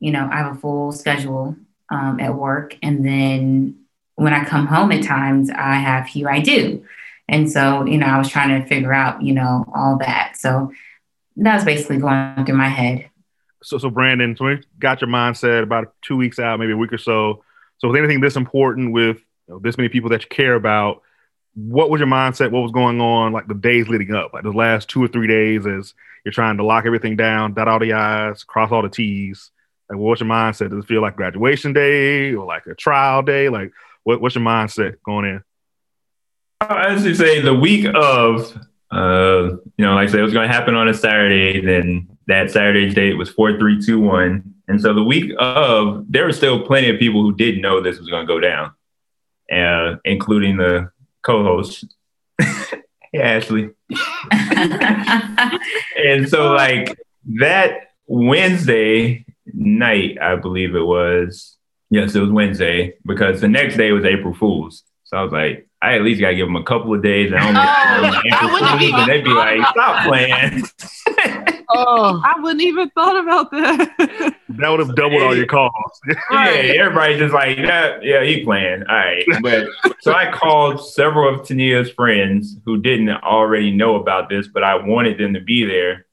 you 0.00 0.10
know, 0.10 0.28
I 0.30 0.38
have 0.38 0.56
a 0.56 0.58
full 0.58 0.92
schedule 0.92 1.56
um, 1.90 2.18
at 2.18 2.34
work. 2.34 2.76
And 2.82 3.04
then 3.04 3.84
when 4.16 4.32
I 4.32 4.44
come 4.44 4.66
home 4.66 4.90
at 4.92 5.04
times, 5.04 5.50
I 5.50 5.74
have 5.74 6.06
Hugh 6.06 6.28
I 6.28 6.40
do. 6.40 6.84
And 7.30 7.50
so, 7.50 7.86
you 7.86 7.96
know, 7.96 8.06
I 8.06 8.18
was 8.18 8.28
trying 8.28 8.60
to 8.60 8.66
figure 8.66 8.92
out, 8.92 9.22
you 9.22 9.32
know, 9.32 9.64
all 9.72 9.96
that. 9.98 10.36
So 10.36 10.72
that 11.36 11.54
was 11.54 11.64
basically 11.64 11.98
going 11.98 12.44
through 12.44 12.56
my 12.56 12.68
head. 12.68 13.08
So, 13.62 13.78
so 13.78 13.88
Brandon, 13.88 14.36
so 14.36 14.46
we 14.46 14.58
got 14.80 15.00
your 15.00 15.08
mindset 15.08 15.62
about 15.62 15.94
two 16.02 16.16
weeks 16.16 16.40
out, 16.40 16.58
maybe 16.58 16.72
a 16.72 16.76
week 16.76 16.92
or 16.92 16.98
so. 16.98 17.44
So, 17.78 17.88
with 17.88 17.96
anything 17.96 18.20
this 18.20 18.36
important 18.36 18.92
with 18.92 19.18
you 19.46 19.54
know, 19.54 19.58
this 19.60 19.76
many 19.76 19.88
people 19.88 20.10
that 20.10 20.22
you 20.22 20.28
care 20.28 20.54
about, 20.54 21.02
what 21.54 21.88
was 21.88 22.00
your 22.00 22.08
mindset? 22.08 22.50
What 22.50 22.62
was 22.62 22.72
going 22.72 23.00
on 23.00 23.32
like 23.32 23.46
the 23.46 23.54
days 23.54 23.88
leading 23.88 24.12
up, 24.12 24.32
like 24.32 24.42
the 24.42 24.50
last 24.50 24.88
two 24.88 25.02
or 25.02 25.08
three 25.08 25.28
days 25.28 25.66
as 25.66 25.94
you're 26.24 26.32
trying 26.32 26.56
to 26.56 26.64
lock 26.64 26.84
everything 26.84 27.16
down, 27.16 27.54
dot 27.54 27.68
all 27.68 27.78
the 27.78 27.92
I's, 27.92 28.42
cross 28.42 28.72
all 28.72 28.82
the 28.82 28.88
T's? 28.88 29.50
Like, 29.88 29.98
what's 29.98 30.20
your 30.20 30.30
mindset? 30.30 30.70
Does 30.70 30.84
it 30.84 30.88
feel 30.88 31.02
like 31.02 31.16
graduation 31.16 31.72
day 31.72 32.34
or 32.34 32.44
like 32.44 32.66
a 32.66 32.74
trial 32.74 33.22
day? 33.22 33.48
Like, 33.48 33.72
what, 34.02 34.20
what's 34.20 34.34
your 34.34 34.44
mindset 34.44 34.96
going 35.04 35.26
in? 35.26 35.44
As 36.60 37.04
you 37.04 37.14
say, 37.14 37.40
the 37.40 37.54
week 37.54 37.86
of, 37.94 38.56
uh, 38.90 39.56
you 39.76 39.84
know, 39.84 39.94
like 39.94 40.08
I 40.08 40.10
said, 40.10 40.20
it 40.20 40.24
was 40.24 40.32
going 40.32 40.48
to 40.48 40.54
happen 40.54 40.74
on 40.74 40.88
a 40.88 40.94
Saturday. 40.94 41.64
Then 41.64 42.08
that 42.26 42.50
Saturday's 42.50 42.94
date 42.94 43.14
was 43.14 43.30
four, 43.30 43.58
three, 43.58 43.80
two, 43.80 43.98
one, 43.98 44.54
and 44.70 44.80
so 44.80 44.94
the 44.94 45.02
week 45.02 45.32
of, 45.40 46.04
there 46.08 46.24
were 46.24 46.32
still 46.32 46.64
plenty 46.64 46.90
of 46.90 46.98
people 47.00 47.22
who 47.22 47.34
didn't 47.34 47.60
know 47.60 47.80
this 47.80 47.98
was 47.98 48.08
going 48.08 48.24
to 48.24 48.32
go 48.32 48.38
down, 48.38 48.72
uh, 49.50 49.96
including 50.04 50.58
the 50.58 50.92
co-host. 51.22 51.86
hey, 52.40 53.20
Ashley. 53.20 53.70
and 54.30 56.28
so 56.28 56.52
like 56.52 56.96
that 57.38 57.94
Wednesday 58.06 59.24
night, 59.52 60.18
I 60.22 60.36
believe 60.36 60.76
it 60.76 60.86
was. 60.86 61.56
Yes, 61.90 62.14
it 62.14 62.20
was 62.20 62.30
Wednesday 62.30 62.94
because 63.04 63.40
the 63.40 63.48
next 63.48 63.76
day 63.76 63.90
was 63.90 64.04
April 64.04 64.34
Fool's. 64.34 64.84
So 65.02 65.16
I 65.16 65.22
was 65.24 65.32
like, 65.32 65.66
I 65.82 65.94
at 65.94 66.02
least 66.02 66.20
gotta 66.20 66.34
give 66.34 66.46
them 66.46 66.56
a 66.56 66.64
couple 66.64 66.94
of 66.94 67.02
days. 67.02 67.32
And, 67.34 67.56
oh, 67.56 68.20
and 68.24 69.08
they'd 69.08 69.24
be 69.24 69.30
like, 69.30 69.66
stop 69.68 70.06
playing. 70.06 70.62
oh, 71.70 72.20
I 72.22 72.34
wouldn't 72.38 72.60
even 72.60 72.90
thought 72.90 73.18
about 73.18 73.50
that. 73.50 74.36
that 74.50 74.68
would 74.68 74.80
have 74.80 74.94
doubled 74.94 75.22
all 75.22 75.34
your 75.34 75.46
calls. 75.46 75.72
yeah, 76.30 76.74
everybody's 76.78 77.18
just 77.18 77.32
like, 77.32 77.56
yeah, 77.56 77.98
yeah, 78.02 78.22
he 78.22 78.44
playing. 78.44 78.82
All 78.88 78.94
right. 78.94 79.24
But 79.42 79.68
so 80.00 80.12
I 80.12 80.30
called 80.30 80.86
several 80.86 81.34
of 81.34 81.46
Tania's 81.46 81.90
friends 81.90 82.56
who 82.66 82.80
didn't 82.82 83.08
already 83.10 83.70
know 83.70 83.96
about 83.96 84.28
this, 84.28 84.48
but 84.48 84.62
I 84.62 84.74
wanted 84.74 85.18
them 85.18 85.32
to 85.34 85.40
be 85.40 85.64
there. 85.64 86.06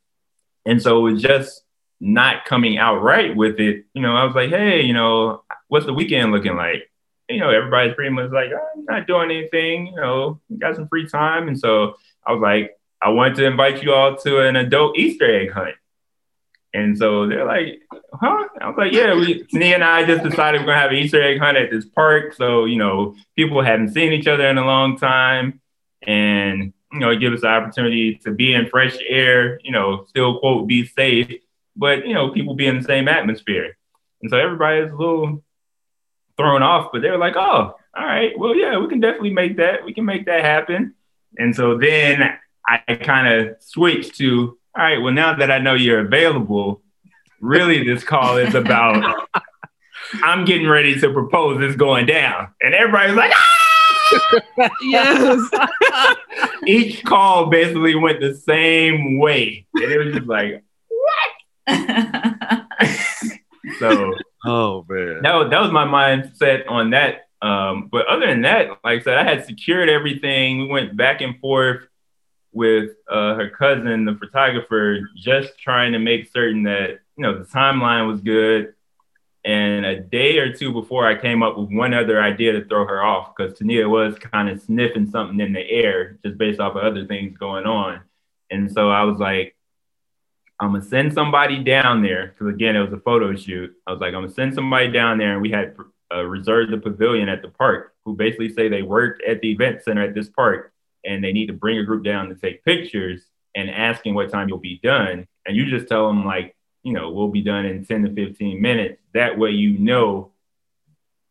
And 0.65 0.81
so 0.81 1.05
it 1.05 1.11
was 1.11 1.21
just 1.21 1.63
not 1.99 2.45
coming 2.45 2.77
out 2.77 3.01
right 3.01 3.35
with 3.35 3.59
it. 3.59 3.85
You 3.93 4.01
know, 4.01 4.15
I 4.15 4.23
was 4.23 4.35
like, 4.35 4.49
hey, 4.49 4.81
you 4.81 4.93
know, 4.93 5.43
what's 5.67 5.85
the 5.85 5.93
weekend 5.93 6.31
looking 6.31 6.55
like? 6.55 6.89
You 7.29 7.39
know, 7.39 7.49
everybody's 7.49 7.95
pretty 7.95 8.11
much 8.11 8.31
like, 8.31 8.51
oh, 8.53 8.67
I'm 8.75 8.85
not 8.85 9.07
doing 9.07 9.31
anything, 9.31 9.87
you 9.87 9.95
know, 9.95 10.39
got 10.57 10.75
some 10.75 10.87
free 10.87 11.07
time. 11.07 11.47
And 11.47 11.59
so 11.59 11.95
I 12.25 12.31
was 12.31 12.41
like, 12.41 12.77
I 13.01 13.09
wanted 13.09 13.35
to 13.35 13.45
invite 13.45 13.83
you 13.83 13.93
all 13.93 14.15
to 14.17 14.39
an 14.47 14.55
adult 14.55 14.97
Easter 14.97 15.41
egg 15.41 15.51
hunt. 15.51 15.75
And 16.73 16.97
so 16.97 17.27
they're 17.27 17.45
like, 17.45 17.81
huh? 18.13 18.47
I 18.61 18.67
was 18.67 18.75
like, 18.77 18.93
yeah, 18.93 19.13
we, 19.13 19.45
and 19.53 19.83
I 19.83 20.05
just 20.05 20.23
decided 20.23 20.61
we're 20.61 20.67
gonna 20.67 20.79
have 20.79 20.91
an 20.91 20.97
Easter 20.97 21.21
egg 21.21 21.39
hunt 21.39 21.57
at 21.57 21.71
this 21.71 21.85
park. 21.85 22.33
So, 22.33 22.65
you 22.65 22.77
know, 22.77 23.15
people 23.35 23.61
haven't 23.61 23.93
seen 23.93 24.13
each 24.13 24.27
other 24.27 24.47
in 24.47 24.57
a 24.57 24.65
long 24.65 24.97
time. 24.97 25.61
And, 26.05 26.73
you 26.91 26.99
know, 26.99 27.09
it 27.09 27.19
gives 27.19 27.35
us 27.35 27.41
the 27.41 27.47
opportunity 27.47 28.15
to 28.23 28.31
be 28.31 28.53
in 28.53 28.67
fresh 28.67 28.97
air, 29.07 29.59
you 29.63 29.71
know, 29.71 30.05
still 30.05 30.39
quote, 30.39 30.67
be 30.67 30.85
safe, 30.85 31.41
but, 31.75 32.05
you 32.05 32.13
know, 32.13 32.31
people 32.31 32.55
be 32.55 32.67
in 32.67 32.77
the 32.77 32.83
same 32.83 33.07
atmosphere. 33.07 33.77
And 34.21 34.29
so 34.29 34.37
everybody 34.37 34.79
is 34.79 34.91
a 34.91 34.95
little 34.95 35.43
thrown 36.37 36.63
off, 36.63 36.89
but 36.93 37.01
they 37.01 37.09
were 37.09 37.17
like, 37.17 37.35
oh, 37.35 37.75
all 37.97 38.05
right, 38.05 38.37
well, 38.37 38.55
yeah, 38.55 38.77
we 38.77 38.87
can 38.87 38.99
definitely 38.99 39.33
make 39.33 39.57
that. 39.57 39.83
We 39.83 39.93
can 39.93 40.05
make 40.05 40.25
that 40.27 40.43
happen. 40.43 40.93
And 41.37 41.55
so 41.55 41.77
then 41.77 42.37
I 42.67 42.95
kind 42.95 43.27
of 43.27 43.55
switched 43.59 44.15
to, 44.17 44.57
all 44.75 44.83
right, 44.83 45.01
well, 45.01 45.13
now 45.13 45.35
that 45.35 45.51
I 45.51 45.59
know 45.59 45.73
you're 45.73 46.05
available, 46.05 46.81
really 47.41 47.83
this 47.83 48.03
call 48.03 48.37
is 48.37 48.55
about 48.55 49.27
I'm 50.23 50.45
getting 50.45 50.67
ready 50.67 50.99
to 50.99 51.11
propose 51.11 51.59
this 51.59 51.75
going 51.75 52.05
down. 52.05 52.49
And 52.61 52.73
everybody's 52.73 53.15
like, 53.15 53.31
ah! 53.33 54.69
yes. 54.81 55.49
Each 56.65 57.03
call 57.03 57.47
basically 57.47 57.95
went 57.95 58.21
the 58.21 58.35
same 58.35 59.19
way. 59.19 59.65
And 59.73 59.91
it 59.91 59.97
was 59.97 60.13
just 60.13 60.27
like, 60.27 60.63
what? 61.67 62.65
so 63.79 64.13
oh 64.45 64.85
man. 64.87 65.21
That 65.23 65.35
was, 65.35 65.49
that 65.49 65.61
was 65.61 65.71
my 65.71 65.85
mindset 65.85 66.69
on 66.69 66.91
that. 66.91 67.27
Um, 67.41 67.87
but 67.91 68.07
other 68.07 68.27
than 68.27 68.41
that, 68.41 68.69
like 68.83 69.01
I 69.01 69.03
said, 69.03 69.17
I 69.17 69.23
had 69.23 69.45
secured 69.45 69.89
everything. 69.89 70.59
We 70.59 70.67
went 70.67 70.97
back 70.97 71.21
and 71.21 71.39
forth 71.39 71.87
with 72.51 72.91
uh, 73.09 73.35
her 73.35 73.49
cousin, 73.49 74.05
the 74.05 74.15
photographer, 74.15 74.99
just 75.15 75.59
trying 75.59 75.91
to 75.91 75.99
make 75.99 76.31
certain 76.31 76.63
that 76.63 76.99
you 77.15 77.23
know 77.23 77.37
the 77.37 77.45
timeline 77.45 78.07
was 78.07 78.21
good. 78.21 78.73
And 79.45 79.85
a 79.85 79.99
day 79.99 80.39
or 80.39 80.51
two 80.51 80.73
before, 80.73 81.07
I 81.07 81.15
came 81.15 81.41
up 81.41 81.57
with 81.57 81.69
one 81.69 81.93
other 81.93 82.21
idea 82.21 82.53
to 82.53 82.65
throw 82.65 82.85
her 82.85 83.01
off 83.01 83.33
because 83.35 83.57
Tania 83.57 83.87
was 83.87 84.17
kind 84.19 84.49
of 84.49 84.61
sniffing 84.61 85.09
something 85.09 85.39
in 85.39 85.53
the 85.53 85.69
air 85.69 86.17
just 86.25 86.37
based 86.37 86.59
off 86.59 86.75
of 86.75 86.83
other 86.83 87.05
things 87.05 87.37
going 87.37 87.65
on. 87.65 88.01
And 88.49 88.69
so 88.71 88.89
I 88.89 89.03
was 89.03 89.19
like, 89.19 89.55
I'm 90.59 90.71
gonna 90.71 90.83
send 90.83 91.13
somebody 91.13 91.63
down 91.63 92.01
there 92.01 92.27
because 92.27 92.53
again, 92.53 92.75
it 92.75 92.81
was 92.81 92.93
a 92.93 92.99
photo 92.99 93.35
shoot. 93.35 93.75
I 93.85 93.91
was 93.91 94.01
like, 94.01 94.13
I'm 94.13 94.21
gonna 94.21 94.33
send 94.33 94.55
somebody 94.55 94.91
down 94.91 95.17
there, 95.17 95.33
and 95.33 95.41
we 95.41 95.51
had 95.51 95.75
uh, 96.13 96.23
reserved 96.23 96.71
the 96.71 96.77
pavilion 96.77 97.29
at 97.29 97.41
the 97.41 97.49
park, 97.49 97.93
who 98.05 98.15
basically 98.15 98.51
say 98.51 98.67
they 98.67 98.81
work 98.81 99.19
at 99.27 99.41
the 99.41 99.51
event 99.51 99.83
center 99.83 100.03
at 100.03 100.15
this 100.15 100.29
park, 100.29 100.73
and 101.05 101.23
they 101.23 101.31
need 101.31 101.47
to 101.47 101.53
bring 101.53 101.77
a 101.77 101.83
group 101.83 102.03
down 102.03 102.29
to 102.29 102.35
take 102.35 102.65
pictures 102.65 103.21
and 103.55 103.69
asking 103.69 104.15
what 104.15 104.31
time 104.31 104.47
you'll 104.49 104.57
be 104.57 104.79
done. 104.83 105.27
And 105.45 105.55
you 105.55 105.69
just 105.69 105.87
tell 105.87 106.07
them 106.07 106.25
like, 106.25 106.55
you 106.83 106.93
know, 106.93 107.11
we'll 107.11 107.29
be 107.29 107.41
done 107.41 107.65
in 107.65 107.85
10 107.85 108.03
to 108.03 108.13
15 108.13 108.61
minutes. 108.61 109.01
That 109.13 109.37
way, 109.37 109.51
you 109.51 109.77
know, 109.77 110.31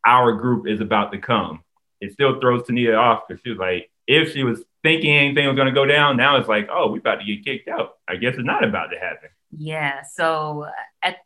our 0.04 0.32
group 0.32 0.68
is 0.68 0.80
about 0.80 1.12
to 1.12 1.18
come. 1.18 1.62
It 2.00 2.12
still 2.12 2.40
throws 2.40 2.66
Tania 2.66 2.96
off 2.96 3.22
because 3.26 3.40
she 3.42 3.50
was 3.50 3.58
like, 3.58 3.90
if 4.06 4.32
she 4.32 4.44
was 4.44 4.62
thinking 4.86 5.12
anything 5.16 5.46
was 5.46 5.56
going 5.56 5.66
to 5.66 5.74
go 5.74 5.84
down, 5.84 6.16
now 6.16 6.36
it's 6.36 6.48
like, 6.48 6.68
oh, 6.70 6.90
we're 6.92 6.98
about 6.98 7.16
to 7.16 7.24
get 7.24 7.44
kicked 7.44 7.68
out. 7.68 7.96
I 8.08 8.16
guess 8.16 8.34
it's 8.34 8.44
not 8.44 8.64
about 8.64 8.86
to 8.88 8.98
happen. 8.98 9.30
Yeah. 9.56 10.02
So 10.02 10.66
at 11.02 11.16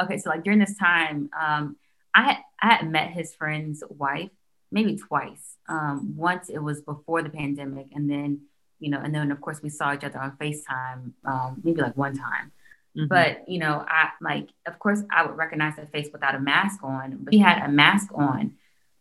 okay, 0.00 0.18
so 0.18 0.30
like 0.30 0.44
during 0.44 0.60
this 0.60 0.76
time, 0.76 1.30
um, 1.38 1.76
I 2.14 2.22
had 2.22 2.36
I 2.60 2.74
had 2.74 2.90
met 2.90 3.10
his 3.10 3.34
friend's 3.34 3.82
wife 3.88 4.30
maybe 4.70 4.96
twice. 4.96 5.56
Um, 5.68 6.14
once 6.16 6.48
it 6.48 6.58
was 6.58 6.80
before 6.82 7.22
the 7.22 7.30
pandemic, 7.30 7.88
and 7.94 8.08
then 8.10 8.42
you 8.78 8.90
know, 8.90 9.00
and 9.00 9.14
then 9.14 9.30
of 9.32 9.40
course 9.40 9.62
we 9.62 9.68
saw 9.68 9.94
each 9.94 10.04
other 10.04 10.20
on 10.20 10.36
FaceTime, 10.36 11.12
um, 11.24 11.60
maybe 11.64 11.80
like 11.80 11.96
one 11.96 12.16
time. 12.16 12.52
Mm-hmm. 12.96 13.06
But 13.08 13.48
you 13.48 13.58
know, 13.58 13.84
I 13.88 14.10
like, 14.20 14.48
of 14.66 14.78
course, 14.78 15.02
I 15.10 15.26
would 15.26 15.36
recognize 15.36 15.76
the 15.76 15.86
face 15.86 16.08
without 16.12 16.34
a 16.34 16.40
mask 16.40 16.82
on, 16.82 17.18
but 17.22 17.34
he 17.34 17.40
had 17.40 17.64
a 17.64 17.68
mask 17.68 18.10
on. 18.14 18.54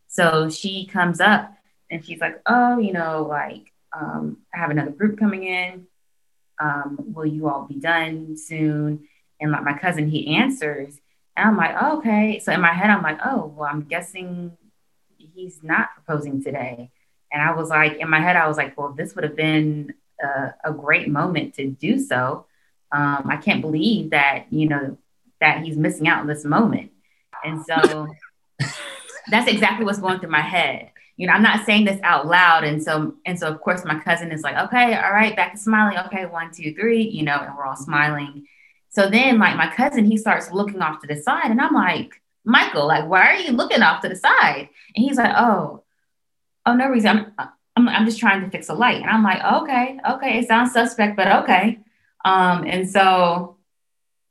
So 0.07 0.49
she 0.49 0.85
comes 0.85 1.19
up 1.19 1.53
and 1.89 2.03
she's 2.03 2.19
like, 2.19 2.41
"Oh, 2.45 2.79
you 2.79 2.93
know, 2.93 3.25
like 3.29 3.71
um, 3.93 4.37
I 4.53 4.57
have 4.57 4.69
another 4.69 4.91
group 4.91 5.19
coming 5.19 5.43
in. 5.43 5.87
Um, 6.59 6.97
will 7.13 7.25
you 7.25 7.47
all 7.49 7.65
be 7.65 7.75
done 7.75 8.37
soon?" 8.37 9.07
And 9.39 9.51
like 9.51 9.63
my 9.63 9.77
cousin, 9.77 10.09
he 10.09 10.35
answers, 10.35 10.99
and 11.35 11.47
I'm 11.47 11.57
like, 11.57 11.75
oh, 11.79 11.97
"Okay." 11.99 12.39
So 12.39 12.51
in 12.51 12.61
my 12.61 12.73
head, 12.73 12.89
I'm 12.89 13.03
like, 13.03 13.19
"Oh, 13.23 13.53
well, 13.55 13.69
I'm 13.69 13.83
guessing 13.83 14.57
he's 15.17 15.63
not 15.63 15.89
proposing 15.95 16.43
today." 16.43 16.91
And 17.31 17.41
I 17.41 17.53
was 17.53 17.69
like, 17.69 17.97
in 17.97 18.09
my 18.09 18.21
head, 18.21 18.35
I 18.35 18.47
was 18.47 18.57
like, 18.57 18.77
"Well, 18.77 18.93
this 18.93 19.15
would 19.15 19.23
have 19.23 19.35
been 19.35 19.93
a, 20.21 20.53
a 20.65 20.73
great 20.73 21.07
moment 21.09 21.55
to 21.55 21.67
do 21.67 21.99
so." 21.99 22.45
um, 22.91 23.27
I 23.29 23.37
can't 23.37 23.61
believe 23.61 24.11
that, 24.11 24.45
you 24.49 24.67
know, 24.67 24.97
that 25.39 25.63
he's 25.63 25.77
missing 25.77 26.07
out 26.07 26.21
on 26.21 26.27
this 26.27 26.45
moment. 26.45 26.91
And 27.43 27.63
so 27.65 28.07
that's 29.29 29.49
exactly 29.49 29.85
what's 29.85 29.99
going 29.99 30.19
through 30.19 30.29
my 30.31 30.41
head. 30.41 30.91
You 31.17 31.27
know, 31.27 31.33
I'm 31.33 31.43
not 31.43 31.65
saying 31.65 31.85
this 31.85 31.99
out 32.03 32.27
loud. 32.27 32.63
And 32.63 32.81
so, 32.81 33.15
and 33.25 33.37
so 33.37 33.47
of 33.47 33.59
course 33.61 33.83
my 33.83 33.99
cousin 33.99 34.31
is 34.31 34.43
like, 34.43 34.55
okay, 34.67 34.95
all 34.95 35.11
right, 35.11 35.35
back 35.35 35.53
to 35.53 35.59
smiling. 35.59 35.97
Okay, 36.05 36.25
one, 36.25 36.51
two, 36.53 36.73
three, 36.73 37.01
you 37.01 37.23
know, 37.23 37.37
and 37.37 37.55
we're 37.55 37.65
all 37.65 37.75
smiling. 37.75 38.47
So 38.89 39.09
then 39.09 39.39
like 39.39 39.57
my 39.57 39.73
cousin, 39.73 40.05
he 40.05 40.17
starts 40.17 40.51
looking 40.51 40.81
off 40.81 41.01
to 41.01 41.07
the 41.07 41.21
side 41.21 41.51
and 41.51 41.59
I'm 41.59 41.73
like, 41.73 42.21
Michael, 42.45 42.87
like, 42.87 43.07
why 43.07 43.33
are 43.33 43.35
you 43.35 43.51
looking 43.51 43.81
off 43.81 44.01
to 44.01 44.09
the 44.09 44.15
side? 44.15 44.69
And 44.95 45.05
he's 45.05 45.17
like, 45.17 45.33
oh, 45.35 45.83
oh, 46.65 46.75
no 46.75 46.87
reason. 46.87 47.33
I'm, 47.37 47.49
I'm, 47.75 47.89
I'm 47.89 48.05
just 48.05 48.19
trying 48.19 48.41
to 48.41 48.49
fix 48.49 48.69
a 48.69 48.73
light. 48.73 49.01
And 49.01 49.09
I'm 49.09 49.23
like, 49.23 49.43
okay, 49.43 49.99
okay, 50.09 50.39
it 50.39 50.47
sounds 50.47 50.71
suspect, 50.71 51.17
but 51.17 51.43
okay. 51.43 51.79
Um, 52.23 52.63
and 52.65 52.89
so 52.89 53.57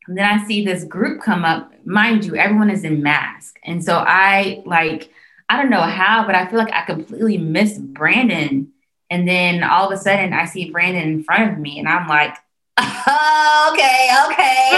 then 0.08 0.24
I 0.24 0.46
see 0.46 0.64
this 0.64 0.84
group 0.84 1.20
come 1.20 1.44
up. 1.44 1.70
Mind 1.84 2.24
you, 2.24 2.36
everyone 2.36 2.70
is 2.70 2.84
in 2.84 3.02
mask. 3.02 3.58
And 3.64 3.84
so 3.84 3.96
I 3.98 4.62
like, 4.64 5.10
I 5.48 5.56
don't 5.56 5.70
know 5.70 5.82
how, 5.82 6.26
but 6.26 6.34
I 6.34 6.46
feel 6.46 6.58
like 6.58 6.72
I 6.72 6.84
completely 6.84 7.38
missed 7.38 7.80
Brandon. 7.94 8.72
And 9.10 9.28
then 9.28 9.62
all 9.62 9.86
of 9.86 9.92
a 9.92 10.00
sudden 10.00 10.32
I 10.32 10.44
see 10.46 10.70
Brandon 10.70 11.02
in 11.02 11.22
front 11.22 11.52
of 11.52 11.58
me 11.58 11.78
and 11.78 11.88
I'm 11.88 12.08
like, 12.08 12.36
oh, 12.78 13.70
okay, 13.72 14.10
okay. 14.26 14.70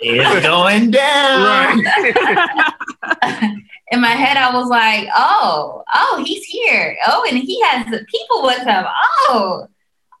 it's 0.00 0.46
going 0.46 0.90
down. 0.90 1.78
in 3.90 4.00
my 4.00 4.08
head, 4.08 4.36
I 4.36 4.54
was 4.54 4.68
like, 4.68 5.08
oh, 5.16 5.82
oh, 5.94 6.22
he's 6.26 6.44
here. 6.44 6.98
Oh, 7.06 7.24
and 7.28 7.38
he 7.38 7.62
has 7.62 7.86
the 7.86 8.04
people 8.04 8.42
with 8.42 8.58
him. 8.58 8.84
Oh, 9.28 9.66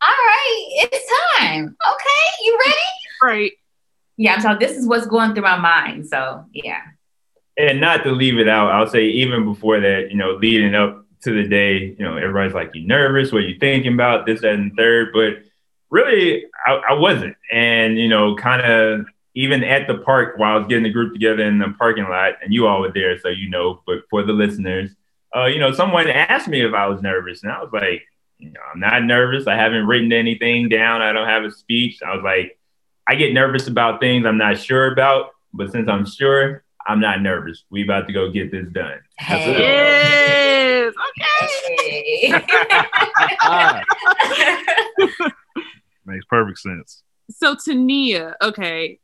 all 0.02 0.08
right, 0.08 0.66
it's 0.92 1.38
time. 1.38 1.64
Okay, 1.64 2.44
you 2.44 2.58
ready? 2.64 2.78
Right. 3.22 3.52
Yeah, 4.16 4.38
so 4.38 4.56
this 4.58 4.76
is 4.76 4.86
what's 4.86 5.06
going 5.06 5.34
through 5.34 5.42
my 5.42 5.58
mind. 5.58 6.06
So 6.06 6.44
yeah. 6.52 6.80
And 7.58 7.80
not 7.80 8.04
to 8.04 8.12
leave 8.12 8.38
it 8.38 8.48
out, 8.48 8.70
I'll 8.70 8.86
say 8.86 9.06
even 9.06 9.44
before 9.44 9.80
that, 9.80 10.10
you 10.10 10.16
know, 10.16 10.32
leading 10.32 10.74
up 10.74 11.04
to 11.22 11.32
the 11.32 11.48
day, 11.48 11.94
you 11.98 12.04
know, 12.04 12.16
everybody's 12.16 12.54
like, 12.54 12.70
you 12.74 12.86
nervous? 12.86 13.32
What 13.32 13.44
are 13.44 13.48
you 13.48 13.58
thinking 13.58 13.94
about? 13.94 14.26
This, 14.26 14.42
that, 14.42 14.54
and 14.54 14.76
third. 14.76 15.08
But 15.14 15.42
really, 15.90 16.44
I, 16.66 16.80
I 16.90 16.92
wasn't. 16.94 17.36
And, 17.50 17.98
you 17.98 18.08
know, 18.08 18.36
kind 18.36 18.60
of 18.60 19.06
even 19.36 19.62
at 19.62 19.86
the 19.86 19.98
park 19.98 20.38
while 20.38 20.54
I 20.54 20.58
was 20.58 20.66
getting 20.66 20.84
the 20.84 20.90
group 20.90 21.12
together 21.12 21.44
in 21.44 21.58
the 21.58 21.74
parking 21.78 22.04
lot, 22.04 22.34
and 22.42 22.52
you 22.52 22.66
all 22.66 22.80
were 22.80 22.90
there, 22.90 23.18
so 23.18 23.28
you 23.28 23.50
know, 23.50 23.82
but 23.86 23.98
for 24.08 24.22
the 24.22 24.32
listeners, 24.32 24.90
uh, 25.36 25.44
you 25.44 25.60
know, 25.60 25.72
someone 25.72 26.08
asked 26.08 26.48
me 26.48 26.62
if 26.62 26.72
I 26.72 26.86
was 26.86 27.02
nervous, 27.02 27.42
and 27.42 27.52
I 27.52 27.62
was 27.62 27.70
like, 27.70 28.02
you 28.38 28.50
know, 28.50 28.60
I'm 28.72 28.80
not 28.80 29.04
nervous. 29.04 29.46
I 29.46 29.54
haven't 29.54 29.86
written 29.86 30.10
anything 30.10 30.70
down. 30.70 31.02
I 31.02 31.12
don't 31.12 31.28
have 31.28 31.44
a 31.44 31.50
speech. 31.50 32.02
I 32.02 32.14
was 32.14 32.24
like, 32.24 32.58
I 33.06 33.14
get 33.14 33.34
nervous 33.34 33.66
about 33.68 34.00
things 34.00 34.24
I'm 34.24 34.38
not 34.38 34.58
sure 34.58 34.90
about, 34.90 35.32
but 35.52 35.70
since 35.70 35.88
I'm 35.88 36.06
sure, 36.06 36.64
I'm 36.86 37.00
not 37.00 37.20
nervous. 37.20 37.64
We 37.70 37.82
about 37.82 38.06
to 38.06 38.12
go 38.12 38.30
get 38.30 38.50
this 38.52 38.66
done. 38.72 39.00
Hey. 39.18 39.58
Yes. 39.58 40.94
Okay. 41.18 42.42
Makes 46.06 46.24
perfect 46.26 46.58
sense. 46.60 47.02
So 47.30 47.56
Tania, 47.56 48.36
okay. 48.40 49.00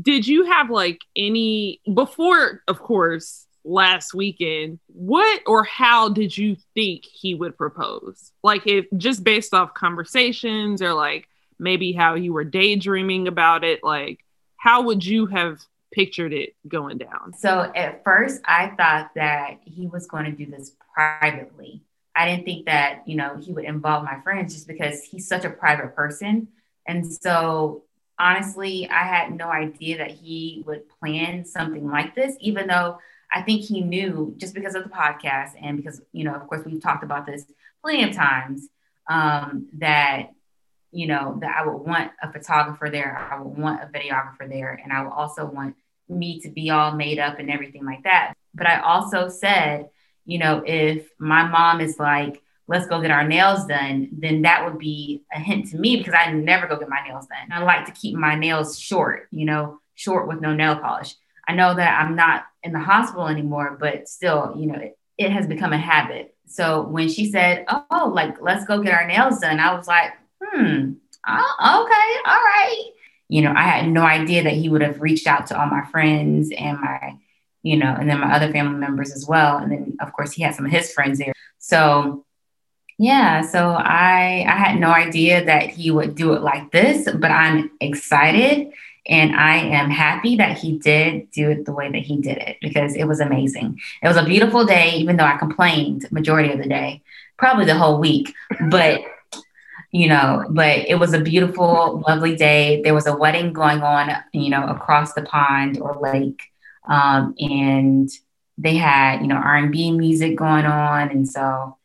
Did 0.00 0.26
you 0.26 0.44
have 0.46 0.70
like 0.70 1.00
any 1.14 1.80
before, 1.92 2.62
of 2.68 2.78
course, 2.78 3.46
last 3.64 4.14
weekend, 4.14 4.78
what 4.86 5.42
or 5.46 5.64
how 5.64 6.08
did 6.08 6.36
you 6.36 6.56
think 6.74 7.04
he 7.04 7.34
would 7.34 7.56
propose? 7.56 8.32
Like, 8.42 8.66
if 8.66 8.86
just 8.96 9.22
based 9.24 9.52
off 9.54 9.74
conversations 9.74 10.80
or 10.82 10.94
like 10.94 11.28
maybe 11.58 11.92
how 11.92 12.14
you 12.14 12.32
were 12.32 12.44
daydreaming 12.44 13.28
about 13.28 13.64
it, 13.64 13.84
like, 13.84 14.24
how 14.56 14.82
would 14.82 15.04
you 15.04 15.26
have 15.26 15.60
pictured 15.98 16.32
it 16.32 16.54
going 16.68 16.96
down? 16.96 17.34
So, 17.36 17.72
at 17.74 18.04
first, 18.04 18.40
I 18.44 18.68
thought 18.76 19.10
that 19.16 19.58
he 19.64 19.88
was 19.88 20.06
going 20.06 20.26
to 20.26 20.30
do 20.30 20.48
this 20.48 20.72
privately. 20.94 21.82
I 22.14 22.26
didn't 22.26 22.44
think 22.44 22.66
that, 22.66 23.02
you 23.06 23.16
know, 23.16 23.36
he 23.36 23.52
would 23.52 23.64
involve 23.64 24.04
my 24.04 24.20
friends 24.20 24.54
just 24.54 24.68
because 24.68 25.02
he's 25.02 25.26
such 25.26 25.44
a 25.44 25.50
private 25.50 25.96
person. 25.96 26.48
And 26.86 27.04
so, 27.04 27.82
honestly, 28.16 28.88
I 28.88 29.02
had 29.02 29.36
no 29.36 29.48
idea 29.48 29.98
that 29.98 30.12
he 30.12 30.62
would 30.66 30.88
plan 31.00 31.44
something 31.44 31.88
like 31.88 32.14
this, 32.14 32.36
even 32.40 32.68
though 32.68 32.98
I 33.32 33.42
think 33.42 33.62
he 33.62 33.80
knew 33.80 34.34
just 34.36 34.54
because 34.54 34.76
of 34.76 34.84
the 34.84 34.90
podcast 34.90 35.50
and 35.60 35.76
because, 35.76 36.00
you 36.12 36.22
know, 36.22 36.34
of 36.34 36.46
course, 36.46 36.64
we've 36.64 36.80
talked 36.80 37.02
about 37.02 37.26
this 37.26 37.44
plenty 37.82 38.04
of 38.04 38.14
times 38.14 38.68
um, 39.10 39.66
that, 39.78 40.30
you 40.92 41.08
know, 41.08 41.38
that 41.40 41.56
I 41.56 41.66
would 41.66 41.78
want 41.78 42.12
a 42.22 42.32
photographer 42.32 42.88
there, 42.88 43.16
I 43.30 43.40
would 43.40 43.58
want 43.58 43.82
a 43.82 43.86
videographer 43.86 44.48
there, 44.48 44.80
and 44.82 44.92
I 44.92 45.02
would 45.02 45.12
also 45.12 45.44
want 45.44 45.74
me 46.08 46.40
to 46.40 46.50
be 46.50 46.70
all 46.70 46.92
made 46.92 47.18
up 47.18 47.38
and 47.38 47.50
everything 47.50 47.84
like 47.84 48.04
that. 48.04 48.34
But 48.54 48.66
I 48.66 48.80
also 48.80 49.28
said, 49.28 49.88
you 50.24 50.38
know, 50.38 50.62
if 50.66 51.08
my 51.18 51.46
mom 51.46 51.80
is 51.80 51.98
like, 51.98 52.42
let's 52.66 52.86
go 52.86 53.00
get 53.00 53.10
our 53.10 53.26
nails 53.26 53.64
done, 53.66 54.10
then 54.12 54.42
that 54.42 54.64
would 54.64 54.78
be 54.78 55.22
a 55.32 55.38
hint 55.38 55.70
to 55.70 55.78
me 55.78 55.96
because 55.96 56.14
I 56.14 56.32
never 56.32 56.66
go 56.66 56.78
get 56.78 56.88
my 56.88 57.02
nails 57.06 57.26
done. 57.26 57.50
I 57.50 57.62
like 57.64 57.86
to 57.86 57.92
keep 57.92 58.14
my 58.14 58.34
nails 58.34 58.78
short, 58.78 59.28
you 59.30 59.46
know, 59.46 59.80
short 59.94 60.28
with 60.28 60.40
no 60.40 60.54
nail 60.54 60.76
polish. 60.76 61.14
I 61.48 61.54
know 61.54 61.74
that 61.74 62.00
I'm 62.00 62.14
not 62.14 62.44
in 62.62 62.72
the 62.72 62.78
hospital 62.78 63.26
anymore, 63.26 63.76
but 63.80 64.06
still, 64.06 64.54
you 64.56 64.66
know, 64.66 64.78
it, 64.78 64.98
it 65.16 65.32
has 65.32 65.46
become 65.46 65.72
a 65.72 65.78
habit. 65.78 66.34
So 66.46 66.82
when 66.82 67.08
she 67.08 67.30
said, 67.30 67.64
"Oh, 67.68 68.12
like 68.14 68.36
let's 68.40 68.64
go 68.64 68.82
get 68.82 68.94
our 68.94 69.06
nails 69.06 69.40
done," 69.40 69.60
I 69.60 69.74
was 69.74 69.86
like, 69.86 70.12
"Hmm, 70.42 70.92
oh, 71.26 71.84
okay, 71.84 72.30
all 72.30 72.36
right." 72.36 72.90
You 73.28 73.42
know, 73.42 73.52
I 73.54 73.62
had 73.62 73.88
no 73.88 74.02
idea 74.02 74.42
that 74.44 74.54
he 74.54 74.68
would 74.68 74.80
have 74.80 75.00
reached 75.00 75.26
out 75.26 75.46
to 75.48 75.60
all 75.60 75.66
my 75.66 75.84
friends 75.86 76.50
and 76.56 76.80
my, 76.80 77.16
you 77.62 77.76
know, 77.76 77.94
and 77.98 78.08
then 78.08 78.20
my 78.20 78.34
other 78.34 78.50
family 78.50 78.78
members 78.78 79.12
as 79.12 79.26
well. 79.26 79.58
And 79.58 79.70
then 79.70 79.96
of 80.00 80.12
course 80.12 80.32
he 80.32 80.42
had 80.42 80.54
some 80.54 80.64
of 80.64 80.72
his 80.72 80.92
friends 80.92 81.18
there. 81.18 81.34
So 81.58 82.24
yeah, 82.98 83.42
so 83.42 83.70
I 83.70 84.44
I 84.48 84.56
had 84.56 84.80
no 84.80 84.90
idea 84.90 85.44
that 85.44 85.70
he 85.70 85.90
would 85.90 86.16
do 86.16 86.32
it 86.32 86.42
like 86.42 86.72
this, 86.72 87.08
but 87.14 87.30
I'm 87.30 87.70
excited 87.80 88.72
and 89.08 89.34
I 89.34 89.56
am 89.56 89.90
happy 89.90 90.36
that 90.36 90.58
he 90.58 90.78
did 90.78 91.30
do 91.30 91.50
it 91.50 91.64
the 91.64 91.72
way 91.72 91.90
that 91.90 92.02
he 92.02 92.18
did 92.18 92.38
it 92.38 92.58
because 92.60 92.94
it 92.94 93.04
was 93.04 93.20
amazing. 93.20 93.80
It 94.02 94.08
was 94.08 94.18
a 94.18 94.24
beautiful 94.24 94.64
day, 94.64 94.96
even 94.96 95.16
though 95.16 95.24
I 95.24 95.38
complained 95.38 96.06
majority 96.10 96.52
of 96.52 96.58
the 96.58 96.68
day, 96.68 97.02
probably 97.38 97.64
the 97.64 97.78
whole 97.78 97.98
week. 97.98 98.34
But 98.68 99.00
you 99.90 100.08
know, 100.08 100.44
but 100.50 100.80
it 100.88 100.96
was 100.98 101.14
a 101.14 101.20
beautiful, 101.20 102.02
lovely 102.06 102.36
day. 102.36 102.82
There 102.82 102.94
was 102.94 103.06
a 103.06 103.16
wedding 103.16 103.52
going 103.52 103.80
on, 103.80 104.10
you 104.32 104.50
know, 104.50 104.66
across 104.66 105.14
the 105.14 105.22
pond 105.22 105.80
or 105.80 105.98
lake, 106.00 106.42
um, 106.86 107.34
and 107.38 108.10
they 108.58 108.76
had 108.76 109.20
you 109.20 109.28
know 109.28 109.36
R 109.36 109.56
and 109.56 109.72
B 109.72 109.92
music 109.92 110.36
going 110.36 110.66
on, 110.66 111.10
and 111.10 111.28
so 111.28 111.78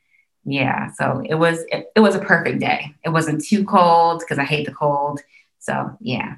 yeah, 0.46 0.92
so 0.92 1.22
it 1.26 1.36
was 1.36 1.60
it, 1.70 1.92
it 1.96 2.02
was 2.02 2.16
a 2.16 2.20
perfect 2.20 2.60
day. 2.60 2.94
It 3.06 3.10
wasn't 3.10 3.44
too 3.44 3.64
cold 3.64 4.20
because 4.20 4.40
I 4.40 4.44
hate 4.44 4.66
the 4.66 4.74
cold. 4.74 5.22
So 5.60 5.98
yeah. 6.02 6.36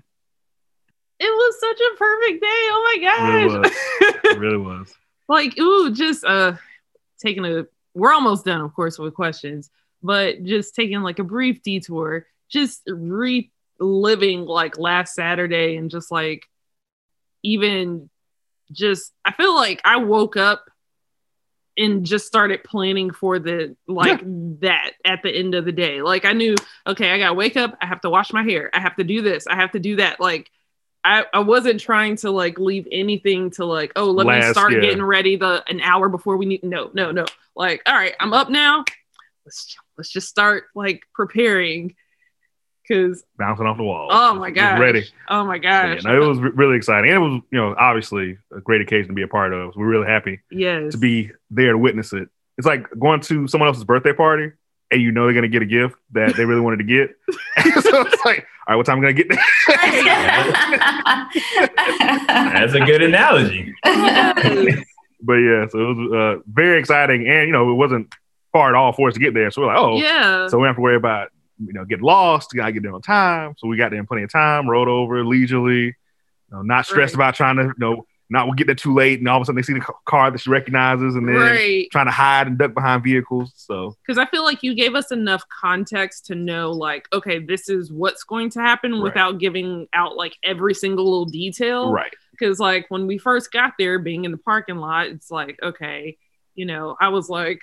It 1.17 1.29
was 1.29 1.59
such 1.59 1.79
a 1.79 1.97
perfect 1.97 2.41
day. 2.41 2.47
Oh 2.47 2.97
my 3.01 3.09
gosh. 3.09 3.29
It 3.29 3.45
really 3.45 3.59
was. 3.59 3.71
It 4.25 4.39
really 4.39 4.57
was. 4.57 4.93
like, 5.27 5.57
ooh, 5.59 5.91
just 5.91 6.23
uh 6.25 6.53
taking 7.19 7.45
a 7.45 7.65
we're 7.95 8.13
almost 8.13 8.45
done, 8.45 8.61
of 8.61 8.73
course, 8.73 8.99
with 8.99 9.13
questions, 9.13 9.71
but 10.06 10.44
just 10.44 10.76
taking 10.76 11.02
like 11.02 11.19
a 11.19 11.23
brief 11.23 11.64
detour, 11.64 12.27
just 12.49 12.84
re 12.88 13.52
living 13.80 14.45
like 14.45 14.77
last 14.77 15.15
Saturday 15.15 15.76
and 15.76 15.90
just 15.90 16.11
like 16.11 16.45
even 17.44 18.10
just 18.72 19.11
I 19.23 19.32
feel 19.34 19.53
like 19.53 19.82
I 19.84 19.98
woke 19.98 20.38
up 20.38 20.65
and 21.77 22.06
just 22.06 22.26
started 22.26 22.64
planning 22.64 23.11
for 23.11 23.38
the 23.40 23.76
like 23.88 24.22
that 24.61 24.91
at 25.03 25.23
the 25.23 25.32
end 25.32 25.56
of 25.56 25.65
the 25.65 25.72
day. 25.72 26.02
Like 26.02 26.23
I 26.23 26.34
knew, 26.34 26.56
okay, 26.88 27.11
I 27.11 27.18
gotta 27.18 27.34
wake 27.34 27.57
up, 27.57 27.77
I 27.82 27.86
have 27.86 28.02
to 28.02 28.10
wash 28.10 28.32
my 28.32 28.44
hair, 28.44 28.69
I 28.73 28.80
have 28.80 28.95
to 28.98 29.03
do 29.03 29.22
this, 29.22 29.48
I 29.48 29.56
have 29.56 29.72
to 29.72 29.80
do 29.80 29.98
that. 29.98 30.19
Like 30.19 30.49
I, 31.03 31.26
I 31.34 31.40
wasn't 31.40 31.80
trying 31.80 32.15
to 32.18 32.32
like 32.32 32.57
leave 32.57 32.88
anything 32.91 33.52
to 33.52 33.65
like, 33.65 33.91
oh, 33.95 34.10
let 34.10 34.26
me 34.26 34.41
start 34.52 34.73
yeah. 34.73 34.80
getting 34.80 35.03
ready 35.03 35.36
the 35.36 35.64
an 35.68 35.82
hour 35.82 36.10
before 36.10 36.38
we 36.38 36.45
need 36.45 36.64
no, 36.64 36.90
no, 36.94 37.11
no. 37.11 37.26
Like, 37.56 37.82
all 37.86 37.94
right, 37.94 38.15
I'm 38.19 38.34
up 38.34 38.49
now. 38.49 38.86
Let's 39.45 39.76
let's 39.97 40.09
just 40.09 40.27
start 40.27 40.65
like 40.76 41.01
preparing. 41.13 41.95
Cause 42.88 43.23
Bouncing 43.38 43.65
off 43.65 43.77
the 43.77 43.84
wall. 43.84 44.09
oh 44.11 44.35
my 44.35 44.51
Just 44.51 44.59
gosh. 44.61 44.80
Ready. 44.80 45.05
Oh 45.27 45.43
my 45.43 45.55
Yeah, 45.55 45.95
gosh. 45.95 46.03
no, 46.03 46.22
it 46.22 46.27
was 46.27 46.38
really 46.38 46.77
exciting. 46.77 47.09
And 47.09 47.23
it 47.23 47.27
was, 47.27 47.41
you 47.51 47.57
know, 47.59 47.73
obviously 47.76 48.38
a 48.55 48.61
great 48.61 48.81
occasion 48.81 49.07
to 49.07 49.13
be 49.13 49.23
a 49.23 49.27
part 49.27 49.53
of. 49.53 49.76
We're 49.76 49.88
really 49.88 50.05
happy 50.05 50.41
yes. 50.51 50.91
to 50.91 50.99
be 50.99 51.31
there 51.49 51.72
to 51.72 51.77
witness 51.80 52.13
it. 52.13 52.30
It's 52.59 52.67
like 52.67 52.85
going 52.99 53.22
to 53.22 53.47
someone 53.47 53.67
else's 53.67 53.85
birthday 53.85 54.13
party 54.13 54.51
and 54.91 55.01
you 55.01 55.11
know 55.11 55.26
they're 55.26 55.34
gonna 55.34 55.47
get 55.47 55.61
a 55.61 55.65
gift 55.65 55.95
that 56.11 56.35
they 56.35 56.45
really 56.45 56.61
wanted 56.61 56.77
to 56.77 56.84
get. 56.84 57.09
so 57.84 58.01
it's 58.01 58.26
like, 58.26 58.45
all 58.67 58.73
right, 58.73 58.76
what 58.76 58.85
time 58.85 58.99
am 58.99 59.05
I 59.05 59.11
gonna 59.11 59.23
get 59.23 59.30
that? 59.30 59.41
That's 62.53 62.73
a 62.73 62.80
good 62.81 63.01
analogy. 63.01 63.73
But 63.84 65.35
yeah, 65.35 65.65
so 65.69 65.80
it 65.80 65.95
was 65.95 66.11
uh, 66.13 66.41
very 66.47 66.80
exciting, 66.80 67.27
and 67.27 67.47
you 67.47 67.51
know, 67.51 67.72
it 67.72 67.76
wasn't 67.76 68.13
far 68.56 68.69
at 68.69 68.76
all 68.76 68.94
for 68.94 69.10
us 69.10 69.14
to 69.15 69.19
get 69.19 69.34
there. 69.34 69.52
So 69.52 69.61
we're 69.61 69.68
like, 69.68 69.77
oh, 69.77 69.98
yeah. 69.98 70.48
so 70.48 70.57
we 70.57 70.61
don't 70.61 70.68
have 70.69 70.76
to 70.77 70.82
worry 70.82 70.95
about 70.95 71.30
you 71.60 71.73
know 71.73 71.84
getting 71.84 72.06
lost. 72.06 72.53
Gotta 72.56 72.72
get 72.72 72.84
there 72.84 72.94
on 72.94 73.02
time. 73.02 73.53
So 73.57 73.68
we 73.68 73.76
got 73.76 73.91
there 73.91 73.99
in 73.99 74.07
plenty 74.07 74.23
of 74.23 74.32
time, 74.32 74.69
rode 74.69 74.88
over 74.88 75.26
leisurely, 75.26 75.84
you 75.88 75.94
know, 76.52 76.61
not 76.61 76.86
stressed 76.86 77.14
Right. 77.15 77.27
about 77.27 77.36
trying 77.36 77.57
to 77.57 77.64
you 77.64 77.73
know 77.77 78.06
not 78.30 78.49
we 78.49 78.56
get 78.56 78.65
there 78.65 78.76
too 78.76 78.94
late, 78.94 79.19
and 79.19 79.27
all 79.27 79.38
of 79.38 79.41
a 79.44 79.45
sudden 79.45 79.57
they 79.57 79.61
see 79.61 79.73
the 79.73 79.86
car 80.06 80.32
that 80.32 80.40
she 80.40 80.49
recognizes, 80.49 81.15
and 81.15 81.27
then 81.27 81.36
right. 81.36 81.88
trying 81.91 82.07
to 82.07 82.11
hide 82.11 82.48
and 82.48 82.57
duck 82.57 82.73
behind 82.73 83.03
vehicles. 83.03 83.52
So 83.56 83.95
because 84.06 84.18
I 84.18 84.26
feel 84.26 84.44
like 84.44 84.64
you 84.64 84.73
gave 84.73 84.95
us 84.95 85.11
enough 85.11 85.44
context 85.49 86.26
to 86.27 86.36
know, 86.36 86.72
like, 86.72 87.07
okay, 87.14 87.38
this 87.40 87.69
is 87.69 87.91
what's 87.91 88.23
going 88.23 88.49
to 88.52 88.61
happen 88.61 88.94
Right. 88.94 89.03
without 89.03 89.38
giving 89.40 89.88
out 89.94 90.15
like 90.15 90.34
every 90.44 90.73
single 90.73 91.06
little 91.06 91.26
detail. 91.26 91.91
right, 91.91 92.14
Because, 92.32 92.60
like, 92.60 92.86
when 92.90 93.06
we 93.06 93.18
first 93.19 93.52
got 93.52 93.73
there, 93.77 93.99
being 93.99 94.26
in 94.26 94.32
the 94.32 94.38
parking 94.40 94.77
lot, 94.77 95.06
it's 95.07 95.30
like, 95.30 95.60
okay, 95.61 96.18
you 96.56 96.65
know, 96.65 96.95
I 96.99 97.10
was 97.10 97.30
like, 97.30 97.60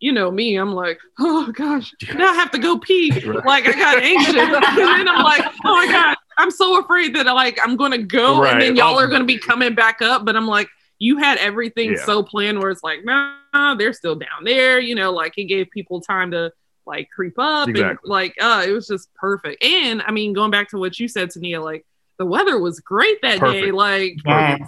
you 0.00 0.12
know 0.12 0.30
me, 0.30 0.56
I'm 0.56 0.72
like, 0.72 0.98
oh 1.18 1.50
gosh, 1.52 1.92
now 2.14 2.30
I 2.30 2.34
have 2.34 2.50
to 2.52 2.58
go 2.58 2.78
pee. 2.78 3.10
Right. 3.26 3.44
Like, 3.46 3.66
I 3.66 3.72
got 3.72 3.98
anxious. 4.02 4.34
and 4.36 4.52
then 4.78 5.08
I'm 5.08 5.22
like, 5.24 5.44
oh 5.64 5.74
my 5.74 5.86
God, 5.90 6.16
I'm 6.38 6.50
so 6.50 6.80
afraid 6.80 7.14
that 7.16 7.26
like 7.26 7.58
I'm 7.62 7.76
gonna 7.76 7.98
go 7.98 8.40
Right. 8.42 8.52
and 8.52 8.60
then 8.62 8.76
y'all 8.76 8.94
Oh. 8.96 8.98
are 8.98 9.06
gonna 9.08 9.24
be 9.24 9.38
coming 9.38 9.74
back 9.74 10.02
up. 10.02 10.24
But 10.24 10.36
I'm 10.36 10.46
like, 10.46 10.68
you 10.98 11.18
had 11.18 11.38
everything 11.38 11.92
Yeah. 11.92 12.04
so 12.04 12.22
planned 12.22 12.58
where 12.58 12.70
it's 12.70 12.82
like, 12.82 13.04
nah, 13.04 13.74
they're 13.76 13.92
still 13.92 14.14
down 14.14 14.44
there. 14.44 14.78
You 14.80 14.94
know, 14.94 15.10
like 15.12 15.38
it 15.38 15.44
gave 15.44 15.70
people 15.70 16.00
time 16.00 16.30
to 16.32 16.52
like 16.86 17.08
creep 17.14 17.38
up 17.38 17.68
and 17.68 17.98
like 18.04 18.34
uh 18.40 18.62
it 18.66 18.72
was 18.72 18.86
just 18.86 19.12
perfect. 19.14 19.64
And 19.64 20.02
I 20.02 20.10
mean, 20.10 20.32
going 20.34 20.50
back 20.50 20.68
to 20.70 20.78
what 20.78 20.98
you 21.00 21.08
said, 21.08 21.30
Tania, 21.30 21.60
like 21.62 21.86
the 22.18 22.26
weather 22.26 22.58
was 22.58 22.80
great 22.80 23.22
that 23.22 23.40
day. 23.40 23.70
Like 23.70 24.16
yes. 24.26 24.60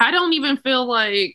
I 0.00 0.10
don't 0.10 0.32
even 0.34 0.58
feel 0.58 0.84
like 0.86 1.34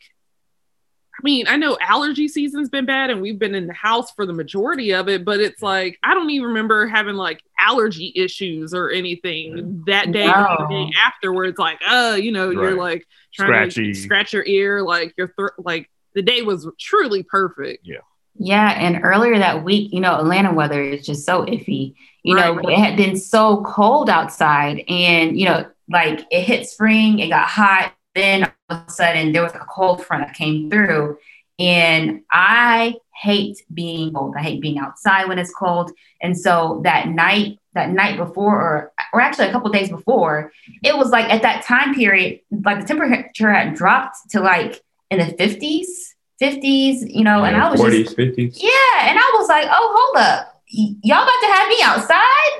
I 1.16 1.22
mean, 1.24 1.48
I 1.48 1.58
know 1.58 1.78
allergy 1.80 2.28
season's 2.28 2.70
been 2.70 2.86
bad 2.86 3.10
and 3.10 3.22
we've 3.22 3.38
been 3.38 3.54
in 3.54 3.68
the 3.68 3.74
house 3.74 4.12
for 4.12 4.26
the 4.26 4.34
majority 4.34 4.94
of 4.94 5.08
it, 5.08 5.24
but 5.24 5.40
it's 5.40 5.62
like 5.62 6.00
I 6.04 6.14
don't 6.14 6.30
even 6.32 6.48
remember 6.50 6.88
having 6.88 7.16
like 7.16 7.44
allergy 7.60 8.12
issues 8.16 8.74
or 8.74 8.90
anything 8.90 9.84
that 9.86 10.12
day 10.12 10.28
or 10.28 10.58
the 10.60 10.68
day 10.70 10.92
afterwards. 11.06 11.60
Like, 11.60 11.80
uh, 11.88 12.18
you 12.20 12.32
know, 12.32 12.50
you're 12.50 12.76
like 12.76 13.08
trying 13.34 13.50
Scratchy. 13.50 13.94
to 13.94 14.00
scratch 14.00 14.34
your 14.34 14.46
ear, 14.46 14.82
like 14.82 15.14
your 15.18 15.30
throat, 15.30 15.54
like 15.60 15.90
the 16.16 16.22
day 16.22 16.42
was 16.42 16.68
truly 16.80 17.24
perfect. 17.24 17.86
Yeah, 17.86 17.98
Yeah, 18.36 18.72
and 18.72 19.04
earlier 19.04 19.38
that 19.38 19.64
week, 19.64 19.94
you 19.94 20.00
know, 20.00 20.16
Atlanta 20.16 20.54
weather 20.54 20.82
is 20.82 21.06
just 21.06 21.26
so 21.26 21.46
iffy. 21.46 21.96
You 22.24 22.36
know, 22.36 22.58
it 22.60 22.78
had 22.78 22.96
been 22.98 23.18
so 23.18 23.64
cold 23.64 24.10
outside, 24.10 24.84
and 24.88 25.38
you 25.38 25.46
know, 25.46 25.66
like 25.90 26.22
it 26.32 26.44
hit 26.44 26.68
spring, 26.68 27.20
it 27.20 27.30
got 27.30 27.48
hot. 27.48 27.94
Then 28.16 28.44
all 28.44 28.50
of 28.50 28.54
a 28.74 28.86
sudden, 28.90 29.32
there 29.32 29.44
was 29.44 29.54
a 29.54 29.60
cold 29.60 30.06
front 30.06 30.26
that 30.28 30.36
came 30.36 30.70
through, 30.70 31.18
and 31.60 32.22
I 32.32 32.96
hate 33.16 33.62
being 33.74 34.14
cold. 34.14 34.36
I 34.38 34.42
hate 34.42 34.60
being 34.62 34.78
outside 34.80 35.28
when 35.28 35.38
it's 35.40 35.54
cold. 35.54 35.92
And 36.22 36.38
so 36.38 36.82
that 36.84 37.08
night, 37.08 37.60
that 37.74 37.90
night 37.92 38.18
before, 38.18 38.56
or 38.60 38.92
or 39.14 39.22
actually 39.22 39.48
a 39.48 39.52
couple 39.52 39.70
days 39.72 39.90
before, 39.90 40.52
it 40.84 40.98
was 40.98 41.10
like 41.12 41.30
at 41.32 41.42
that 41.44 41.64
time 41.64 41.94
period, 41.94 42.40
like 42.64 42.80
the 42.82 42.86
temperature 42.88 43.52
had 43.52 43.74
dropped 43.74 44.18
to 44.32 44.40
like 44.42 44.82
in 45.12 45.20
the 45.20 45.28
fifties, 45.38 46.16
fifties. 46.40 47.04
You 47.04 47.24
know, 47.24 47.44
and 47.44 47.56
I 47.56 47.70
was 47.70 47.80
just 47.80 48.16
40s, 48.18 48.36
50s. 48.36 48.58
yeah, 48.62 49.10
and 49.10 49.20
I 49.20 49.32
was 49.38 49.48
like, 49.48 49.68
oh, 49.70 50.12
hold 50.14 50.18
up. 50.26 50.50
Y- 50.76 50.96
y'all 51.04 51.22
about 51.22 51.40
to 51.42 51.48
have 51.54 51.68
me 51.70 51.82
outside 51.84 52.54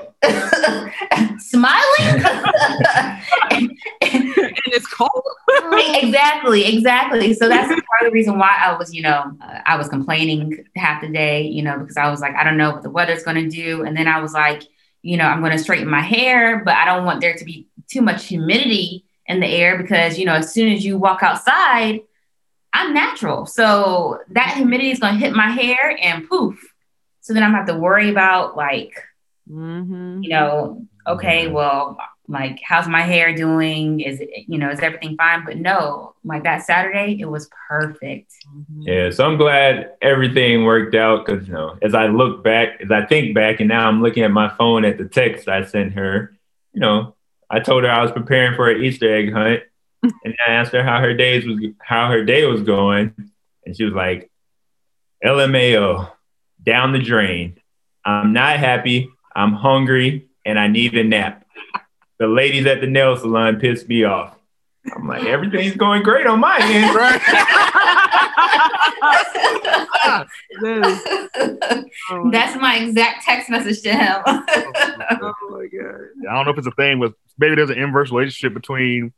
smiling? 1.40 2.22
and 4.74 4.82
it's 4.82 4.86
cold. 4.86 5.24
exactly, 6.02 6.64
exactly. 6.64 7.34
So 7.34 7.48
that's 7.48 7.68
part 7.68 8.02
of 8.02 8.06
the 8.06 8.10
reason 8.10 8.38
why 8.38 8.56
I 8.60 8.76
was, 8.76 8.94
you 8.94 9.02
know, 9.02 9.36
uh, 9.40 9.60
I 9.66 9.76
was 9.76 9.88
complaining 9.88 10.64
half 10.76 11.00
the 11.00 11.08
day, 11.08 11.42
you 11.46 11.62
know, 11.62 11.78
because 11.78 11.96
I 11.96 12.10
was 12.10 12.20
like, 12.20 12.34
I 12.34 12.44
don't 12.44 12.56
know 12.56 12.72
what 12.72 12.82
the 12.82 12.90
weather's 12.90 13.22
going 13.22 13.36
to 13.36 13.48
do. 13.48 13.82
And 13.84 13.96
then 13.96 14.08
I 14.08 14.20
was 14.20 14.32
like, 14.32 14.62
you 15.02 15.16
know, 15.16 15.24
I'm 15.24 15.40
going 15.40 15.52
to 15.52 15.58
straighten 15.58 15.88
my 15.88 16.00
hair, 16.00 16.62
but 16.64 16.74
I 16.74 16.84
don't 16.84 17.04
want 17.04 17.20
there 17.20 17.34
to 17.34 17.44
be 17.44 17.68
too 17.88 18.02
much 18.02 18.26
humidity 18.26 19.04
in 19.26 19.40
the 19.40 19.46
air 19.46 19.78
because, 19.78 20.18
you 20.18 20.24
know, 20.24 20.34
as 20.34 20.52
soon 20.52 20.72
as 20.72 20.84
you 20.84 20.98
walk 20.98 21.22
outside, 21.22 22.00
I'm 22.72 22.92
natural. 22.92 23.46
So 23.46 24.20
that 24.30 24.54
humidity 24.56 24.90
is 24.90 24.98
going 24.98 25.14
to 25.14 25.20
hit 25.20 25.34
my 25.34 25.48
hair 25.48 25.96
and 26.02 26.28
poof. 26.28 26.60
So 27.20 27.32
then 27.32 27.42
I'm 27.42 27.52
going 27.52 27.66
to 27.66 27.72
have 27.72 27.78
to 27.78 27.82
worry 27.82 28.10
about 28.10 28.56
like, 28.56 28.92
Mm-hmm. 29.50 30.22
you 30.22 30.30
know, 30.30 30.86
okay, 31.06 31.48
well, 31.48 31.98
like, 32.26 32.60
how's 32.66 32.88
my 32.88 33.02
hair 33.02 33.34
doing? 33.34 34.00
Is 34.00 34.20
it, 34.20 34.30
you 34.48 34.58
know, 34.58 34.70
is 34.70 34.80
everything 34.80 35.16
fine? 35.16 35.44
But 35.44 35.58
no, 35.58 36.14
like 36.24 36.44
that 36.44 36.64
Saturday, 36.64 37.18
it 37.20 37.26
was 37.26 37.50
perfect. 37.68 38.32
Mm-hmm. 38.54 38.82
Yeah, 38.82 39.10
so 39.10 39.26
I'm 39.26 39.36
glad 39.36 39.92
everything 40.00 40.64
worked 40.64 40.94
out 40.94 41.26
because 41.26 41.46
you 41.46 41.52
know, 41.52 41.76
as 41.82 41.94
I 41.94 42.06
look 42.06 42.42
back, 42.42 42.80
as 42.82 42.90
I 42.90 43.04
think 43.04 43.34
back, 43.34 43.60
and 43.60 43.68
now 43.68 43.86
I'm 43.88 44.02
looking 44.02 44.22
at 44.22 44.30
my 44.30 44.48
phone 44.56 44.84
at 44.84 44.96
the 44.96 45.04
text 45.04 45.48
I 45.48 45.64
sent 45.64 45.92
her. 45.94 46.36
You 46.72 46.80
know, 46.80 47.14
I 47.50 47.60
told 47.60 47.84
her 47.84 47.90
I 47.90 48.02
was 48.02 48.12
preparing 48.12 48.56
for 48.56 48.70
an 48.70 48.82
Easter 48.82 49.14
egg 49.14 49.32
hunt, 49.32 49.62
and 50.02 50.34
I 50.46 50.52
asked 50.52 50.72
her 50.72 50.82
how 50.82 51.00
her 51.00 51.14
days 51.14 51.46
was 51.46 51.58
how 51.78 52.10
her 52.10 52.24
day 52.24 52.46
was 52.46 52.62
going, 52.62 53.14
and 53.66 53.76
she 53.76 53.84
was 53.84 53.94
like, 53.94 54.30
"LMAO, 55.24 56.10
down 56.62 56.92
the 56.92 56.98
drain. 56.98 57.58
I'm 58.04 58.32
not 58.32 58.58
happy. 58.58 59.10
I'm 59.36 59.52
hungry, 59.52 60.28
and 60.44 60.58
I 60.58 60.68
need 60.68 60.96
a 60.96 61.04
nap. 61.04 61.43
The 62.18 62.26
ladies 62.26 62.66
at 62.66 62.80
the 62.80 62.86
nail 62.86 63.16
salon 63.16 63.60
pissed 63.60 63.88
me 63.88 64.04
off." 64.04 64.36
I'm 64.94 65.08
like, 65.08 65.24
everything's 65.24 65.76
going 65.76 66.02
great 66.02 66.26
on 66.26 66.40
my 66.40 66.58
end, 66.60 66.94
right? 66.94 67.20
That's 72.30 72.60
my 72.60 72.76
exact 72.76 73.24
text 73.24 73.50
message 73.50 73.82
to 73.82 73.92
him. 73.92 74.22
oh 74.26 75.34
my 75.50 75.66
god. 75.66 76.00
I 76.28 76.34
don't 76.34 76.44
know 76.44 76.52
if 76.52 76.58
it's 76.58 76.66
a 76.66 76.72
thing 76.72 77.00
but 77.00 77.14
maybe 77.38 77.54
there's 77.54 77.70
an 77.70 77.78
inverse 77.78 78.10
relationship 78.10 78.54
between 78.54 79.12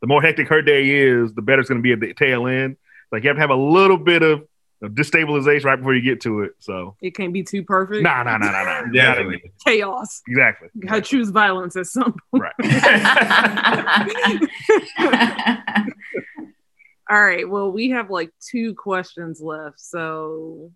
the 0.00 0.06
more 0.06 0.22
hectic 0.22 0.48
her 0.48 0.62
day 0.62 0.88
is, 0.88 1.34
the 1.34 1.42
better 1.42 1.60
it's 1.60 1.68
going 1.68 1.80
to 1.80 1.82
be 1.82 1.92
at 1.92 2.00
the 2.00 2.14
tail 2.14 2.46
end. 2.46 2.76
Like 3.12 3.24
you 3.24 3.28
have 3.28 3.36
to 3.36 3.40
have 3.40 3.50
a 3.50 3.56
little 3.56 3.98
bit 3.98 4.22
of, 4.22 4.40
of 4.40 4.47
destabilization 4.86 5.64
right 5.64 5.76
before 5.76 5.94
you 5.94 6.02
get 6.02 6.20
to 6.22 6.42
it. 6.42 6.52
So 6.60 6.96
It 7.02 7.16
can't 7.16 7.32
be 7.32 7.42
too 7.42 7.64
perfect. 7.64 8.02
nah, 8.02 8.22
nah, 8.22 8.38
nah, 8.38 8.50
nah, 8.50 8.62
nah. 8.62 8.80
You 8.86 8.92
Definitely. 8.92 9.52
Chaos. 9.64 10.22
Exactly. 10.28 10.68
You 10.74 10.88
gotta 10.88 11.00
choose 11.02 11.30
violence 11.30 11.76
at 11.76 11.86
some 11.86 12.14
point. 12.32 12.44
Right. 12.44 12.54
All 17.10 17.22
right. 17.22 17.48
Well, 17.48 17.72
we 17.72 17.90
have 17.90 18.10
like 18.10 18.30
two 18.40 18.74
questions 18.74 19.40
left. 19.40 19.80
So 19.80 20.70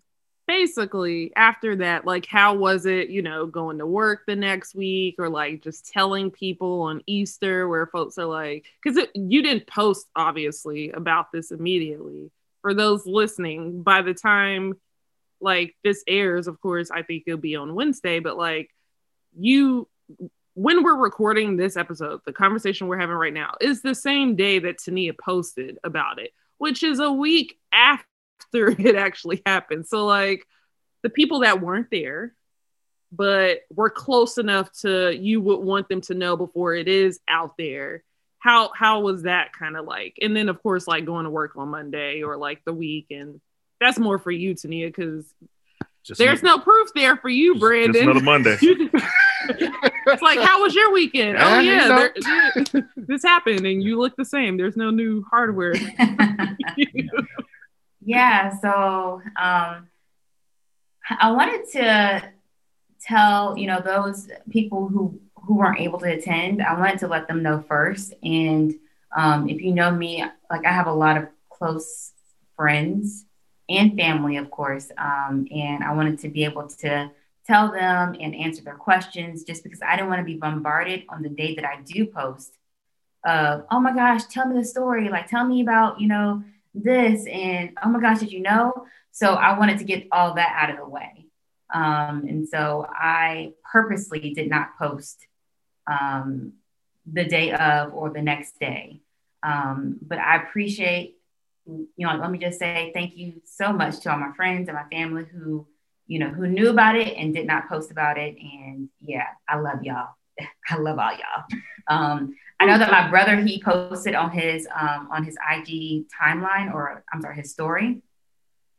basically, 0.47 1.31
after 1.35 1.75
that, 1.77 2.05
like, 2.05 2.25
how 2.25 2.55
was 2.55 2.85
it, 2.85 3.09
you 3.09 3.21
know, 3.21 3.45
going 3.45 3.77
to 3.77 3.85
work 3.85 4.21
the 4.25 4.35
next 4.35 4.73
week 4.73 5.15
or 5.19 5.29
like 5.29 5.61
just 5.61 5.91
telling 5.91 6.31
people 6.31 6.81
on 6.81 7.01
Easter 7.05 7.67
where 7.67 7.85
folks 7.85 8.17
are 8.17 8.25
like, 8.25 8.65
because 8.83 9.05
you 9.13 9.43
didn't 9.43 9.67
post 9.67 10.07
obviously 10.15 10.89
about 10.91 11.31
this 11.31 11.51
immediately. 11.51 12.31
For 12.63 12.73
those 12.73 13.05
listening, 13.05 13.83
by 13.83 14.01
the 14.01 14.15
time 14.15 14.73
like 15.39 15.75
this 15.83 16.03
airs, 16.07 16.47
of 16.47 16.59
course, 16.59 16.89
I 16.89 17.03
think 17.03 17.23
it'll 17.27 17.39
be 17.39 17.55
on 17.55 17.75
Wednesday, 17.75 18.19
but 18.19 18.37
like 18.37 18.71
you 19.37 19.87
when 20.55 20.83
we're 20.83 20.95
recording 20.95 21.57
this 21.57 21.77
episode, 21.77 22.21
the 22.25 22.33
conversation 22.33 22.87
we're 22.87 22.99
having 22.99 23.15
right 23.15 23.33
now 23.33 23.55
is 23.59 23.81
the 23.81 23.95
same 23.95 24.35
day 24.35 24.59
that 24.59 24.77
Tania 24.77 25.13
posted 25.13 25.79
about 25.83 26.19
it, 26.19 26.31
which 26.57 26.83
is 26.83 26.99
a 26.99 27.11
week 27.11 27.57
after 27.73 28.05
it 28.53 28.95
actually 28.95 29.41
happened. 29.45 29.87
So, 29.87 30.05
like, 30.05 30.45
the 31.01 31.09
people 31.09 31.39
that 31.39 31.61
weren't 31.61 31.89
there, 31.91 32.33
but 33.11 33.59
we're 33.73 33.89
close 33.89 34.37
enough 34.37 34.71
to 34.81 35.15
you 35.15 35.41
would 35.41 35.59
want 35.59 35.89
them 35.89 36.01
to 36.01 36.13
know 36.13 36.37
before 36.37 36.73
it 36.73 36.87
is 36.87 37.19
out 37.27 37.55
there. 37.57 38.03
How 38.43 38.71
how 38.75 38.99
was 38.99 39.23
that 39.23 39.53
kind 39.53 39.77
of 39.77 39.85
like? 39.85 40.17
And 40.21 40.35
then 40.35 40.49
of 40.49 40.61
course 40.61 40.85
like 40.85 41.05
going 41.05 41.23
to 41.23 41.29
work 41.29 41.55
on 41.55 41.69
Monday 41.69 42.23
or 42.23 42.35
like 42.35 42.61
the 42.65 42.73
week 42.73 43.07
and 43.09 43.39
that's 43.79 43.97
more 43.97 44.19
for 44.19 44.31
you, 44.31 44.53
Tania, 44.53 44.87
because 44.87 45.25
there's 46.17 46.43
no 46.43 46.59
proof 46.59 46.89
there 46.93 47.15
for 47.17 47.29
you, 47.29 47.53
just- 47.53 47.61
Brandon. 47.61 47.93
Just 47.93 48.03
another 48.03 48.21
Monday. 48.21 48.57
it's 48.61 50.21
like, 50.21 50.39
how 50.39 50.61
was 50.61 50.75
your 50.75 50.91
weekend? 50.91 51.37
Yeah, 51.37 51.55
oh 51.55 51.59
yeah, 51.59 51.87
know. 51.87 51.95
there- 51.95 52.13
yeah, 52.17 52.81
this 52.97 53.23
happened, 53.23 53.65
and 53.65 53.81
you 53.81 53.99
look 53.99 54.15
the 54.17 54.25
same. 54.25 54.57
There's 54.57 54.75
no 54.75 54.89
new 54.89 55.23
hardware. 55.29 55.73
yeah, 58.05 58.57
so 58.59 59.21
um, 59.37 59.87
I 61.09 61.31
wanted 61.31 61.69
to 61.73 62.23
tell 63.01 63.57
you 63.57 63.67
know 63.67 63.81
those 63.81 64.29
people 64.49 64.87
who 64.87 65.19
who 65.45 65.55
weren't 65.55 65.79
able 65.79 65.99
to 65.99 66.11
attend. 66.11 66.61
I 66.61 66.79
wanted 66.79 66.99
to 66.99 67.07
let 67.07 67.27
them 67.27 67.43
know 67.43 67.63
first, 67.67 68.13
and 68.23 68.73
um, 69.15 69.49
if 69.49 69.61
you 69.61 69.73
know 69.73 69.91
me, 69.91 70.23
like 70.49 70.65
I 70.65 70.71
have 70.71 70.87
a 70.87 70.93
lot 70.93 71.17
of 71.17 71.27
close 71.49 72.13
friends 72.55 73.25
and 73.69 73.97
family, 73.97 74.37
of 74.37 74.51
course, 74.51 74.91
um, 74.97 75.47
and 75.51 75.83
I 75.83 75.93
wanted 75.93 76.19
to 76.19 76.29
be 76.29 76.43
able 76.43 76.67
to 76.67 77.11
tell 77.45 77.71
them 77.71 78.15
and 78.19 78.35
answer 78.35 78.63
their 78.63 78.75
questions, 78.75 79.43
just 79.43 79.63
because 79.63 79.81
I 79.81 79.95
didn't 79.95 80.09
want 80.09 80.19
to 80.19 80.25
be 80.25 80.37
bombarded 80.37 81.03
on 81.09 81.21
the 81.21 81.29
day 81.29 81.55
that 81.55 81.65
I 81.65 81.81
do 81.81 82.05
post. 82.05 82.57
Of 83.25 83.65
oh 83.71 83.79
my 83.79 83.93
gosh, 83.93 84.25
tell 84.25 84.47
me 84.47 84.59
the 84.59 84.65
story, 84.65 85.09
like 85.09 85.27
tell 85.27 85.45
me 85.45 85.61
about 85.61 85.99
you 86.01 86.07
know 86.07 86.43
this 86.73 87.25
and 87.27 87.77
oh 87.83 87.89
my 87.89 87.99
gosh 87.99 88.19
did 88.19 88.31
you 88.31 88.39
know 88.39 88.87
so 89.11 89.33
i 89.33 89.57
wanted 89.57 89.77
to 89.77 89.83
get 89.83 90.07
all 90.11 90.33
that 90.33 90.55
out 90.59 90.71
of 90.71 90.77
the 90.77 90.87
way 90.87 91.25
um, 91.73 92.25
and 92.27 92.47
so 92.47 92.87
i 92.89 93.51
purposely 93.71 94.33
did 94.33 94.49
not 94.49 94.77
post 94.77 95.27
um, 95.87 96.53
the 97.11 97.25
day 97.25 97.51
of 97.51 97.93
or 97.93 98.09
the 98.11 98.21
next 98.21 98.59
day. 98.59 99.01
Um, 99.43 99.97
but 100.01 100.19
i 100.19 100.37
appreciate 100.37 101.17
you 101.65 101.87
know 102.07 102.15
let 102.15 102.31
me 102.31 102.37
just 102.37 102.59
say 102.59 102.91
thank 102.93 103.15
you 103.17 103.41
so 103.45 103.71
much 103.73 103.99
to 104.01 104.11
all 104.11 104.17
my 104.17 104.31
friends 104.35 104.69
and 104.69 104.77
my 104.77 104.83
family 104.95 105.25
who 105.25 105.65
you 106.07 106.19
know 106.19 106.27
who 106.29 106.47
knew 106.47 106.69
about 106.69 106.95
it 106.95 107.15
and 107.17 107.33
did 107.33 107.47
not 107.47 107.67
post 107.69 107.91
about 107.91 108.17
it. 108.17 108.35
And 108.39 108.89
yeah 109.01 109.27
i 109.49 109.57
love 109.57 109.83
y'all. 109.83 110.09
I 110.69 110.77
love 110.77 110.97
all 110.97 111.11
y'all. 111.11 111.43
Um, 111.87 112.35
I 112.59 112.65
know 112.65 112.77
that 112.77 112.89
my 112.91 113.09
brother 113.09 113.35
he 113.37 113.61
posted 113.61 114.15
on 114.15 114.31
his 114.31 114.67
um, 114.73 115.09
on 115.11 115.23
his 115.25 115.35
IG 115.51 116.05
timeline 116.21 116.73
or 116.73 117.03
I'm 117.11 117.21
sorry 117.21 117.35
his 117.35 117.51
story, 117.51 118.01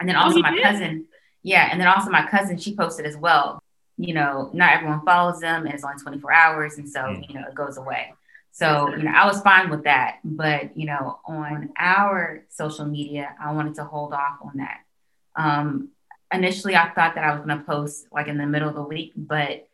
and 0.00 0.08
then 0.08 0.16
Oh, 0.16 0.20
also 0.20 0.36
he 0.36 0.42
my 0.42 0.50
did? 0.52 0.62
cousin, 0.62 1.06
yeah, 1.42 1.68
and 1.70 1.78
then 1.80 1.88
also 1.88 2.10
my 2.10 2.26
cousin 2.26 2.56
she 2.56 2.74
posted 2.74 3.04
as 3.06 3.16
well. 3.16 3.62
You 3.96 4.14
know, 4.14 4.50
not 4.52 4.72
everyone 4.74 5.02
follows 5.04 5.40
them, 5.40 5.64
and 5.66 5.74
it's 5.74 5.84
only 5.84 5.98
24 6.02 6.32
hours, 6.32 6.78
and 6.78 6.88
so 6.88 7.00
Mm. 7.00 7.28
you 7.28 7.34
know 7.34 7.46
it 7.48 7.54
goes 7.54 7.76
away. 7.76 8.12
So 8.52 8.94
you 8.94 9.02
know 9.04 9.12
I 9.12 9.26
was 9.26 9.40
fine 9.42 9.70
with 9.70 9.84
that, 9.84 10.18
but 10.24 10.76
you 10.76 10.86
know 10.86 11.18
on 11.24 11.70
our 11.78 12.42
social 12.48 12.84
media 12.84 13.34
I 13.40 13.52
wanted 13.52 13.74
to 13.76 13.84
hold 13.84 14.12
off 14.12 14.38
on 14.42 14.52
that. 14.56 14.80
Um, 15.36 15.88
initially 16.32 16.74
I 16.76 16.90
thought 16.90 17.14
that 17.14 17.24
I 17.24 17.34
was 17.34 17.44
going 17.44 17.58
to 17.58 17.64
post 17.64 18.06
like 18.12 18.28
in 18.28 18.38
the 18.38 18.46
middle 18.46 18.68
of 18.68 18.74
the 18.74 18.82
week, 18.82 19.12
but 19.16 19.68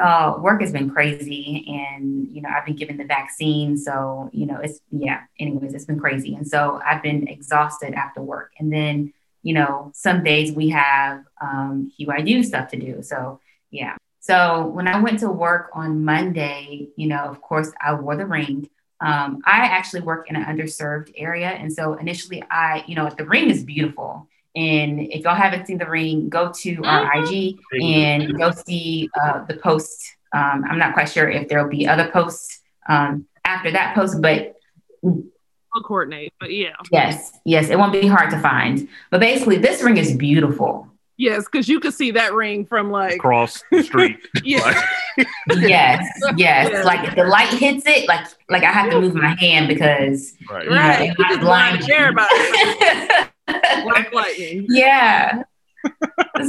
uh, 0.00 0.36
work 0.40 0.60
has 0.60 0.72
been 0.72 0.90
crazy 0.90 1.64
and 1.68 2.26
you 2.34 2.42
know 2.42 2.48
i've 2.48 2.66
been 2.66 2.74
given 2.74 2.96
the 2.96 3.04
vaccine 3.04 3.76
so 3.76 4.28
you 4.32 4.44
know 4.44 4.58
it's 4.58 4.80
yeah 4.90 5.20
anyways 5.38 5.72
it's 5.72 5.84
been 5.84 6.00
crazy 6.00 6.34
and 6.34 6.48
so 6.48 6.80
i've 6.84 7.00
been 7.00 7.28
exhausted 7.28 7.94
after 7.94 8.20
work 8.20 8.50
and 8.58 8.72
then 8.72 9.12
you 9.44 9.54
know 9.54 9.92
some 9.94 10.24
days 10.24 10.50
we 10.50 10.70
have 10.70 11.22
um, 11.40 11.92
qid 11.96 12.44
stuff 12.44 12.68
to 12.68 12.76
do 12.76 13.02
so 13.02 13.38
yeah. 13.74 13.96
So 14.20 14.66
when 14.68 14.88
i 14.88 15.00
went 15.00 15.18
to 15.20 15.30
work 15.30 15.70
on 15.74 16.04
monday 16.04 16.88
you 16.96 17.08
know 17.08 17.24
of 17.24 17.40
course 17.42 17.70
i 17.80 17.92
wore 17.94 18.16
the 18.16 18.26
ring. 18.26 18.70
Um, 19.00 19.42
i 19.44 19.58
actually 19.78 20.02
work 20.02 20.30
in 20.30 20.36
an 20.36 20.44
underserved 20.44 21.12
area. 21.16 21.48
And 21.48 21.72
so 21.72 21.94
initially 21.94 22.42
i 22.50 22.84
you 22.86 22.94
know 22.94 23.10
the 23.10 23.26
ring 23.26 23.50
is 23.50 23.64
beautiful. 23.64 24.28
And 24.56 25.00
if 25.00 25.24
y'all 25.24 25.34
haven't 25.34 25.66
seen 25.66 25.78
the 25.78 25.90
ring 25.90 26.28
go 26.28 26.52
to 26.62 26.84
our 26.84 27.24
ig 27.24 27.58
and 27.82 28.38
go 28.38 28.52
see 28.52 29.10
uh, 29.20 29.44
the 29.44 29.56
post. 29.56 29.98
Um, 30.32 30.64
I'm 30.68 30.78
not 30.78 30.94
quite 30.94 31.08
sure 31.08 31.28
if 31.28 31.48
there'll 31.48 31.68
be 31.68 31.86
other 31.86 32.08
posts 32.10 32.60
um, 32.88 33.26
after 33.44 33.70
that 33.72 33.94
post, 33.94 34.20
but 34.20 34.56
I'll 35.74 35.82
coordinate, 35.82 36.32
but 36.38 36.52
yeah, 36.52 36.76
yes, 36.92 37.32
yes, 37.44 37.68
it 37.68 37.76
won't 37.76 37.92
be 37.92 38.06
hard 38.06 38.30
to 38.30 38.38
find. 38.38 38.88
But 39.10 39.20
basically, 39.20 39.58
this 39.58 39.82
ring 39.82 39.96
is 39.96 40.16
beautiful. 40.16 40.88
Yes, 41.16 41.44
because 41.44 41.68
you 41.68 41.80
could 41.80 41.94
see 41.94 42.10
that 42.12 42.34
ring 42.34 42.64
from 42.66 42.90
like 42.90 43.16
across 43.16 43.62
the 43.70 43.82
street. 43.82 44.18
yeah, 44.44 44.84
Like, 45.16 45.26
Yes, 45.48 46.08
yes. 46.36 46.70
Yeah. 46.72 46.82
Like 46.82 47.08
if 47.08 47.14
the 47.14 47.24
light 47.24 47.48
hits 47.48 47.86
it, 47.86 48.08
like 48.08 48.26
like 48.48 48.62
I 48.62 48.72
have 48.72 48.90
to 48.90 49.00
move 49.00 49.14
my 49.14 49.34
hand 49.38 49.68
because 49.68 50.34
right. 50.50 50.68
right. 50.68 51.08
You 51.08 51.14
might 51.18 51.28
just 51.28 51.40
blind 51.40 51.78
blind 51.78 51.88
you. 51.88 51.94
everybody. 51.94 53.30
Black 53.82 54.12
lightning. 54.12 54.66
yeah. 54.70 55.42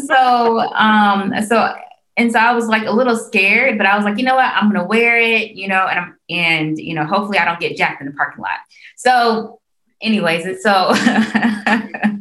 so 0.07 0.59
um 0.73 1.33
so 1.47 1.73
and 2.17 2.31
so 2.31 2.39
I 2.39 2.53
was 2.53 2.67
like 2.67 2.87
a 2.87 2.91
little 2.91 3.17
scared, 3.17 3.77
but 3.77 3.85
I 3.85 3.95
was 3.95 4.05
like, 4.05 4.17
you 4.17 4.23
know 4.23 4.35
what, 4.35 4.53
I'm 4.53 4.71
gonna 4.71 4.85
wear 4.85 5.19
it, 5.19 5.51
you 5.51 5.67
know, 5.67 5.85
and 5.87 5.99
I'm 5.99 6.17
and 6.29 6.77
you 6.77 6.93
know, 6.93 7.05
hopefully 7.05 7.37
I 7.37 7.45
don't 7.45 7.59
get 7.59 7.75
jacked 7.75 8.01
in 8.01 8.07
the 8.07 8.13
parking 8.13 8.41
lot. 8.41 8.59
So 8.95 9.59
anyways, 10.01 10.45
and 10.45 10.59
so 10.59 10.93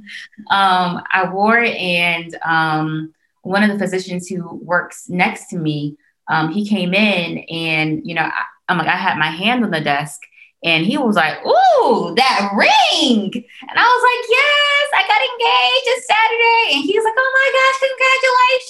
um 0.51 1.03
I 1.11 1.29
wore 1.33 1.59
it 1.59 1.77
and 1.77 2.37
um 2.45 3.15
one 3.43 3.62
of 3.62 3.71
the 3.71 3.79
physicians 3.79 4.27
who 4.27 4.57
works 4.62 5.09
next 5.09 5.49
to 5.49 5.59
me, 5.59 5.97
um, 6.29 6.51
he 6.51 6.66
came 6.66 6.95
in 6.95 7.39
and 7.51 8.01
you 8.05 8.15
know, 8.15 8.23
I, 8.23 8.45
I'm 8.69 8.79
like, 8.79 8.89
I 8.89 8.97
had 8.97 9.19
my 9.19 9.31
hand 9.31 9.65
on 9.65 9.71
the 9.71 9.81
desk 9.81 10.21
and 10.65 10.87
he 10.87 10.97
was 10.97 11.15
like, 11.15 11.45
Ooh, 11.45 12.15
that 12.16 12.51
ring. 12.57 13.31
And 13.35 13.79
I 13.79 13.85
was 13.85 14.03
like, 14.09 14.25
Yes, 14.31 14.89
I 14.97 15.03
got 15.07 15.21
engaged. 15.21 15.87
It's 15.93 16.07
Saturday. 16.07 16.75
And 16.75 16.85
he's 16.85 17.05
like, 17.05 17.12
Oh 17.16 17.33
my 17.39 17.49
gosh, 17.61 17.79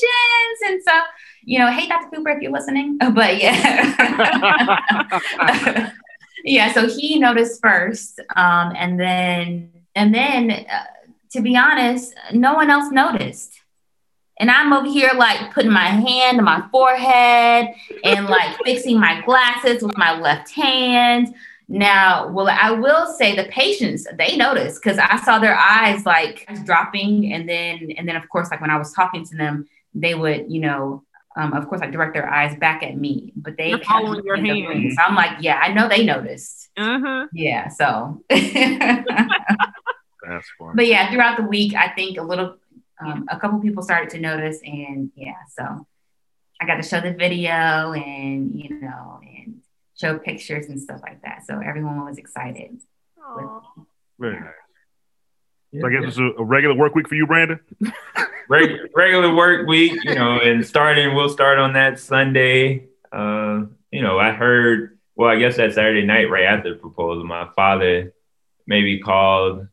congratulations. 0.03 0.59
And 0.67 0.83
so, 0.83 0.95
you 1.45 1.59
know, 1.61 1.71
hey, 1.71 1.87
Dr. 1.87 2.17
Cooper, 2.17 2.31
if 2.31 2.43
you're 2.43 2.53
listening. 2.53 2.99
But 3.15 3.41
yeah. 3.41 3.95
yeah. 6.45 6.73
So 6.73 6.89
he 6.89 7.21
noticed 7.21 7.63
first. 7.63 8.21
Um, 8.35 8.73
and 8.77 8.99
then, 8.99 9.71
and 9.95 10.13
then, 10.13 10.51
uh, 10.51 10.85
to 11.35 11.43
be 11.43 11.57
honest, 11.57 12.15
no 12.33 12.55
one 12.55 12.71
else 12.71 12.93
noticed. 12.93 13.61
And 14.39 14.51
I'm 14.51 14.73
over 14.73 14.87
here 14.87 15.11
like 15.17 15.53
putting 15.53 15.73
my 15.73 15.87
hand 15.87 16.39
on 16.39 16.45
my 16.45 16.65
forehead 16.71 17.75
and 18.05 18.27
like 18.27 18.57
fixing 18.65 19.01
my 19.01 19.21
glasses 19.23 19.83
with 19.83 19.97
my 19.99 20.19
left 20.19 20.53
hand. 20.53 21.35
Now, 21.67 22.29
well, 22.29 22.49
I 22.49 22.71
will 22.71 23.07
say 23.07 23.35
the 23.35 23.45
patients 23.51 24.07
they 24.17 24.37
noticed 24.37 24.81
because 24.81 24.99
I 24.99 25.17
saw 25.25 25.41
their 25.41 25.57
eyes 25.57 26.07
like 26.07 26.47
dropping, 26.65 27.33
and 27.33 27.49
then 27.49 27.91
and 27.97 28.07
then 28.07 28.17
of 28.17 28.29
course, 28.29 28.51
like 28.51 28.61
when 28.61 28.71
I 28.71 28.77
was 28.77 28.93
talking 28.93 29.25
to 29.27 29.37
them, 29.37 29.67
they 29.95 30.15
would, 30.15 30.53
you 30.53 30.61
know, 30.61 31.03
um, 31.37 31.53
of 31.53 31.67
course, 31.69 31.81
like 31.81 31.91
direct 31.91 32.13
their 32.15 32.29
eyes 32.29 32.57
back 32.59 32.83
at 32.83 32.97
me, 32.97 33.33
but 33.35 33.57
they 33.57 33.71
They're 33.71 33.85
following 33.85 34.25
your 34.25 34.37
hand. 34.37 34.93
So 34.93 35.03
I'm 35.03 35.17
like, 35.17 35.39
yeah, 35.41 35.59
I 35.59 35.73
know 35.73 35.89
they 35.89 36.05
noticed. 36.05 36.69
Uh 36.77 37.01
huh. 37.01 37.27
Yeah, 37.33 37.69
so. 37.69 38.23
That's 40.27 40.47
funny. 40.59 40.73
but 40.75 40.87
yeah, 40.87 41.11
throughout 41.11 41.37
the 41.37 41.45
week, 41.45 41.75
I 41.75 41.89
think 41.89 42.19
a 42.19 42.23
little, 42.23 42.57
um, 43.01 43.27
a 43.31 43.39
couple 43.39 43.59
people 43.61 43.83
started 43.83 44.11
to 44.11 44.21
notice, 44.21 44.59
and 44.65 45.11
yeah, 45.15 45.35
so 45.57 45.87
I 46.61 46.67
got 46.67 46.77
to 46.77 46.83
show 46.83 47.01
the 47.01 47.13
video 47.13 47.93
and 47.93 48.55
you 48.55 48.81
know 48.81 49.21
and 49.23 49.61
show 49.99 50.19
pictures 50.19 50.67
and 50.67 50.81
stuff 50.81 51.01
like 51.03 51.23
that. 51.23 51.45
So 51.47 51.61
everyone 51.61 52.05
was 52.05 52.19
excited. 52.19 52.81
Very 54.19 54.41
nice. 54.41 54.51
So 55.81 55.87
I 55.89 55.91
guess 55.91 56.05
it's 56.05 56.19
a, 56.19 56.31
a 56.39 56.45
regular 56.45 56.77
work 56.77 56.95
week 56.95 57.09
for 57.09 57.17
you, 57.17 57.27
Brandon. 57.27 57.59
Reg- 58.49 58.91
regular 58.95 59.35
work 59.35 59.67
week, 59.67 59.93
you 60.05 60.15
know, 60.15 60.39
and 60.39 60.65
starting, 60.65 61.15
we'll 61.15 61.31
start 61.31 61.59
on 61.59 61.73
that 61.73 61.99
Sunday. 61.99 62.87
Uh, 63.11 63.63
you 63.91 64.03
know, 64.03 64.19
I 64.19 64.33
heard, 64.33 64.99
well, 65.17 65.31
I 65.31 65.37
guess 65.37 65.57
that 65.57 65.73
Saturday 65.73 66.05
night, 66.05 66.31
right 66.31 66.45
after 66.45 66.75
the 66.75 66.79
proposal, 66.79 67.25
my 67.25 67.49
father 67.57 68.13
maybe 68.67 69.01
called 69.01 69.67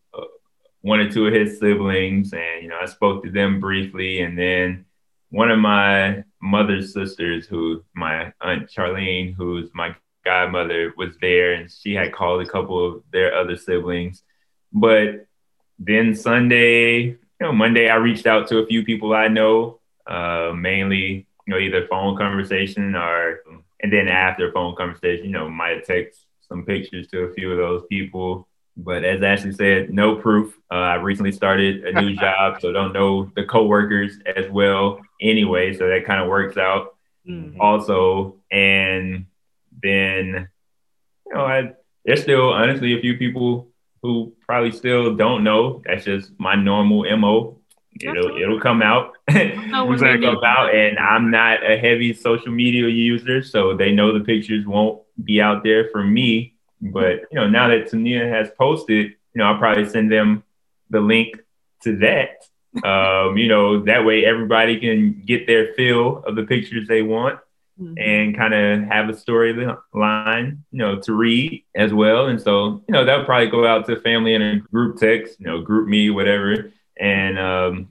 one 0.81 0.99
or 0.99 1.11
two 1.11 1.27
of 1.27 1.33
his 1.33 1.59
siblings, 1.59 2.33
and, 2.33 2.63
you 2.63 2.67
know, 2.67 2.79
I 2.81 2.85
spoke 2.85 3.23
to 3.23 3.31
them 3.31 3.59
briefly. 3.59 4.21
And 4.21 4.37
then 4.37 4.85
one 5.29 5.51
of 5.51 5.59
my 5.59 6.23
mother's 6.41 6.93
sisters, 6.93 7.45
who 7.45 7.83
my 7.95 8.33
aunt 8.41 8.69
Charlene, 8.69 9.35
who's 9.35 9.69
my 9.73 9.95
godmother, 10.25 10.93
was 10.97 11.15
there, 11.21 11.53
and 11.53 11.71
she 11.71 11.93
had 11.93 12.13
called 12.13 12.41
a 12.41 12.49
couple 12.49 12.85
of 12.85 13.03
their 13.11 13.35
other 13.35 13.55
siblings. 13.57 14.23
But 14.73 15.27
then 15.77 16.15
Sunday, 16.15 17.01
you 17.01 17.17
know, 17.39 17.51
Monday, 17.51 17.89
I 17.89 17.95
reached 17.95 18.25
out 18.25 18.47
to 18.49 18.59
a 18.59 18.67
few 18.67 18.83
people 18.83 19.13
I 19.13 19.27
know, 19.27 19.79
uh, 20.07 20.51
mainly, 20.55 21.27
you 21.47 21.53
know, 21.53 21.59
either 21.59 21.87
phone 21.87 22.17
conversation 22.17 22.95
or, 22.95 23.41
and 23.81 23.91
then 23.91 24.07
after 24.07 24.51
phone 24.51 24.75
conversation, 24.75 25.25
you 25.25 25.31
know, 25.31 25.49
might 25.49 25.85
text 25.85 26.25
some 26.47 26.65
pictures 26.65 27.07
to 27.07 27.21
a 27.21 27.33
few 27.33 27.51
of 27.51 27.57
those 27.57 27.83
people. 27.89 28.47
But 28.77 29.03
as 29.03 29.21
Ashley 29.21 29.51
said, 29.51 29.93
no 29.93 30.15
proof. 30.15 30.53
Uh, 30.71 30.75
I 30.75 30.95
recently 30.95 31.31
started 31.31 31.83
a 31.85 32.01
new 32.01 32.15
job, 32.25 32.61
so 32.61 32.71
don't 32.71 32.93
know 32.93 33.31
the 33.35 33.43
coworkers 33.45 34.17
as 34.35 34.49
well 34.49 34.99
anyway. 35.21 35.73
So 35.73 35.87
that 35.89 36.05
kind 36.05 36.21
of 36.21 36.27
works 36.29 36.57
out 36.57 36.95
Mm. 37.27 37.57
also. 37.59 38.37
And 38.51 39.27
then, 39.83 40.47
you 41.27 41.33
know, 41.35 41.45
I, 41.45 41.73
there's 42.03 42.23
still 42.23 42.49
honestly 42.49 42.97
a 42.97 42.99
few 43.01 43.15
people 43.15 43.67
who 44.01 44.33
probably 44.47 44.71
still 44.71 45.15
don't 45.15 45.43
know. 45.43 45.83
That's 45.85 46.03
just 46.05 46.31
my 46.39 46.55
normal 46.55 47.03
MO. 47.17 47.59
It'll 47.99 48.37
it'll 48.41 48.59
come 48.59 48.81
out. 48.81 49.13
Exactly. 49.29 50.25
come 50.25 50.43
out, 50.43 50.73
and 50.73 50.97
I'm 50.97 51.29
not 51.29 51.59
a 51.69 51.77
heavy 51.77 52.13
social 52.13 52.51
media 52.51 52.87
user, 52.87 53.43
so 53.43 53.75
they 53.75 53.91
know 53.91 54.17
the 54.17 54.25
pictures 54.25 54.65
won't 54.65 55.01
be 55.23 55.39
out 55.41 55.63
there 55.63 55.89
for 55.91 56.03
me. 56.03 56.55
But 56.81 57.21
you 57.31 57.35
know, 57.39 57.47
now 57.49 57.67
that 57.69 57.89
Tania 57.89 58.27
has 58.27 58.49
posted, 58.57 59.07
you 59.33 59.39
know, 59.39 59.45
I'll 59.45 59.57
probably 59.59 59.87
send 59.87 60.11
them 60.11 60.43
the 60.89 60.99
link 60.99 61.39
to 61.83 61.97
that. 61.97 62.43
Um, 62.85 63.37
you 63.37 63.49
know, 63.49 63.83
that 63.83 64.05
way 64.05 64.23
everybody 64.23 64.79
can 64.79 65.23
get 65.25 65.45
their 65.45 65.73
fill 65.73 66.23
of 66.25 66.37
the 66.37 66.43
pictures 66.43 66.87
they 66.87 67.01
want 67.01 67.37
Mhm. 67.77 67.95
and 67.99 68.37
kind 68.37 68.53
of 68.53 68.83
have 68.87 69.09
a 69.09 69.13
storyline, 69.13 70.59
you 70.71 70.77
know, 70.77 70.99
to 71.01 71.13
read 71.13 71.65
as 71.75 71.93
well. 71.93 72.27
And 72.27 72.39
so, 72.41 72.81
you 72.87 72.93
know, 72.93 73.03
that 73.03 73.17
would 73.17 73.25
probably 73.25 73.47
go 73.47 73.65
out 73.67 73.85
to 73.87 73.99
family 73.99 74.33
in 74.35 74.41
a 74.41 74.59
group 74.59 74.97
text, 74.97 75.39
you 75.39 75.47
know, 75.47 75.61
GroupMe, 75.61 76.13
whatever, 76.13 76.71
and 76.97 77.37
um, 77.39 77.89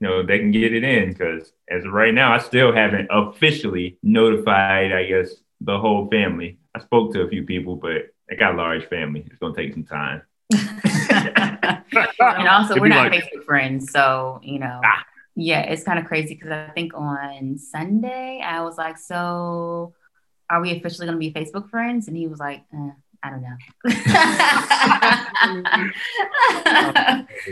you 0.00 0.08
know, 0.08 0.22
they 0.22 0.38
can 0.38 0.50
get 0.50 0.72
it 0.72 0.82
in 0.82 1.10
because 1.10 1.52
as 1.68 1.84
of 1.84 1.92
right 1.92 2.14
now, 2.14 2.32
I 2.32 2.38
still 2.38 2.72
haven't 2.72 3.08
officially 3.10 3.98
notified, 4.02 4.92
I 4.92 5.04
guess, 5.04 5.34
the 5.60 5.78
whole 5.78 6.08
family. 6.08 6.58
I 6.74 6.80
spoke 6.80 7.12
to 7.12 7.22
a 7.22 7.28
few 7.28 7.44
people, 7.44 7.76
but 7.76 8.11
I 8.30 8.34
got 8.36 8.54
a 8.54 8.56
large 8.56 8.86
family. 8.86 9.24
It's 9.26 9.38
gonna 9.38 9.54
take 9.54 9.74
some 9.74 9.84
time. 9.84 10.22
and 10.52 12.48
also, 12.48 12.72
It'd 12.72 12.80
we're 12.82 12.88
not 12.88 13.10
like- 13.10 13.24
Facebook 13.24 13.44
friends, 13.44 13.90
so 13.92 14.40
you 14.42 14.58
know. 14.58 14.80
Ah. 14.84 15.04
Yeah, 15.34 15.60
it's 15.62 15.82
kind 15.82 15.98
of 15.98 16.04
crazy 16.04 16.34
because 16.34 16.50
I 16.50 16.68
think 16.74 16.92
on 16.94 17.56
Sunday 17.56 18.42
I 18.44 18.60
was 18.62 18.76
like, 18.76 18.98
"So, 18.98 19.94
are 20.50 20.60
we 20.60 20.72
officially 20.76 21.06
going 21.06 21.18
to 21.18 21.18
be 21.18 21.32
Facebook 21.32 21.70
friends?" 21.70 22.06
And 22.06 22.14
he 22.16 22.26
was 22.26 22.38
like, 22.38 22.64
uh, 22.74 22.90
"I 23.22 23.30
don't 23.30 23.42
know." 23.42 23.56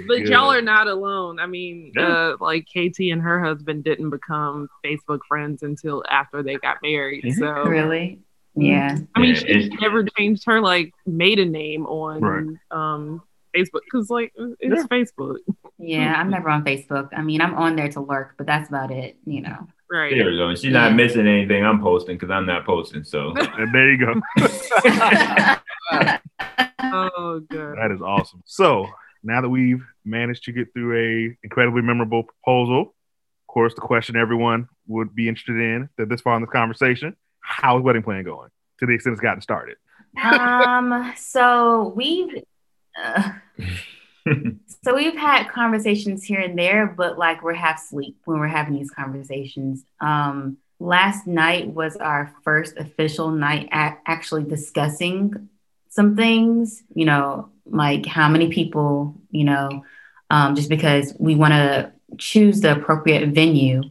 But 0.06 0.18
Good. 0.18 0.28
y'all 0.28 0.52
are 0.52 0.62
not 0.62 0.86
alone. 0.88 1.40
I 1.40 1.46
mean, 1.46 1.92
uh, 1.98 2.34
like 2.40 2.66
KT 2.66 3.00
and 3.10 3.22
her 3.22 3.42
husband 3.42 3.84
didn't 3.84 4.10
become 4.10 4.68
Facebook 4.84 5.20
friends 5.26 5.62
until 5.62 6.04
after 6.08 6.42
they 6.42 6.56
got 6.56 6.78
married. 6.82 7.24
Mhm. 7.24 7.38
So 7.38 7.50
really? 7.64 8.20
Yeah. 8.60 8.96
I 9.14 9.20
mean, 9.20 9.34
Yeah, 9.34 9.40
she 9.40 9.46
it's- 9.46 9.80
never 9.80 10.04
changed 10.04 10.44
her 10.46 10.60
like 10.60 10.92
maiden 11.06 11.50
name 11.52 11.86
on 11.86 12.20
Right. 12.20 12.46
um 12.70 13.22
Facebook 13.56 13.80
because 13.84 14.10
like 14.10 14.32
it's 14.36 14.58
Yeah. 14.82 14.84
Facebook, 14.98 15.38
Yeah, 15.78 16.14
I'm 16.16 16.30
never 16.30 16.48
on 16.50 16.62
Facebook. 16.64 17.08
I 17.16 17.22
mean, 17.22 17.40
I'm 17.40 17.54
on 17.54 17.74
there 17.76 17.88
to 17.88 18.00
lurk, 18.00 18.34
but 18.38 18.46
that's 18.46 18.68
about 18.68 18.90
it, 18.90 19.16
you 19.24 19.40
know. 19.42 19.66
right? 19.90 20.14
There 20.14 20.26
we 20.30 20.36
go. 20.36 20.54
She's 20.54 20.72
not 20.72 20.90
Yeah. 20.90 20.96
missing 20.96 21.26
anything 21.26 21.64
I'm 21.64 21.80
posting 21.80 22.14
because 22.16 22.30
I'm 22.30 22.46
not 22.46 22.64
posting. 22.64 23.02
So 23.02 23.32
there 23.72 23.90
you 23.92 23.98
go. 23.98 24.20
Oh, 26.82 27.40
good. 27.50 27.76
That 27.76 27.90
is 27.92 28.00
awesome. 28.00 28.42
So 28.46 28.86
now 29.22 29.40
that 29.42 29.48
we've 29.48 29.84
managed 30.04 30.44
to 30.44 30.52
get 30.52 30.72
through 30.72 30.96
a 30.96 31.36
incredibly 31.44 31.82
memorable 31.82 32.22
proposal, 32.24 32.80
of 32.80 33.46
course, 33.52 33.74
the 33.74 33.80
question 33.80 34.16
everyone 34.16 34.68
would 34.86 35.14
be 35.14 35.28
interested 35.28 35.56
in 35.56 35.88
that 35.98 36.08
this 36.08 36.20
far 36.20 36.36
in 36.36 36.42
this 36.42 36.50
conversation: 36.50 37.16
How's 37.50 37.82
wedding 37.82 38.02
plan 38.02 38.24
going? 38.24 38.50
To 38.78 38.86
the 38.86 38.92
extent 38.94 39.14
it's 39.14 39.20
gotten 39.20 39.42
started. 39.42 39.76
um, 40.22 41.12
so 41.16 41.92
we've 41.94 42.42
uh, 43.02 43.32
so 44.84 44.94
we've 44.94 45.16
had 45.16 45.48
conversations 45.48 46.24
here 46.24 46.40
and 46.40 46.58
there, 46.58 46.86
but 46.86 47.18
like 47.18 47.42
we're 47.42 47.54
half 47.54 47.82
asleep 47.82 48.16
when 48.24 48.38
we're 48.38 48.48
having 48.48 48.74
these 48.74 48.90
conversations. 48.90 49.84
Um, 50.00 50.58
last 50.78 51.26
night 51.26 51.68
was 51.68 51.96
our 51.96 52.32
first 52.42 52.76
official 52.76 53.30
night 53.30 53.68
at 53.70 54.00
actually 54.06 54.44
discussing 54.44 55.48
some 55.88 56.16
things, 56.16 56.82
you 56.94 57.04
know, 57.04 57.50
like 57.66 58.06
how 58.06 58.28
many 58.28 58.48
people, 58.48 59.14
you 59.30 59.44
know, 59.44 59.84
um, 60.30 60.54
just 60.54 60.68
because 60.68 61.14
we 61.18 61.34
want 61.34 61.52
to 61.52 61.92
choose 62.18 62.60
the 62.60 62.72
appropriate 62.72 63.28
venue. 63.30 63.82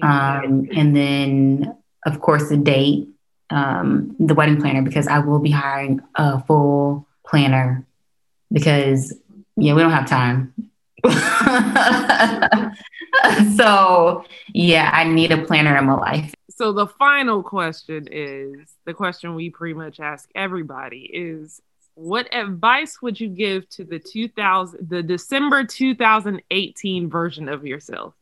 Um, 0.00 0.68
and 0.74 0.96
then, 0.96 1.76
of 2.04 2.20
course, 2.20 2.48
the 2.48 2.56
date, 2.56 3.08
um, 3.50 4.16
the 4.18 4.34
wedding 4.34 4.60
planner, 4.60 4.82
because 4.82 5.06
I 5.06 5.18
will 5.18 5.38
be 5.38 5.50
hiring 5.50 6.00
a 6.14 6.42
full 6.42 7.06
planner 7.26 7.86
because, 8.52 9.14
yeah, 9.56 9.74
we 9.74 9.82
don't 9.82 9.92
have 9.92 10.08
time. 10.08 10.54
so, 13.56 14.24
yeah, 14.52 14.90
I 14.92 15.04
need 15.04 15.32
a 15.32 15.44
planner 15.44 15.76
in 15.76 15.86
my 15.86 15.94
life. 15.94 16.34
So 16.50 16.72
the 16.72 16.86
final 16.86 17.42
question 17.42 18.08
is 18.10 18.76
the 18.84 18.94
question 18.94 19.34
we 19.34 19.50
pretty 19.50 19.74
much 19.74 20.00
ask 20.00 20.28
everybody 20.34 21.10
is 21.12 21.60
what 21.94 22.32
advice 22.34 23.02
would 23.02 23.20
you 23.20 23.28
give 23.28 23.68
to 23.70 23.84
the 23.84 23.98
2000 23.98 24.88
the 24.88 25.02
December 25.02 25.64
2018 25.64 27.10
version 27.10 27.48
of 27.48 27.66
yourself? 27.66 28.14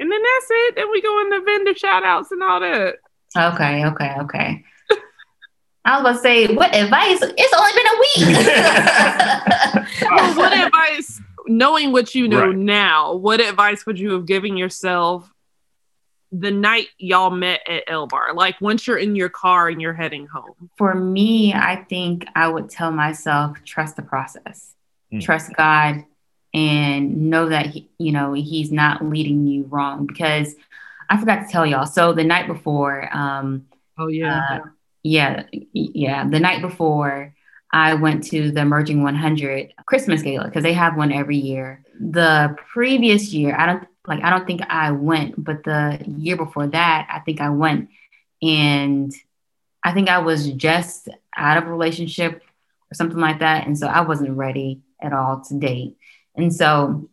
And 0.00 0.10
then 0.10 0.20
that's 0.22 0.46
it. 0.50 0.74
Then 0.76 0.90
we 0.90 1.00
go 1.02 1.20
into 1.20 1.40
vendor 1.44 1.74
shout 1.74 2.02
outs 2.04 2.32
and 2.32 2.42
all 2.42 2.58
that. 2.60 2.94
Okay, 3.36 3.84
okay, 3.86 4.14
okay. 4.20 4.64
I 5.84 5.96
was 6.00 6.02
gonna 6.02 6.18
say, 6.18 6.46
what 6.54 6.74
advice? 6.74 7.18
It's 7.22 7.54
only 7.54 7.72
been 7.76 7.86
a 7.86 7.98
week. 8.00 9.86
Well, 10.10 10.34
what 10.36 10.52
advice, 10.52 11.20
knowing 11.46 11.92
what 11.92 12.14
you 12.14 12.26
know 12.28 12.48
Right. 12.48 12.56
now, 12.56 13.14
what 13.14 13.40
advice 13.40 13.86
would 13.86 13.98
you 13.98 14.12
have 14.12 14.26
given 14.26 14.56
yourself 14.56 15.30
the 16.32 16.50
night 16.50 16.86
y'all 16.98 17.30
met 17.30 17.60
at 17.68 17.84
El 17.86 18.06
Bar? 18.06 18.34
Like 18.34 18.60
once 18.60 18.86
you're 18.86 18.96
in 18.98 19.14
your 19.16 19.28
car 19.28 19.68
and 19.68 19.80
you're 19.80 19.92
heading 19.94 20.26
home. 20.26 20.70
For 20.78 20.94
me, 20.94 21.52
I 21.54 21.84
think 21.88 22.26
I 22.34 22.48
would 22.48 22.70
tell 22.70 22.90
myself 22.90 23.58
trust 23.64 23.96
the 23.96 24.02
process, 24.02 24.74
Mm. 25.12 25.20
trust 25.22 25.52
God, 25.56 26.04
and 26.52 27.30
know 27.30 27.48
that 27.48 27.66
he, 27.66 27.88
you 27.98 28.12
know 28.12 28.32
He's 28.32 28.72
not 28.72 29.04
leading 29.04 29.46
you 29.46 29.64
wrong. 29.64 30.06
Because 30.06 30.54
I 31.08 31.18
forgot 31.18 31.46
to 31.46 31.52
tell 31.52 31.66
y'all. 31.66 31.86
So 31.86 32.12
the 32.12 32.24
night 32.24 32.46
before, 32.46 33.08
um, 33.14 33.66
Oh 33.98 34.08
uh, 34.08 34.60
yeah, 35.02 35.44
yeah, 35.72 36.28
the 36.28 36.40
night 36.40 36.62
before, 36.62 37.34
I 37.72 37.94
went 37.94 38.24
to 38.28 38.50
the 38.50 38.62
Emerging 38.62 39.02
100 39.02 39.74
Christmas 39.86 40.22
gala 40.22 40.46
because 40.46 40.62
they 40.62 40.72
have 40.72 40.96
one 40.96 41.12
every 41.12 41.36
year. 41.36 41.84
The 42.00 42.56
previous 42.72 43.32
year, 43.32 43.54
I 43.56 43.66
don't 43.66 43.86
like. 44.06 44.22
I 44.24 44.30
don't 44.30 44.46
think 44.46 44.62
I 44.68 44.92
went, 44.92 45.42
but 45.42 45.64
the 45.64 46.02
year 46.06 46.36
before 46.36 46.66
that, 46.68 47.08
I 47.12 47.20
think 47.20 47.40
I 47.40 47.50
went, 47.50 47.90
and 48.42 49.12
I 49.84 49.92
think 49.92 50.08
I 50.08 50.18
was 50.18 50.50
just 50.52 51.08
out 51.36 51.58
of 51.58 51.66
a 51.66 51.70
relationship 51.70 52.42
or 52.90 52.94
something 52.94 53.20
like 53.20 53.40
that, 53.40 53.66
and 53.66 53.78
so 53.78 53.86
I 53.86 54.00
wasn't 54.00 54.36
ready 54.36 54.80
at 55.00 55.12
all 55.12 55.42
to 55.42 55.58
date. 55.58 55.96
And 56.40 56.54
so, 56.54 57.08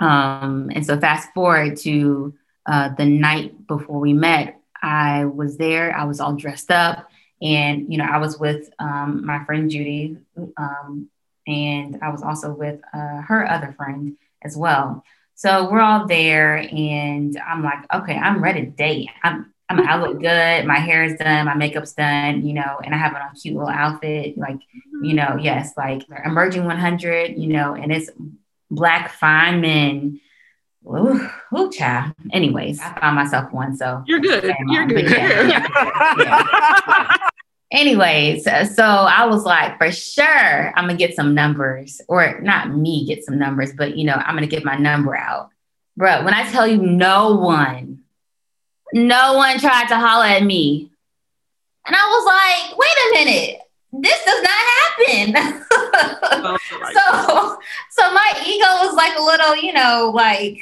um, 0.00 0.70
and 0.74 0.84
so 0.84 0.98
fast 0.98 1.32
forward 1.32 1.76
to 1.78 2.34
uh, 2.66 2.90
the 2.96 3.06
night 3.06 3.66
before 3.66 4.00
we 4.00 4.12
met, 4.12 4.60
I 4.82 5.24
was 5.24 5.56
there. 5.56 5.96
I 5.96 6.04
was 6.04 6.20
all 6.20 6.34
dressed 6.34 6.70
up, 6.70 7.08
and 7.40 7.90
you 7.90 7.98
know, 7.98 8.04
I 8.04 8.18
was 8.18 8.38
with 8.38 8.70
um, 8.78 9.24
my 9.24 9.44
friend 9.44 9.70
Judy, 9.70 10.18
um, 10.56 11.08
and 11.46 11.98
I 12.02 12.10
was 12.10 12.22
also 12.22 12.52
with 12.52 12.80
uh, 12.92 13.22
her 13.22 13.48
other 13.48 13.72
friend 13.76 14.16
as 14.42 14.56
well. 14.56 15.04
So 15.34 15.70
we're 15.70 15.80
all 15.80 16.06
there, 16.06 16.56
and 16.56 17.38
I'm 17.38 17.62
like, 17.62 17.92
okay, 17.92 18.16
I'm 18.16 18.42
ready 18.42 18.66
to 18.66 18.70
date. 18.70 19.08
I'm, 19.22 19.53
I'm 19.68 19.80
I 19.80 19.96
look 19.96 20.20
good. 20.20 20.66
My 20.66 20.78
hair 20.78 21.04
is 21.04 21.18
done. 21.18 21.46
My 21.46 21.54
makeup's 21.54 21.94
done. 21.94 22.46
You 22.46 22.54
know, 22.54 22.80
and 22.84 22.94
I 22.94 22.98
have 22.98 23.14
on 23.14 23.22
a 23.22 23.34
cute 23.34 23.54
little 23.54 23.68
outfit. 23.68 24.36
Like, 24.36 24.58
you 25.02 25.14
mm-hmm. 25.14 25.16
know, 25.16 25.38
yes, 25.40 25.72
like 25.76 26.02
emerging 26.24 26.64
100. 26.64 27.38
You 27.38 27.48
know, 27.48 27.74
and 27.74 27.92
it's 27.92 28.10
black 28.70 29.12
fine 29.12 29.60
men. 29.60 30.20
Ooh, 30.86 31.30
ooh, 31.56 31.70
child. 31.70 32.12
Anyways, 32.30 32.80
I 32.80 32.98
found 33.00 33.16
myself 33.16 33.52
one. 33.52 33.76
So 33.76 34.02
You're 34.06 34.20
good. 34.20 34.54
You're 34.68 34.86
good. 34.86 35.06
but 35.06 35.10
yeah. 36.18 37.16
anyways, 37.74 38.44
so 38.44 38.84
I 38.84 39.26
was 39.26 39.44
like, 39.44 39.78
for 39.78 39.90
sure, 39.90 40.72
I'm 40.76 40.86
gonna 40.86 40.96
get 40.96 41.16
some 41.16 41.34
numbers, 41.34 42.00
or 42.08 42.40
not 42.40 42.70
me 42.70 43.06
get 43.06 43.24
some 43.24 43.38
numbers, 43.38 43.72
but 43.76 43.96
you 43.96 44.04
know, 44.04 44.14
I'm 44.14 44.34
gonna 44.34 44.46
get 44.46 44.64
my 44.64 44.76
number 44.76 45.16
out, 45.16 45.50
bro. 45.96 46.24
When 46.24 46.34
I 46.34 46.50
tell 46.50 46.66
you, 46.66 46.78
no 46.78 47.36
one, 47.36 48.03
no 48.94 49.34
one 49.34 49.58
tried 49.58 49.88
to 49.88 49.96
holler 49.98 50.24
at 50.26 50.42
me, 50.44 50.90
and 51.86 51.94
I 51.94 52.06
was 52.08 52.24
like, 52.26 52.78
wait 52.78 52.98
a 53.04 53.24
minute, 53.24 53.60
this 53.92 54.24
does 54.24 54.42
not 54.42 54.60
happen. 54.76 56.56
So, 56.94 57.58
so 57.90 58.12
my 58.12 58.32
ego 58.46 58.66
was 58.86 58.94
like 58.94 59.16
a 59.18 59.22
little, 59.22 59.56
you 59.56 59.72
know, 59.72 60.10
like 60.14 60.58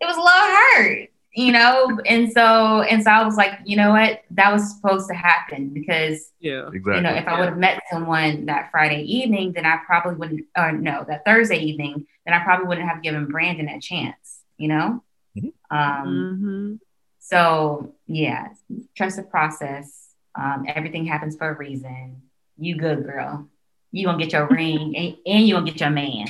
it 0.00 0.06
was 0.06 0.16
a 0.16 0.20
little 0.20 0.56
hurt. 0.56 1.08
you 1.34 1.50
know, 1.52 1.98
and 2.06 2.30
so 2.32 2.82
and 2.82 3.02
so 3.02 3.10
I 3.10 3.24
was 3.24 3.36
like, 3.36 3.52
you 3.64 3.76
know 3.76 3.90
what, 3.90 4.22
that 4.32 4.52
was 4.52 4.74
supposed 4.76 5.08
to 5.08 5.14
happen 5.14 5.70
because 5.70 6.30
Yeah. 6.40 6.68
Exactly. 6.68 6.96
you 6.96 7.00
know, 7.02 7.14
if 7.14 7.26
I 7.26 7.38
would 7.38 7.48
have 7.48 7.58
met 7.58 7.82
someone 7.90 8.46
that 8.46 8.70
Friday 8.70 9.02
evening, 9.02 9.52
then 9.52 9.64
I 9.66 9.78
probably 9.86 10.14
wouldn't, 10.16 10.44
or 10.56 10.72
no, 10.72 11.04
that 11.08 11.24
Thursday 11.24 11.58
evening, 11.58 12.06
then 12.26 12.34
I 12.34 12.42
probably 12.44 12.66
wouldn't 12.66 12.88
have 12.88 13.02
given 13.02 13.26
Brandon 13.26 13.68
a 13.68 13.80
chance, 13.80 14.40
you 14.58 14.68
know? 14.68 15.02
Mhm. 15.36 15.52
Um, 15.70 16.38
hmm 16.40 16.74
so 17.22 17.94
yeah, 18.06 18.48
trust 18.96 19.16
the 19.16 19.22
process. 19.22 20.14
Um, 20.34 20.64
everything 20.66 21.06
happens 21.06 21.36
for 21.36 21.50
a 21.50 21.56
reason. 21.56 22.20
You 22.58 22.76
good 22.76 23.04
girl. 23.04 23.48
You 23.92 24.06
gonna 24.06 24.18
get 24.18 24.32
your 24.32 24.46
ring 24.50 24.96
and, 24.96 25.16
and 25.24 25.46
you 25.46 25.54
gonna 25.54 25.70
get 25.70 25.80
your 25.80 25.90
man. 25.90 26.26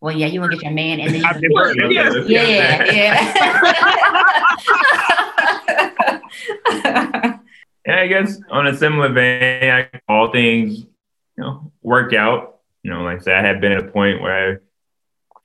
Well, 0.00 0.14
yeah, 0.14 0.26
you 0.26 0.40
gonna 0.40 0.52
get 0.52 0.62
your 0.62 0.72
man 0.72 1.00
and 1.00 1.08
then 1.08 1.22
you 1.22 1.22
gonna 1.22 1.40
working. 1.50 1.90
yeah, 1.90 2.12
yeah. 2.26 2.92
Yeah, 6.66 7.38
I 8.02 8.06
guess 8.08 8.38
on 8.50 8.66
a 8.66 8.76
similar 8.76 9.12
vein, 9.12 9.70
I, 9.70 9.88
all 10.06 10.30
things, 10.32 10.80
you 10.80 10.86
know, 11.38 11.72
work 11.82 12.12
out. 12.12 12.58
You 12.82 12.90
know, 12.90 13.02
like 13.02 13.20
I 13.20 13.22
said, 13.22 13.36
I 13.36 13.46
had 13.46 13.60
been 13.60 13.72
at 13.72 13.84
a 13.84 13.88
point 13.90 14.20
where 14.20 14.52
I, 14.52 14.56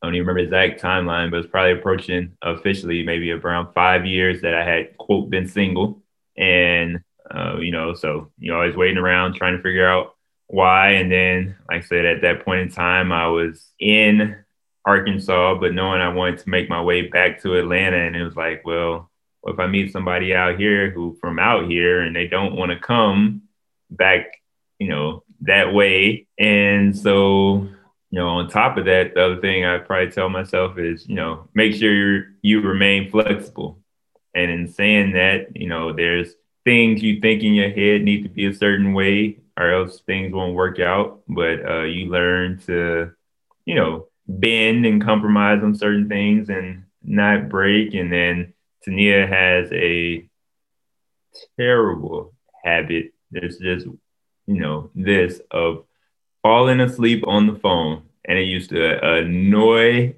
I 0.01 0.07
don't 0.07 0.15
even 0.15 0.27
remember 0.27 0.49
the 0.49 0.63
exact 0.63 0.81
timeline, 0.81 1.29
but 1.29 1.41
it's 1.41 1.49
probably 1.49 1.73
approaching 1.73 2.35
officially 2.41 3.03
maybe 3.03 3.31
around 3.31 3.73
five 3.73 4.05
years 4.05 4.41
that 4.41 4.55
I 4.55 4.63
had 4.63 4.97
quote 4.97 5.29
been 5.29 5.47
single, 5.47 6.01
and 6.35 7.03
uh, 7.29 7.57
you 7.59 7.71
know, 7.71 7.93
so 7.93 8.31
you're 8.37 8.55
always 8.55 8.75
waiting 8.75 8.97
around 8.97 9.35
trying 9.35 9.55
to 9.55 9.63
figure 9.63 9.87
out 9.87 10.15
why. 10.47 10.91
And 10.91 11.11
then, 11.11 11.55
like 11.69 11.83
I 11.83 11.85
said, 11.85 12.05
at 12.05 12.21
that 12.23 12.43
point 12.43 12.61
in 12.61 12.69
time, 12.71 13.11
I 13.11 13.27
was 13.27 13.71
in 13.79 14.37
Arkansas, 14.85 15.55
but 15.55 15.73
knowing 15.73 16.01
I 16.01 16.13
wanted 16.13 16.39
to 16.39 16.49
make 16.49 16.69
my 16.69 16.81
way 16.81 17.03
back 17.07 17.41
to 17.43 17.57
Atlanta, 17.57 17.97
and 17.97 18.15
it 18.15 18.23
was 18.23 18.35
like, 18.35 18.63
well, 18.65 19.11
if 19.43 19.59
I 19.59 19.67
meet 19.67 19.91
somebody 19.91 20.33
out 20.35 20.59
here 20.59 20.91
who 20.91 21.17
from 21.21 21.39
out 21.39 21.69
here 21.69 22.01
and 22.01 22.15
they 22.15 22.27
don't 22.27 22.55
want 22.55 22.71
to 22.71 22.79
come 22.79 23.43
back, 23.89 24.27
you 24.79 24.87
know, 24.87 25.23
that 25.41 25.73
way. 25.73 26.27
And 26.37 26.97
so, 26.97 27.69
you 28.11 28.19
know, 28.19 28.27
on 28.27 28.49
top 28.49 28.77
of 28.77 28.85
that, 28.85 29.13
the 29.13 29.25
other 29.25 29.41
thing 29.41 29.65
I 29.65 29.77
probably 29.77 30.11
tell 30.11 30.29
myself 30.29 30.77
is, 30.77 31.07
you 31.07 31.15
know, 31.15 31.47
make 31.53 31.73
sure 31.73 31.93
you 31.93 32.25
you 32.41 32.61
remain 32.61 33.09
flexible. 33.09 33.79
And 34.35 34.51
in 34.51 34.67
saying 34.67 35.13
that, 35.13 35.55
you 35.55 35.67
know, 35.67 35.93
there's 35.93 36.33
things 36.65 37.01
you 37.01 37.21
think 37.21 37.41
in 37.41 37.53
your 37.53 37.69
head 37.69 38.01
need 38.01 38.23
to 38.23 38.29
be 38.29 38.45
a 38.45 38.53
certain 38.53 38.93
way 38.93 39.39
or 39.57 39.71
else 39.71 40.01
things 40.01 40.33
won't 40.33 40.55
work 40.55 40.79
out. 40.79 41.21
But 41.27 41.65
uh, 41.65 41.83
you 41.83 42.07
learn 42.07 42.59
to, 42.67 43.11
you 43.65 43.75
know, 43.75 44.07
bend 44.27 44.85
and 44.85 45.03
compromise 45.03 45.63
on 45.63 45.75
certain 45.75 46.09
things 46.09 46.49
and 46.49 46.83
not 47.03 47.49
break. 47.49 47.93
And 47.93 48.11
then 48.11 48.53
Tania 48.83 49.25
has 49.25 49.71
a 49.71 50.29
terrible 51.57 52.33
habit. 52.63 53.13
There's 53.31 53.57
just, 53.57 53.85
you 53.85 54.59
know, 54.59 54.91
this 54.95 55.39
of 55.49 55.85
falling 56.43 56.79
asleep 56.79 57.23
on 57.27 57.47
the 57.47 57.59
phone. 57.59 58.03
And 58.25 58.37
it 58.37 58.43
used 58.43 58.69
to 58.69 59.03
annoy 59.03 60.15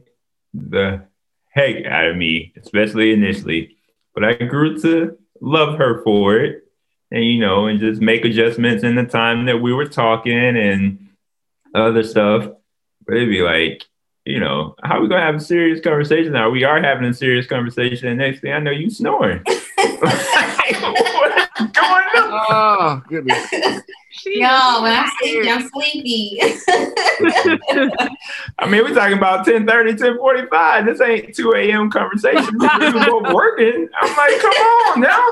the 0.54 1.04
heck 1.50 1.86
out 1.86 2.06
of 2.06 2.18
me, 2.18 2.54
especially 2.62 3.14
initially. 3.14 3.78
But 4.14 4.24
I 4.24 4.34
grew 4.34 4.80
to 4.82 5.18
love 5.42 5.78
her 5.78 6.04
for 6.04 6.38
it. 6.38 6.64
And, 7.12 7.24
you 7.24 7.40
know, 7.40 7.68
and 7.68 7.80
just 7.80 8.02
make 8.02 8.26
adjustments 8.26 8.84
in 8.84 8.96
the 8.96 9.06
time 9.06 9.46
that 9.46 9.60
we 9.60 9.72
were 9.72 9.88
talking 9.88 10.58
and 10.58 11.10
other 11.76 12.04
stuff. 12.04 12.50
But 13.06 13.18
it'd 13.18 13.30
be 13.30 13.42
like, 13.42 13.84
you 14.26 14.40
know, 14.40 14.76
how 14.84 14.98
are 14.98 15.02
we 15.02 15.10
gonna 15.10 15.22
have 15.22 15.36
a 15.36 15.40
serious 15.40 15.82
conversation 15.82 16.32
now? 16.32 16.50
We 16.50 16.64
are 16.64 16.82
having 16.82 17.06
a 17.06 17.14
serious 17.14 17.46
conversation, 17.46 18.08
and 18.08 18.18
next 18.18 18.40
thing 18.40 18.54
I 18.54 18.60
know, 18.60 18.72
you 18.72 18.90
snoring. 18.90 19.44
Like, 20.04 20.82
what's 20.82 21.72
going 21.72 22.04
on? 22.16 22.46
Oh 22.50 23.02
goodness. 23.08 23.52
She 24.24 24.40
No, 24.40 24.80
when 24.82 24.94
I'm 24.94 25.12
sleepy, 25.20 25.50
I'm 25.50 25.70
sleepy. 25.74 26.40
I 28.58 28.70
mean, 28.70 28.84
we're 28.84 28.94
talking 28.94 29.18
about 29.18 29.46
10 29.46 29.66
1045. 29.66 30.86
This 30.86 31.02
ain't 31.02 31.36
2 31.36 31.54
a.m. 31.56 31.92
conversation. 31.92 32.58
we 32.58 32.94
were 32.94 33.06
both 33.06 33.34
working. 33.34 33.90
I'm 34.02 34.16
like, 34.16 34.40
come 34.40 34.52
on 34.52 35.02
now. 35.02 35.28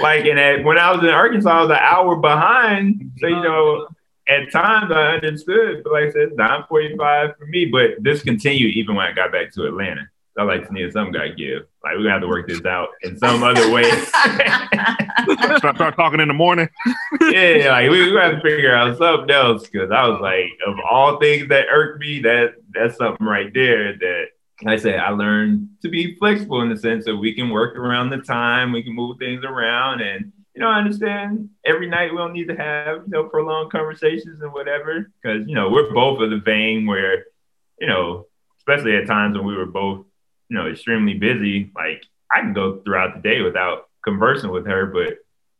Like, 0.00 0.24
and 0.24 0.38
at, 0.40 0.64
when 0.64 0.78
I 0.78 0.90
was 0.92 1.02
in 1.04 1.10
Arkansas, 1.10 1.50
I 1.50 1.60
was 1.60 1.70
an 1.70 1.76
hour 1.78 2.16
behind. 2.16 3.12
So, 3.18 3.26
you 3.26 3.42
know, 3.42 3.86
at 4.26 4.50
times 4.50 4.90
I 4.90 5.16
understood, 5.16 5.82
but 5.84 5.92
like 5.92 6.04
I 6.04 6.12
said, 6.12 6.32
945 6.36 7.36
for 7.36 7.46
me. 7.46 7.66
But 7.66 8.02
this 8.02 8.22
continued 8.22 8.76
even 8.76 8.94
when 8.94 9.04
I 9.04 9.12
got 9.12 9.30
back 9.30 9.52
to 9.52 9.66
Atlanta. 9.66 10.08
I 10.40 10.42
like 10.42 10.66
to 10.66 10.72
need 10.72 10.90
some 10.90 11.12
guy 11.12 11.28
give. 11.28 11.64
Like, 11.84 11.96
we're 11.96 12.04
gonna 12.04 12.12
have 12.12 12.22
to 12.22 12.26
work 12.26 12.48
this 12.48 12.64
out 12.64 12.88
in 13.02 13.18
some 13.18 13.42
other 13.42 13.70
way. 13.70 13.82
start, 15.58 15.76
start 15.76 15.96
talking 15.96 16.18
in 16.18 16.28
the 16.28 16.34
morning. 16.34 16.66
yeah, 17.30 17.68
like 17.68 17.90
we, 17.90 18.10
we 18.10 18.16
have 18.16 18.36
to 18.36 18.40
figure 18.40 18.74
out 18.74 18.96
something 18.96 19.30
else 19.30 19.68
because 19.68 19.90
I 19.90 20.08
was 20.08 20.18
like, 20.22 20.46
of 20.66 20.76
all 20.90 21.20
things 21.20 21.48
that 21.50 21.66
irked 21.70 22.00
me, 22.00 22.20
that 22.20 22.54
that's 22.72 22.96
something 22.96 23.26
right 23.26 23.52
there 23.52 23.98
that 23.98 24.28
like 24.62 24.78
I 24.78 24.82
said 24.82 24.98
I 24.98 25.10
learned 25.10 25.68
to 25.82 25.90
be 25.90 26.16
flexible 26.16 26.62
in 26.62 26.70
the 26.70 26.78
sense 26.78 27.04
that 27.04 27.16
we 27.16 27.34
can 27.34 27.50
work 27.50 27.76
around 27.76 28.08
the 28.08 28.22
time, 28.22 28.72
we 28.72 28.82
can 28.82 28.94
move 28.94 29.18
things 29.18 29.44
around, 29.44 30.00
and 30.00 30.32
you 30.54 30.62
know 30.62 30.70
I 30.70 30.78
understand 30.78 31.50
every 31.66 31.86
night 31.86 32.12
we 32.12 32.16
don't 32.16 32.32
need 32.32 32.48
to 32.48 32.56
have 32.56 33.02
you 33.04 33.10
know 33.10 33.24
prolonged 33.24 33.72
conversations 33.72 34.40
and 34.40 34.54
whatever 34.54 35.12
because 35.20 35.46
you 35.46 35.54
know 35.54 35.68
we're 35.68 35.92
both 35.92 36.22
of 36.22 36.30
the 36.30 36.38
vein 36.38 36.86
where 36.86 37.26
you 37.78 37.88
know 37.88 38.26
especially 38.56 38.96
at 38.96 39.06
times 39.06 39.36
when 39.36 39.46
we 39.46 39.54
were 39.54 39.66
both 39.66 40.06
you 40.50 40.56
know 40.56 40.66
extremely 40.68 41.14
busy, 41.14 41.70
like 41.74 42.04
I 42.30 42.40
can 42.40 42.52
go 42.52 42.80
throughout 42.84 43.14
the 43.14 43.22
day 43.26 43.40
without 43.40 43.88
conversing 44.04 44.50
with 44.50 44.66
her, 44.66 44.86
but 44.86 45.14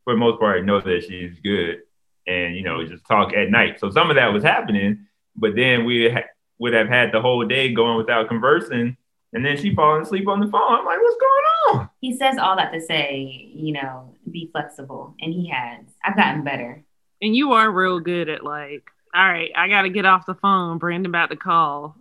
for 0.05 0.13
the 0.15 0.19
most 0.19 0.39
part, 0.41 0.59
I 0.61 0.65
know 0.65 0.81
that 0.81 1.05
she's 1.09 1.39
good 1.43 1.81
and, 2.27 2.57
you 2.57 2.63
know, 2.63 2.85
just 2.87 3.07
talk 3.07 3.33
at 3.35 3.51
night. 3.51 3.81
So 3.81 3.91
some 3.91 4.11
of 4.11 4.17
that 4.17 4.33
was 4.33 4.43
happening, 4.43 5.07
but 5.37 5.57
then 5.57 5.85
we 5.85 6.11
ha- 6.11 6.29
would 6.59 6.75
have 6.75 6.89
had 6.89 7.13
the 7.13 7.21
whole 7.21 7.45
day 7.47 7.73
going 7.73 7.97
without 7.97 8.29
conversing. 8.29 8.97
And 9.33 9.45
then 9.45 9.57
she 9.57 9.75
falling 9.75 10.03
asleep 10.03 10.27
on 10.27 10.41
the 10.41 10.47
phone. 10.49 10.61
I'm 10.79 10.85
like, 10.85 10.99
what's 11.01 11.17
going 11.21 11.81
on? 11.81 11.91
he 12.01 12.17
says 12.17 12.37
all 12.39 12.57
that 12.57 12.73
to 12.73 12.81
say, 12.81 13.53
you 13.55 13.73
know, 13.73 14.15
be 14.31 14.49
flexible, 14.53 15.15
and 15.21 15.33
he 15.33 15.49
has. 15.51 15.85
I've 16.05 16.17
gotten 16.17 16.43
better. 16.45 16.83
and 17.23 17.37
you 17.37 17.53
are 17.53 17.71
real 17.71 18.01
good 18.01 18.29
at 18.29 18.43
like, 18.43 18.85
all 19.15 19.25
right, 19.29 19.51
I 19.57 19.69
got 19.69 19.83
to 19.83 19.89
get 19.89 20.05
off 20.05 20.27
the 20.27 20.35
phone. 20.35 20.79
Brandon 20.79 21.11
about 21.11 21.31
to 21.31 21.37
call. 21.37 21.97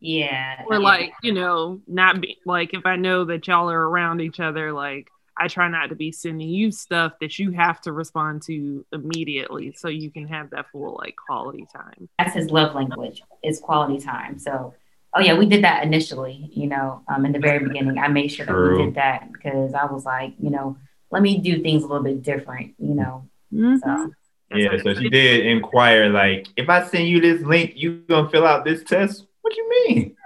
Yeah. 0.00 0.62
Or 0.66 0.74
yeah. 0.74 0.78
like, 0.78 1.12
you 1.22 1.32
know, 1.32 1.80
not 1.86 2.20
be 2.20 2.38
like 2.44 2.74
if 2.74 2.86
I 2.86 2.96
know 2.96 3.24
that 3.26 3.46
y'all 3.46 3.70
are 3.70 3.88
around 3.88 4.20
each 4.20 4.40
other, 4.40 4.72
like 4.72 5.08
I 5.38 5.48
try 5.48 5.68
not 5.68 5.88
to 5.88 5.94
be 5.94 6.10
sending 6.12 6.48
you 6.48 6.72
stuff 6.72 7.12
that 7.20 7.38
you 7.38 7.52
have 7.52 7.80
to 7.82 7.92
respond 7.92 8.42
to 8.42 8.84
immediately 8.92 9.72
so 9.72 9.88
you 9.88 10.10
can 10.10 10.26
have 10.28 10.50
that 10.50 10.66
full 10.70 10.98
like 11.00 11.14
quality 11.16 11.66
time. 11.72 12.08
that's 12.18 12.34
his 12.34 12.50
love 12.50 12.74
language 12.74 13.22
is 13.44 13.60
quality 13.60 14.00
time. 14.00 14.38
So, 14.38 14.74
oh 15.14 15.20
yeah, 15.20 15.38
we 15.38 15.46
did 15.46 15.62
that 15.64 15.84
initially. 15.84 16.50
You 16.52 16.68
know, 16.68 17.02
um, 17.08 17.24
in 17.24 17.32
the 17.32 17.38
very 17.38 17.66
beginning, 17.66 17.98
I 17.98 18.08
made 18.08 18.28
sure 18.28 18.46
that 18.46 18.54
we 18.56 18.84
did 18.84 18.94
that 18.96 19.32
because 19.32 19.74
I 19.74 19.86
was 19.86 20.04
like, 20.04 20.34
you 20.40 20.50
know, 20.50 20.76
let 21.10 21.22
me 21.22 21.38
do 21.38 21.62
things 21.62 21.84
a 21.84 21.86
little 21.86 22.02
bit 22.02 22.22
different. 22.22 22.74
You 22.78 22.94
know, 22.94 23.28
Mhm. 23.52 23.78
so 23.80 24.12
Yeah, 24.54 24.78
so 24.82 24.94
she 24.94 25.08
did 25.08 25.46
inquire, 25.46 26.08
like, 26.08 26.48
if 26.56 26.68
I 26.68 26.82
send 26.84 27.06
you 27.06 27.20
this 27.20 27.42
link, 27.42 27.74
you 27.76 28.02
gonna 28.08 28.28
fill 28.30 28.46
out 28.46 28.64
this 28.64 28.82
test? 28.82 29.27
What 29.48 29.54
do 29.54 29.62
you 29.62 29.70
mean? 29.88 30.16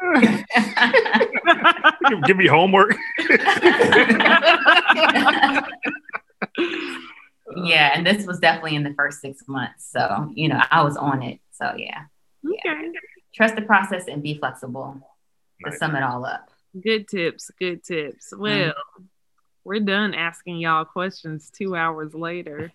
Give- 2.08 2.22
Give 2.26 2.36
me 2.36 2.46
homework. 2.48 2.96
yeah, 7.56 7.92
and 7.94 8.04
this 8.06 8.26
was 8.26 8.38
definitely 8.40 8.74
in 8.74 8.82
the 8.82 8.94
first 8.94 9.20
six 9.20 9.44
months. 9.46 9.88
So, 9.90 10.30
you 10.34 10.48
know, 10.48 10.60
I 10.70 10.82
was 10.82 10.96
on 10.96 11.22
it. 11.22 11.38
So 11.52 11.74
yeah, 11.76 12.04
Okay. 12.44 12.90
trust 13.34 13.54
the 13.54 13.62
process 13.62 14.08
and 14.08 14.22
be 14.22 14.34
flexible. 14.38 15.00
To 15.64 15.70
Nice. 15.70 15.78
sum 15.78 15.94
it 15.94 16.02
all 16.02 16.24
up. 16.24 16.50
Good 16.82 17.06
tips. 17.06 17.50
Good 17.58 17.84
tips. 17.84 18.32
Mm-hmm. 18.32 18.42
Well, 18.42 18.74
we're 19.64 19.78
done 19.80 20.14
asking 20.14 20.56
y'all 20.56 20.84
questions 20.84 21.48
two 21.56 21.76
hours 21.76 22.12
later. 22.14 22.72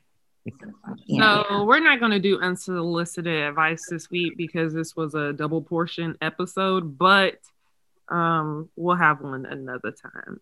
Yeah. 1.06 1.44
So 1.44 1.64
we're 1.66 1.80
not 1.80 2.00
going 2.00 2.12
to 2.12 2.20
do 2.20 2.40
unsolicited 2.40 3.44
advice 3.44 3.86
this 3.90 4.10
week 4.10 4.38
because 4.38 4.74
this 4.74 4.96
was 4.96 5.14
a 5.16 5.34
double 5.34 5.62
portion 5.62 6.18
episode, 6.22 6.98
but 6.98 7.40
um, 8.10 8.70
we'll 8.76 8.96
have 8.96 9.22
one 9.22 9.46
another 9.46 9.92
time. 9.92 10.40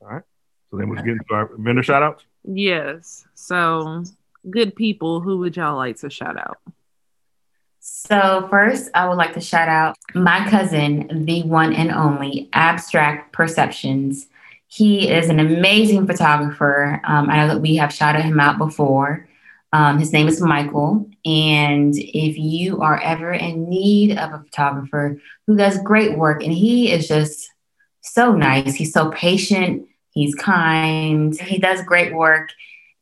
All 0.00 0.08
right. 0.08 0.22
So 0.70 0.76
then 0.76 0.88
we 0.88 0.96
get 0.96 1.08
into 1.08 1.24
our 1.30 1.50
vendor 1.56 1.82
shout 1.82 2.02
outs. 2.02 2.24
Yes. 2.44 3.26
So 3.34 4.04
good 4.48 4.76
people, 4.76 5.20
who 5.20 5.38
would 5.38 5.56
y'all 5.56 5.76
like 5.76 5.96
to 5.98 6.10
shout 6.10 6.38
out? 6.38 6.58
So 7.80 8.46
first, 8.50 8.90
I 8.94 9.08
would 9.08 9.16
like 9.16 9.34
to 9.34 9.40
shout 9.40 9.68
out 9.68 9.96
my 10.14 10.48
cousin, 10.48 11.24
the 11.24 11.42
one 11.42 11.72
and 11.72 11.90
only 11.90 12.48
Abstract 12.52 13.32
Perceptions. 13.32 14.28
He 14.72 15.10
is 15.10 15.28
an 15.28 15.40
amazing 15.40 16.06
photographer. 16.06 17.00
Um, 17.04 17.28
I 17.28 17.38
know 17.38 17.54
that 17.54 17.60
we 17.60 17.76
have 17.76 17.92
shouted 17.92 18.22
him 18.22 18.38
out 18.40 18.56
before. 18.56 19.28
Um, 19.72 19.98
his 19.98 20.12
name 20.12 20.26
is 20.26 20.40
Michael, 20.40 21.08
and 21.24 21.94
if 21.96 22.36
you 22.38 22.80
are 22.80 23.00
ever 23.00 23.32
in 23.32 23.68
need 23.68 24.16
of 24.16 24.32
a 24.32 24.42
photographer 24.42 25.20
who 25.46 25.56
does 25.56 25.80
great 25.82 26.18
work, 26.18 26.42
and 26.42 26.52
he 26.52 26.90
is 26.90 27.06
just 27.06 27.50
so 28.00 28.32
nice. 28.32 28.74
He's 28.74 28.92
so 28.92 29.10
patient. 29.10 29.86
He's 30.12 30.34
kind. 30.34 31.38
He 31.38 31.58
does 31.58 31.82
great 31.82 32.14
work 32.14 32.50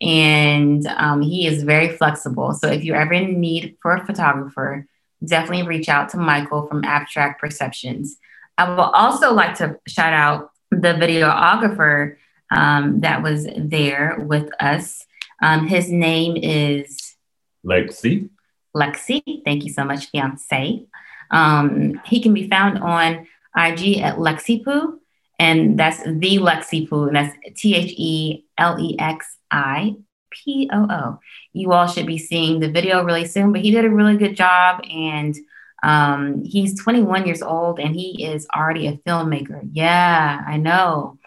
and 0.00 0.86
um, 0.86 1.22
he 1.22 1.46
is 1.46 1.62
very 1.62 1.88
flexible. 1.96 2.52
So 2.54 2.68
if 2.68 2.84
you're 2.84 2.96
ever 2.96 3.14
in 3.14 3.40
need 3.40 3.76
for 3.82 3.92
a 3.92 4.06
photographer, 4.06 4.86
definitely 5.24 5.66
reach 5.66 5.88
out 5.88 6.10
to 6.10 6.16
Michael 6.16 6.66
from 6.66 6.84
Abstract 6.84 7.40
Perceptions. 7.40 8.16
I 8.56 8.68
will 8.70 8.80
also 8.80 9.32
like 9.32 9.56
to 9.58 9.78
shout 9.86 10.12
out 10.12 10.50
the 10.70 10.94
videographer 10.94 12.16
um, 12.50 13.00
that 13.00 13.22
was 13.22 13.46
there 13.56 14.16
with 14.18 14.50
us. 14.60 15.04
Um, 15.42 15.66
his 15.66 15.90
name 15.90 16.36
is 16.36 17.16
Lexi. 17.64 18.28
Lexi. 18.76 19.22
Thank 19.44 19.64
you 19.64 19.72
so 19.72 19.84
much, 19.84 20.10
fiance. 20.10 20.86
Um, 21.30 22.00
he 22.04 22.20
can 22.22 22.34
be 22.34 22.48
found 22.48 22.78
on 22.78 23.26
IG 23.56 23.98
at 23.98 24.16
Lexipoo, 24.16 24.98
and 25.38 25.78
that's 25.78 26.02
the 26.02 26.38
Lexipoo, 26.38 27.08
and 27.08 27.16
that's 27.16 27.36
T 27.56 27.74
H 27.74 27.94
E 27.96 28.44
L 28.56 28.78
E 28.80 28.96
X 28.98 29.36
I 29.50 29.96
P 30.30 30.70
O 30.72 30.86
O. 30.90 31.20
You 31.52 31.72
all 31.72 31.86
should 31.86 32.06
be 32.06 32.18
seeing 32.18 32.60
the 32.60 32.70
video 32.70 33.02
really 33.02 33.26
soon, 33.26 33.52
but 33.52 33.60
he 33.60 33.70
did 33.70 33.84
a 33.84 33.90
really 33.90 34.16
good 34.16 34.36
job, 34.36 34.82
and 34.90 35.36
um, 35.82 36.44
he's 36.44 36.80
21 36.80 37.26
years 37.26 37.42
old, 37.42 37.78
and 37.78 37.94
he 37.94 38.24
is 38.24 38.46
already 38.54 38.86
a 38.88 38.96
filmmaker. 38.98 39.68
Yeah, 39.72 40.42
I 40.46 40.56
know. 40.56 41.18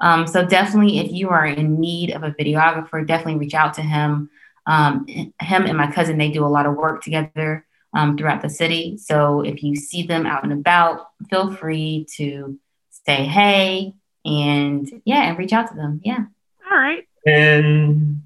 Um, 0.00 0.26
so 0.26 0.46
definitely, 0.46 0.98
if 1.00 1.12
you 1.12 1.30
are 1.30 1.46
in 1.46 1.80
need 1.80 2.10
of 2.10 2.22
a 2.22 2.30
videographer, 2.30 3.06
definitely 3.06 3.36
reach 3.36 3.54
out 3.54 3.74
to 3.74 3.82
him. 3.82 4.30
Um, 4.66 5.06
him 5.06 5.66
and 5.66 5.76
my 5.76 5.90
cousin, 5.90 6.18
they 6.18 6.30
do 6.30 6.44
a 6.44 6.46
lot 6.46 6.66
of 6.66 6.74
work 6.74 7.02
together 7.02 7.66
um, 7.94 8.16
throughout 8.16 8.42
the 8.42 8.50
city. 8.50 8.96
So 8.98 9.40
if 9.40 9.62
you 9.62 9.74
see 9.74 10.02
them 10.02 10.26
out 10.26 10.44
and 10.44 10.52
about, 10.52 11.08
feel 11.30 11.54
free 11.54 12.06
to 12.16 12.58
say 13.06 13.24
hey 13.24 13.94
and 14.24 15.02
yeah, 15.04 15.22
and 15.22 15.38
reach 15.38 15.52
out 15.52 15.68
to 15.68 15.74
them. 15.74 16.00
Yeah. 16.04 16.24
All 16.70 16.78
right. 16.78 17.06
And 17.26 18.22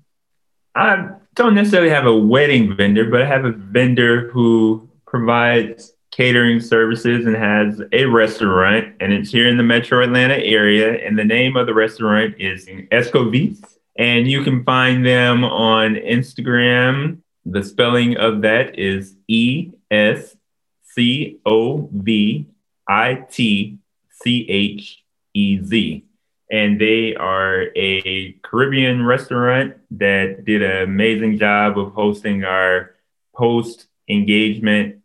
I 0.75 1.11
don't 1.35 1.55
necessarily 1.55 1.91
have 1.91 2.07
a 2.07 2.17
wedding 2.17 2.77
vendor, 2.77 3.09
but 3.09 3.23
I 3.23 3.27
have 3.27 3.45
a 3.45 3.53
vendor 3.53 4.29
who 4.31 4.89
provides 5.13 5.93
catering 6.11 6.59
services 6.59 7.27
and 7.27 7.37
has 7.37 7.83
a 7.93 8.07
restaurant, 8.07 8.95
and 8.99 9.13
it's 9.13 9.31
here 9.31 9.47
in 9.47 9.59
the 9.59 9.63
metro 9.63 10.03
Atlanta 10.03 10.37
area. 10.37 11.07
And 11.07 11.19
the 11.19 11.25
name 11.25 11.55
of 11.55 11.67
the 11.67 11.75
restaurant 11.75 12.35
is 12.39 12.67
Escovitchez. 12.67 13.63
And 13.99 14.27
you 14.27 14.43
can 14.43 14.65
find 14.65 15.05
them 15.05 15.45
on 15.45 15.97
Instagram. 15.97 17.19
The 17.45 17.63
spelling 17.63 18.17
of 18.17 18.41
that 18.41 18.79
is 18.79 19.15
E 19.29 19.73
S 19.91 20.35
C 20.83 21.39
O 21.45 21.91
V 21.93 22.47
I 22.89 23.27
T 23.31 23.79
C 24.11 24.47
H 24.49 25.05
E 25.35 25.63
Z. 25.63 26.05
And 26.51 26.81
they 26.81 27.15
are 27.17 27.67
a 27.77 28.33
Caribbean 28.43 29.05
restaurant 29.05 29.77
that 29.91 30.47
did 30.47 30.63
an 30.63 30.83
amazing 30.83 31.39
job 31.39 31.79
of 31.79 31.93
hosting 31.93 32.45
our 32.45 32.95
post 33.35 33.89
engagement 34.09 35.02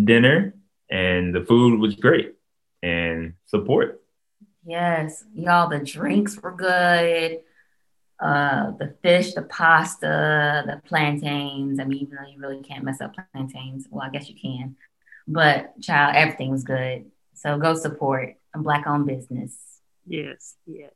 dinner. 0.00 0.54
And 0.90 1.34
the 1.34 1.44
food 1.44 1.80
was 1.80 1.94
great 1.96 2.34
and 2.82 3.34
support. 3.46 4.02
Yes, 4.64 5.24
y'all, 5.34 5.68
the 5.68 5.78
drinks 5.78 6.36
were 6.40 6.52
good 6.52 7.40
uh, 8.22 8.70
the 8.78 8.94
fish, 9.02 9.34
the 9.34 9.42
pasta, 9.42 10.62
the 10.64 10.80
plantains. 10.86 11.80
I 11.80 11.84
mean, 11.84 11.98
even 12.02 12.16
though 12.16 12.28
you 12.30 12.38
really 12.38 12.62
can't 12.62 12.84
mess 12.84 13.00
up 13.00 13.16
plantains, 13.32 13.88
well, 13.90 14.04
I 14.06 14.10
guess 14.10 14.28
you 14.28 14.36
can. 14.40 14.76
But 15.26 15.80
child, 15.82 16.14
everything 16.14 16.50
was 16.50 16.62
good. 16.62 17.06
So 17.34 17.58
go 17.58 17.74
support 17.74 18.34
a 18.54 18.58
black 18.60 18.86
owned 18.86 19.06
business. 19.06 19.56
Yes, 20.06 20.54
yes. 20.66 20.92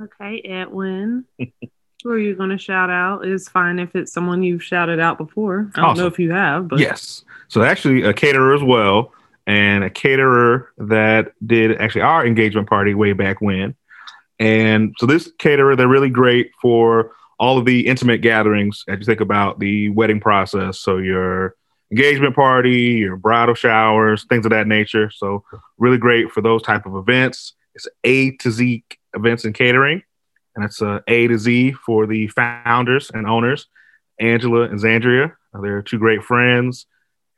Okay, 0.00 0.40
Edwin. 0.42 1.24
Who 2.04 2.10
are 2.10 2.18
you 2.18 2.36
going 2.36 2.50
to 2.50 2.58
shout 2.58 2.90
out? 2.90 3.26
Is 3.26 3.48
fine 3.48 3.78
if 3.78 3.96
it's 3.96 4.12
someone 4.12 4.42
you've 4.42 4.62
shouted 4.62 5.00
out 5.00 5.16
before. 5.18 5.70
I 5.74 5.80
don't 5.80 5.90
Awesome. 5.90 6.02
know 6.02 6.06
if 6.06 6.18
you 6.18 6.32
have, 6.32 6.68
but 6.68 6.78
Yes. 6.78 7.24
So 7.48 7.62
actually 7.62 8.02
a 8.02 8.12
caterer 8.12 8.54
as 8.54 8.62
well, 8.62 9.12
and 9.46 9.82
a 9.82 9.90
caterer 9.90 10.72
that 10.76 11.32
did 11.44 11.80
actually 11.80 12.02
our 12.02 12.26
engagement 12.26 12.68
party 12.68 12.94
way 12.94 13.14
back 13.14 13.40
when. 13.40 13.74
And 14.38 14.94
so 14.98 15.06
this 15.06 15.32
caterer, 15.38 15.74
they're 15.74 15.88
really 15.88 16.10
great 16.10 16.52
for 16.60 17.12
all 17.40 17.56
of 17.56 17.64
the 17.64 17.86
intimate 17.86 18.20
gatherings 18.20 18.84
as 18.88 18.98
you 18.98 19.04
think 19.04 19.20
about 19.20 19.58
the 19.58 19.88
wedding 19.90 20.20
process. 20.20 20.78
So 20.80 20.98
your 20.98 21.56
engagement 21.90 22.36
party, 22.36 22.98
your 22.98 23.16
bridal 23.16 23.54
showers, 23.54 24.26
things 24.28 24.44
of 24.44 24.50
that 24.50 24.66
nature. 24.66 25.10
So 25.10 25.44
really 25.78 25.98
great 25.98 26.30
for 26.30 26.42
those 26.42 26.62
type 26.62 26.84
of 26.84 26.94
events. 26.94 27.54
It's 27.74 27.88
A 28.04 28.32
to 28.38 28.50
Z 28.50 28.84
events 29.14 29.44
and 29.46 29.54
catering. 29.54 30.02
And 30.54 30.64
it's 30.64 30.82
uh, 30.82 31.00
A 31.08 31.26
to 31.28 31.38
Z 31.38 31.72
for 31.72 32.06
the 32.06 32.28
founders 32.28 33.10
and 33.14 33.26
owners, 33.26 33.66
Angela 34.20 34.64
and 34.64 34.78
Zandria. 34.78 35.34
They're 35.54 35.82
two 35.82 35.98
great 35.98 36.22
friends 36.22 36.86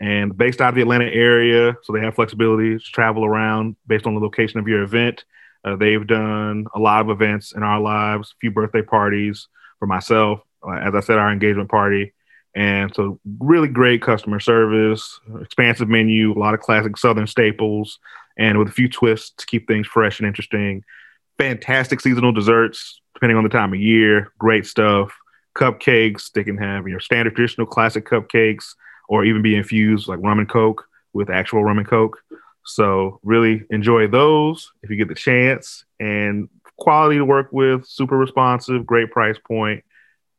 and 0.00 0.36
based 0.36 0.60
out 0.60 0.70
of 0.70 0.74
the 0.74 0.80
Atlanta 0.80 1.06
area. 1.06 1.76
So 1.82 1.92
they 1.92 2.00
have 2.00 2.14
flexibility 2.14 2.78
to 2.78 2.84
travel 2.84 3.24
around 3.24 3.76
based 3.86 4.06
on 4.06 4.14
the 4.14 4.20
location 4.20 4.58
of 4.58 4.66
your 4.66 4.82
event. 4.82 5.24
Uh, 5.64 5.76
they've 5.76 6.06
done 6.06 6.66
a 6.74 6.78
lot 6.78 7.02
of 7.02 7.10
events 7.10 7.52
in 7.52 7.62
our 7.62 7.80
lives, 7.80 8.32
a 8.32 8.38
few 8.40 8.50
birthday 8.50 8.82
parties 8.82 9.48
for 9.78 9.86
myself. 9.86 10.40
Uh, 10.66 10.72
as 10.72 10.94
I 10.94 11.00
said, 11.00 11.18
our 11.18 11.30
engagement 11.30 11.70
party. 11.70 12.12
And 12.54 12.92
so, 12.94 13.20
really 13.38 13.68
great 13.68 14.02
customer 14.02 14.40
service, 14.40 15.20
expansive 15.40 15.88
menu, 15.88 16.32
a 16.32 16.38
lot 16.38 16.54
of 16.54 16.60
classic 16.60 16.96
Southern 16.96 17.26
staples, 17.26 17.98
and 18.36 18.58
with 18.58 18.68
a 18.68 18.72
few 18.72 18.88
twists 18.88 19.30
to 19.36 19.46
keep 19.46 19.68
things 19.68 19.86
fresh 19.86 20.18
and 20.18 20.26
interesting. 20.26 20.82
Fantastic 21.38 22.00
seasonal 22.00 22.32
desserts, 22.32 23.00
depending 23.14 23.36
on 23.36 23.44
the 23.44 23.50
time 23.50 23.72
of 23.72 23.80
year. 23.80 24.32
Great 24.38 24.66
stuff. 24.66 25.16
Cupcakes, 25.56 26.32
they 26.32 26.42
can 26.42 26.56
have 26.56 26.88
your 26.88 27.00
standard 27.00 27.36
traditional 27.36 27.66
classic 27.66 28.04
cupcakes, 28.04 28.74
or 29.10 29.24
even 29.24 29.42
be 29.42 29.56
infused 29.56 30.06
like 30.06 30.20
rum 30.22 30.38
and 30.38 30.48
coke 30.48 30.86
with 31.12 31.28
actual 31.28 31.64
rum 31.64 31.78
and 31.78 31.86
coke. 31.88 32.18
So 32.64 33.18
really 33.24 33.64
enjoy 33.70 34.06
those 34.06 34.70
if 34.84 34.88
you 34.90 34.96
get 34.96 35.08
the 35.08 35.14
chance. 35.16 35.84
And 35.98 36.48
quality 36.78 37.16
to 37.18 37.24
work 37.24 37.48
with, 37.50 37.84
super 37.86 38.16
responsive, 38.16 38.86
great 38.86 39.10
price 39.10 39.36
point. 39.44 39.82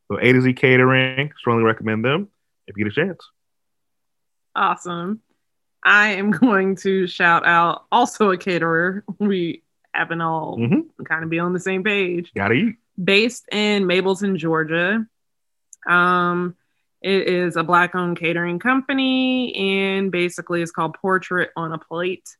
So 0.08 0.18
A 0.20 0.32
to 0.32 0.42
Z 0.42 0.54
Catering, 0.54 1.32
strongly 1.38 1.64
recommend 1.64 2.06
them 2.06 2.30
if 2.68 2.78
you 2.78 2.86
get 2.86 2.92
a 2.92 2.96
chance. 2.96 3.20
awesome. 4.56 5.20
I 5.84 6.10
am 6.14 6.32
going 6.44 6.76
to 6.78 7.08
shout 7.08 7.46
out 7.46 7.84
also 7.92 8.32
a 8.32 8.38
caterer. 8.38 9.04
We 9.20 9.64
happen 9.94 10.22
all 10.22 10.58
Mhm. 10.58 10.84
kind 11.06 11.24
of 11.26 11.30
be 11.30 11.40
on 11.40 11.52
the 11.54 11.60
same 11.60 11.84
page. 11.84 12.32
Gotta 12.36 12.54
eat. 12.54 12.76
based 13.04 13.46
in 13.52 13.84
Mableton, 13.86 14.38
Georgia. 14.38 15.06
Um, 15.88 16.56
it 17.02 17.28
is 17.28 17.56
a 17.56 17.64
black 17.64 17.96
owned 17.96 18.18
catering 18.18 18.60
company 18.60 19.56
and 19.56 20.12
basically 20.12 20.62
it's 20.62 20.72
called 20.72 20.96
Portrait 20.96 21.50
on 21.56 21.72
a 21.72 21.78
Plate. 21.78 22.38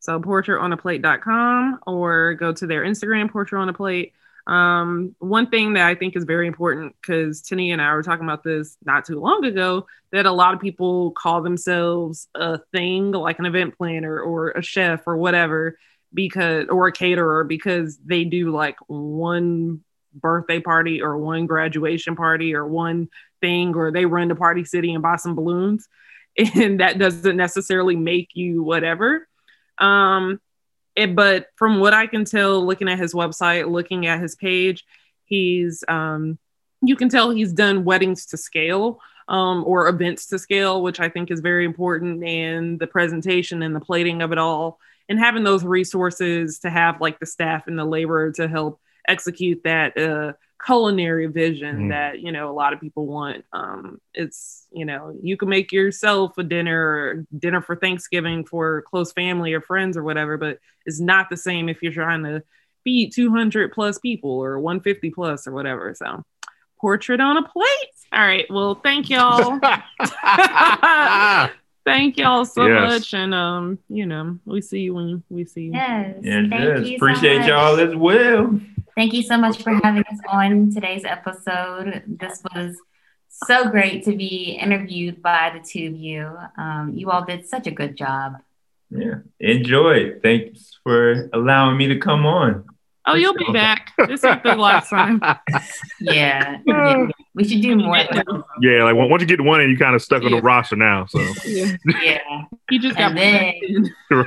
So 0.00 0.20
portraitonaplate.com 0.20 1.80
or 1.86 2.34
go 2.34 2.52
to 2.52 2.66
their 2.66 2.82
Instagram, 2.82 3.30
Portrait 3.30 3.60
on 3.60 3.68
a 3.68 3.72
Plate. 3.72 4.12
Um, 4.46 5.14
one 5.20 5.48
thing 5.48 5.74
that 5.74 5.86
I 5.86 5.94
think 5.94 6.16
is 6.16 6.24
very 6.24 6.48
important 6.48 6.96
because 7.00 7.40
Tini 7.42 7.70
and 7.70 7.80
I 7.80 7.94
were 7.94 8.02
talking 8.02 8.24
about 8.24 8.42
this 8.42 8.76
not 8.84 9.04
too 9.04 9.20
long 9.20 9.44
ago 9.44 9.86
that 10.10 10.26
a 10.26 10.32
lot 10.32 10.52
of 10.52 10.60
people 10.60 11.12
call 11.12 11.42
themselves 11.42 12.28
a 12.34 12.58
thing 12.72 13.12
like 13.12 13.38
an 13.38 13.46
event 13.46 13.78
planner 13.78 14.20
or 14.20 14.50
a 14.50 14.62
chef 14.62 15.06
or 15.06 15.16
whatever 15.16 15.78
because 16.12 16.66
or 16.68 16.88
a 16.88 16.92
caterer 16.92 17.44
because 17.44 17.96
they 18.04 18.24
do 18.24 18.50
like 18.50 18.76
one 18.88 19.82
birthday 20.12 20.60
party 20.60 21.00
or 21.00 21.16
one 21.16 21.46
graduation 21.46 22.16
party 22.16 22.54
or 22.54 22.66
one 22.66 23.08
thing 23.42 23.74
or 23.74 23.92
they 23.92 24.06
run 24.06 24.30
to 24.30 24.34
party 24.34 24.64
city 24.64 24.94
and 24.94 25.02
buy 25.02 25.16
some 25.16 25.34
balloons 25.34 25.86
and 26.54 26.80
that 26.80 26.98
doesn't 26.98 27.36
necessarily 27.36 27.96
make 27.96 28.30
you 28.32 28.62
whatever. 28.62 29.28
Um 29.78 30.40
it, 30.94 31.16
but 31.16 31.46
from 31.56 31.80
what 31.80 31.94
i 31.94 32.06
can 32.06 32.26
tell 32.26 32.66
looking 32.66 32.86
at 32.86 32.98
his 32.98 33.14
website 33.14 33.70
looking 33.70 34.06
at 34.06 34.20
his 34.20 34.34
page 34.34 34.84
he's 35.24 35.82
um 35.88 36.38
you 36.82 36.96
can 36.96 37.08
tell 37.08 37.30
he's 37.30 37.54
done 37.54 37.84
weddings 37.84 38.26
to 38.26 38.36
scale 38.36 39.00
um, 39.28 39.64
or 39.66 39.88
events 39.88 40.26
to 40.26 40.38
scale, 40.38 40.82
which 40.82 41.00
I 41.00 41.08
think 41.08 41.30
is 41.30 41.40
very 41.40 41.64
important, 41.64 42.24
and 42.24 42.78
the 42.78 42.86
presentation 42.86 43.62
and 43.62 43.74
the 43.74 43.80
plating 43.80 44.22
of 44.22 44.32
it 44.32 44.38
all, 44.38 44.78
and 45.08 45.18
having 45.18 45.44
those 45.44 45.64
resources 45.64 46.60
to 46.60 46.70
have 46.70 47.00
like 47.00 47.18
the 47.18 47.26
staff 47.26 47.66
and 47.66 47.78
the 47.78 47.84
labor 47.84 48.32
to 48.32 48.48
help 48.48 48.80
execute 49.08 49.62
that 49.64 49.96
uh, 49.96 50.32
culinary 50.64 51.26
vision 51.26 51.84
Mhm. 51.86 51.88
that 51.90 52.20
you 52.20 52.30
know 52.32 52.50
a 52.50 52.52
lot 52.54 52.72
of 52.72 52.80
people 52.80 53.06
want. 53.06 53.44
Um, 53.52 54.00
it's 54.14 54.66
you 54.72 54.84
know 54.84 55.14
you 55.22 55.36
can 55.36 55.48
make 55.48 55.72
yourself 55.72 56.36
a 56.38 56.42
dinner 56.42 56.78
or 56.80 57.26
dinner 57.38 57.60
for 57.60 57.76
Thanksgiving 57.76 58.44
for 58.44 58.82
close 58.82 59.12
family 59.12 59.52
or 59.54 59.60
friends 59.60 59.96
or 59.96 60.02
whatever, 60.04 60.36
but 60.36 60.58
it's 60.86 61.00
not 61.00 61.28
the 61.30 61.36
same 61.36 61.68
if 61.68 61.82
you're 61.82 61.92
trying 61.92 62.22
to 62.24 62.42
feed 62.84 63.12
200 63.12 63.72
plus 63.72 63.98
people 63.98 64.30
or 64.30 64.58
150 64.60 65.10
plus 65.10 65.46
or 65.46 65.52
whatever. 65.52 65.94
So 65.94 66.24
portrait 66.80 67.20
on 67.20 67.36
a 67.36 67.42
plate. 67.48 67.66
All 68.12 68.20
right. 68.20 68.44
Well, 68.50 68.74
thank 68.74 69.08
y'all. 69.08 69.58
Thank 71.84 72.16
y'all 72.16 72.44
so 72.44 72.66
Yes. 72.66 72.80
much. 72.90 73.14
And 73.14 73.34
um, 73.34 73.78
you 73.88 74.06
know, 74.06 74.38
we 74.44 74.60
see 74.60 74.80
you 74.80 74.94
when 74.94 75.22
we 75.28 75.44
see 75.44 75.62
you. 75.62 75.72
Yes. 75.72 76.16
Yes, 76.22 76.46
Thank 76.48 76.52
yes. 76.52 76.78
you 76.86 76.86
so 76.90 76.94
Appreciate 77.06 77.38
much. 77.38 77.48
y'all 77.48 77.80
as 77.80 77.96
well. 77.96 78.60
Thank 78.96 79.12
you 79.14 79.22
so 79.22 79.38
much 79.38 79.62
for 79.62 79.72
having 79.82 80.04
us 80.10 80.18
on 80.28 80.70
today's 80.70 81.04
episode. 81.04 82.02
This 82.06 82.42
was 82.54 82.76
so 83.28 83.70
great 83.70 84.04
to 84.04 84.14
be 84.14 84.58
interviewed 84.60 85.22
by 85.22 85.50
the 85.54 85.60
two 85.66 85.86
of 85.88 85.94
you. 85.96 86.30
Um, 86.58 86.92
you 86.94 87.10
all 87.10 87.24
did 87.24 87.48
such 87.48 87.66
a 87.66 87.70
good 87.70 87.96
job. 87.96 88.36
Yeah. 88.90 89.20
Enjoy. 89.40 90.18
Thanks 90.22 90.78
for 90.82 91.30
allowing 91.32 91.78
me 91.78 91.88
to 91.88 91.98
come 91.98 92.26
on. 92.26 92.66
Oh, 93.04 93.14
you'll 93.14 93.34
be 93.34 93.50
back. 93.52 93.90
This 94.06 94.22
ain't 94.22 94.44
the 94.44 94.54
last 94.54 94.90
time. 94.90 95.20
Yeah, 96.00 96.58
yeah. 96.66 97.06
we 97.34 97.42
should 97.44 97.62
do 97.62 97.74
more. 97.76 97.96
Yeah, 98.60 98.84
like 98.84 98.94
once 98.94 99.20
you 99.22 99.26
get 99.26 99.36
to 99.38 99.42
one, 99.42 99.60
and 99.60 99.70
you 99.70 99.76
kind 99.78 99.94
of 99.94 100.02
stuck 100.02 100.22
on 100.22 100.30
the 100.32 100.40
roster 100.42 100.76
now. 100.76 101.06
So 101.06 101.18
Yeah. 101.44 101.76
Yeah, 102.02 102.42
He 102.70 102.78
just 102.78 102.96
got 102.96 103.16
And 103.16 103.18
then- 103.18 103.92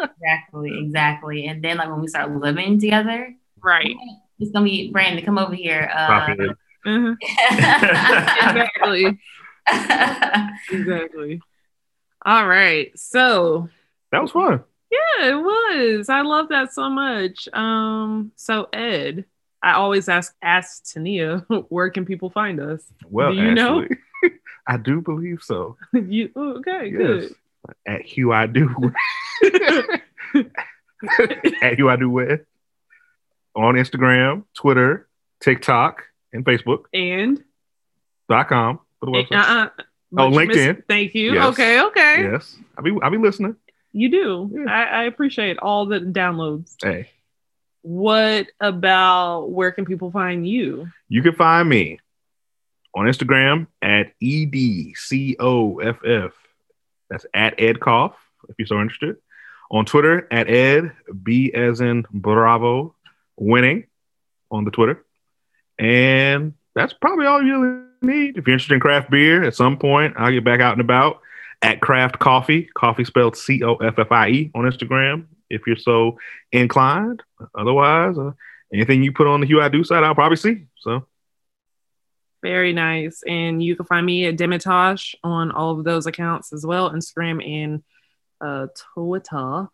exactly, 0.00 0.78
exactly. 0.78 1.46
And 1.46 1.62
then 1.62 1.76
like 1.78 1.88
when 1.88 2.00
we 2.00 2.08
start 2.08 2.34
living 2.34 2.78
together, 2.80 3.34
right. 3.66 3.94
it's 4.38 4.50
gonna 4.52 4.64
be 4.64 4.90
Brandon. 4.90 5.24
Come 5.24 5.38
over 5.38 5.54
here. 5.54 5.90
Uh, 5.94 6.06
Probably. 6.06 6.48
Uh-huh. 6.86 7.14
Exactly. 8.46 9.18
Exactly. 10.70 11.40
All 12.24 12.46
right. 12.46 12.96
So 12.98 13.68
that 14.12 14.22
was 14.22 14.30
fun. 14.30 14.62
yeah, 14.90 15.30
it 15.30 15.34
was. 15.34 16.08
I 16.08 16.20
love 16.22 16.48
that 16.50 16.72
so 16.72 16.88
much. 16.88 17.48
Um, 17.52 18.30
so 18.36 18.68
Ed, 18.72 19.24
I 19.62 19.72
always 19.72 20.08
ask 20.08 20.34
ask 20.42 20.84
Tania, 20.92 21.38
where 21.68 21.90
can 21.90 22.04
people 22.06 22.30
find 22.30 22.60
us? 22.60 22.82
Well, 23.10 23.32
Do 23.32 23.38
you 23.38 23.52
know? 23.54 23.86
I 24.68 24.76
do 24.76 25.00
believe 25.00 25.40
so. 25.42 25.76
you 25.92 26.30
okay, 26.36 26.92
Yes. 26.96 27.32
At 27.86 28.02
Hugh 28.02 28.32
I 28.32 28.46
do. 28.46 28.92
At 31.62 31.74
Hugh 31.74 31.90
I 31.90 31.96
do 31.96 32.10
web. 32.10 32.44
On 33.56 33.74
Instagram, 33.74 34.44
Twitter, 34.54 35.08
TikTok, 35.40 36.04
and 36.32 36.44
Facebook. 36.44 36.84
And 36.94 37.42
Dot 38.28 38.48
com 38.48 38.78
for 39.00 39.06
the 39.06 39.12
website. 39.12 39.32
uh, 39.32 39.68
Oh, 40.18 40.30
but 40.30 40.30
you 40.30 40.46
missed- 40.46 40.58
LinkedIn. 40.60 40.82
Thank 40.88 41.14
you. 41.14 41.34
Yes. 41.34 41.46
Okay, 41.48 41.80
okay. 41.82 42.22
Yes. 42.30 42.56
I'll 42.78 42.84
be 42.84 42.96
I'll 43.02 43.10
be 43.10 43.18
listening. 43.18 43.56
You 43.92 44.08
do. 44.10 44.50
Yeah. 44.52 44.70
I, 44.70 44.82
I 44.82 45.02
appreciate 45.04 45.58
all 45.58 45.86
the 45.86 45.98
downloads. 46.00 46.76
Hey. 46.82 47.08
What 47.82 48.48
about 48.60 49.46
where 49.50 49.70
can 49.72 49.84
people 49.84 50.10
find 50.10 50.46
you? 50.46 50.88
You 51.08 51.22
can 51.22 51.34
find 51.34 51.68
me 51.68 51.98
on 52.94 53.06
Instagram 53.06 53.68
at 53.80 54.12
E 54.20 54.44
EDCOFF. 54.46 56.32
That's 57.08 57.26
at 57.32 57.54
Ed 57.60 57.78
Koff, 57.80 58.12
if 58.48 58.56
you're 58.58 58.66
so 58.66 58.80
interested. 58.80 59.16
On 59.70 59.84
Twitter 59.84 60.26
at 60.32 60.48
Ed, 60.50 60.92
B 61.22 61.52
as 61.52 61.80
in 61.80 62.04
Bravo, 62.12 62.94
winning 63.36 63.84
on 64.50 64.64
the 64.64 64.70
Twitter. 64.70 65.04
And 65.78 66.54
that's 66.74 66.92
probably 66.92 67.26
all 67.26 67.42
you 67.42 67.60
really 67.60 67.86
need. 68.02 68.36
If 68.38 68.46
you're 68.46 68.54
interested 68.54 68.74
in 68.74 68.80
craft 68.80 69.10
beer, 69.10 69.44
at 69.44 69.54
some 69.54 69.78
point, 69.78 70.14
I'll 70.16 70.32
get 70.32 70.44
back 70.44 70.60
out 70.60 70.72
and 70.72 70.80
about 70.80 71.20
at 71.62 71.80
Craft 71.80 72.18
Coffee, 72.18 72.68
coffee 72.74 73.04
spelled 73.04 73.36
C 73.36 73.62
O 73.62 73.76
F 73.76 73.98
F 73.98 74.12
I 74.12 74.28
E 74.28 74.50
on 74.54 74.64
Instagram, 74.64 75.26
if 75.48 75.62
you're 75.66 75.76
so 75.76 76.18
inclined. 76.52 77.22
Otherwise, 77.54 78.18
uh, 78.18 78.32
anything 78.72 79.02
you 79.02 79.12
put 79.12 79.26
on 79.26 79.40
the 79.40 79.46
Hugh 79.46 79.62
I 79.62 79.68
Do 79.68 79.82
site, 79.82 80.04
I'll 80.04 80.14
probably 80.14 80.36
see. 80.36 80.66
So, 80.78 81.06
Very 82.42 82.72
nice. 82.72 83.22
And 83.26 83.62
you 83.62 83.74
can 83.74 83.86
find 83.86 84.04
me 84.04 84.26
at 84.26 84.36
Demitosh 84.36 85.14
on 85.24 85.50
all 85.50 85.78
of 85.78 85.84
those 85.84 86.06
accounts 86.06 86.52
as 86.52 86.64
well, 86.66 86.90
Instagram 86.90 87.44
and 87.46 87.82
uh, 88.40 88.66
Twitter. 88.94 89.68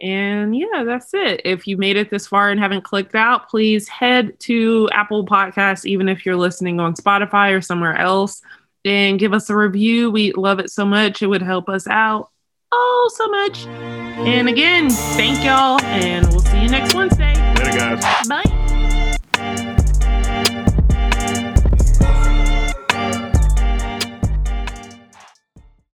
And 0.00 0.56
yeah, 0.56 0.84
that's 0.84 1.12
it. 1.12 1.42
If 1.44 1.66
you 1.66 1.76
made 1.76 1.96
it 1.96 2.10
this 2.10 2.26
far 2.26 2.50
and 2.50 2.58
haven't 2.58 2.84
clicked 2.84 3.14
out, 3.14 3.48
please 3.48 3.88
head 3.88 4.38
to 4.40 4.88
Apple 4.92 5.26
Podcasts, 5.26 5.84
even 5.84 6.08
if 6.08 6.24
you're 6.24 6.36
listening 6.36 6.80
on 6.80 6.94
Spotify 6.94 7.56
or 7.56 7.60
somewhere 7.60 7.96
else, 7.96 8.40
and 8.84 9.18
give 9.18 9.34
us 9.34 9.50
a 9.50 9.56
review. 9.56 10.10
We 10.10 10.32
love 10.32 10.58
it 10.58 10.70
so 10.70 10.86
much. 10.86 11.22
It 11.22 11.26
would 11.26 11.42
help 11.42 11.68
us 11.68 11.86
out 11.86 12.30
oh 12.72 13.10
so 13.14 13.28
much. 13.28 13.66
And 13.66 14.48
again, 14.48 14.90
thank 14.90 15.44
y'all, 15.44 15.80
and 15.82 16.26
we'll 16.28 16.40
see 16.40 16.62
you 16.62 16.68
next 16.68 16.94
Wednesday. 16.94 17.34